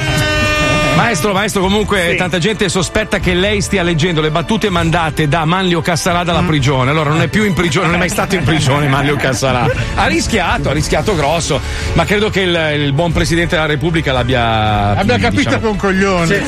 Maestro, 0.96 1.32
maestro, 1.32 1.60
comunque 1.62 2.14
tanta 2.16 2.38
gente 2.38 2.68
sospetta 2.68 3.18
che 3.18 3.34
lei 3.34 3.60
stia 3.60 3.82
leggendo 3.82 4.20
le 4.20 4.30
battute 4.30 4.68
mandate 4.70 5.28
da 5.28 5.44
Manlio 5.44 5.80
Cassarà 5.80 6.22
dalla 6.24 6.42
prigione. 6.42 6.90
Allora 6.90 7.10
non 7.10 7.20
è 7.22 7.28
più 7.28 7.44
in 7.44 7.54
prigione, 7.54 7.86
non 7.86 7.96
è 7.96 7.98
mai 7.98 8.08
stato 8.08 8.34
in 8.36 8.44
prigione 8.44 8.86
Manlio 8.86 9.16
Cassarà. 9.16 9.68
Ha 9.94 10.06
rischiato, 10.06 10.68
ha 10.68 10.72
rischiato 10.72 11.14
grosso, 11.16 11.60
ma 11.94 12.04
credo 12.04 12.28
che 12.30 12.42
il, 12.42 12.82
il 12.84 12.92
buon 12.92 13.12
Presidente 13.12 13.54
della 13.54 13.66
Repubblica 13.66 14.12
l'abbia... 14.12 14.96
Abbia 14.96 15.18
capito 15.18 15.56
diciamo- 15.56 15.58
che 15.58 15.66
è 15.66 15.70
un 15.70 15.76
coglione. 15.76 16.42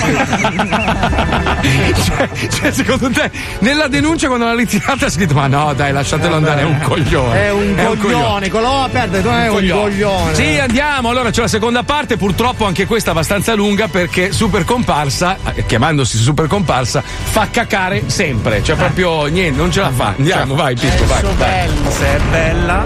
cioè, 2.04 2.28
cioè, 2.48 2.72
secondo 2.72 3.10
te, 3.10 3.30
nella 3.60 3.88
denuncia 3.88 4.26
quando 4.26 4.44
l'ha 4.44 4.54
ritirata 4.54 5.06
ha 5.06 5.10
scritto 5.10 5.34
ma 5.34 5.46
no 5.46 5.72
dai 5.74 5.92
lasciatelo 5.92 6.34
andare, 6.36 6.62
è 6.62 6.64
un 6.64 6.78
coglione. 6.80 7.42
È 7.42 7.50
un 7.50 7.96
coglione, 7.98 8.48
con 8.48 8.62
la 8.62 8.70
O 8.70 8.82
aperta, 8.84 9.20
non 9.20 9.34
è 9.34 9.48
un 9.48 9.68
coglione. 9.68 10.34
Sì, 10.34 10.58
andiamo. 10.58 11.08
Allora 11.08 11.30
c'è 11.30 11.40
la 11.40 11.48
seconda 11.48 11.82
parte, 11.82 12.16
purtroppo 12.16 12.64
anche 12.64 12.86
questa 12.86 13.10
abbastanza 13.10 13.54
lunga 13.54 13.88
perché 13.88 14.31
Super 14.32 14.64
Comparsa, 14.64 15.36
eh, 15.54 15.66
chiamandosi 15.66 16.16
Super 16.16 16.46
Comparsa, 16.46 17.02
fa 17.02 17.48
cacare 17.50 18.04
sempre. 18.06 18.62
Cioè 18.62 18.76
proprio 18.76 19.26
niente, 19.26 19.58
non 19.58 19.70
ce 19.70 19.80
la 19.80 19.90
fa. 19.90 20.14
Andiamo, 20.16 20.54
vai 20.54 20.74
Pippo, 20.74 21.04
vai. 21.06 21.22
vai. 21.36 21.68
Se 21.88 22.16
è 22.16 22.20
bella. 22.30 22.84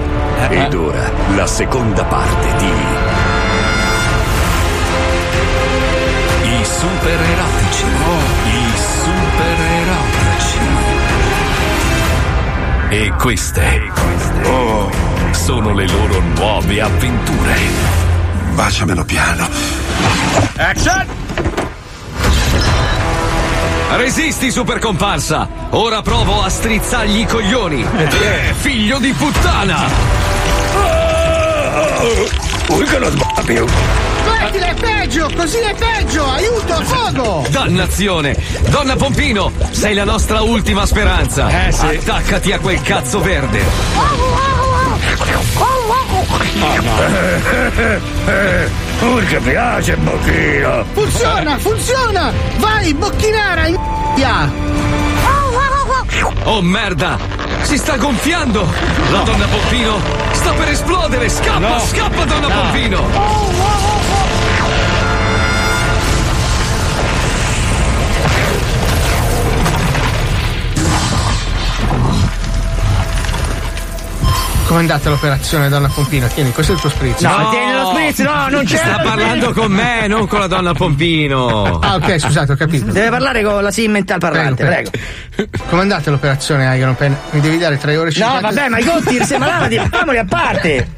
Ed 0.49 0.75
ora 0.75 1.11
la 1.35 1.47
seconda 1.47 2.05
parte 2.05 2.57
di 2.59 2.67
I 6.49 6.65
super 6.65 7.21
erotici. 7.21 7.85
I 8.45 8.73
super 9.03 9.61
erotici. 9.81 10.25
E 12.89 13.13
queste 13.19 13.91
oh, 14.45 14.91
sono 15.33 15.73
le 15.73 15.89
loro 15.89 16.21
nuove 16.35 16.81
avventure. 16.81 17.55
Baciamelo 18.55 19.05
piano. 19.05 19.49
Action! 20.57 21.26
Resisti, 23.89 24.51
super 24.51 24.79
comparsa! 24.79 25.49
Ora 25.71 26.03
provo 26.03 26.43
a 26.43 26.49
strizzargli 26.49 27.21
i 27.21 27.27
coglioni! 27.27 27.83
Eh, 27.83 28.55
figlio 28.55 28.99
di 28.99 29.13
puttana! 29.13 29.85
Vuoi 32.67 32.85
che 32.85 32.99
non 32.99 33.11
sbaglia 33.11 33.43
più? 33.45 33.67
Smettila, 34.47 34.67
è 34.67 34.75
peggio, 34.75 35.31
così 35.35 35.59
è 35.59 35.75
peggio! 35.75 36.29
Aiuto, 36.29 36.83
fuoco! 36.83 37.47
Dannazione! 37.49 38.37
Donna 38.69 38.97
Pompino, 38.97 39.53
sei 39.71 39.95
la 39.95 40.05
nostra 40.05 40.43
ultima 40.43 40.85
speranza! 40.85 41.67
Eh, 41.67 41.73
sì. 41.73 41.87
Attaccati 41.87 42.53
a 42.53 42.59
quel 42.59 42.83
cazzo 42.83 43.21
verde! 43.21 43.63
Urca 49.01 49.39
piace, 49.41 49.97
bocchino! 49.97 50.85
Funziona, 50.93 51.59
funziona! 51.59 52.33
Vai, 52.59 52.95
bocchinara, 52.95 53.67
in 53.67 53.79
Oh 56.45 56.63
merda! 56.63 57.19
Si 57.63 57.77
sta 57.77 57.97
gonfiando! 57.97 58.67
La 59.11 59.21
donna 59.21 59.47
Pompino 59.47 59.99
sta 60.33 60.53
per 60.53 60.69
esplodere! 60.69 61.29
Scappa, 61.29 61.59
No. 61.59 61.79
scappa, 61.81 62.25
donna 62.25 62.49
No. 62.49 62.55
Pompino! 62.55 63.01
Come 63.01 64.36
è 74.75 74.79
andata 74.79 75.11
l'operazione, 75.11 75.69
donna 75.69 75.89
Pompino? 75.89 76.27
Tieni, 76.27 76.53
questo 76.53 76.73
è 76.73 76.75
il 76.75 76.81
tuo 76.81 76.91
spritz. 76.91 77.21
No, 77.21 77.51
tieni 77.51 77.73
lo 77.73 77.91
spritz, 77.91 78.19
no, 78.19 78.49
non 78.49 78.65
c'è. 78.65 78.77
Sta 78.77 78.99
parlando 79.03 79.53
con 79.53 79.71
me, 79.71 80.07
non 80.09 80.27
con 80.27 80.41
la 80.41 80.47
donna 80.47 80.75
Pompino! 80.75 81.79
Ah, 81.79 81.95
ok, 81.95 82.19
scusate, 82.19 82.53
ho 82.53 82.57
capito. 82.57 82.87
Deve 82.87 83.11
parlare 83.11 83.43
con 83.43 83.63
la 83.63 83.71
simmental 83.71 84.19
parlante, 84.19 84.65
prego. 84.65 84.91
Come 85.69 85.81
è 85.81 85.83
andata 85.83 86.11
l'operazione, 86.11 86.77
Iron 86.77 86.97
Pen? 86.97 87.17
Mi 87.31 87.41
devi 87.41 87.59
dare 87.59 87.79
3 87.79 87.97
ore 87.97 88.11
e 88.11 88.19
No, 88.19 88.27
50 88.27 88.49
vabbè, 88.49 88.69
ma 88.69 88.79
i 88.79 88.85
conti 88.85 89.25
semanali, 89.25 89.81
famoli 89.91 90.19
a 90.19 90.25
parte. 90.25 90.89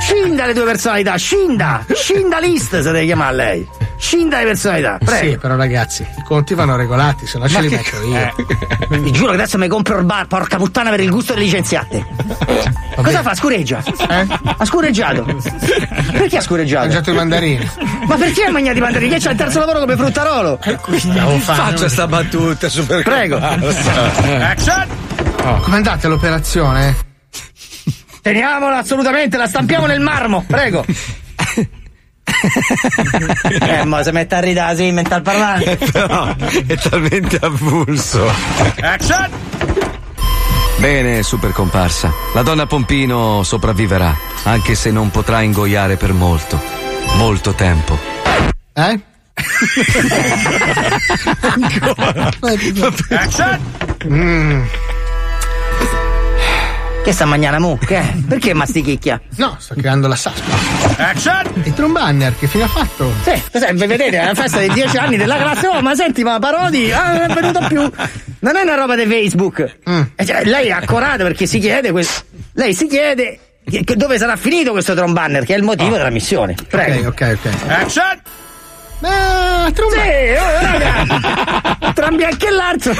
Scinda 0.00 0.46
le 0.46 0.52
tue 0.52 0.64
personalità, 0.64 1.16
scinda, 1.16 1.84
scinda 1.92 2.38
list 2.38 2.70
se 2.70 2.82
deve 2.82 3.04
chiamare 3.04 3.34
lei. 3.36 3.68
Scinda 4.02 4.38
le 4.38 4.46
personalità, 4.46 4.98
prego. 4.98 5.30
Sì, 5.30 5.38
però 5.38 5.54
ragazzi, 5.54 6.02
i 6.02 6.22
conti 6.24 6.54
vanno 6.54 6.74
regolati, 6.74 7.24
se 7.24 7.38
no 7.38 7.48
ce 7.48 7.60
li 7.60 7.68
che- 7.68 7.76
metto 7.76 8.02
io. 8.02 9.00
Vi 9.00 9.12
giuro 9.12 9.28
che 9.28 9.34
adesso 9.34 9.58
mi 9.58 9.68
compro 9.68 9.96
il 9.96 10.04
bar, 10.04 10.26
porca 10.26 10.56
puttana, 10.56 10.90
per 10.90 10.98
il 11.00 11.08
gusto 11.10 11.34
delle 11.34 11.44
licenziate. 11.44 12.04
Cosa 12.96 13.22
fa? 13.22 13.32
Scureggia? 13.34 13.80
Eh? 14.10 14.26
Ha 14.56 14.64
scureggiato. 14.64 15.24
Perché 16.10 16.36
ha 16.36 16.40
scureggiato? 16.40 16.86
mangiato 16.86 17.10
i 17.10 17.14
mandarini. 17.14 17.70
Ma 18.06 18.16
perché 18.16 18.42
ha 18.42 18.50
mangiato 18.50 18.78
i 18.78 18.80
mandarini? 18.80 19.12
Che 19.14 19.20
c'ha 19.20 19.30
il 19.30 19.36
terzo 19.36 19.60
lavoro 19.60 19.78
come 19.78 19.96
fruttarolo? 19.96 20.58
Faccia 21.38 21.88
sta 21.88 22.06
battuta, 22.08 22.68
super 22.68 23.02
Prego. 23.04 23.36
Action! 23.36 24.86
Come 25.36 25.74
è 25.74 25.74
andata 25.76 26.08
l'operazione? 26.08 26.96
Teniamola 28.20 28.78
assolutamente, 28.78 29.36
la 29.36 29.46
stampiamo 29.46 29.86
nel 29.86 30.00
marmo, 30.00 30.44
prego. 30.46 30.84
Eh, 33.60 33.84
ma 33.84 34.02
se 34.02 34.12
mette 34.12 34.34
a 34.34 34.40
ridere 34.40 34.76
sì, 34.76 34.90
mental 34.90 35.22
parlante. 35.22 35.76
Però 35.92 36.34
è 36.66 36.76
talmente 36.76 37.38
avulso. 37.40 38.30
Action! 38.80 39.30
Bene, 40.76 41.22
super 41.22 41.52
comparsa. 41.52 42.12
La 42.34 42.42
donna 42.42 42.66
Pompino 42.66 43.42
sopravviverà, 43.44 44.16
anche 44.44 44.74
se 44.74 44.90
non 44.90 45.10
potrà 45.10 45.42
ingoiare 45.42 45.96
per 45.96 46.12
molto, 46.12 46.60
molto 47.16 47.52
tempo. 47.52 47.98
Eh? 48.72 49.00
Action! 53.10 53.60
Mm. 54.06 54.62
Che 57.02 57.12
sta 57.12 57.24
mangiando 57.24 57.58
mu? 57.58 57.78
Che? 57.78 57.96
è? 57.98 58.12
Perché 58.28 58.54
mastichicchia? 58.54 59.20
No, 59.36 59.56
sto 59.58 59.74
creando 59.74 60.06
la 60.06 60.14
saspa. 60.14 60.54
Action! 61.02 61.62
E 61.64 61.74
Trombanner, 61.74 62.32
che 62.38 62.46
fine 62.46 62.62
ha 62.64 62.68
fatto? 62.68 63.12
Sì, 63.24 63.42
vedete, 63.74 64.10
è 64.18 64.22
una 64.22 64.34
festa 64.34 64.58
dei 64.58 64.68
dieci 64.72 64.96
anni 64.98 65.16
della 65.16 65.36
classe. 65.36 65.66
Oh, 65.66 65.80
ma 65.82 65.96
senti, 65.96 66.22
ma 66.22 66.38
Parodi 66.38 66.92
ah, 66.92 67.12
non 67.12 67.30
è 67.30 67.34
venuto 67.34 67.66
più. 67.66 67.90
Non 68.38 68.56
è 68.56 68.62
una 68.62 68.76
roba 68.76 68.94
di 68.94 69.04
Facebook. 69.06 69.78
Mm. 69.90 70.02
E 70.14 70.24
cioè, 70.24 70.44
lei 70.44 70.68
è 70.68 70.70
accorata 70.72 71.24
perché 71.24 71.46
si 71.46 71.58
chiede. 71.58 71.90
que- 71.90 72.06
Lei 72.52 72.72
si 72.72 72.86
chiede 72.86 73.38
che- 73.68 73.82
che 73.82 73.96
dove 73.96 74.16
sarà 74.16 74.36
finito 74.36 74.70
questo 74.70 74.94
Trombanner, 74.94 75.44
che 75.44 75.54
è 75.54 75.56
il 75.56 75.64
motivo 75.64 75.96
della 75.96 76.10
missione. 76.10 76.54
Prego. 76.68 77.08
Ok, 77.08 77.36
ok, 77.36 77.38
ok. 77.44 77.70
Action! 77.70 78.20
Ah, 79.02 79.70
Sì, 79.74 80.32
oh, 80.38 80.60
raga! 80.60 81.92
Tra 81.94 82.06
un 82.08 82.16
bianco 82.16 82.46
e 82.46 82.50
l'altro. 82.50 82.94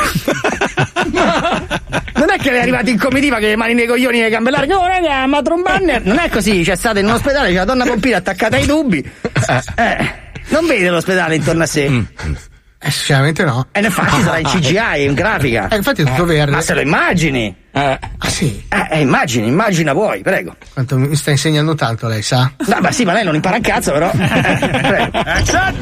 Non 2.14 2.30
è 2.30 2.38
che 2.38 2.50
è 2.50 2.60
arrivato 2.60 2.90
in 2.90 2.98
comitiva 2.98 3.38
che 3.38 3.46
le 3.48 3.56
mani 3.56 3.74
nei 3.74 3.86
coglioni 3.86 4.20
e 4.20 4.22
le 4.24 4.30
gambe 4.30 4.50
larghe. 4.50 4.74
Oh, 4.74 4.86
raga, 4.86 5.26
ma 5.26 5.42
Trombanner. 5.42 6.04
Non 6.04 6.18
è 6.18 6.28
così, 6.28 6.62
c'è 6.62 6.76
stata 6.76 6.98
in 6.98 7.06
un 7.06 7.12
ospedale, 7.12 7.48
c'è 7.48 7.54
la 7.54 7.64
donna 7.64 7.84
Pompina 7.84 8.18
attaccata 8.18 8.56
ai 8.56 8.66
tubi. 8.66 8.98
Eh, 8.98 10.12
non 10.48 10.66
vede 10.66 10.90
l'ospedale 10.90 11.36
intorno 11.36 11.62
a 11.62 11.66
sé. 11.66 11.90
Eh, 12.84 12.90
sinceramente 12.90 13.44
no. 13.44 13.68
E 13.70 13.80
infatti 13.80 14.20
sarà 14.22 14.38
in 14.38 14.46
CGI, 14.46 15.04
in 15.04 15.14
grafica. 15.14 15.68
Eh, 15.68 15.76
infatti 15.76 16.02
è 16.02 16.04
tutto 16.04 16.24
verde. 16.24 16.50
Ma 16.50 16.60
se 16.60 16.74
lo 16.74 16.80
immagini? 16.80 17.54
Ah, 17.70 17.96
sì? 18.26 18.64
Eh, 18.68 18.88
eh, 18.90 19.00
immagini, 19.00 19.46
immagina 19.46 19.92
voi, 19.92 20.20
prego. 20.22 20.56
Quanto 20.72 20.98
mi 20.98 21.14
sta 21.14 21.30
insegnando 21.30 21.76
tanto 21.76 22.08
lei, 22.08 22.22
sa? 22.22 22.50
No, 22.66 22.78
ma 22.80 22.90
sì, 22.90 23.04
ma 23.04 23.12
lei 23.12 23.22
non 23.22 23.36
impara 23.36 23.56
un 23.56 23.62
cazzo, 23.62 23.92
però. 23.92 24.10
prego. 24.10 25.18
Action! 25.18 25.76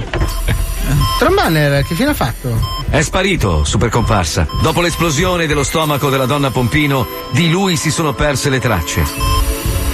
Trombanner, 1.19 1.85
che 1.85 1.95
fine 1.95 2.11
ha 2.11 2.15
fatto? 2.15 2.55
È 2.91 3.01
sparito, 3.01 3.65
super 3.65 3.89
comparsa. 3.89 4.47
Dopo 4.61 4.83
l'esplosione 4.83 5.47
dello 5.47 5.63
stomaco 5.63 6.11
della 6.11 6.27
donna 6.27 6.51
Pompino, 6.51 7.07
di 7.33 7.49
lui 7.49 7.77
si 7.77 7.91
sono 7.91 8.13
perse 8.13 8.51
le 8.51 8.59
tracce. 8.59 9.05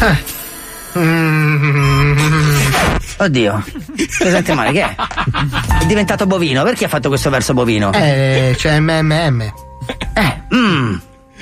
Eh. 0.01 0.35
Mm. 0.99 2.56
Oddio, 3.19 3.65
si 3.97 4.09
sente 4.09 4.55
male, 4.55 4.73
che 4.73 4.83
è? 4.83 4.95
È 5.81 5.87
diventato 5.87 6.27
bovino, 6.27 6.63
perché 6.63 6.85
ha 6.85 6.89
fatto 6.89 7.09
questo 7.09 7.31
verso 7.31 7.55
bovino? 7.55 7.93
Eh, 7.93 8.55
c'è 8.57 8.79
MMM. 8.79 9.41
Eh, 10.13 10.43
mm. 10.55 10.95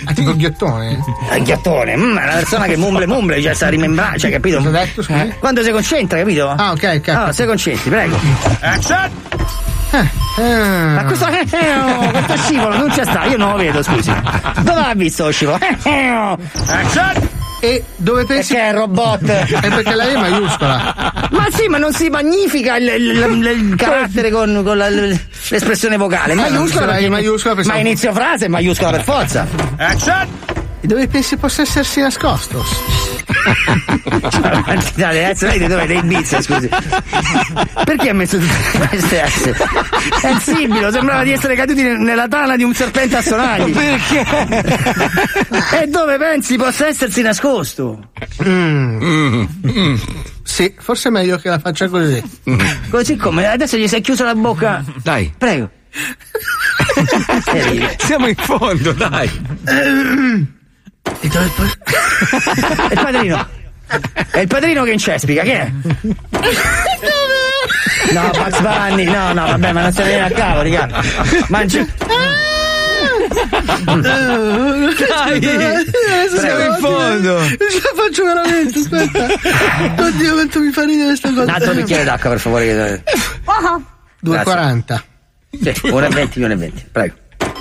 Ah, 0.04 0.12
tipo 0.12 0.30
il 0.30 0.36
ghiottone. 0.36 0.98
Eh, 1.30 1.42
ghiattone, 1.42 1.96
mm, 1.96 2.16
è 2.16 2.22
una 2.22 2.32
persona 2.34 2.66
che 2.66 2.76
mumble 2.76 3.06
mumble, 3.06 3.40
cioè 3.40 3.54
sta 3.54 3.68
rimembrando, 3.68 4.18
cioè, 4.18 4.30
capito? 4.30 4.58
Cosa 4.58 4.70
detto, 4.70 5.02
scusi? 5.02 5.18
Eh, 5.18 5.38
Quando 5.38 5.62
si 5.62 5.70
concentra, 5.70 6.18
capito? 6.18 6.50
Ah, 6.50 6.72
ok, 6.72 6.94
ok. 6.98 7.08
Ah, 7.08 7.32
si 7.32 7.44
concentri, 7.44 7.90
prego. 7.90 8.18
Action! 8.60 9.10
Ah. 9.90 10.08
Ma 10.36 11.04
questo, 11.04 11.28
eh, 11.28 11.46
eh, 11.52 11.78
oh, 11.78 12.10
questo 12.10 12.36
scivolo 12.38 12.76
non 12.76 12.88
c'è 12.88 13.04
sta, 13.04 13.24
io 13.26 13.36
non 13.36 13.52
lo 13.52 13.56
vedo, 13.56 13.82
scusi. 13.82 14.12
Dove 14.62 14.80
l'ha 14.80 14.92
visto 14.94 15.24
lo 15.24 15.30
scivolo? 15.30 15.58
Eh, 15.60 15.88
eh, 15.88 16.10
oh. 16.10 16.38
Action! 16.66 17.33
E 17.64 17.82
dove 17.96 18.24
pensi? 18.26 18.52
Perché 18.52 18.68
è 18.68 18.72
il 18.72 18.78
robot? 18.78 19.22
È 19.64 19.68
perché 19.68 19.94
lei 19.94 20.12
è 20.12 20.16
maiuscola. 20.18 21.12
Ma 21.30 21.46
sì, 21.50 21.66
ma 21.68 21.78
non 21.78 21.92
si 21.94 22.10
magnifica 22.10 22.76
il, 22.76 22.86
il- 22.88 23.16
il- 23.16 23.46
il 23.70 23.74
carattere 23.76 24.30
con, 24.30 24.60
con 24.62 24.76
la- 24.76 24.88
l'espressione 24.90 25.96
vocale. 25.96 26.32
Eh, 26.32 26.36
Maiuscola, 26.36 26.86
la 26.86 26.96
è 26.98 27.08
maiuscola, 27.08 27.54
ma 27.64 27.76
inizio 27.78 28.12
frase 28.12 28.44
è 28.44 28.48
maiuscola 28.48 28.90
per 28.90 29.02
forza. 29.02 29.46
Action! 29.78 30.63
E 30.84 30.86
dove 30.86 31.08
pensi 31.08 31.38
possa 31.38 31.62
essersi 31.62 32.02
nascosto? 32.02 32.62
Dai, 34.96 35.24
adesso 35.24 35.46
lei 35.46 35.66
dove? 35.66 35.86
Dei 35.86 35.96
Ibiza, 35.96 36.42
scusi. 36.42 36.68
Perché 37.86 38.10
ha 38.10 38.12
messo 38.12 38.36
tutte 38.36 38.86
queste 38.88 39.26
S? 39.26 39.50
È 40.20 40.28
il 40.28 40.38
sibilo, 40.40 40.90
sembrava 40.90 41.24
di 41.24 41.32
essere 41.32 41.56
caduti 41.56 41.80
ne- 41.80 41.96
nella 41.96 42.28
tana 42.28 42.56
di 42.56 42.64
un 42.64 42.74
serpente 42.74 43.16
a 43.16 43.22
sonagli. 43.22 43.72
Perché? 43.72 44.26
E 45.80 45.86
dove 45.86 46.18
pensi 46.18 46.56
possa 46.56 46.88
essersi 46.88 47.22
nascosto? 47.22 48.10
Mm. 48.42 49.44
Sì, 50.42 50.74
forse 50.78 51.08
è 51.08 51.12
meglio 51.12 51.38
che 51.38 51.48
la 51.48 51.60
faccia 51.60 51.88
così. 51.88 52.22
Così 52.90 53.16
come 53.16 53.46
adesso 53.46 53.78
gli 53.78 53.88
si 53.88 53.96
è 53.96 54.02
chiusa 54.02 54.24
la 54.24 54.34
bocca. 54.34 54.84
Dai. 55.02 55.32
Prego. 55.38 55.70
Siamo 58.04 58.26
in 58.26 58.34
fondo, 58.36 58.92
dai. 58.92 59.30
E 61.20 61.28
dove 61.28 61.50
poi? 61.56 61.70
È 62.88 62.92
il 62.92 63.00
padrino. 63.00 63.48
È 64.30 64.38
il 64.40 64.46
padrino 64.48 64.82
che 64.84 64.90
incespica, 64.92 65.42
che 65.42 65.60
è? 65.60 65.70
No, 68.12 68.30
Bugs 68.30 68.60
Bunny, 68.60 69.04
no, 69.04 69.32
no, 69.32 69.46
vabbè, 69.46 69.72
ma 69.72 69.82
non 69.82 69.92
se 69.92 70.02
ne 70.02 70.08
viene 70.08 70.26
a 70.26 70.30
cavo, 70.30 70.62
raga. 70.62 70.88
Mangi. 71.48 71.92
Dai, 73.84 75.36
Adesso 75.46 76.38
siamo 76.38 76.64
in 76.64 76.76
fondo. 76.80 77.40
Ce 77.44 77.56
la 77.82 78.02
faccio 78.02 78.24
veramente, 78.24 78.78
aspetta. 78.78 80.02
Oddio, 80.02 80.32
quanto 80.34 80.60
mi 80.60 80.70
fa 80.72 80.84
ridere 80.84 81.06
questa 81.08 81.28
cosa. 81.28 81.42
Un 81.42 81.48
altro 81.50 81.74
bicchiere 81.74 82.04
d'acqua, 82.04 82.30
per 82.30 82.40
favore. 82.40 82.64
che- 82.66 83.02
2,40. 84.22 85.02
Sì, 85.50 85.70
1,20, 85.84 86.38
1,20, 86.40 86.72
prego. 86.90 87.14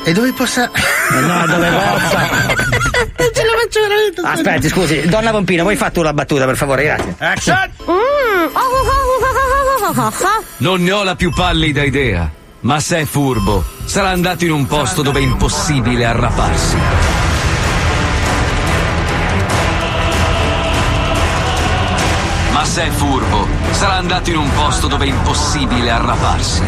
E 0.05 0.11
dove 0.11 0.33
possa. 0.33 0.69
No, 1.11 1.45
dove 1.45 1.69
possa. 1.69 2.71
Non 3.15 3.29
ce 3.33 3.43
la 3.43 3.51
faccio 3.61 3.79
veramente. 3.81 4.21
Aspetti, 4.21 4.67
scusi, 4.69 5.07
donna 5.07 5.31
Pompino, 5.31 5.63
vuoi 5.63 5.75
fare 5.75 5.91
tu 5.91 6.01
la 6.01 6.13
battuta, 6.13 6.45
per 6.45 6.55
favore, 6.57 6.83
grazie. 6.83 7.15
Action! 7.17 7.71
Non 10.57 10.83
ne 10.83 10.91
ho 10.91 11.03
la 11.03 11.15
più 11.15 11.31
pallida 11.31 11.83
idea, 11.83 12.29
ma 12.61 12.79
se 12.79 12.99
è 12.99 13.05
furbo, 13.05 13.63
sarà 13.85 14.09
andato 14.09 14.43
in 14.45 14.51
un 14.51 14.65
posto 14.67 15.01
dove 15.01 15.19
è 15.19 15.23
impossibile 15.23 16.05
arraparsi. 16.05 16.77
Ma 22.51 22.65
se 22.65 22.83
è 22.83 22.89
furbo, 22.89 23.47
sarà 23.71 23.93
andato 23.93 24.29
in 24.29 24.37
un 24.37 24.53
posto 24.53 24.87
dove 24.87 25.05
è 25.05 25.09
impossibile 25.09 25.89
arraparsi. 25.91 26.61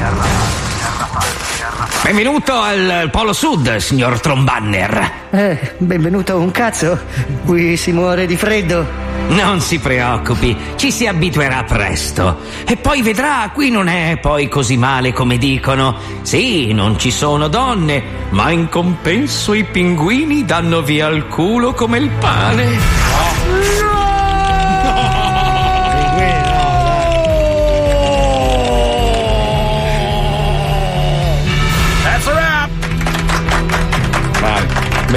Benvenuto 2.05 2.53
al 2.53 3.09
Polo 3.11 3.33
Sud, 3.33 3.77
signor 3.77 4.19
Trombanner. 4.19 5.11
Eh, 5.31 5.73
benvenuto 5.79 6.37
un 6.37 6.51
cazzo. 6.51 6.99
Qui 7.43 7.75
si 7.77 7.91
muore 7.93 8.27
di 8.27 8.37
freddo. 8.37 8.85
Non 9.29 9.59
si 9.59 9.79
preoccupi, 9.79 10.55
ci 10.75 10.91
si 10.91 11.07
abituerà 11.07 11.63
presto. 11.63 12.41
E 12.63 12.77
poi 12.77 13.01
vedrà, 13.01 13.49
qui 13.51 13.71
non 13.71 13.87
è 13.87 14.19
poi 14.21 14.47
così 14.47 14.77
male 14.77 15.13
come 15.13 15.39
dicono. 15.39 15.97
Sì, 16.21 16.73
non 16.73 16.99
ci 16.99 17.09
sono 17.09 17.47
donne, 17.47 18.03
ma 18.29 18.51
in 18.51 18.69
compenso 18.69 19.55
i 19.55 19.63
pinguini 19.63 20.45
danno 20.45 20.83
via 20.83 21.07
il 21.07 21.25
culo 21.25 21.73
come 21.73 21.97
il 21.97 22.09
pane. 22.19 22.77
That's 23.45 23.84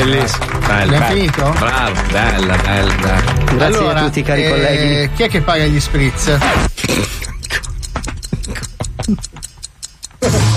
bellissimo. 0.05 0.47
Bello, 0.67 0.95
Abbiamo 0.97 1.07
finito? 1.07 1.55
Bravo, 1.59 2.01
bella, 2.11 2.57
bella, 2.57 2.95
bella. 2.95 3.65
allora, 3.67 4.11
eh, 4.13 5.11
Chi 5.15 5.23
è 5.23 5.29
che 5.29 5.41
paga 5.41 5.65
gli 5.65 5.81
spritz? 5.81 6.39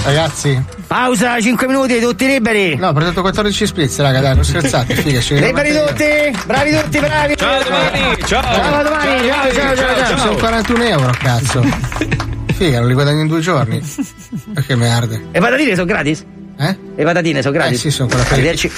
Ragazzi. 0.04 0.62
Pausa, 0.88 1.40
5 1.40 1.68
minuti, 1.68 2.00
tutti 2.00 2.26
liberi. 2.26 2.76
No, 2.76 2.90
ho 2.90 2.94
portato 2.94 3.22
14 3.22 3.68
spritz, 3.68 3.98
raga, 4.00 4.20
dai, 4.20 4.36
non 4.36 4.44
scherzate, 4.44 4.96
figa, 4.96 5.22
ci 5.22 5.36
Liberi 5.40 5.72
tutti, 5.72 6.38
bravi 6.46 6.72
tutti, 6.82 7.00
bravi. 7.00 7.36
Ciao, 7.38 7.64
domani, 7.64 8.18
ciao. 8.26 8.42
Ciao, 8.42 8.74
a 8.76 8.84
domani, 8.84 9.28
ciao, 9.28 9.54
ciao, 9.54 9.76
ciao, 9.76 10.06
ciao. 10.06 10.18
Sono 10.18 10.36
41 10.36 10.84
euro, 10.84 11.14
cazzo. 11.18 11.64
Figa, 12.56 12.80
non 12.80 12.88
li 12.88 12.94
guadagno 12.94 13.22
in 13.22 13.28
due 13.28 13.40
giorni. 13.40 13.82
Ma 14.54 14.62
che 14.66 14.76
merde. 14.76 15.28
E 15.32 15.40
patatine 15.40 15.74
sono 15.76 15.86
gratis? 15.86 16.26
Eh? 16.60 16.78
Le 16.96 17.04
patatine 17.04 17.42
sono 17.42 17.54
gratis? 17.54 17.78
Eh 17.78 17.80
sì, 17.80 17.92
sono 17.92 18.08
quella 18.10 18.24
per- 18.24 18.34
Arrivederci. 18.34 18.72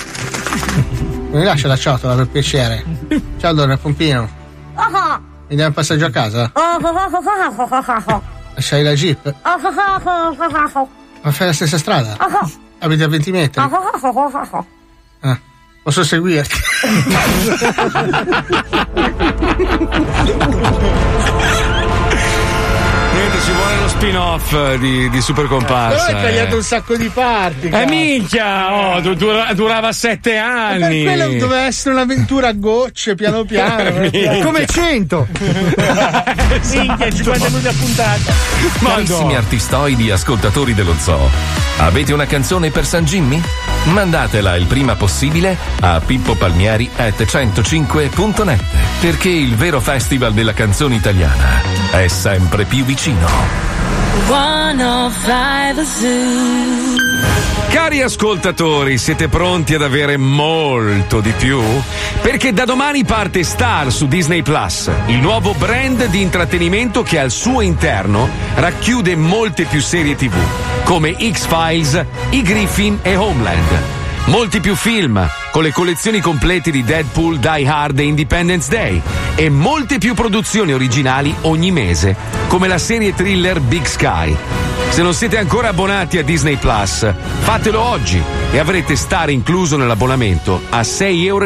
Mi 1.32 1.44
lascia 1.44 1.68
la 1.68 1.76
ciotola 1.78 2.16
per 2.16 2.28
piacere. 2.28 2.84
Ciao, 3.40 3.54
Donna 3.54 3.78
Pompino. 3.78 4.30
Dai 5.48 5.66
un 5.66 5.74
passaggio 5.74 6.06
a 6.06 6.10
casa? 6.10 6.52
Lasciai 8.56 8.84
la 8.84 8.94
jeep? 8.94 9.34
Ma 11.22 11.32
fai 11.32 11.48
la 11.48 11.54
stessa 11.54 11.78
strada? 11.78 12.16
Abiti 12.80 13.04
a 13.04 13.08
20 13.08 13.32
metri? 13.32 13.62
Ah, 15.22 15.40
posso 15.84 16.04
seguirti? 16.04 16.56
Niente, 23.14 23.40
ci 23.42 23.52
vuole 23.52 23.78
lo 23.80 23.88
spin-off 23.88 24.54
eh, 24.54 24.78
di, 24.80 25.10
di 25.10 25.22
Super 25.22 25.46
Però 25.46 25.58
Comparsa. 25.58 26.06
hai 26.08 26.14
tagliato 26.14 26.54
eh. 26.54 26.58
un 26.58 26.64
sacco 26.64 26.96
di 26.98 27.10
parti. 27.10 27.68
Eh 27.70 27.86
minchia, 27.86 28.74
oh, 28.96 29.00
du- 29.02 29.14
dura- 29.14 29.54
durava 29.54 29.92
sette 29.92 30.32
Per 30.32 30.40
anni. 30.42 31.04
quello 31.04 31.28
doveva 31.34 31.62
essere 31.66 31.94
un'avventura 31.94 32.48
a 32.48 32.54
gocce, 32.54 33.14
piano 33.16 33.44
piano. 33.46 34.10
piano. 34.10 34.44
Come 34.44 34.66
100. 34.66 35.28
Minchia, 36.74 37.12
50 37.12 37.50
minuti 37.50 37.68
a 37.68 37.74
puntata. 37.78 38.34
Carissimi 38.84 39.36
artistoidi 39.36 40.10
ascoltatori 40.12 40.74
dello 40.74 40.96
zoo, 41.00 41.30
avete 41.78 42.14
una 42.14 42.26
canzone 42.26 42.72
per 42.72 42.86
San 42.86 43.06
Jimmy? 43.06 43.42
Mandatela 43.86 44.56
il 44.56 44.66
prima 44.66 44.96
possibile 44.96 45.58
a 45.82 46.00
pippopalmieri 46.00 46.90
at 46.96 47.24
105.net 47.24 48.64
perché 49.00 49.30
il 49.30 49.56
vero 49.56 49.82
festival 49.82 50.34
della 50.34 50.54
canzone 50.54 50.96
italiana 50.96 51.62
è 51.92 52.08
sempre 52.08 52.66
più 52.66 52.84
vicino. 52.86 53.28
105 54.28 55.86
Zoo. 55.86 57.53
Cari 57.74 58.04
ascoltatori, 58.04 59.00
siete 59.00 59.28
pronti 59.30 59.74
ad 59.74 59.82
avere 59.82 60.16
molto 60.16 61.22
di 61.22 61.32
più? 61.32 61.60
Perché 62.22 62.54
da 62.54 62.66
domani 62.66 63.04
parte 63.04 63.44
Star 63.44 63.92
su 63.92 64.06
Disney 64.06 64.44
Plus, 64.44 64.92
il 65.08 65.18
nuovo 65.18 65.56
brand 65.56 66.06
di 66.06 66.22
intrattenimento 66.22 67.02
che 67.02 67.18
al 67.18 67.32
suo 67.32 67.62
interno 67.62 68.30
racchiude 68.54 69.16
molte 69.16 69.64
più 69.64 69.82
serie 69.82 70.16
TV, 70.16 70.36
come 70.84 71.16
X-Files, 71.18 72.06
I 72.30 72.44
Griffin 72.44 73.00
e 73.02 73.16
Homeland. 73.16 73.82
Molti 74.26 74.60
più 74.60 74.76
film, 74.76 75.28
con 75.52 75.64
le 75.64 75.72
collezioni 75.72 76.20
complete 76.20 76.70
di 76.70 76.84
Deadpool, 76.84 77.40
Die 77.40 77.68
Hard 77.68 77.98
e 77.98 78.04
Independence 78.04 78.70
Day. 78.70 79.02
E 79.34 79.50
molte 79.50 79.98
più 79.98 80.14
produzioni 80.14 80.74
originali 80.74 81.34
ogni 81.42 81.72
mese, 81.72 82.16
come 82.48 82.68
la 82.68 82.78
serie 82.78 83.16
thriller 83.16 83.60
Big 83.60 83.84
Sky. 83.84 84.38
Se 84.94 85.02
non 85.02 85.16
siete 85.16 85.40
ancora 85.40 85.70
abbonati 85.70 86.20
a 86.20 86.24
Disney 86.24 86.56
Plus, 86.56 87.12
fatelo 87.40 87.82
oggi 87.82 88.22
e 88.52 88.60
avrete 88.60 88.96
Star 88.96 89.32
incluso 89.32 89.76
nell'abbonamento 89.76 90.62
a 90.70 90.82
6,99 90.82 91.26
euro 91.26 91.46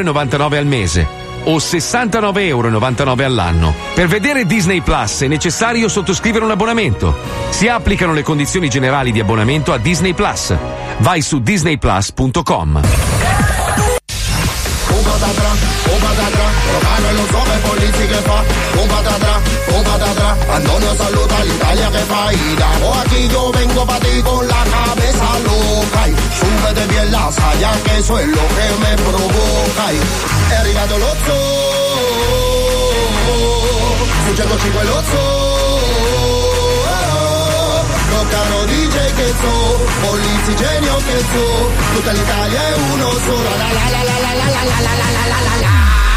al 0.58 0.66
mese 0.66 1.08
o 1.46 1.56
69,99 1.56 2.40
euro 2.42 3.24
all'anno. 3.24 3.74
Per 3.94 4.08
vedere 4.08 4.46
Disney 4.46 4.82
Plus 4.82 5.22
è 5.22 5.28
necessario 5.28 5.88
sottoscrivere 5.88 6.44
un 6.44 6.52
abbonamento. 6.52 7.16
Si 7.48 7.70
applicano 7.70 8.12
le 8.12 8.22
condizioni 8.22 8.68
generali 8.68 9.14
di 9.14 9.22
abbonamento 9.22 9.72
a 9.72 9.78
Disney 9.78 10.14
Plus. 10.14 10.54
Vai 10.98 11.22
su 11.22 11.40
disneyplus.com. 11.40 12.82
Un 14.90 15.04
Antonio 20.50 20.96
saluda 20.96 21.44
l'Italia 21.44 21.90
che 21.90 22.04
fa. 22.12 22.32
Y 22.32 22.56
damo 22.56 22.94
aquí 23.02 23.28
yo 23.28 23.52
vengo 23.52 23.86
pa' 23.86 24.00
ti 24.00 24.22
con 24.22 24.48
la 24.48 24.64
cabeza 24.76 25.28
loca. 25.48 26.08
Y 26.08 26.16
súbete 26.40 26.86
bien 26.88 27.12
la 27.12 27.32
saya 27.32 27.72
que 27.84 27.98
eso 28.00 28.20
es 28.20 28.28
lo 28.28 28.46
que 28.56 28.68
me 28.84 28.96
provoca. 29.04 29.94
Y 29.94 30.00
lo 31.04 31.12
zoo, 31.26 31.68
su 34.26 34.36
105 34.36 34.84
lo 34.84 35.02
zoo. 35.10 35.58
Lo 38.12 38.22
caro 38.30 38.66
DJ 38.66 38.98
che 39.18 39.28
so, 39.42 39.56
Polizzi 40.02 40.56
genio 40.56 40.96
che 40.98 41.18
so, 41.32 41.46
tutta 41.94 42.12
l'Italia 42.12 42.62
è 42.68 42.74
uno 42.94 43.10
solo. 43.26 43.44
La 43.44 43.56
la 43.58 43.72
la 43.74 44.02
la 44.04 44.18
la 44.24 44.34
la 44.34 44.48
la 44.56 44.62
la 44.62 44.80
la 44.82 44.94
la 44.98 45.26
la 45.28 45.40
la 45.48 45.56
la 45.62 46.17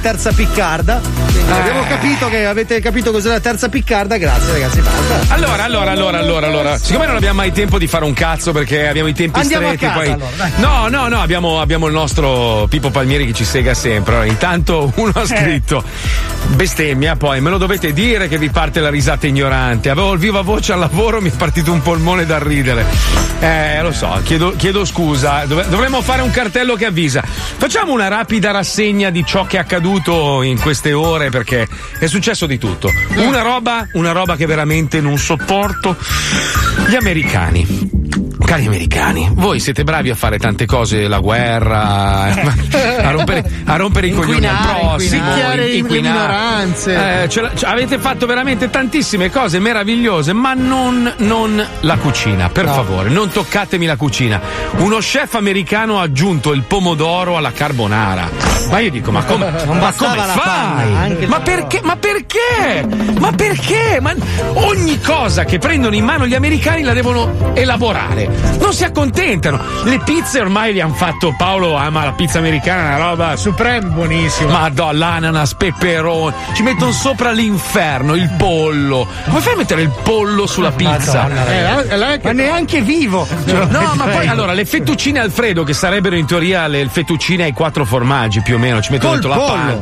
terza 0.00 0.32
piccarda. 0.32 1.00
Quindi 1.02 1.50
Eh. 1.50 1.52
abbiamo 1.52 1.82
capito 1.86 2.28
che 2.28 2.46
avete 2.46 2.80
capito 2.80 3.10
cos'è 3.12 3.28
la 3.28 3.40
terza 3.40 3.68
piccarda. 3.68 4.16
Grazie, 4.16 4.52
ragazzi. 4.52 4.80
Basta. 4.80 5.34
Allora, 5.34 5.64
allora, 5.64 5.90
allora, 5.90 6.18
allora, 6.18 6.46
allora. 6.46 6.78
Siccome 6.78 7.06
non 7.06 7.16
abbiamo 7.16 7.36
mai 7.36 7.52
tempo 7.52 7.78
di 7.78 7.86
fare 7.86 8.04
un 8.04 8.12
cazzo 8.12 8.52
perché 8.52 8.88
abbiamo 8.88 9.08
i 9.08 9.14
tempi 9.14 9.38
Andiamo 9.38 9.66
stretti, 9.66 9.84
casa, 9.84 9.98
poi. 9.98 10.10
allora, 10.10 10.50
no, 10.56 10.88
no, 10.88 11.08
no, 11.08 11.20
abbiamo, 11.20 11.60
abbiamo 11.60 11.86
il 11.86 11.92
nostro 11.92 12.66
Pippo 12.68 12.90
Palmieri 12.90 13.26
che 13.26 13.32
ci 13.32 13.44
sega 13.44 13.74
sempre. 13.74 14.14
Allora, 14.14 14.28
intanto 14.28 14.92
uno 14.96 15.12
Eh. 15.14 15.20
ha 15.20 15.26
scritto 15.26 15.84
bestemmia, 16.54 17.16
poi 17.16 17.40
me 17.40 17.50
lo 17.50 17.58
dovete 17.58 17.92
dire 17.92 18.28
che 18.28 18.38
vi 18.38 18.50
parte 18.50 18.80
la 18.80 18.90
risata 18.90 19.26
ignorante. 19.26 19.90
Avevo 19.90 20.12
il 20.12 20.18
viva 20.18 20.40
voce 20.42 20.72
al 20.72 20.78
lavoro, 20.78 21.20
mi 21.20 21.30
è 21.30 21.32
partito 21.32 21.72
un 21.72 21.82
polmone 21.82 22.26
da 22.26 22.38
ridere. 22.38 22.84
Eh, 23.40 23.80
lo 23.82 23.92
so, 23.92 24.20
chiedo, 24.24 24.54
chiedo 24.56 24.84
scusa. 24.84 25.44
Dov- 25.46 25.66
dovremmo 25.68 26.00
fare 26.02 26.22
un 26.22 26.30
cartello 26.30 26.74
che 26.74 26.86
avvisa. 26.86 27.22
Facciamo 27.72 27.92
una 27.92 28.08
rapida 28.08 28.50
rassegna 28.50 29.10
di 29.10 29.24
ciò 29.24 29.46
che 29.46 29.56
è 29.56 29.60
accaduto 29.60 30.42
in 30.42 30.60
queste 30.60 30.92
ore 30.92 31.30
perché 31.30 31.68
è 32.00 32.06
successo 32.06 32.46
di 32.46 32.58
tutto. 32.58 32.90
Una 33.14 33.42
roba, 33.42 33.86
una 33.92 34.10
roba 34.10 34.34
che 34.34 34.44
veramente 34.44 35.00
non 35.00 35.16
sopporto. 35.16 35.96
Gli 36.88 36.96
americani. 36.96 37.99
Cari 38.50 38.66
americani, 38.66 39.30
voi 39.32 39.60
siete 39.60 39.84
bravi 39.84 40.10
a 40.10 40.16
fare 40.16 40.36
tante 40.36 40.66
cose, 40.66 41.06
la 41.06 41.20
guerra, 41.20 42.34
eh, 42.34 42.96
a 43.00 43.10
rompere, 43.12 43.48
a 43.64 43.76
rompere 43.76 44.08
i 44.08 44.12
coglioni 44.12 44.44
al 44.44 44.54
Inquinare, 44.56 44.80
prossimo, 44.88 45.24
inquinare. 45.24 45.68
in- 45.70 45.86
le 45.86 46.00
minoranze. 46.00 47.22
Eh, 47.22 47.28
ce- 47.28 47.50
avete 47.62 47.98
fatto 48.00 48.26
veramente 48.26 48.68
tantissime 48.68 49.30
cose 49.30 49.60
meravigliose, 49.60 50.32
ma 50.32 50.54
non, 50.54 51.12
non 51.18 51.64
la 51.82 51.96
cucina, 51.98 52.48
per 52.48 52.64
favore, 52.66 53.08
non 53.08 53.28
toccatemi 53.30 53.86
la 53.86 53.94
cucina. 53.94 54.40
Uno 54.78 54.96
chef 54.96 55.34
americano 55.34 56.00
ha 56.00 56.02
aggiunto 56.02 56.52
il 56.52 56.62
pomodoro 56.62 57.36
alla 57.36 57.52
carbonara. 57.52 58.28
Ma 58.68 58.80
io 58.80 58.90
dico, 58.90 59.12
ma 59.12 59.22
come, 59.22 59.48
ma 59.48 59.92
come 59.92 60.16
fai? 60.26 61.26
ma 61.28 61.38
perché? 61.40 61.80
Ma 61.84 61.96
perché? 61.96 62.84
Ma 63.16 63.30
perché? 63.30 63.98
Ma 64.00 64.12
ogni 64.54 65.00
cosa 65.00 65.44
che 65.44 65.58
prendono 65.58 65.94
in 65.94 66.04
mano 66.04 66.26
gli 66.26 66.34
americani 66.34 66.82
la 66.82 66.92
devono 66.94 67.52
elaborare. 67.54 68.39
Non 68.58 68.72
si 68.72 68.84
accontentano. 68.84 69.60
Le 69.84 70.00
pizze 70.04 70.40
ormai 70.40 70.72
le 70.72 70.82
hanno 70.82 70.94
fatto. 70.94 71.34
Paolo 71.36 71.74
ama 71.76 72.04
la 72.04 72.12
pizza 72.12 72.38
americana, 72.38 72.96
una 72.96 73.08
roba. 73.08 73.36
Supreme, 73.36 73.86
buonissimo. 73.88 74.50
Madonna, 74.50 74.92
l'ananas, 74.92 75.54
peperoni. 75.54 76.34
Ci 76.52 76.62
mettono 76.62 76.92
sopra 76.92 77.32
l'inferno, 77.32 78.14
il 78.14 78.30
pollo. 78.36 79.06
Come 79.24 79.40
fai 79.40 79.54
a 79.54 79.56
mettere 79.56 79.82
il 79.82 79.90
pollo 80.02 80.46
sulla 80.46 80.70
pizza? 80.72 81.28
Eh, 81.28 82.20
Ma 82.22 82.32
neanche 82.32 82.80
vivo. 82.82 83.26
No, 83.44 83.92
ma 83.94 84.04
poi 84.04 84.26
allora 84.26 84.52
le 84.52 84.64
fettuccine 84.64 85.18
Alfredo, 85.18 85.64
che 85.64 85.72
sarebbero 85.72 86.16
in 86.16 86.26
teoria 86.26 86.66
le 86.66 86.86
fettuccine 86.88 87.44
ai 87.44 87.52
quattro 87.52 87.84
formaggi 87.84 88.40
più 88.40 88.56
o 88.56 88.58
meno, 88.58 88.80
ci 88.80 88.92
mettono 88.92 89.12
Col 89.12 89.20
dentro 89.20 89.40
la 89.40 89.46
panna. 89.52 89.78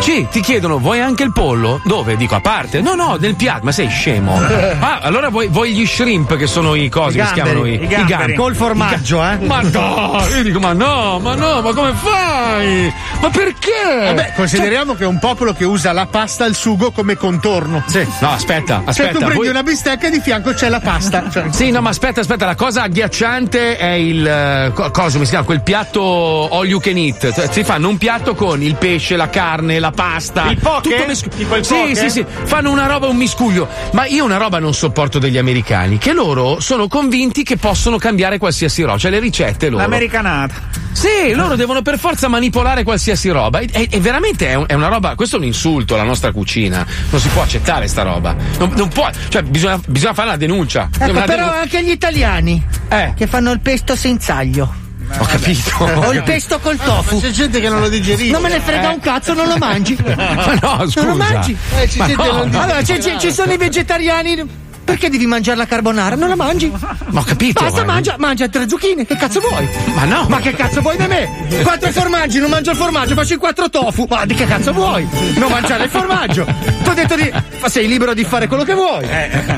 Sì, 0.00 0.26
ti 0.30 0.40
chiedono, 0.40 0.78
vuoi 0.78 1.00
anche 1.00 1.22
il 1.22 1.32
pollo? 1.32 1.80
Dove? 1.84 2.16
Dico 2.16 2.34
a 2.34 2.40
parte. 2.40 2.80
No, 2.80 2.94
no, 2.94 3.16
del 3.16 3.34
piatto, 3.34 3.64
ma 3.64 3.72
sei 3.72 3.88
scemo. 3.88 4.40
Ah, 4.78 4.98
allora 5.02 5.30
vuoi, 5.30 5.48
vuoi 5.48 5.72
gli 5.72 5.86
shrimp 5.86 6.36
che 6.36 6.46
sono 6.46 6.74
i 6.74 6.88
cosi 6.88 7.16
I 7.16 7.20
che 7.20 7.26
si 7.26 7.32
chiamano 7.32 7.64
i, 7.64 7.86
i 8.00 8.04
gamberi. 8.04 8.34
Col 8.34 8.54
formaggio, 8.54 9.22
eh. 9.24 9.36
Ma 9.40 9.60
no, 9.62 10.22
io 10.34 10.42
dico, 10.42 10.58
ma 10.60 10.72
no, 10.72 11.18
ma 11.20 11.34
no, 11.34 11.60
ma 11.62 11.72
come 11.72 11.92
fai? 11.94 12.92
Ma 13.20 13.30
perché? 13.30 13.70
Vabbè, 14.04 14.32
consideriamo 14.36 14.94
che 14.94 15.04
è 15.04 15.06
un 15.06 15.18
popolo 15.18 15.52
che 15.54 15.64
usa 15.64 15.92
la 15.92 16.06
pasta 16.06 16.44
al 16.44 16.54
sugo 16.54 16.90
come 16.90 17.16
contorno. 17.16 17.82
Sì. 17.86 18.06
No, 18.20 18.30
aspetta, 18.30 18.76
Cioè, 18.78 18.88
aspetta. 18.88 19.10
tu 19.12 19.18
prendi 19.18 19.36
voi- 19.36 19.48
una 19.48 19.62
bistecca 19.62 20.06
e 20.08 20.10
di 20.10 20.20
fianco 20.20 20.52
c'è 20.52 20.68
la 20.68 20.80
pasta. 20.80 21.28
Cioè, 21.30 21.44
Sì, 21.52 21.70
no, 21.70 21.80
ma 21.80 21.90
aspetta, 21.90 22.20
aspetta, 22.20 22.44
la 22.46 22.54
cosa 22.54 22.82
agghiacciante 22.82 23.76
è 23.76 23.90
il. 23.92 24.26
eh, 24.26 24.70
co- 24.74 24.90
cosa 24.90 25.12
come 25.12 25.24
si 25.24 25.30
chiama? 25.30 25.44
Quel 25.44 25.62
piatto 25.62 26.48
all 26.50 26.66
you 26.66 26.80
can 26.80 26.96
eat. 26.96 27.32
Cioè, 27.32 27.48
Si 27.50 27.64
fanno 27.64 27.88
un 27.88 27.96
piatto 27.98 28.34
con 28.34 28.62
il 28.62 28.74
pesce, 28.74 29.16
la 29.16 29.28
carne, 29.30 29.78
la 29.78 29.90
pasta. 29.92 30.50
Il 30.50 30.58
poke? 30.58 30.90
tutto 30.90 31.06
mesco- 31.06 31.28
Tipo 31.28 31.56
il 31.56 31.64
sì, 31.64 31.74
poke? 31.74 31.94
sì, 31.94 32.10
sì. 32.10 32.24
Fanno 32.44 32.70
una 32.70 32.86
roba, 32.86 33.06
un 33.06 33.16
miscuglio. 33.16 33.68
Ma 33.92 34.04
io 34.06 34.24
una 34.24 34.36
roba 34.36 34.58
non 34.58 34.74
sopporto 34.74 35.18
degli 35.18 35.38
americani, 35.38 35.98
che 35.98 36.12
loro 36.12 36.60
sono 36.60 36.88
convinti 36.88 37.42
che 37.42 37.56
possono 37.56 37.85
possono 37.86 37.98
cambiare 37.98 38.38
qualsiasi 38.38 38.82
roba, 38.82 38.98
cioè 38.98 39.12
le 39.12 39.20
ricette 39.20 39.68
loro. 39.68 39.82
L'americanata. 39.82 40.54
Sì, 40.90 41.32
loro 41.34 41.54
devono 41.54 41.82
per 41.82 42.00
forza 42.00 42.26
manipolare 42.26 42.82
qualsiasi 42.82 43.28
roba. 43.28 43.60
E, 43.60 43.86
e- 43.88 44.00
veramente 44.00 44.48
è, 44.48 44.54
un- 44.54 44.64
è 44.66 44.72
una 44.74 44.88
roba. 44.88 45.14
Questo 45.14 45.36
è 45.36 45.38
un 45.38 45.44
insulto 45.44 45.94
alla 45.94 46.02
nostra 46.02 46.32
cucina. 46.32 46.84
Non 47.10 47.20
si 47.20 47.28
può 47.28 47.42
accettare 47.42 47.86
sta 47.86 48.02
roba. 48.02 48.34
Non, 48.58 48.72
non 48.74 48.88
può. 48.88 49.08
Cioè, 49.28 49.42
bisogna, 49.42 49.78
bisogna 49.86 50.14
fare 50.14 50.28
una 50.28 50.36
denuncia. 50.36 50.88
Ecco, 50.98 51.10
Una 51.12 51.20
però 51.22 51.44
denun- 51.44 51.58
anche 51.60 51.84
gli 51.84 51.90
italiani 51.90 52.60
Eh. 52.88 53.12
che 53.16 53.26
fanno 53.28 53.52
il 53.52 53.60
pesto 53.60 53.94
senza 53.94 54.34
aglio. 54.34 54.74
Ho 55.18 55.24
capito. 55.24 55.84
O 56.08 56.12
il 56.12 56.24
pesto 56.24 56.58
col 56.58 56.76
tofu. 56.78 57.20
c'è 57.20 57.30
gente 57.30 57.60
che 57.60 57.68
non 57.68 57.78
lo 57.82 57.88
digerisce. 57.88 58.32
Non 58.32 58.42
me 58.42 58.48
ne 58.48 58.58
frega 58.58 58.90
Eh. 58.90 58.94
un 58.94 58.98
cazzo, 59.00 59.32
non 59.32 59.46
lo 59.46 59.58
mangi. 59.58 59.96
Ma 60.04 60.58
no, 60.60 60.78
scusa. 60.90 61.02
Non 61.02 61.16
lo 61.18 61.22
mangi. 61.22 61.56
Eh, 61.78 61.86
c'è 61.86 62.14
no. 62.16 62.40
Allora, 62.60 62.82
c'è- 62.82 62.98
c'è- 62.98 63.16
ci 63.18 63.30
sono 63.30 63.52
i 63.52 63.56
vegetariani. 63.56 64.64
Perché 64.86 65.10
devi 65.10 65.26
mangiare 65.26 65.58
la 65.58 65.66
carbonara? 65.66 66.14
Non 66.14 66.28
la 66.28 66.36
mangi? 66.36 66.70
Ma 67.10 67.20
ho 67.20 67.24
capito. 67.24 67.64
Basta, 67.64 67.84
ma- 67.84 67.94
mangia, 67.94 68.14
mangia 68.18 68.48
tre 68.48 68.68
zucchine. 68.68 69.04
Che 69.04 69.16
cazzo 69.16 69.40
vuoi? 69.40 69.68
Ma 69.94 70.04
no. 70.04 70.26
Ma 70.28 70.38
che 70.38 70.52
cazzo 70.52 70.80
vuoi 70.80 70.96
da 70.96 71.08
me? 71.08 71.28
Quattro 71.64 71.90
formaggi, 71.90 72.38
non 72.38 72.50
mangio 72.50 72.70
il 72.70 72.76
formaggio, 72.76 73.14
faccio 73.14 73.34
i 73.34 73.36
quattro 73.36 73.68
tofu. 73.68 74.06
Ma 74.08 74.24
di 74.24 74.34
che 74.34 74.46
cazzo 74.46 74.72
vuoi? 74.72 75.06
Non 75.34 75.50
mangiare 75.50 75.84
il 75.84 75.90
formaggio. 75.90 76.44
Ti 76.44 76.88
ho 76.88 76.94
detto 76.94 77.16
di. 77.16 77.30
Ma 77.60 77.68
sei 77.68 77.88
libero 77.88 78.14
di 78.14 78.22
fare 78.24 78.46
quello 78.46 78.62
che 78.62 78.74
vuoi. 78.74 79.04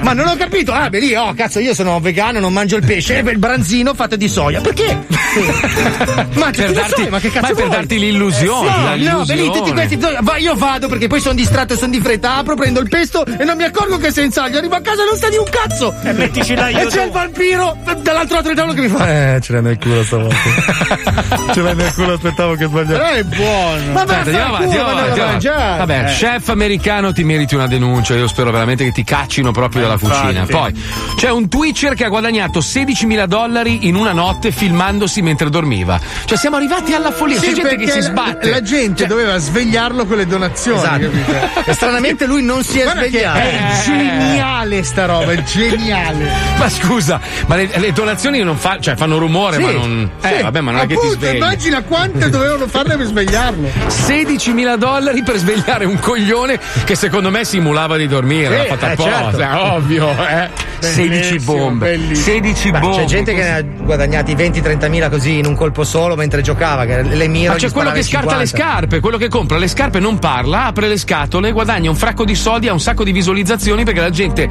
Ma 0.00 0.14
non 0.14 0.28
ho 0.28 0.34
capito. 0.36 0.72
Ah, 0.72 0.88
beh 0.88 0.98
lì, 0.98 1.14
oh 1.14 1.34
cazzo, 1.34 1.58
io 1.58 1.74
sono 1.74 2.00
vegano, 2.00 2.40
non 2.40 2.52
mangio 2.54 2.76
il 2.76 2.86
pesce. 2.86 3.18
E 3.18 3.22
beh, 3.22 3.32
il 3.32 3.38
branzino 3.38 3.92
fatto 3.92 4.16
di 4.16 4.28
soia. 4.28 4.62
Perché? 4.62 5.06
ma 6.34 6.50
Per 6.50 6.72
darti- 6.72 7.08
ma 7.08 7.18
che 7.20 7.30
cazzo 7.30 7.52
ma 7.52 7.54
per 7.60 7.68
darti 7.68 7.98
l'illusione, 7.98 8.68
No, 8.70 8.96
la 8.96 9.12
no, 9.12 9.24
beh 9.24 9.34
lì 9.34 9.50
tutti 9.52 9.72
questi. 9.72 9.96
Va, 9.96 10.36
io 10.38 10.54
vado 10.54 10.88
perché 10.88 11.06
poi 11.06 11.20
sono 11.20 11.34
distratto 11.34 11.74
e 11.74 11.76
sono 11.76 11.90
di 11.92 12.00
fretta. 12.00 12.36
Apro, 12.36 12.54
prendo 12.54 12.80
il 12.80 12.88
pesto 12.88 13.24
e 13.26 13.44
non 13.44 13.56
mi 13.56 13.64
accorgo 13.64 13.98
che 13.98 14.10
senza 14.10 14.44
aglio. 14.44 14.58
Arrivo 14.58 14.74
a 14.76 14.80
casa 14.80 15.02
e 15.02 15.06
non 15.06 15.16
sta 15.18 15.28
di 15.28 15.36
un 15.36 15.44
cazzo. 15.50 15.94
E 16.02 16.12
mettici 16.12 16.54
l'aglio 16.54 16.78
E 16.80 16.86
c'è 16.86 17.00
tu. 17.00 17.06
il 17.06 17.10
vampiro 17.12 17.76
dall'altro 18.02 18.36
lato 18.36 18.48
del 18.48 18.56
tavolo 18.56 18.72
che 18.74 18.80
mi 18.80 18.88
fa. 18.88 19.34
Eh, 19.34 19.40
ce 19.40 19.52
l'hai 19.52 19.62
nel 19.62 19.78
culo 19.78 20.02
stavolta. 20.04 20.36
ce 21.52 21.60
l'hai 21.60 21.74
nel 21.74 21.92
culo, 21.94 22.12
aspettavo 22.14 22.54
che 22.54 22.68
Però 22.68 22.84
sbagliassi. 22.84 23.18
è 23.18 23.22
buono. 23.24 23.92
Ma 23.92 24.00
Aspetta, 24.00 24.20
andiamo 24.20 24.46
avanti, 24.56 24.76
andiamo 24.78 24.88
avanti. 25.22 25.46
Vabbè, 25.48 25.98
Eh. 26.00 26.04
chef 26.06 26.48
americano 26.48 27.12
ti 27.12 27.24
meriti 27.24 27.54
una 27.54 27.66
denuncia. 27.66 28.14
Io 28.14 28.26
spero 28.28 28.50
veramente 28.50 28.84
che 28.84 28.92
ti 28.92 29.04
caccino 29.04 29.50
proprio 29.52 29.82
dalla 29.82 29.98
cucina. 29.98 30.46
Poi 30.46 30.72
c'è 31.16 31.30
un 31.30 31.48
Twitcher 31.48 31.94
che 31.94 32.04
ha 32.04 32.08
guadagnato 32.08 32.60
16.000 32.60 33.26
dollari 33.26 33.86
in 33.88 33.94
una 33.96 34.12
notte 34.12 34.50
filmandosi 34.52 35.20
mentre 35.22 35.50
dormiva. 35.50 36.00
Cioè, 36.24 36.38
siamo 36.38 36.56
arrivati 36.56 36.94
alla 36.94 37.10
follia. 37.10 37.38
Sì, 37.40 37.48
C'è 37.48 37.54
gente 37.54 37.76
che 37.76 37.90
si 37.90 38.00
sbatte. 38.00 38.50
La 38.50 38.62
gente 38.62 39.06
doveva 39.06 39.36
svegliarlo 39.38 40.06
con 40.06 40.16
le 40.16 40.26
donazioni. 40.26 40.78
Esatto. 40.78 41.56
E 41.68 41.72
stranamente 41.74 42.24
lui 42.26 42.42
non 42.42 42.62
si 42.62 42.78
è 42.78 42.84
Guarda 42.84 43.06
svegliato. 43.06 43.38
È 43.38 43.82
geniale 43.84 44.82
sta 44.84 45.04
roba, 45.08 45.32
è 45.32 45.42
geniale. 45.42 46.30
Ma 46.58 46.68
scusa, 46.68 47.20
ma 47.46 47.56
le, 47.56 47.70
le 47.74 47.92
donazioni 47.92 48.40
non 48.42 48.56
fa, 48.56 48.78
cioè, 48.80 48.94
fanno 48.96 49.18
rumore, 49.18 49.56
Sì, 49.56 49.62
ma 49.62 49.70
non. 49.72 50.10
Eh, 50.20 50.36
sì. 50.36 50.42
vabbè, 50.42 50.60
ma 50.60 50.70
non 50.72 50.80
è 50.80 50.86
che 50.86 50.88
ti 50.88 50.94
Appunto, 50.94 51.14
svegli. 51.16 51.36
Immagina 51.36 51.82
quante 51.82 52.28
dovevano 52.30 52.66
farne 52.66 52.96
per 52.96 53.06
svegliarlo. 53.06 53.68
16.000 53.88 54.76
dollari 54.76 55.22
per 55.22 55.36
svegliare 55.36 55.84
un 55.84 55.98
coglione 55.98 56.58
che 56.84 56.94
secondo 56.94 57.30
me 57.30 57.44
simulava 57.44 57.96
di 57.96 58.06
dormire. 58.06 58.60
Sì, 58.62 58.68
l'ha 58.68 58.76
fatta 58.76 58.88
eh, 58.88 58.92
apposta, 58.92 59.38
certo. 59.38 59.72
ovvio, 59.72 60.10
eh. 60.10 60.66
16 60.80 61.08
Bellissimo, 61.08 61.56
bombe. 61.56 61.86
bellissimo. 61.90 62.24
16 62.36 62.70
Beh, 62.70 62.78
bombe. 62.78 62.96
c'è 62.98 63.04
gente 63.04 63.34
che 63.34 63.42
ne 63.42 63.54
ha 63.56 63.62
guadagnati 63.62 64.34
20-30 64.36 64.88
mila 64.88 65.08
così 65.08 65.38
in 65.38 65.46
un 65.46 65.56
colpo 65.56 65.82
solo 65.82 66.14
mentre 66.14 66.40
giocava, 66.40 66.84
che 66.84 67.02
le 67.02 67.26
mira. 67.26 67.52
Ma 67.52 67.58
c'è 67.58 67.70
quello 67.72 67.90
che 67.90 68.02
scarta 68.02 68.36
le 68.36 68.46
scarpe, 68.46 69.00
quello 69.00 69.16
che 69.16 69.28
compra 69.28 69.58
le 69.58 69.66
scarpe 69.68 69.98
non 69.98 70.18
parla, 70.20 70.66
apre 70.66 70.86
le 70.88 70.96
scatole, 70.96 71.50
guadagna 71.50 71.90
un 71.90 71.96
fracco 71.96 72.24
di 72.24 72.34
soldi, 72.36 72.68
ha 72.68 72.72
un 72.72 72.80
sacco 72.80 73.02
di 73.02 73.10
visualizzazioni 73.12 73.82
perché 73.84 74.00
la 74.00 74.10
gente 74.10 74.48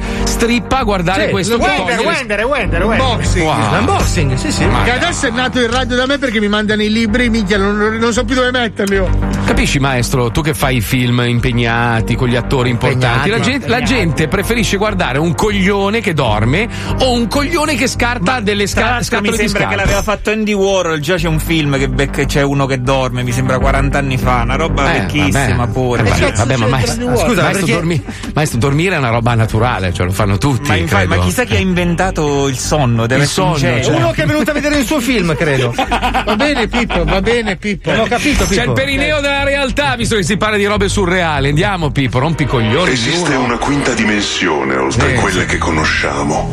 strippa 0.48 0.78
a 0.78 0.82
guardare 0.84 1.24
Sì, 1.26 1.30
questo 1.30 1.56
Wender, 1.58 1.98
Wender, 2.00 2.44
Wender, 2.46 2.84
Wender. 2.84 3.06
Unboxing. 3.06 3.44
Wow. 3.44 3.74
L'unboxing, 3.74 4.34
sì, 4.36 4.50
sì. 4.50 4.64
Ma- 4.64 4.82
Che 4.82 4.92
adesso 4.92 5.26
è 5.26 5.30
nato 5.30 5.60
il 5.60 5.68
radio 5.68 5.94
da 5.94 6.06
me 6.06 6.16
perché 6.16 6.40
mi 6.40 6.48
mandano 6.48 6.82
i 6.82 6.90
libri, 6.90 7.28
minchia, 7.28 7.58
non, 7.58 7.76
non 8.00 8.12
so 8.14 8.24
più 8.24 8.34
dove 8.34 8.50
metterli. 8.50 8.96
oh. 8.96 9.10
Capisci, 9.44 9.78
maestro, 9.78 10.30
tu 10.30 10.40
che 10.40 10.54
fai 10.54 10.76
i 10.76 10.80
film 10.80 11.22
impegnati 11.26 12.14
con 12.14 12.28
gli 12.28 12.36
attori 12.36 12.70
importanti, 12.70 13.28
la, 13.28 13.40
gente, 13.40 13.68
la 13.68 13.82
gente 13.82 14.26
preferisce 14.28 14.78
guardare 14.78 15.18
un 15.18 15.34
coglione 15.34 16.00
che 16.00 16.14
dorme 16.14 16.66
o 17.00 17.12
un 17.12 17.28
coglione 17.28 17.74
che 17.74 17.86
scarta 17.86 18.40
delle 18.40 18.66
Tra 18.66 19.02
sca- 19.02 19.20
mi 19.20 19.28
scatole 19.28 19.30
di 19.36 19.48
sembra 19.48 19.68
che 19.68 19.76
l'aveva 19.76 20.02
fatto 20.02 20.30
Andy 20.30 20.52
Warhol, 20.54 21.00
già 21.00 21.16
c'è 21.16 21.28
un 21.28 21.38
film 21.40 21.76
che 21.78 21.88
becca- 21.88 22.24
c'è 22.24 22.42
uno 22.42 22.64
che 22.66 22.80
dorme, 22.80 23.22
mi 23.22 23.32
sembra 23.32 23.58
40 23.58 23.98
anni 23.98 24.16
fa, 24.16 24.40
una 24.44 24.56
roba 24.56 24.94
Eh, 24.94 25.00
vecchissima 25.00 25.56
vabbè. 25.56 25.72
pure. 25.72 26.02
Vabbè, 26.04 26.16
Cioè, 26.18 26.32
vabbè, 26.32 26.56
ma 26.56 26.66
c'entra 26.66 26.68
maestro, 26.68 27.16
scusa, 27.26 27.42
maestro, 27.42 27.50
perché- 27.52 27.72
dormi- 27.72 28.02
maestro, 28.34 28.58
dormire 28.58 28.94
è 28.94 28.98
una 28.98 29.10
roba 29.10 29.34
naturale, 29.34 29.92
cioè 29.92 30.06
lo 30.06 30.12
fanno 30.12 30.37
tutti. 30.38 30.68
ma, 30.68 30.76
infatti- 30.76 31.06
ma 31.06 31.18
chissà 31.18 31.44
chi 31.44 31.54
ha 31.56 31.58
inventato 31.58 32.46
il 32.48 32.58
sonno, 32.58 33.06
deve 33.06 33.22
Il 33.22 33.28
sonno, 33.28 33.58
cioè. 33.58 33.84
Uno 33.88 34.10
che 34.12 34.22
è 34.22 34.26
venuto 34.26 34.50
a 34.50 34.54
vedere 34.54 34.78
il 34.78 34.86
suo 34.86 35.00
film, 35.00 35.34
credo. 35.36 35.72
Va 35.76 36.34
bene, 36.36 36.68
Pippo, 36.68 37.04
va 37.04 37.20
bene, 37.20 37.56
Pippo. 37.56 37.90
Non 37.90 38.00
ho 38.00 38.06
capito, 38.06 38.44
C'è 38.44 38.52
il 38.54 38.60
Pippo. 38.60 38.72
perineo 38.74 39.20
della 39.20 39.44
realtà, 39.44 39.94
visto 39.96 40.16
che 40.16 40.22
si 40.22 40.36
parla 40.36 40.56
di 40.56 40.66
robe 40.66 40.88
surreali. 40.88 41.48
Andiamo, 41.48 41.90
Pippo, 41.90 42.18
rompi 42.18 42.44
coglioni. 42.46 42.90
Esiste 42.92 43.34
uno. 43.34 43.44
una 43.44 43.58
quinta 43.58 43.92
dimensione 43.92 44.76
oltre 44.76 45.10
Sì, 45.10 45.14
quelle 45.20 45.44
che 45.46 45.58
conosciamo. 45.58 46.48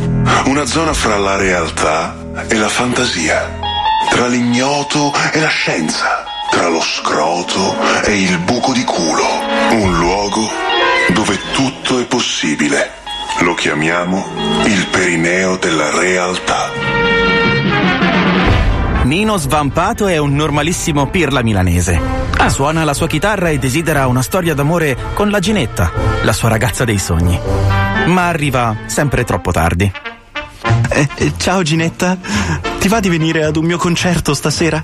Una 0.45 0.65
zona 0.65 0.93
fra 0.93 1.17
la 1.17 1.35
realtà 1.37 2.15
e 2.47 2.55
la 2.55 2.69
fantasia. 2.69 3.59
Tra 4.09 4.27
l'ignoto 4.27 5.13
e 5.33 5.39
la 5.39 5.47
scienza. 5.47 6.23
Tra 6.51 6.67
lo 6.69 6.81
scroto 6.81 7.75
e 8.05 8.21
il 8.21 8.37
buco 8.39 8.71
di 8.73 8.83
culo. 8.83 9.25
Un 9.71 9.97
luogo 9.97 10.49
dove 11.13 11.37
tutto 11.53 11.99
è 11.99 12.05
possibile. 12.05 12.91
Lo 13.41 13.53
chiamiamo 13.53 14.25
il 14.65 14.87
perineo 14.87 15.57
della 15.57 15.97
realtà. 15.99 16.69
Nino 19.03 19.37
Svampato 19.37 20.07
è 20.07 20.17
un 20.17 20.33
normalissimo 20.35 21.07
pirla 21.07 21.43
milanese. 21.43 21.99
Suona 22.47 22.83
la 22.83 22.93
sua 22.93 23.07
chitarra 23.07 23.49
e 23.49 23.57
desidera 23.57 24.07
una 24.07 24.21
storia 24.21 24.53
d'amore 24.53 24.95
con 25.13 25.29
la 25.29 25.39
Ginetta, 25.39 25.91
la 26.23 26.33
sua 26.33 26.49
ragazza 26.49 26.85
dei 26.85 26.97
sogni. 26.97 27.39
Ma 28.07 28.27
arriva 28.27 28.75
sempre 28.85 29.23
troppo 29.23 29.51
tardi. 29.51 29.91
Eh, 30.89 31.09
eh, 31.15 31.33
ciao 31.37 31.61
Ginetta, 31.61 32.17
ti 32.79 32.87
va 32.87 32.99
di 32.99 33.09
venire 33.09 33.43
ad 33.43 33.57
un 33.57 33.65
mio 33.65 33.77
concerto 33.77 34.33
stasera? 34.33 34.81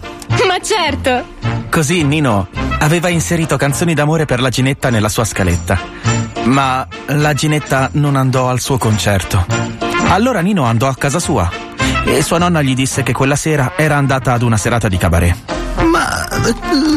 Ma 0.47 0.59
certo! 0.59 1.23
Così 1.69 2.03
Nino 2.03 2.47
aveva 2.79 3.09
inserito 3.09 3.55
canzoni 3.57 3.93
d'amore 3.93 4.25
per 4.25 4.41
la 4.41 4.49
Ginetta 4.49 4.89
nella 4.89 5.09
sua 5.09 5.23
scaletta. 5.23 6.00
Ma 6.43 6.87
la 7.07 7.33
Ginetta 7.33 7.89
non 7.93 8.15
andò 8.15 8.49
al 8.49 8.59
suo 8.59 8.77
concerto. 8.77 9.45
Allora 10.09 10.41
Nino 10.41 10.63
andò 10.65 10.87
a 10.87 10.95
casa 10.95 11.19
sua 11.19 11.49
e 12.05 12.21
sua 12.21 12.37
nonna 12.37 12.61
gli 12.61 12.73
disse 12.73 13.03
che 13.03 13.13
quella 13.13 13.35
sera 13.35 13.73
era 13.75 13.95
andata 13.95 14.33
ad 14.33 14.41
una 14.41 14.57
serata 14.57 14.87
di 14.87 14.97
cabaret. 14.97 15.35
Ma 15.85 16.27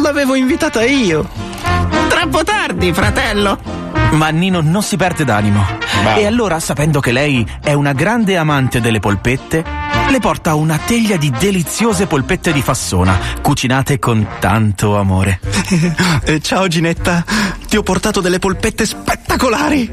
l'avevo 0.02 0.34
invitata 0.34 0.82
io. 0.82 1.28
Troppo 2.08 2.42
tardi, 2.42 2.92
fratello. 2.92 3.83
Ma 4.14 4.28
Nino 4.28 4.60
non 4.60 4.82
si 4.82 4.96
perde 4.96 5.24
d'animo. 5.24 5.66
E 6.16 6.26
allora, 6.26 6.60
sapendo 6.60 7.00
che 7.00 7.10
lei 7.12 7.46
è 7.62 7.72
una 7.72 7.92
grande 7.92 8.36
amante 8.36 8.80
delle 8.80 9.00
polpette, 9.00 9.64
le 10.08 10.20
porta 10.20 10.54
una 10.54 10.78
teglia 10.78 11.16
di 11.16 11.30
deliziose 11.30 12.06
polpette 12.06 12.52
di 12.52 12.62
fassona, 12.62 13.18
cucinate 13.42 13.98
con 13.98 14.26
tanto 14.38 14.96
amore. 14.96 15.40
Eh, 16.26 16.40
ciao 16.40 16.66
Ginetta, 16.68 17.22
ti 17.68 17.76
ho 17.76 17.82
portato 17.82 18.20
delle 18.20 18.38
polpette 18.38 18.86
spettacolari. 18.86 19.90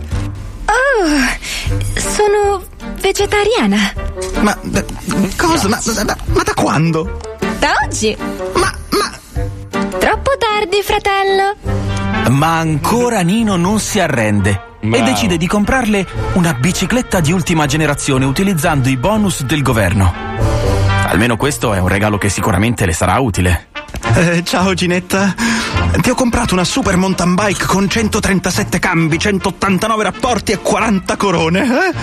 Oh, 0.65 1.99
sono 1.99 2.64
vegetariana. 3.02 3.93
Ma 4.41 4.57
eh, 4.73 4.85
cosa? 5.35 5.68
Ma, 5.68 5.80
ma- 6.06 6.18
ma 6.27 6.43
da 6.43 6.53
quando? 6.53 7.19
Da 7.60 7.73
oggi. 7.85 8.15
Ma, 8.53 8.73
ma... 8.91 9.19
Troppo 9.98 10.31
tardi, 10.38 10.81
fratello. 10.84 12.01
Ma 12.32 12.58
ancora 12.60 13.22
Nino 13.22 13.56
non 13.56 13.80
si 13.80 13.99
arrende 13.99 14.70
e 14.80 14.88
Bravo. 14.88 15.03
decide 15.06 15.38
di 15.38 15.48
comprarle 15.48 16.08
una 16.34 16.53
bicicletta 16.53 17.20
di 17.20 17.32
ultima 17.32 17.66
generazione 17.66 18.26
utilizzando 18.26 18.90
i 18.90 18.98
bonus 18.98 19.44
del 19.44 19.62
governo. 19.62 20.14
Almeno 21.08 21.36
questo 21.38 21.74
è 21.74 21.80
un 21.80 21.88
regalo 21.90 22.18
che 22.18 22.30
sicuramente 22.30 22.86
le 22.86 22.94
sarà 22.94 23.20
utile. 23.20 23.68
Eh, 24.16 24.44
ciao 24.45 24.74
Ginetta, 24.74 25.36
ti 26.02 26.10
ho 26.10 26.16
comprato 26.16 26.53
una 26.53 26.64
super 26.64 26.95
mountain 26.95 27.36
bike 27.36 27.66
con 27.66 27.90
137 27.90 28.80
cambi, 28.80 29.20
189 29.20 30.03
rapporti 30.03 30.53
e 30.53 30.60
40 30.60 31.18
corone. 31.18 31.60
eh? 31.64 31.94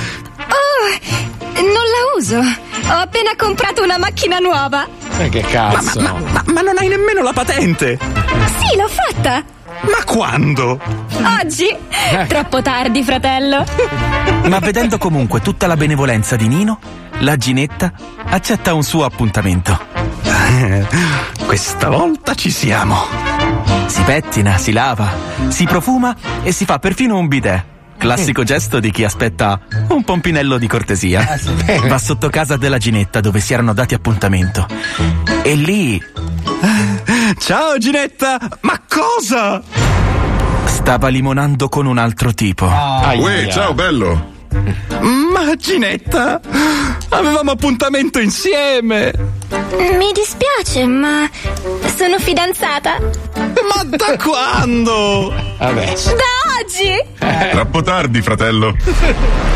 Oh, 0.44 1.62
non 1.62 1.72
la 1.72 2.16
uso. 2.18 2.36
Ho 2.38 2.96
appena 3.00 3.30
comprato 3.36 3.82
una 3.82 3.98
macchina 3.98 4.38
nuova. 4.38 4.86
Eh, 5.18 5.28
che 5.30 5.40
cazzo. 5.40 6.00
Ma, 6.00 6.12
ma- 6.12 6.44
ma 6.46 6.60
non 6.60 6.74
hai 6.78 6.88
nemmeno 6.88 7.22
la 7.22 7.32
patente! 7.32 7.98
Sì, 7.98 8.76
l'ho 8.76 8.88
fatta. 8.88 9.42
Ma 9.82 10.04
quando? 10.04 10.80
Oggi. 11.42 11.74
Troppo 12.26 12.62
tardi, 12.62 13.02
fratello. 13.02 13.64
Ma 14.48 14.58
vedendo 14.58 14.98
comunque 14.98 15.40
tutta 15.40 15.66
la 15.66 15.76
benevolenza 15.76 16.36
di 16.36 16.48
Nino, 16.48 16.78
la 17.18 17.36
Ginetta 17.36 17.92
accetta 18.24 18.74
un 18.74 18.82
suo 18.82 19.04
appuntamento. 19.04 19.78
Questa 21.44 21.88
volta 21.88 22.34
ci 22.34 22.50
siamo. 22.50 22.96
Si 23.86 24.02
pettina, 24.02 24.58
si 24.58 24.72
lava, 24.72 25.10
si 25.48 25.64
profuma 25.64 26.14
e 26.42 26.52
si 26.52 26.64
fa 26.64 26.78
perfino 26.78 27.16
un 27.16 27.28
bidet. 27.28 27.64
classico 27.98 28.44
gesto 28.44 28.80
di 28.80 28.90
chi 28.90 29.04
aspetta 29.04 29.60
un 29.88 30.04
pompinello 30.04 30.56
di 30.58 30.66
cortesia. 30.66 31.38
Va 31.86 31.98
sotto 31.98 32.28
casa 32.30 32.56
della 32.56 32.78
Ginetta 32.78 33.20
dove 33.20 33.40
si 33.40 33.52
erano 33.52 33.74
dati 33.74 33.94
appuntamento. 33.94 34.66
E 35.42 35.54
lì. 35.54 36.02
Ciao 37.36 37.76
Ginetta! 37.78 38.38
Ma 38.62 38.80
cosa? 38.88 39.62
Stava 40.64 41.08
limonando 41.08 41.68
con 41.68 41.86
un 41.86 41.98
altro 41.98 42.32
tipo. 42.32 42.64
Uè, 42.64 43.48
ciao 43.50 43.74
bello. 43.74 44.36
Ma 45.32 45.54
Ginetta! 45.56 46.40
Avevamo 47.10 47.50
appuntamento 47.50 48.18
insieme! 48.18 49.12
Mi 49.50 50.12
dispiace, 50.12 50.86
ma 50.86 51.28
sono 51.96 52.18
fidanzata. 52.18 52.98
Ma 52.98 53.84
da 53.84 54.16
quando? 54.16 55.34
Vabbè. 55.58 55.84
Da 55.84 56.60
oggi! 56.60 57.50
Troppo 57.50 57.82
tardi, 57.82 58.22
fratello. 58.22 58.74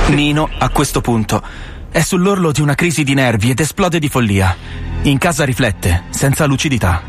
Nino, 0.08 0.48
a 0.58 0.68
questo 0.68 1.00
punto, 1.00 1.42
è 1.90 2.00
sull'orlo 2.00 2.52
di 2.52 2.60
una 2.60 2.74
crisi 2.74 3.02
di 3.02 3.14
nervi 3.14 3.50
ed 3.50 3.60
esplode 3.60 3.98
di 3.98 4.08
follia. 4.08 4.90
In 5.02 5.18
casa 5.18 5.44
riflette, 5.44 6.04
senza 6.10 6.44
lucidità. 6.46 7.02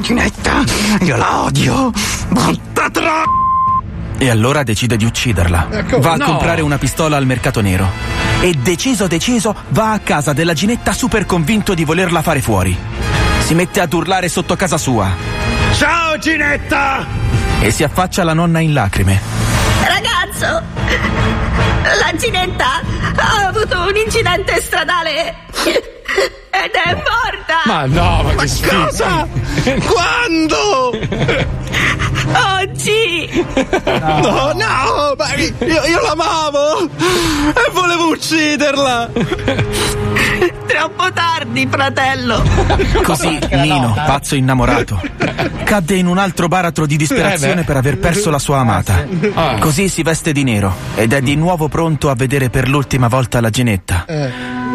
Ginetta, 0.00 0.64
io 1.02 1.16
la 1.16 1.42
odio. 1.42 1.92
Brutta 2.28 2.88
tro... 2.90 3.22
E 4.16 4.28
allora 4.30 4.62
decide 4.62 4.96
di 4.96 5.04
ucciderla. 5.04 5.68
Ecco, 5.70 6.00
Va 6.00 6.12
a 6.12 6.16
no. 6.16 6.24
comprare 6.26 6.60
una 6.62 6.78
pistola 6.78 7.16
al 7.16 7.26
mercato 7.26 7.60
nero. 7.60 7.88
E 8.40 8.54
deciso, 8.54 9.06
deciso, 9.06 9.54
va 9.68 9.92
a 9.92 9.98
casa 9.98 10.32
della 10.32 10.52
Ginetta 10.54 10.92
super 10.92 11.26
convinto 11.26 11.74
di 11.74 11.84
volerla 11.84 12.22
fare 12.22 12.40
fuori. 12.40 12.76
Si 13.44 13.54
mette 13.54 13.80
ad 13.80 13.92
urlare 13.92 14.28
sotto 14.28 14.56
casa 14.56 14.78
sua. 14.78 15.10
Ciao 15.76 16.16
Ginetta! 16.18 17.06
E 17.60 17.70
si 17.70 17.82
affaccia 17.82 18.24
la 18.24 18.32
nonna 18.34 18.60
in 18.60 18.72
lacrime. 18.72 19.20
Ragazzo, 19.82 20.62
la 21.98 22.12
Ginetta 22.16 22.80
ha 23.16 23.46
avuto 23.48 23.78
un 23.80 23.96
incidente 23.96 24.60
stradale 24.60 25.34
ed 25.64 26.72
è 26.72 26.94
morta. 26.94 27.62
Ma 27.64 27.86
no, 27.86 28.22
ma, 28.22 28.32
Ma 28.34 28.42
che 28.42 28.48
schifo. 28.48 28.76
cosa? 28.84 29.26
Quando? 29.86 30.90
Oggi. 32.60 33.46
No, 33.84 34.52
no, 34.54 35.14
ma 35.16 35.34
io, 35.34 35.84
io 35.84 36.00
l'amavo 36.02 36.84
e 36.84 37.70
volevo 37.72 38.08
ucciderla. 38.08 39.10
Troppo 40.70 41.12
tardi, 41.12 41.66
fratello. 41.70 42.42
Così 43.02 43.38
Nino, 43.50 43.92
pazzo 43.94 44.34
innamorato, 44.34 45.00
cadde 45.64 45.94
in 45.96 46.06
un 46.06 46.18
altro 46.18 46.48
baratro 46.48 46.86
di 46.86 46.94
Eh 46.94 46.98
disperazione 46.98 47.56
beh. 47.56 47.64
per 47.64 47.76
aver 47.76 47.98
perso 47.98 48.30
la 48.30 48.38
sua 48.38 48.58
amata. 48.58 49.06
Ah. 49.34 49.56
Così 49.58 49.88
si 49.88 50.02
veste 50.02 50.32
di 50.32 50.44
nero 50.44 50.72
ed 50.94 51.12
è 51.12 51.20
di 51.20 51.34
nuovo 51.36 51.68
pronto 51.68 52.08
a 52.08 52.14
vedere 52.14 52.50
per 52.50 52.68
l'ultima 52.68 53.08
volta 53.08 53.40
la 53.40 53.50
Ginetta 53.50 54.04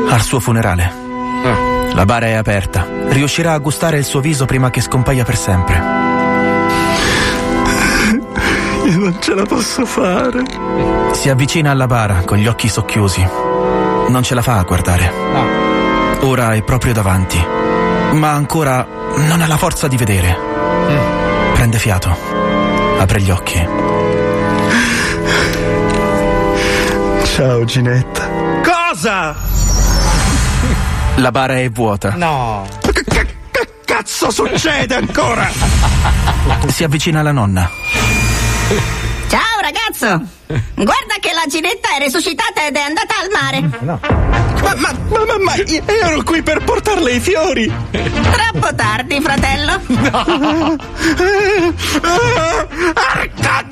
al 0.09 0.21
suo 0.21 0.39
funerale. 0.39 1.03
La 1.93 2.03
bara 2.05 2.25
è 2.25 2.33
aperta. 2.33 2.85
Riuscirà 3.07 3.53
a 3.53 3.57
gustare 3.59 3.97
il 3.97 4.03
suo 4.03 4.19
viso 4.19 4.45
prima 4.45 4.69
che 4.69 4.81
scompaia 4.81 5.23
per 5.23 5.37
sempre. 5.37 5.81
Io 8.85 8.97
non 8.99 9.15
ce 9.21 9.33
la 9.33 9.45
posso 9.45 9.85
fare. 9.85 10.43
Si 11.13 11.29
avvicina 11.29 11.71
alla 11.71 11.87
bara 11.87 12.23
con 12.25 12.37
gli 12.37 12.47
occhi 12.47 12.67
socchiusi. 12.67 13.25
Non 14.09 14.21
ce 14.23 14.35
la 14.35 14.41
fa 14.41 14.57
a 14.59 14.63
guardare. 14.63 15.64
Ora 16.21 16.53
è 16.53 16.63
proprio 16.63 16.93
davanti. 16.93 17.37
Ma 18.13 18.31
ancora 18.31 18.85
non 19.15 19.41
ha 19.41 19.47
la 19.47 19.57
forza 19.57 19.87
di 19.87 19.97
vedere. 19.97 20.37
Prende 21.53 21.77
fiato. 21.77 22.15
Apre 22.97 23.21
gli 23.21 23.29
occhi. 23.29 23.67
Ciao 27.23 27.65
Ginetta. 27.65 28.29
Cosa? 28.63 29.35
La 31.15 31.31
bara 31.31 31.57
è 31.59 31.69
vuota. 31.69 32.13
No. 32.15 32.65
Che 32.81 33.27
cazzo 33.85 34.31
succede 34.31 34.95
ancora? 34.95 35.49
Si 36.67 36.83
avvicina 36.83 37.19
alla 37.19 37.31
nonna. 37.31 37.69
Ragazzo. 39.75 40.25
Guarda 40.73 41.15
che 41.19 41.33
la 41.33 41.43
Ginetta 41.47 41.89
è 41.95 41.99
resuscitata 41.99 42.65
ed 42.65 42.75
è 42.77 42.79
andata 42.79 43.15
al 43.21 43.29
mare. 43.29 43.59
Ma, 43.81 43.99
ma, 44.75 44.91
ma, 45.09 45.25
ma, 45.25 45.37
ma 45.43 45.55
io 45.55 45.83
ero 45.85 46.23
qui 46.23 46.41
per 46.41 46.63
portarle 46.63 47.11
i 47.11 47.19
fiori. 47.19 47.69
Troppo 47.91 48.73
tardi, 48.73 49.19
fratello. 49.19 49.81
Arca- 52.93 53.67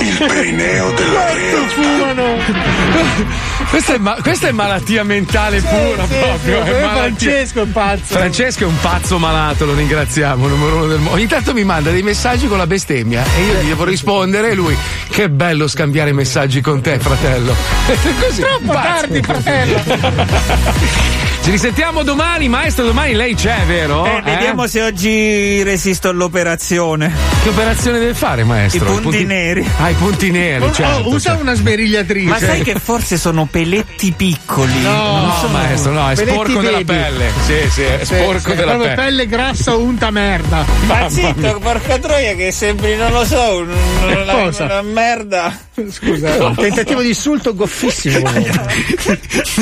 Il 0.00 0.16
perineo 0.26 0.90
della 0.92 1.24
Questa 3.70 3.94
è, 3.94 3.98
ma- 3.98 4.16
questa 4.22 4.48
è 4.48 4.52
malattia 4.52 5.02
mentale 5.02 5.60
pura 5.60 6.06
sì, 6.06 6.14
proprio. 6.14 6.64
sì, 6.64 6.70
è 6.70 6.80
malattia- 6.84 7.30
Francesco 7.30 7.58
è 7.58 7.62
un 7.62 7.72
pazzo. 7.72 8.14
Francesco 8.14 8.62
è 8.62 8.66
un 8.66 8.80
pazzo 8.80 9.18
malato, 9.18 9.64
lo 9.64 9.74
ringraziamo, 9.74 10.46
numero 10.46 10.76
uno 10.76 10.86
del 10.86 10.98
mondo. 10.98 11.14
Ogni 11.14 11.26
tanto 11.26 11.52
mi 11.52 11.64
manda 11.64 11.90
dei 11.90 12.02
messaggi 12.02 12.46
con 12.46 12.58
la 12.58 12.66
bestemmia 12.66 13.24
e 13.36 13.42
io 13.42 13.54
gli 13.62 13.68
devo 13.68 13.84
rispondere 13.84 14.50
e 14.50 14.54
lui, 14.54 14.76
che 15.10 15.28
bello 15.30 15.66
scambiare 15.66 16.12
messaggi 16.12 16.60
con 16.60 16.80
te, 16.80 16.98
fratello. 16.98 17.54
Così, 18.20 18.40
Troppo 18.40 18.72
pazzo. 18.72 18.82
tardi, 19.00 19.22
fratello. 19.22 19.82
Ci 21.44 21.50
risentiamo 21.50 22.02
domani, 22.04 22.48
maestro, 22.48 22.86
domani 22.86 23.12
lei 23.12 23.34
c'è, 23.34 23.64
vero? 23.66 24.06
Eh, 24.06 24.22
vediamo 24.22 24.66
se 24.66 24.80
oggi 24.80 25.62
resisto 25.62 26.08
all'operazione. 26.08 27.12
Che 27.42 27.50
operazione 27.50 27.98
deve 27.98 28.14
fare, 28.14 28.44
maestro? 28.44 28.96
I 28.96 29.00
punti 29.02 29.24
neri. 29.26 29.70
Ah, 29.76 29.90
i 29.90 29.94
punti 29.94 30.30
neri, 30.30 30.64
Oh, 30.64 30.72
certo. 30.72 31.08
usa 31.10 31.18
certo. 31.28 31.42
una 31.42 31.52
smerigliatrice. 31.52 32.28
Ma 32.30 32.38
sai 32.38 32.62
che 32.62 32.76
forse 32.82 33.18
sono 33.18 33.44
peletti 33.44 34.12
piccoli? 34.16 34.80
No, 34.80 35.20
No, 35.26 35.34
sono 35.38 35.52
maestro, 35.52 35.92
no, 35.92 36.08
è 36.08 36.14
peletti 36.14 36.32
sporco 36.32 36.60
della 36.62 36.82
baby. 36.82 36.84
pelle. 37.02 37.30
Sì, 37.44 37.70
sì, 37.70 37.82
è 37.82 37.98
Sì, 38.04 38.14
sporco 38.14 38.38
sì, 38.50 38.56
della 38.56 38.72
proprio 38.72 38.94
pelle. 38.94 38.94
pelle 38.94 39.26
grassa 39.26 39.76
unta 39.76 40.10
merda. 40.10 40.64
Ma 40.86 41.10
zitto, 41.10 41.58
porca 41.58 41.98
troia, 41.98 42.34
che 42.36 42.52
sembri, 42.52 42.96
non 42.96 43.12
lo 43.12 43.24
so, 43.26 43.56
un- 43.58 43.74
una, 44.22 44.32
Cosa? 44.32 44.64
una 44.64 44.80
merda. 44.82 45.54
Scusa, 45.90 46.46
un 46.46 46.54
tentativo 46.54 47.02
di 47.02 47.08
insulto 47.08 47.54
goffissimo. 47.54 48.22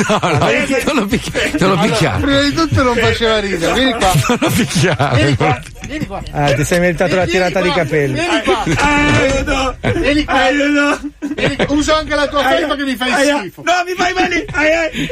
No, 0.07 0.19
no, 0.21 0.37
non 0.85 0.95
lo 0.95 1.05
picchiare. 1.05 1.51
Non 1.73 1.85
lo 1.85 1.91
picchiare. 1.91 2.21
Prima 2.21 2.41
di 2.41 2.53
tutto 2.53 2.83
non 2.83 2.95
faceva 2.95 3.39
ridere. 3.39 3.73
Vieni 3.73 3.93
qua. 3.93 4.11
Non 4.27 4.37
lo 4.41 4.49
picchiare. 4.49 5.15
Vieni 5.15 5.35
qua. 5.35 5.61
Vieni 5.85 6.05
qua. 6.05 6.21
Ah, 6.31 6.53
ti 6.53 6.63
sei 6.63 6.79
meritato 6.79 7.15
la 7.15 7.25
Vieni 7.25 7.31
tirata 7.49 7.59
qua, 7.59 7.67
di 7.69 7.75
capelli. 7.75 8.13
Vieni 8.13 8.41
qua. 8.43 8.63
Aiuto! 8.63 9.77
Vieni 9.99 10.23
qua. 10.23 10.33
Aiuto! 10.33 10.99
Vieni 11.35 11.55
qua. 11.55 11.65
Uso 11.69 11.95
anche 11.95 12.15
la 12.15 12.27
tua 12.27 12.43
felpa 12.43 12.75
che 12.75 12.83
mi 12.83 12.95
fai 12.95 13.11
Aia. 13.11 13.37
schifo. 13.39 13.63
No, 13.63 13.73
mi 13.85 13.93
fai 13.95 14.13
male! 14.13 14.45
Ai, 14.53 14.73
ai. 14.73 15.09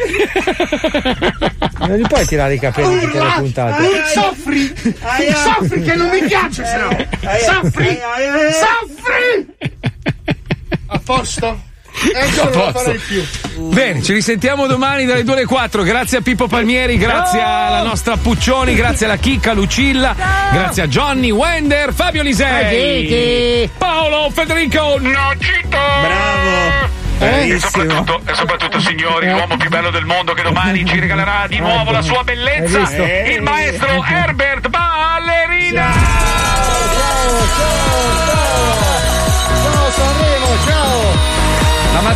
Non 1.88 1.98
gli 1.98 2.08
puoi 2.08 2.26
tirare 2.26 2.54
i 2.54 2.60
capelli 2.60 3.00
tutte 3.00 3.14
le 3.14 3.20
Urla. 3.20 3.34
puntate. 3.38 3.82
Uh, 3.84 3.96
Soffri. 4.14 4.96
Aia. 5.02 5.36
Soffri 5.36 5.82
che 5.84 5.96
non 5.96 6.10
mi 6.10 6.22
piace 6.24 6.66
se 6.66 6.78
no. 6.78 6.90
Soffri. 7.46 7.88
Aia, 7.88 8.14
aia, 8.14 8.34
aia. 8.34 8.52
Soffri. 8.52 9.48
A 10.88 11.00
posto? 11.04 11.62
Ecco, 12.14 12.44
non 12.44 12.52
lo 12.52 12.72
posto. 12.72 12.80
farei 12.80 13.00
più. 13.00 13.26
Bene, 13.70 14.02
ci 14.02 14.14
risentiamo 14.14 14.66
domani 14.68 15.06
dalle 15.06 15.24
2 15.24 15.34
alle 15.34 15.46
4. 15.46 15.84
Grazie 15.84 16.18
a 16.18 16.22
Pippo 16.22 16.48
Palmieri, 16.48 16.98
grazie 16.98 17.42
alla 17.42 17.84
nostra 17.84 18.18
Puccioni, 18.18 18.74
grazie 18.76 19.06
alla 19.06 19.18
Chicca 19.18 19.54
Lucilla, 19.54 20.16
grazie 20.52 20.84
a 20.84 20.88
Johnny 20.88 21.30
Wender, 21.30 21.94
Fabio 21.94 22.24
Lisei, 22.24 23.70
Paolo 23.78 24.30
Federico 24.32 24.98
Nocito. 25.00 25.70
Bravo! 25.70 27.00
E 27.20 27.30
Bravissimo! 27.30 27.60
soprattutto, 27.60 28.22
e 28.26 28.34
soprattutto, 28.34 28.80
signori, 28.80 29.30
l'uomo 29.30 29.56
più 29.56 29.70
bello 29.70 29.92
del 29.92 30.06
mondo 30.06 30.34
che 30.34 30.42
domani 30.42 30.84
ci 30.86 31.00
regalerà 31.00 31.46
di 31.48 31.60
nuovo 31.60 31.92
la 31.92 32.02
sua 32.02 32.24
bellezza, 32.24 32.80
il 33.28 33.42
maestro 33.44 34.04
Herbert 34.04 34.70
Ballerina. 34.70 36.01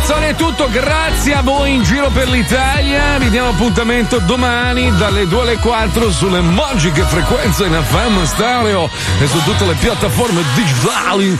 La 0.08 0.12
Mazzone 0.14 0.28
è 0.28 0.34
tutto, 0.36 0.68
grazie 0.70 1.34
a 1.34 1.42
voi 1.42 1.74
in 1.74 1.82
giro 1.82 2.10
per 2.10 2.28
l'Italia. 2.28 3.18
Vi 3.18 3.28
diamo 3.28 3.48
appuntamento 3.48 4.18
domani 4.20 4.94
dalle 4.96 5.26
2 5.26 5.40
alle 5.40 5.56
4 5.56 6.12
sulle 6.12 6.40
magiche 6.40 7.02
frequenze 7.02 7.64
in 7.64 7.72
FM 7.72 8.22
stereo 8.22 8.88
e 9.20 9.26
su 9.26 9.42
tutte 9.42 9.64
le 9.64 9.74
piattaforme 9.74 10.42
digitali. 10.54 11.36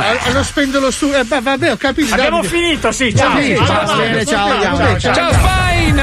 Ah, 0.00 0.30
Non 0.32 0.44
spendo 0.44 0.78
lo 0.78 0.92
studio. 0.92 1.18
Eh, 1.18 1.24
beh, 1.24 1.40
vabbè, 1.40 1.72
ho 1.72 1.76
capito. 1.76 2.14
Abbiamo 2.14 2.40
Davide. 2.40 2.56
finito, 2.56 2.92
sì, 2.92 3.12
Ciao, 3.14 3.32
ciao. 3.34 3.66
ciao, 3.66 3.86
Ciao, 3.86 3.96
bene, 3.96 4.24
ciao, 4.24 4.48
ciao, 4.48 4.60
ciao, 4.60 4.76
ciao, 4.76 4.98
ciao. 4.98 5.14
Ciao 5.14 5.32
Spine! 5.32 6.02